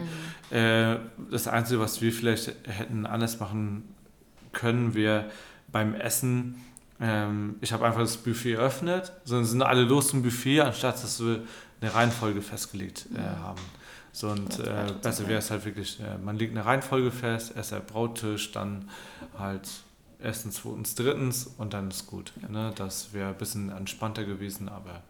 Mhm. 0.50 0.56
Äh, 0.56 0.96
das 1.30 1.48
Einzige, 1.48 1.80
was 1.80 2.00
wir 2.00 2.12
vielleicht 2.12 2.52
hätten 2.66 3.06
anders 3.06 3.40
machen 3.40 3.94
können, 4.52 4.94
wäre 4.94 5.30
beim 5.68 5.94
Essen 5.94 6.56
ähm, 7.00 7.56
ich 7.60 7.72
habe 7.72 7.86
einfach 7.86 8.00
das 8.00 8.18
Buffet 8.18 8.54
eröffnet, 8.54 9.12
sondern 9.24 9.46
sind 9.46 9.62
alle 9.62 9.82
los 9.82 10.08
zum 10.08 10.22
Buffet, 10.22 10.60
anstatt 10.60 11.02
dass 11.02 11.20
wir 11.20 11.42
eine 11.80 11.94
Reihenfolge 11.94 12.42
festgelegt 12.42 13.06
äh, 13.14 13.20
haben. 13.40 13.60
So, 14.12 14.28
und 14.28 14.58
äh, 14.58 14.92
besser 15.00 15.26
wäre 15.28 15.38
es 15.38 15.50
halt 15.50 15.64
wirklich, 15.64 15.98
äh, 16.00 16.18
man 16.18 16.36
legt 16.36 16.54
eine 16.54 16.66
Reihenfolge 16.66 17.10
fest, 17.10 17.52
erst 17.56 17.72
der 17.72 17.80
Brautisch, 17.80 18.52
dann 18.52 18.88
halt 19.38 19.68
erstens, 20.22 20.56
zweitens, 20.56 20.94
drittens 20.94 21.50
und 21.58 21.74
dann 21.74 21.88
ist 21.88 22.06
gut. 22.06 22.32
Ja. 22.42 22.48
Ne? 22.48 22.72
Das 22.76 23.12
wäre 23.12 23.30
ein 23.30 23.38
bisschen 23.38 23.70
entspannter 23.70 24.24
gewesen, 24.24 24.68
aber 24.68 25.02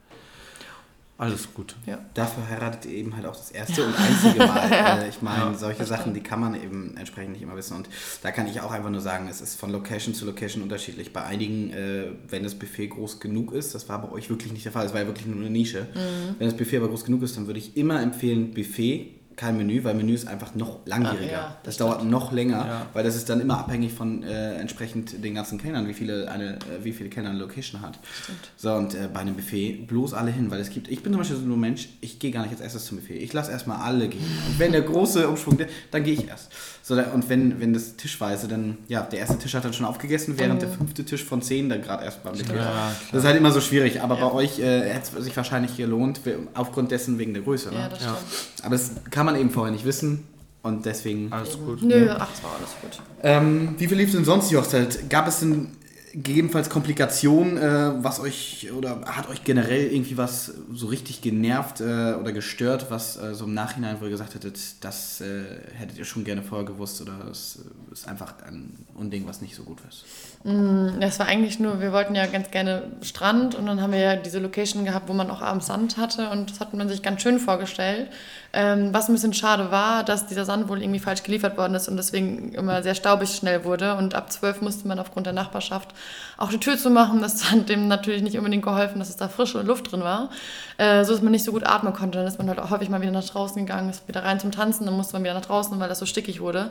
alles 1.21 1.53
gut. 1.53 1.77
Ja. 1.85 1.99
Dafür 2.15 2.49
heiratet 2.49 2.87
ihr 2.87 2.97
eben 2.97 3.15
halt 3.15 3.27
auch 3.27 3.37
das 3.37 3.51
erste 3.51 3.85
und 3.85 3.95
einzige 3.95 4.39
Mal. 4.39 4.71
ja. 4.71 5.05
Ich 5.09 5.21
meine, 5.21 5.53
ja, 5.53 5.55
solche 5.55 5.85
Sachen, 5.85 6.15
die 6.15 6.23
kann 6.23 6.41
man 6.41 6.55
eben 6.55 6.97
entsprechend 6.97 7.33
nicht 7.33 7.43
immer 7.43 7.57
wissen. 7.57 7.77
Und 7.77 7.91
da 8.23 8.31
kann 8.31 8.47
ich 8.47 8.63
auch 8.63 8.71
einfach 8.71 8.89
nur 8.89 9.03
sagen, 9.03 9.29
es 9.29 9.43
ist 9.43 9.61
von 9.61 9.71
Location 9.71 10.15
zu 10.15 10.25
Location 10.25 10.63
unterschiedlich. 10.63 11.13
Bei 11.13 11.25
einigen, 11.25 11.75
äh, 11.75 12.13
wenn 12.29 12.43
das 12.43 12.55
Buffet 12.55 12.89
groß 12.89 13.21
genug 13.21 13.53
ist, 13.53 13.75
das 13.75 13.87
war 13.91 14.01
bei 14.01 14.11
euch 14.11 14.31
wirklich 14.31 14.51
nicht 14.51 14.65
der 14.65 14.73
Fall, 14.73 14.87
es 14.87 14.95
war 14.95 15.01
ja 15.03 15.07
wirklich 15.07 15.27
nur 15.27 15.37
eine 15.37 15.51
Nische. 15.51 15.89
Mhm. 15.95 16.37
Wenn 16.39 16.49
das 16.49 16.57
Buffet 16.57 16.79
aber 16.79 16.89
groß 16.89 17.05
genug 17.05 17.23
ist, 17.23 17.37
dann 17.37 17.47
würde 17.47 17.59
ich 17.59 17.77
immer 17.77 18.01
empfehlen, 18.01 18.55
Buffet 18.55 19.20
kein 19.41 19.57
Menü, 19.57 19.83
weil 19.85 19.95
Menü 19.95 20.13
ist 20.13 20.29
einfach 20.29 20.55
noch 20.55 20.81
langwieriger. 20.85 21.33
Ja, 21.33 21.57
das, 21.63 21.77
das 21.77 21.77
dauert 21.79 22.05
noch 22.05 22.31
länger, 22.31 22.67
ja. 22.67 22.87
weil 22.93 23.05
das 23.05 23.17
ist 23.17 23.31
dann 23.31 23.41
immer 23.41 23.59
abhängig 23.59 23.95
von 23.95 24.23
äh, 24.23 24.57
entsprechend 24.57 25.25
den 25.25 25.35
ganzen 25.35 25.57
Kellnern, 25.57 25.89
wie 25.89 25.95
viele 25.95 26.31
eine, 26.31 26.57
äh, 26.57 26.85
wie 26.85 26.93
viele 26.93 27.09
Kellner 27.09 27.31
eine 27.31 27.39
Location 27.39 27.81
hat. 27.81 27.99
Stimmt. 28.23 28.51
So 28.59 28.75
und 28.75 28.95
äh, 28.95 29.09
bei 29.11 29.21
einem 29.21 29.35
Buffet 29.35 29.87
bloß 29.87 30.13
alle 30.13 30.31
hin, 30.31 30.51
weil 30.51 30.61
es 30.61 30.69
gibt. 30.69 30.89
Ich 30.89 31.03
bin 31.03 31.13
zum 31.13 31.21
Beispiel 31.21 31.39
so 31.39 31.43
ein 31.43 31.59
Mensch, 31.59 31.89
ich 32.03 32.19
gehe 32.19 32.31
gar 32.33 32.43
nicht 32.43 32.53
als 32.53 32.61
erstes 32.61 32.85
zum 32.85 32.99
Buffet. 32.99 33.17
Ich 33.17 33.33
lasse 33.33 33.51
erstmal 33.51 33.79
alle 33.79 34.09
gehen. 34.09 34.21
Und 34.47 34.59
wenn 34.59 34.73
der 34.73 34.83
große 34.83 35.27
Umschwung, 35.27 35.59
dann 35.91 36.05
gehe 36.05 36.13
ich 36.13 36.29
erst. 36.29 36.53
So, 36.83 36.95
und 36.95 37.29
wenn, 37.29 37.61
wenn 37.61 37.73
das 37.73 37.97
tischweise, 37.97 38.49
dann, 38.49 38.79
ja, 38.89 39.03
der 39.03 39.21
erste 39.21 39.39
Tisch 39.39 39.55
hat 39.55 39.65
dann 39.65 39.73
schon 39.73 39.87
aufgegessen, 39.87 40.39
während 40.39 40.57
mhm. 40.57 40.61
der 40.61 40.69
fünfte 40.71 41.05
Tisch 41.05 41.25
von 41.25 41.43
zehn 41.43 41.69
dann 41.69 41.83
gerade 41.83 42.05
erst 42.05 42.23
beim 42.23 42.33
Buffet 42.33 42.57
ja, 42.57 42.93
Das 43.13 43.21
ist 43.21 43.27
halt 43.27 43.37
immer 43.37 43.51
so 43.53 43.61
schwierig, 43.61 44.03
aber 44.03 44.17
bei 44.17 44.33
euch 44.33 44.59
äh, 44.59 44.91
hätte 44.91 45.19
es 45.19 45.25
sich 45.25 45.37
wahrscheinlich 45.37 45.77
gelohnt, 45.77 46.21
aufgrund 46.55 46.91
dessen 46.91 47.19
wegen 47.19 47.35
der 47.35 47.43
Größe. 47.43 47.71
Ne? 47.71 47.79
Ja, 47.79 47.89
das 47.89 47.99
stimmt. 47.99 48.17
Aber 48.63 48.77
das 48.77 48.93
kann 49.11 49.27
man 49.27 49.37
eben 49.37 49.51
vorher 49.51 49.73
nicht 49.73 49.85
wissen. 49.85 50.25
Und 50.63 50.85
deswegen. 50.85 51.33
Alles 51.33 51.59
gut. 51.59 51.83
Nö, 51.83 52.11
ach, 52.11 52.29
es 52.35 52.43
war 52.43 52.51
alles 52.59 52.71
gut. 52.83 53.03
Ähm, 53.23 53.77
wie 53.79 53.87
lief 53.87 54.13
denn 54.13 54.27
sonst 54.27 54.51
die 54.51 54.59
Hochzeit? 54.59 55.09
Gab 55.09 55.27
es 55.27 55.41
denn 55.41 55.69
gegebenenfalls 56.13 56.69
Komplikationen, 56.71 57.57
äh, 57.57 58.05
was 58.05 58.21
euch 58.21 58.71
oder 58.77 59.03
hat 59.03 59.29
euch 59.29 59.45
generell 59.45 59.93
irgendwie 59.93 60.17
was 60.17 60.53
so 60.73 60.87
richtig 60.87 61.21
genervt 61.23 61.81
äh, 61.81 62.15
oder 62.15 62.33
gestört, 62.33 62.87
was 62.91 63.17
äh, 63.17 63.35
so 63.35 63.45
im 63.45 63.55
Nachhinein, 63.55 63.97
wo 64.01 64.05
ihr 64.05 64.11
gesagt 64.11 64.35
hättet, 64.35 64.59
das 64.85 65.21
äh, 65.21 65.45
hättet 65.75 65.99
ihr 65.99 66.05
schon 66.05 66.25
gerne 66.25 66.43
vorher 66.43 66.67
gewusst 66.67 67.01
oder 67.01 67.27
es 67.31 67.61
ist 67.93 68.09
einfach 68.09 68.35
ein 68.43 68.87
Unding, 68.95 69.27
was 69.27 69.41
nicht 69.41 69.55
so 69.55 69.63
gut 69.63 69.79
ist? 69.89 70.05
Mm, 70.43 71.03
Es 71.03 71.19
war 71.19 71.27
eigentlich 71.27 71.61
nur, 71.61 71.81
wir 71.83 71.93
wollten 71.93 72.15
ja 72.15 72.25
ganz 72.25 72.51
gerne 72.51 72.85
Strand 73.03 73.55
und 73.55 73.67
dann 73.67 73.83
haben 73.83 73.93
wir 73.93 73.99
ja 74.01 74.17
diese 74.17 74.39
Location 74.39 74.87
gehabt, 74.87 75.07
wo 75.11 75.13
man 75.13 75.31
auch 75.31 75.43
abends 75.43 75.67
Sand 75.67 75.99
hatte 75.99 76.31
und 76.31 76.51
das 76.51 76.61
hat 76.61 76.73
man 76.73 76.89
sich 76.89 77.03
ganz 77.03 77.21
schön 77.21 77.39
vorgestellt. 77.39 78.09
Ähm, 78.55 78.89
was 78.95 79.09
ein 79.09 79.13
bisschen 79.13 79.35
schade 79.35 79.71
war, 79.71 80.03
dass 80.03 80.27
dieser 80.27 80.47
Sand 80.47 80.69
wohl 80.69 80.81
irgendwie 80.83 80.99
falsch 80.99 81.23
geliefert 81.25 81.59
worden 81.59 81.75
ist 81.75 81.89
und 81.89 81.97
deswegen 81.99 82.55
immer 82.55 82.83
sehr 82.83 82.95
staubig 82.95 83.31
schnell 83.31 83.65
wurde 83.65 83.97
und 83.97 84.15
ab 84.15 84.33
12 84.33 84.63
musste 84.63 84.89
man 84.89 84.99
aufgrund 84.99 85.27
der 85.27 85.35
Nachbarschaft 85.35 85.91
auch 86.39 86.49
die 86.49 86.59
Tür 86.59 86.79
zu 86.79 86.89
machen. 86.89 87.21
Das 87.21 87.51
hat 87.51 87.69
dem 87.69 87.87
natürlich 87.89 88.23
nicht 88.23 88.39
unbedingt 88.39 88.65
geholfen, 88.65 88.99
dass 88.99 89.11
es 89.11 89.17
da 89.17 89.29
frische 89.29 89.61
Luft 89.61 89.93
drin 89.93 90.01
war, 90.01 90.31
äh, 90.79 91.05
so 91.05 91.13
dass 91.13 91.21
man 91.23 91.33
nicht 91.33 91.45
so 91.45 91.53
gut 91.53 91.67
atmen 91.67 91.93
konnte. 91.93 92.17
Dann 92.19 92.27
ist 92.27 92.39
man 92.39 92.49
halt 92.49 92.59
auch 92.61 92.71
häufig 92.71 92.89
mal 92.89 93.03
wieder 93.03 93.13
nach 93.13 93.25
draußen 93.25 93.65
gegangen, 93.67 93.91
ist 93.91 94.09
wieder 94.09 94.25
rein 94.25 94.41
zum 94.41 94.53
Tanzen, 94.53 94.87
dann 94.87 94.97
musste 94.97 95.13
man 95.13 95.23
wieder 95.23 95.35
nach 95.35 95.45
draußen, 95.45 95.79
weil 95.79 95.89
das 95.91 95.99
so 95.99 96.07
stickig 96.07 96.41
wurde. 96.41 96.71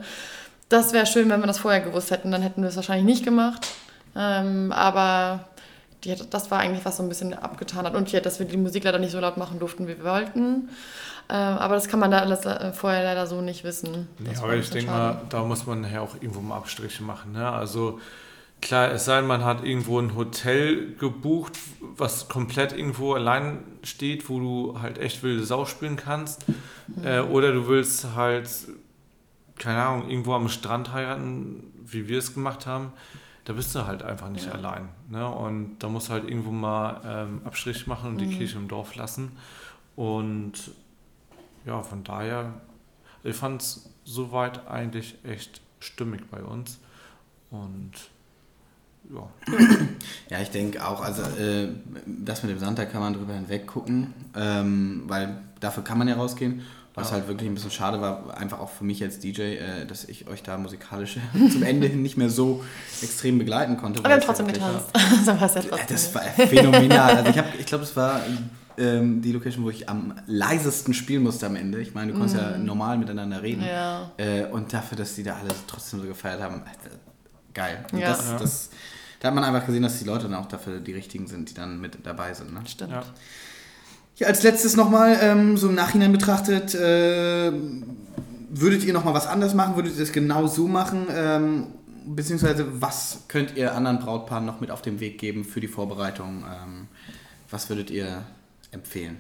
Das 0.70 0.94
wäre 0.94 1.06
schön, 1.06 1.30
wenn 1.30 1.40
wir 1.40 1.48
das 1.48 1.60
vorher 1.60 1.82
gewusst 1.82 2.12
hätten. 2.12 2.32
Dann 2.32 2.42
hätten 2.42 2.62
wir 2.62 2.70
es 2.70 2.76
wahrscheinlich 2.76 3.06
nicht 3.06 3.26
gemacht. 3.26 3.68
Ähm, 4.16 4.72
aber 4.72 5.48
die, 6.04 6.16
das 6.30 6.52
war 6.52 6.60
eigentlich, 6.60 6.86
was 6.86 6.98
so 6.98 7.04
ein 7.04 7.10
bisschen 7.10 7.34
abgetan 7.34 7.86
hat. 7.86 7.96
Und 7.96 8.12
ja, 8.12 8.20
dass 8.20 8.40
wir 8.40 8.46
die 8.46 8.58
Musik 8.58 8.84
leider 8.84 9.00
nicht 9.00 9.12
so 9.12 9.20
laut 9.20 9.38
machen 9.38 9.60
durften, 9.60 9.88
wie 9.88 9.98
wir 9.98 10.04
wollten. 10.04 10.70
Ähm, 11.32 11.58
aber 11.58 11.76
das 11.76 11.88
kann 11.88 12.00
man 12.00 12.12
da 12.12 12.20
alles 12.20 12.46
äh, 12.46 12.72
vorher 12.72 13.04
leider 13.04 13.28
so 13.28 13.42
nicht 13.42 13.64
wissen. 13.64 14.08
Nee, 14.20 14.36
aber 14.38 14.56
ich 14.56 14.70
denke 14.70 14.92
mal, 14.92 15.22
da 15.30 15.44
muss 15.44 15.66
man 15.66 15.82
nachher 15.82 16.02
auch 16.02 16.16
irgendwo 16.16 16.40
mal 16.40 16.58
Abstriche 16.58 17.04
machen. 17.04 17.34
Ne? 17.34 17.48
Also 17.48 18.00
klar, 18.62 18.92
es 18.92 19.06
sei 19.06 19.18
denn, 19.18 19.28
man 19.28 19.44
hat 19.44 19.64
irgendwo 19.64 20.00
ein 20.00 20.16
Hotel 20.16 20.96
gebucht, 20.96 21.54
was 21.82 22.30
komplett 22.30 22.74
irgendwo 22.74 23.14
allein 23.14 23.64
steht, 23.84 24.30
wo 24.30 24.40
du 24.40 24.82
halt 24.82 24.98
echt 24.98 25.22
wilde 25.22 25.46
Sau 25.46 25.66
spielen 25.66 25.98
kannst. 25.98 26.46
Äh, 27.04 27.20
oder 27.20 27.52
du 27.52 27.68
willst 27.68 28.08
halt, 28.16 28.50
keine 29.60 29.84
Ahnung, 29.84 30.10
irgendwo 30.10 30.34
am 30.34 30.50
Strand 30.50 30.92
heiraten, 30.94 31.64
wie 31.86 32.08
wir 32.08 32.18
es 32.18 32.34
gemacht 32.34 32.66
haben. 32.66 32.92
Da 33.46 33.54
bist 33.54 33.74
du 33.76 33.86
halt 33.86 34.04
einfach 34.04 34.30
nicht 34.30 34.46
Ja. 34.48 34.54
allein. 34.54 34.90
Ne? 35.10 35.28
Und 35.28 35.80
da 35.80 35.90
musst 35.90 36.10
du 36.10 36.14
halt 36.14 36.28
irgendwo 36.28 36.52
mal 36.52 37.02
ähm, 37.06 37.42
Abstrich 37.46 37.88
machen 37.88 38.12
und 38.12 38.18
die 38.22 38.26
Mhm. 38.28 38.32
Kirche 38.38 38.58
im 38.58 38.68
Dorf 38.68 38.96
lassen. 38.96 39.32
Und 39.96 40.54
ja, 41.66 41.82
von 41.82 42.04
daher, 42.04 42.54
ich 43.24 43.36
fand 43.36 43.62
es 43.62 43.90
soweit 44.06 44.68
eigentlich 44.68 45.16
echt 45.24 45.62
stimmig 45.80 46.30
bei 46.32 46.42
uns. 46.42 46.80
Und 47.52 47.92
ja, 49.12 49.28
Ja, 50.30 50.40
ich 50.40 50.52
denke 50.52 50.86
auch, 50.88 51.02
also 51.02 51.24
äh, 51.42 51.70
das 52.06 52.44
mit 52.44 52.52
dem 52.62 52.76
da 52.76 52.86
kann 52.86 53.02
man 53.02 53.14
drüber 53.14 53.34
hinweg 53.34 53.66
gucken, 53.68 54.14
ähm, 54.36 55.04
weil 55.08 55.42
dafür 55.60 55.84
kann 55.84 55.98
man 55.98 56.08
ja 56.08 56.16
rausgehen. 56.16 56.62
Was 57.00 57.10
Ja. 57.10 57.14
halt 57.16 57.28
wirklich 57.28 57.50
ein 57.50 57.54
bisschen 57.56 57.72
schade 57.72 58.00
war, 58.02 58.36
einfach 58.38 58.60
auch 58.60 58.70
für 58.70 58.84
mich 58.84 59.02
als 59.04 59.20
DJ, 59.20 59.42
äh, 59.42 59.86
dass 59.86 60.06
ich 60.06 60.28
euch 60.28 60.44
da 60.44 60.58
musikalisch 60.58 61.18
zum 61.52 61.64
Ende 61.64 61.88
hin 61.88 62.02
nicht 62.02 62.18
mehr 62.18 62.30
so 62.30 62.64
extrem 63.02 63.38
begleiten 63.40 63.78
konnte. 63.78 64.00
Aber 64.00 64.10
wir 64.10 64.16
haben 64.16 64.22
trotzdem 64.22 64.48
wirklich 64.48 64.64
getanzt. 64.64 64.88
so 65.26 65.28
war 65.40 65.78
ja 65.78 65.86
das 65.88 66.16
war 66.16 66.22
phänomenal. 66.24 67.18
Also 67.18 67.30
ich, 67.32 67.38
hab- 67.38 67.56
ich 67.60 67.66
glaube, 67.66 67.84
es 67.84 67.96
war 67.96 68.22
ähm, 68.78 69.22
die 69.22 69.32
Location, 69.34 69.64
wo 69.66 69.70
ich 69.70 69.90
am 69.90 70.14
leisesten 70.28 70.94
spielen 70.94 71.24
musste 71.24 71.46
am 71.48 71.56
Ende. 71.56 71.80
Ich 71.82 71.94
meine, 71.94 72.12
du 72.14 72.18
konntest 72.18 72.40
ja 72.42 72.58
normal 72.58 72.98
miteinander 72.98 73.42
reden. 73.42 73.62
Mhm. 73.62 73.68
Ja. 73.68 74.12
Äh, 74.18 74.46
und 74.46 74.72
dafür, 74.74 74.98
dass 74.98 75.16
die 75.16 75.24
da 75.24 75.34
alle 75.36 75.50
trotzdem 75.68 76.00
so 76.02 76.08
gefeiert 76.08 76.42
haben, 76.42 76.62
äh, 76.62 76.90
geil. 77.54 77.86
Und 77.92 78.00
Ja. 78.00 78.10
das, 78.12 78.30
Ja. 78.30 78.38
das, 78.40 78.70
da 79.20 79.28
hat 79.28 79.36
man 79.36 79.44
einfach 79.44 79.66
gesehen, 79.66 79.84
dass 79.84 80.00
die 80.00 80.06
Leute 80.06 80.24
dann 80.30 80.36
auch 80.36 80.46
dafür 80.48 80.80
die 80.80 80.94
richtigen 80.94 81.28
sind, 81.28 81.50
die 81.50 81.54
dann 81.54 81.82
mit 81.82 81.98
dabei 82.06 82.34
sind. 82.34 82.54
Ne? 82.54 82.62
Stimmt. 82.68 82.94
Ja. 84.20 84.28
Als 84.28 84.44
letztes 84.44 84.76
nochmal, 84.76 85.18
ähm, 85.22 85.58
so 85.58 85.70
im 85.70 85.76
Nachhinein 85.76 86.12
betrachtet, 86.12 86.76
äh, 86.76 87.52
würdet 88.50 88.84
ihr 88.84 88.94
nochmal 88.94 89.14
was 89.14 89.28
anders 89.28 89.54
machen? 89.54 89.76
Würdet 89.76 89.94
ihr 89.94 90.00
das 90.00 90.12
genau 90.12 90.48
so 90.48 90.68
machen? 90.68 91.08
Ähm, 91.14 91.68
beziehungsweise, 92.06 92.82
was 92.82 93.24
könnt 93.28 93.56
ihr 93.56 93.76
anderen 93.76 94.00
Brautpaaren 94.00 94.46
noch 94.46 94.60
mit 94.60 94.72
auf 94.72 94.82
den 94.82 95.00
Weg 95.00 95.20
geben 95.20 95.44
für 95.44 95.62
die 95.62 95.68
Vorbereitung? 95.68 96.44
Ähm, 96.44 96.88
was 97.50 97.70
würdet 97.70 97.90
ihr 97.90 98.24
empfehlen? 98.72 99.20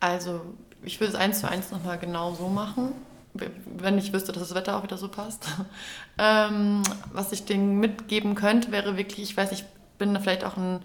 Also, 0.00 0.40
ich 0.82 1.00
würde 1.00 1.12
es 1.12 1.18
eins 1.18 1.40
zu 1.40 1.48
eins 1.48 1.70
nochmal 1.70 1.98
genau 1.98 2.34
so 2.34 2.48
machen, 2.48 2.92
wenn 3.34 3.98
ich 3.98 4.12
wüsste, 4.12 4.32
dass 4.32 4.48
das 4.48 4.54
Wetter 4.54 4.76
auch 4.76 4.82
wieder 4.82 4.96
so 4.96 5.08
passt. 5.08 5.46
ähm, 6.18 6.82
was 7.12 7.32
ich 7.32 7.44
denen 7.44 7.78
mitgeben 7.80 8.34
könnte, 8.34 8.72
wäre 8.72 8.96
wirklich, 8.96 9.30
ich 9.30 9.36
weiß, 9.36 9.52
ich 9.52 9.64
bin 9.98 10.14
da 10.14 10.20
vielleicht 10.20 10.44
auch 10.44 10.56
ein 10.56 10.80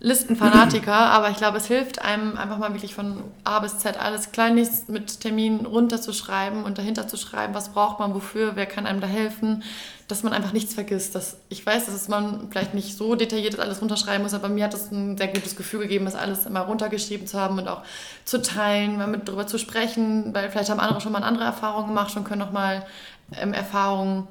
Listenfanatiker, 0.00 0.94
aber 0.94 1.30
ich 1.30 1.38
glaube, 1.38 1.56
es 1.56 1.66
hilft 1.66 2.02
einem 2.02 2.36
einfach 2.36 2.58
mal 2.58 2.72
wirklich 2.72 2.94
von 2.94 3.24
A 3.42 3.58
bis 3.58 3.78
Z 3.78 3.98
alles 3.98 4.30
kleinlichst 4.30 4.88
mit 4.88 5.20
Terminen 5.20 5.66
runterzuschreiben 5.66 6.62
und 6.62 6.78
dahinter 6.78 7.08
zu 7.08 7.16
schreiben, 7.16 7.52
was 7.52 7.70
braucht 7.70 7.98
man, 7.98 8.14
wofür, 8.14 8.54
wer 8.54 8.66
kann 8.66 8.86
einem 8.86 9.00
da 9.00 9.08
helfen, 9.08 9.64
dass 10.06 10.22
man 10.22 10.32
einfach 10.32 10.52
nichts 10.52 10.74
vergisst. 10.74 11.16
Dass, 11.16 11.38
ich 11.48 11.66
weiß, 11.66 11.86
dass 11.86 12.06
man 12.06 12.48
vielleicht 12.50 12.74
nicht 12.74 12.96
so 12.96 13.16
detailliert 13.16 13.58
alles 13.58 13.80
runterschreiben 13.80 14.22
muss, 14.22 14.34
aber 14.34 14.48
mir 14.48 14.64
hat 14.64 14.74
es 14.74 14.92
ein 14.92 15.18
sehr 15.18 15.28
gutes 15.28 15.56
Gefühl 15.56 15.80
gegeben, 15.80 16.04
das 16.04 16.14
alles 16.14 16.46
immer 16.46 16.60
runtergeschrieben 16.60 17.26
zu 17.26 17.40
haben 17.40 17.58
und 17.58 17.66
auch 17.66 17.82
zu 18.24 18.40
teilen, 18.40 18.98
mal 18.98 19.08
mit 19.08 19.28
drüber 19.28 19.48
zu 19.48 19.58
sprechen, 19.58 20.32
weil 20.32 20.48
vielleicht 20.50 20.70
haben 20.70 20.80
andere 20.80 21.00
schon 21.00 21.12
mal 21.12 21.24
andere 21.24 21.44
Erfahrungen 21.44 21.88
gemacht 21.88 22.16
und 22.16 22.22
können 22.22 22.40
nochmal 22.40 22.86
ähm, 23.36 23.52
Erfahrungen 23.52 24.28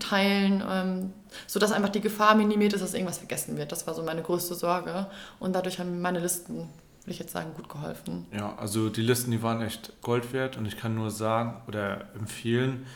teilen, 0.00 0.62
ähm, 0.70 1.12
sodass 1.46 1.72
einfach 1.72 1.90
die 1.90 2.00
Gefahr 2.00 2.34
minimiert 2.34 2.72
ist, 2.72 2.82
dass 2.82 2.94
irgendwas 2.94 3.18
vergessen 3.18 3.56
wird. 3.56 3.72
Das 3.72 3.86
war 3.86 3.94
so 3.94 4.02
meine 4.02 4.22
größte 4.22 4.54
Sorge. 4.54 5.06
Und 5.38 5.54
dadurch 5.54 5.78
haben 5.78 6.00
meine 6.00 6.20
Listen, 6.20 6.68
will 7.04 7.12
ich 7.12 7.18
jetzt 7.18 7.32
sagen, 7.32 7.52
gut 7.54 7.68
geholfen. 7.68 8.26
Ja, 8.32 8.54
also 8.56 8.88
die 8.88 9.02
Listen, 9.02 9.30
die 9.30 9.42
waren 9.42 9.62
echt 9.62 9.92
Gold 10.02 10.32
wert 10.32 10.56
und 10.56 10.66
ich 10.66 10.76
kann 10.76 10.94
nur 10.94 11.10
sagen 11.10 11.62
oder 11.66 12.06
empfehlen, 12.14 12.86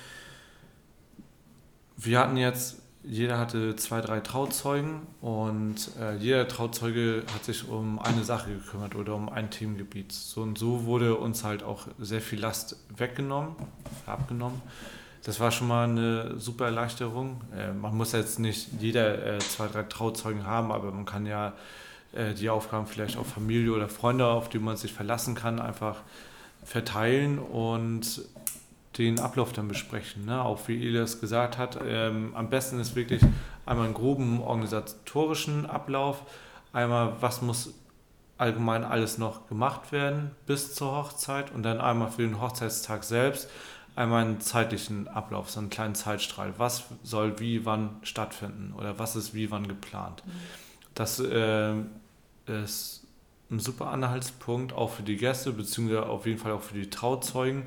wir 2.04 2.18
hatten 2.18 2.36
jetzt, 2.36 2.82
jeder 3.04 3.38
hatte 3.38 3.76
zwei, 3.76 4.00
drei 4.00 4.20
Trauzeugen 4.20 5.02
und 5.20 5.90
äh, 6.00 6.16
jeder 6.16 6.48
Trauzeuge 6.48 7.22
hat 7.34 7.44
sich 7.44 7.68
um 7.68 7.98
eine 7.98 8.24
Sache 8.24 8.50
gekümmert 8.50 8.94
oder 8.94 9.14
um 9.14 9.28
ein 9.28 9.50
Themengebiet. 9.50 10.12
So 10.12 10.42
und 10.42 10.58
so 10.58 10.84
wurde 10.84 11.16
uns 11.16 11.44
halt 11.44 11.62
auch 11.62 11.86
sehr 11.98 12.20
viel 12.20 12.40
Last 12.40 12.76
weggenommen, 12.96 13.54
abgenommen. 14.06 14.60
Das 15.24 15.38
war 15.38 15.52
schon 15.52 15.68
mal 15.68 15.84
eine 15.84 16.38
super 16.38 16.64
Erleichterung. 16.64 17.40
Äh, 17.56 17.72
man 17.72 17.96
muss 17.96 18.12
jetzt 18.12 18.38
nicht 18.38 18.68
jeder 18.80 19.36
äh, 19.36 19.38
zwei, 19.38 19.68
drei 19.68 19.84
Trauzeugen 19.84 20.46
haben, 20.46 20.72
aber 20.72 20.90
man 20.90 21.04
kann 21.04 21.26
ja 21.26 21.52
äh, 22.12 22.34
die 22.34 22.50
Aufgaben 22.50 22.86
vielleicht 22.86 23.16
auf 23.16 23.28
Familie 23.28 23.72
oder 23.72 23.88
Freunde, 23.88 24.26
auf 24.26 24.48
die 24.48 24.58
man 24.58 24.76
sich 24.76 24.92
verlassen 24.92 25.34
kann, 25.34 25.60
einfach 25.60 26.00
verteilen 26.64 27.38
und 27.38 28.22
den 28.98 29.20
Ablauf 29.20 29.52
dann 29.52 29.68
besprechen. 29.68 30.26
Ne? 30.26 30.42
Auch 30.42 30.66
wie 30.66 30.74
Elias 30.74 31.20
gesagt 31.20 31.56
hat, 31.56 31.78
ähm, 31.86 32.32
am 32.34 32.50
besten 32.50 32.78
ist 32.80 32.94
wirklich 32.96 33.22
einmal 33.64 33.86
einen 33.86 33.94
groben 33.94 34.40
organisatorischen 34.42 35.66
Ablauf, 35.66 36.22
einmal 36.72 37.14
was 37.20 37.42
muss 37.42 37.74
allgemein 38.38 38.82
alles 38.82 39.18
noch 39.18 39.46
gemacht 39.46 39.92
werden 39.92 40.32
bis 40.46 40.74
zur 40.74 40.96
Hochzeit 40.96 41.52
und 41.52 41.62
dann 41.62 41.80
einmal 41.80 42.10
für 42.10 42.22
den 42.22 42.40
Hochzeitstag 42.40 43.04
selbst 43.04 43.48
einmal 43.95 44.24
einen 44.24 44.40
zeitlichen 44.40 45.09
Ablauf, 45.09 45.51
so 45.51 45.61
einen 45.61 45.70
kleinen 45.70 45.95
Zeitstrahl. 45.95 46.55
Was 46.59 46.84
soll 47.03 47.38
wie 47.40 47.64
wann 47.64 47.97
stattfinden 48.03 48.72
oder 48.76 48.99
was 48.99 49.16
ist 49.16 49.34
wie 49.34 49.51
wann 49.51 49.68
geplant. 49.68 50.22
Das 50.95 51.22
ähm, 51.24 51.90
ist 52.47 53.07
ein 53.51 53.59
super 53.59 53.88
Anhaltspunkt 53.88 54.72
auch 54.72 54.90
für 54.90 55.03
die 55.03 55.16
Gäste, 55.16 55.53
beziehungsweise 55.53 56.07
auf 56.07 56.26
jeden 56.26 56.38
Fall 56.38 56.53
auch 56.53 56.62
für 56.62 56.74
die 56.74 56.90
Trauzeugen, 56.90 57.64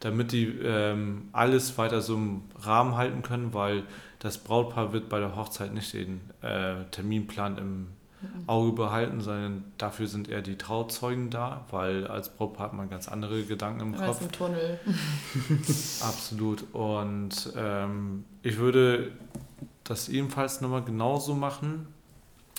damit 0.00 0.32
die 0.32 0.46
ähm, 0.46 1.28
alles 1.32 1.76
weiter 1.76 2.00
so 2.00 2.14
im 2.14 2.42
Rahmen 2.60 2.96
halten 2.96 3.22
können, 3.22 3.52
weil 3.52 3.84
das 4.20 4.38
Brautpaar 4.38 4.92
wird 4.92 5.08
bei 5.08 5.18
der 5.18 5.36
Hochzeit 5.36 5.74
nicht 5.74 5.92
den 5.92 6.20
äh, 6.40 6.84
Terminplan 6.90 7.58
im 7.58 7.86
Auge 8.46 8.72
behalten, 8.72 9.20
sondern 9.20 9.64
dafür 9.78 10.06
sind 10.06 10.28
eher 10.28 10.42
die 10.42 10.56
Trauzeugen 10.56 11.30
da, 11.30 11.64
weil 11.70 12.06
als 12.06 12.28
Brautpaar 12.28 12.66
hat 12.66 12.72
man 12.74 12.90
ganz 12.90 13.08
andere 13.08 13.42
Gedanken 13.42 13.80
im 13.80 13.96
Kopf. 13.96 14.20
ist 14.20 14.22
im 14.22 14.32
Tunnel. 14.32 14.80
Absolut. 16.02 16.64
Und 16.72 17.52
ähm, 17.56 18.24
ich 18.42 18.58
würde 18.58 19.12
das 19.84 20.08
ebenfalls 20.08 20.60
nochmal 20.60 20.82
genauso 20.82 21.34
machen. 21.34 21.86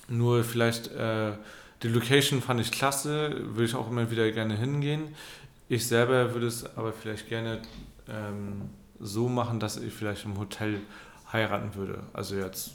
Nur 0.07 0.43
vielleicht, 0.43 0.91
äh, 0.91 1.33
die 1.83 1.87
Location 1.87 2.41
fand 2.41 2.61
ich 2.61 2.71
klasse, 2.71 3.35
würde 3.47 3.65
ich 3.65 3.75
auch 3.75 3.89
immer 3.89 4.11
wieder 4.11 4.31
gerne 4.31 4.55
hingehen. 4.55 5.15
Ich 5.67 5.87
selber 5.87 6.33
würde 6.33 6.47
es 6.47 6.77
aber 6.77 6.93
vielleicht 6.93 7.27
gerne 7.27 7.61
ähm, 8.07 8.69
so 8.99 9.27
machen, 9.27 9.59
dass 9.59 9.77
ich 9.77 9.93
vielleicht 9.93 10.25
im 10.25 10.37
Hotel 10.37 10.81
heiraten 11.33 11.75
würde. 11.75 12.03
Also 12.13 12.35
jetzt 12.35 12.71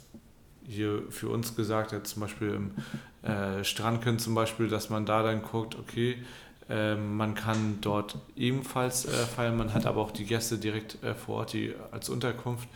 hier 0.67 1.03
für 1.09 1.29
uns 1.29 1.55
gesagt, 1.55 1.91
jetzt 1.91 2.11
zum 2.11 2.21
Beispiel 2.21 2.49
im 2.49 2.71
äh, 3.29 3.63
Strandkind 3.63 4.21
zum 4.21 4.35
Beispiel, 4.35 4.67
dass 4.67 4.89
man 4.89 5.05
da 5.05 5.23
dann 5.23 5.41
guckt, 5.41 5.77
okay, 5.77 6.17
ähm, 6.69 7.17
man 7.17 7.35
kann 7.35 7.79
dort 7.81 8.17
ebenfalls 8.35 9.05
äh, 9.05 9.11
feiern, 9.11 9.57
man 9.57 9.73
hat 9.73 9.85
aber 9.85 10.01
auch 10.01 10.11
die 10.11 10.25
Gäste 10.25 10.57
direkt 10.57 11.03
äh, 11.03 11.13
vor 11.13 11.37
Ort, 11.37 11.53
die 11.53 11.73
als 11.91 12.09
Unterkunft. 12.09 12.67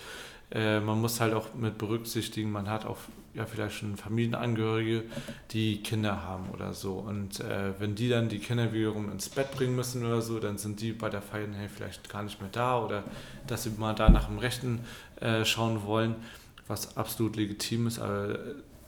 Äh, 0.52 0.80
man 0.80 1.00
muss 1.02 1.22
halt 1.22 1.34
auch 1.34 1.54
mit 1.56 1.78
berücksichtigen, 1.78 2.52
man 2.52 2.70
hat 2.70 2.86
auch 2.86 2.98
ja 3.34 3.46
vielleicht 3.46 3.76
schon 3.76 3.98
Familienangehörige, 3.98 5.04
die 5.52 5.84
Kinder 5.84 6.24
haben 6.24 6.50
oder 6.54 6.74
so. 6.74 6.94
Und 6.94 7.40
äh, 7.42 7.74
wenn 7.80 7.96
die 7.96 8.10
dann 8.10 8.30
die 8.30 8.40
Kinder 8.40 8.72
wiederum 8.74 9.12
ins 9.12 9.30
Bett 9.30 9.52
bringen 9.52 9.76
müssen 9.76 10.06
oder 10.06 10.22
so, 10.22 10.40
dann 10.40 10.58
sind 10.58 10.82
die 10.82 10.94
bei 10.94 11.10
der 11.10 11.22
Feier 11.22 11.48
vielleicht 11.74 12.10
gar 12.10 12.24
nicht 12.24 12.40
mehr 12.42 12.50
da 12.52 12.80
oder 12.80 13.04
dass 13.48 13.64
sie 13.64 13.72
mal 13.78 13.94
da 13.94 14.10
nach 14.10 14.28
dem 14.28 14.40
Rechten 14.40 14.82
äh, 15.20 15.44
schauen 15.46 15.84
wollen. 15.84 16.16
Was 16.68 16.98
absolut 16.98 17.36
legitim 17.36 17.88
ist, 17.88 18.00
aber 18.00 18.38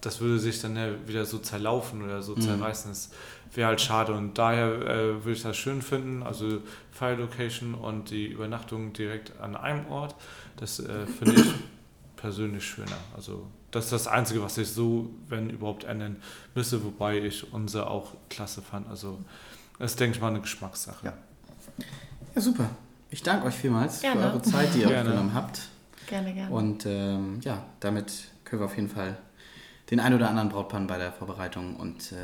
das 0.01 0.21
würde 0.21 0.39
sich 0.39 0.61
dann 0.61 0.75
ja 0.75 0.89
wieder 1.07 1.25
so 1.25 1.39
zerlaufen 1.39 2.03
oder 2.03 2.21
so 2.21 2.35
Mhm. 2.35 2.41
zerreißen. 2.41 2.91
Das 2.91 3.09
wäre 3.53 3.69
halt 3.69 3.81
schade 3.81 4.13
und 4.13 4.37
daher 4.37 4.67
äh, 4.73 5.23
würde 5.23 5.31
ich 5.31 5.41
das 5.41 5.57
schön 5.57 5.81
finden. 5.81 6.21
Also 6.23 6.61
Fire 6.91 7.15
Location 7.15 7.73
und 7.73 8.09
die 8.11 8.27
Übernachtung 8.27 8.93
direkt 8.93 9.39
an 9.41 9.55
einem 9.55 9.87
Ort, 9.87 10.15
das 10.57 10.79
äh, 10.79 11.05
finde 11.07 11.41
ich 11.41 11.47
persönlich 12.15 12.63
schöner. 12.63 12.97
Also 13.15 13.47
das 13.71 13.85
ist 13.85 13.93
das 13.93 14.07
Einzige, 14.07 14.41
was 14.41 14.57
ich 14.57 14.69
so, 14.69 15.09
wenn 15.29 15.49
überhaupt, 15.49 15.83
ändern 15.83 16.17
müsste, 16.55 16.83
wobei 16.83 17.19
ich 17.19 17.51
unser 17.51 17.89
auch 17.91 18.13
klasse 18.29 18.61
fand. 18.61 18.87
Also 18.89 19.19
das 19.79 19.91
ist, 19.91 19.99
denke 19.99 20.15
ich 20.15 20.21
mal, 20.21 20.29
eine 20.29 20.41
Geschmackssache. 20.41 21.05
Ja. 21.05 21.13
Ja, 22.35 22.41
super. 22.41 22.69
Ich 23.09 23.23
danke 23.23 23.47
euch 23.47 23.55
vielmals 23.55 24.01
Gerne. 24.01 24.21
für 24.21 24.27
eure 24.27 24.41
Zeit, 24.41 24.73
die 24.73 24.81
ihr 24.81 24.87
Gerne. 24.87 25.09
aufgenommen 25.09 25.33
habt. 25.33 25.61
Gerne, 26.07 26.33
gerne. 26.33 26.51
Und 26.51 26.85
ähm, 26.85 27.39
ja, 27.41 27.63
damit 27.79 28.29
können 28.43 28.61
wir 28.61 28.65
auf 28.65 28.75
jeden 28.75 28.89
Fall 28.89 29.17
den 29.91 29.99
ein 29.99 30.13
oder 30.13 30.29
anderen 30.29 30.49
Brautpaar 30.49 30.81
bei 30.81 30.97
der 30.97 31.11
Vorbereitung 31.11 31.75
und 31.75 32.11
äh, 32.11 32.15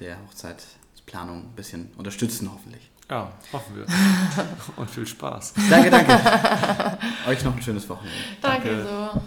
der 0.00 0.16
Hochzeitsplanung 0.26 1.44
ein 1.44 1.54
bisschen 1.56 1.90
unterstützen, 1.96 2.50
hoffentlich. 2.52 2.90
Ja, 3.10 3.30
hoffen 3.52 3.76
wir. 3.76 3.86
und 4.76 4.90
viel 4.90 5.06
Spaß. 5.06 5.54
Danke, 5.68 5.90
danke. 5.90 6.12
Euch 7.26 7.44
noch 7.44 7.54
ein 7.54 7.62
schönes 7.62 7.88
Wochenende. 7.88 8.16
Danke 8.40 8.68
danke. 8.68 8.88
so. 8.88 9.20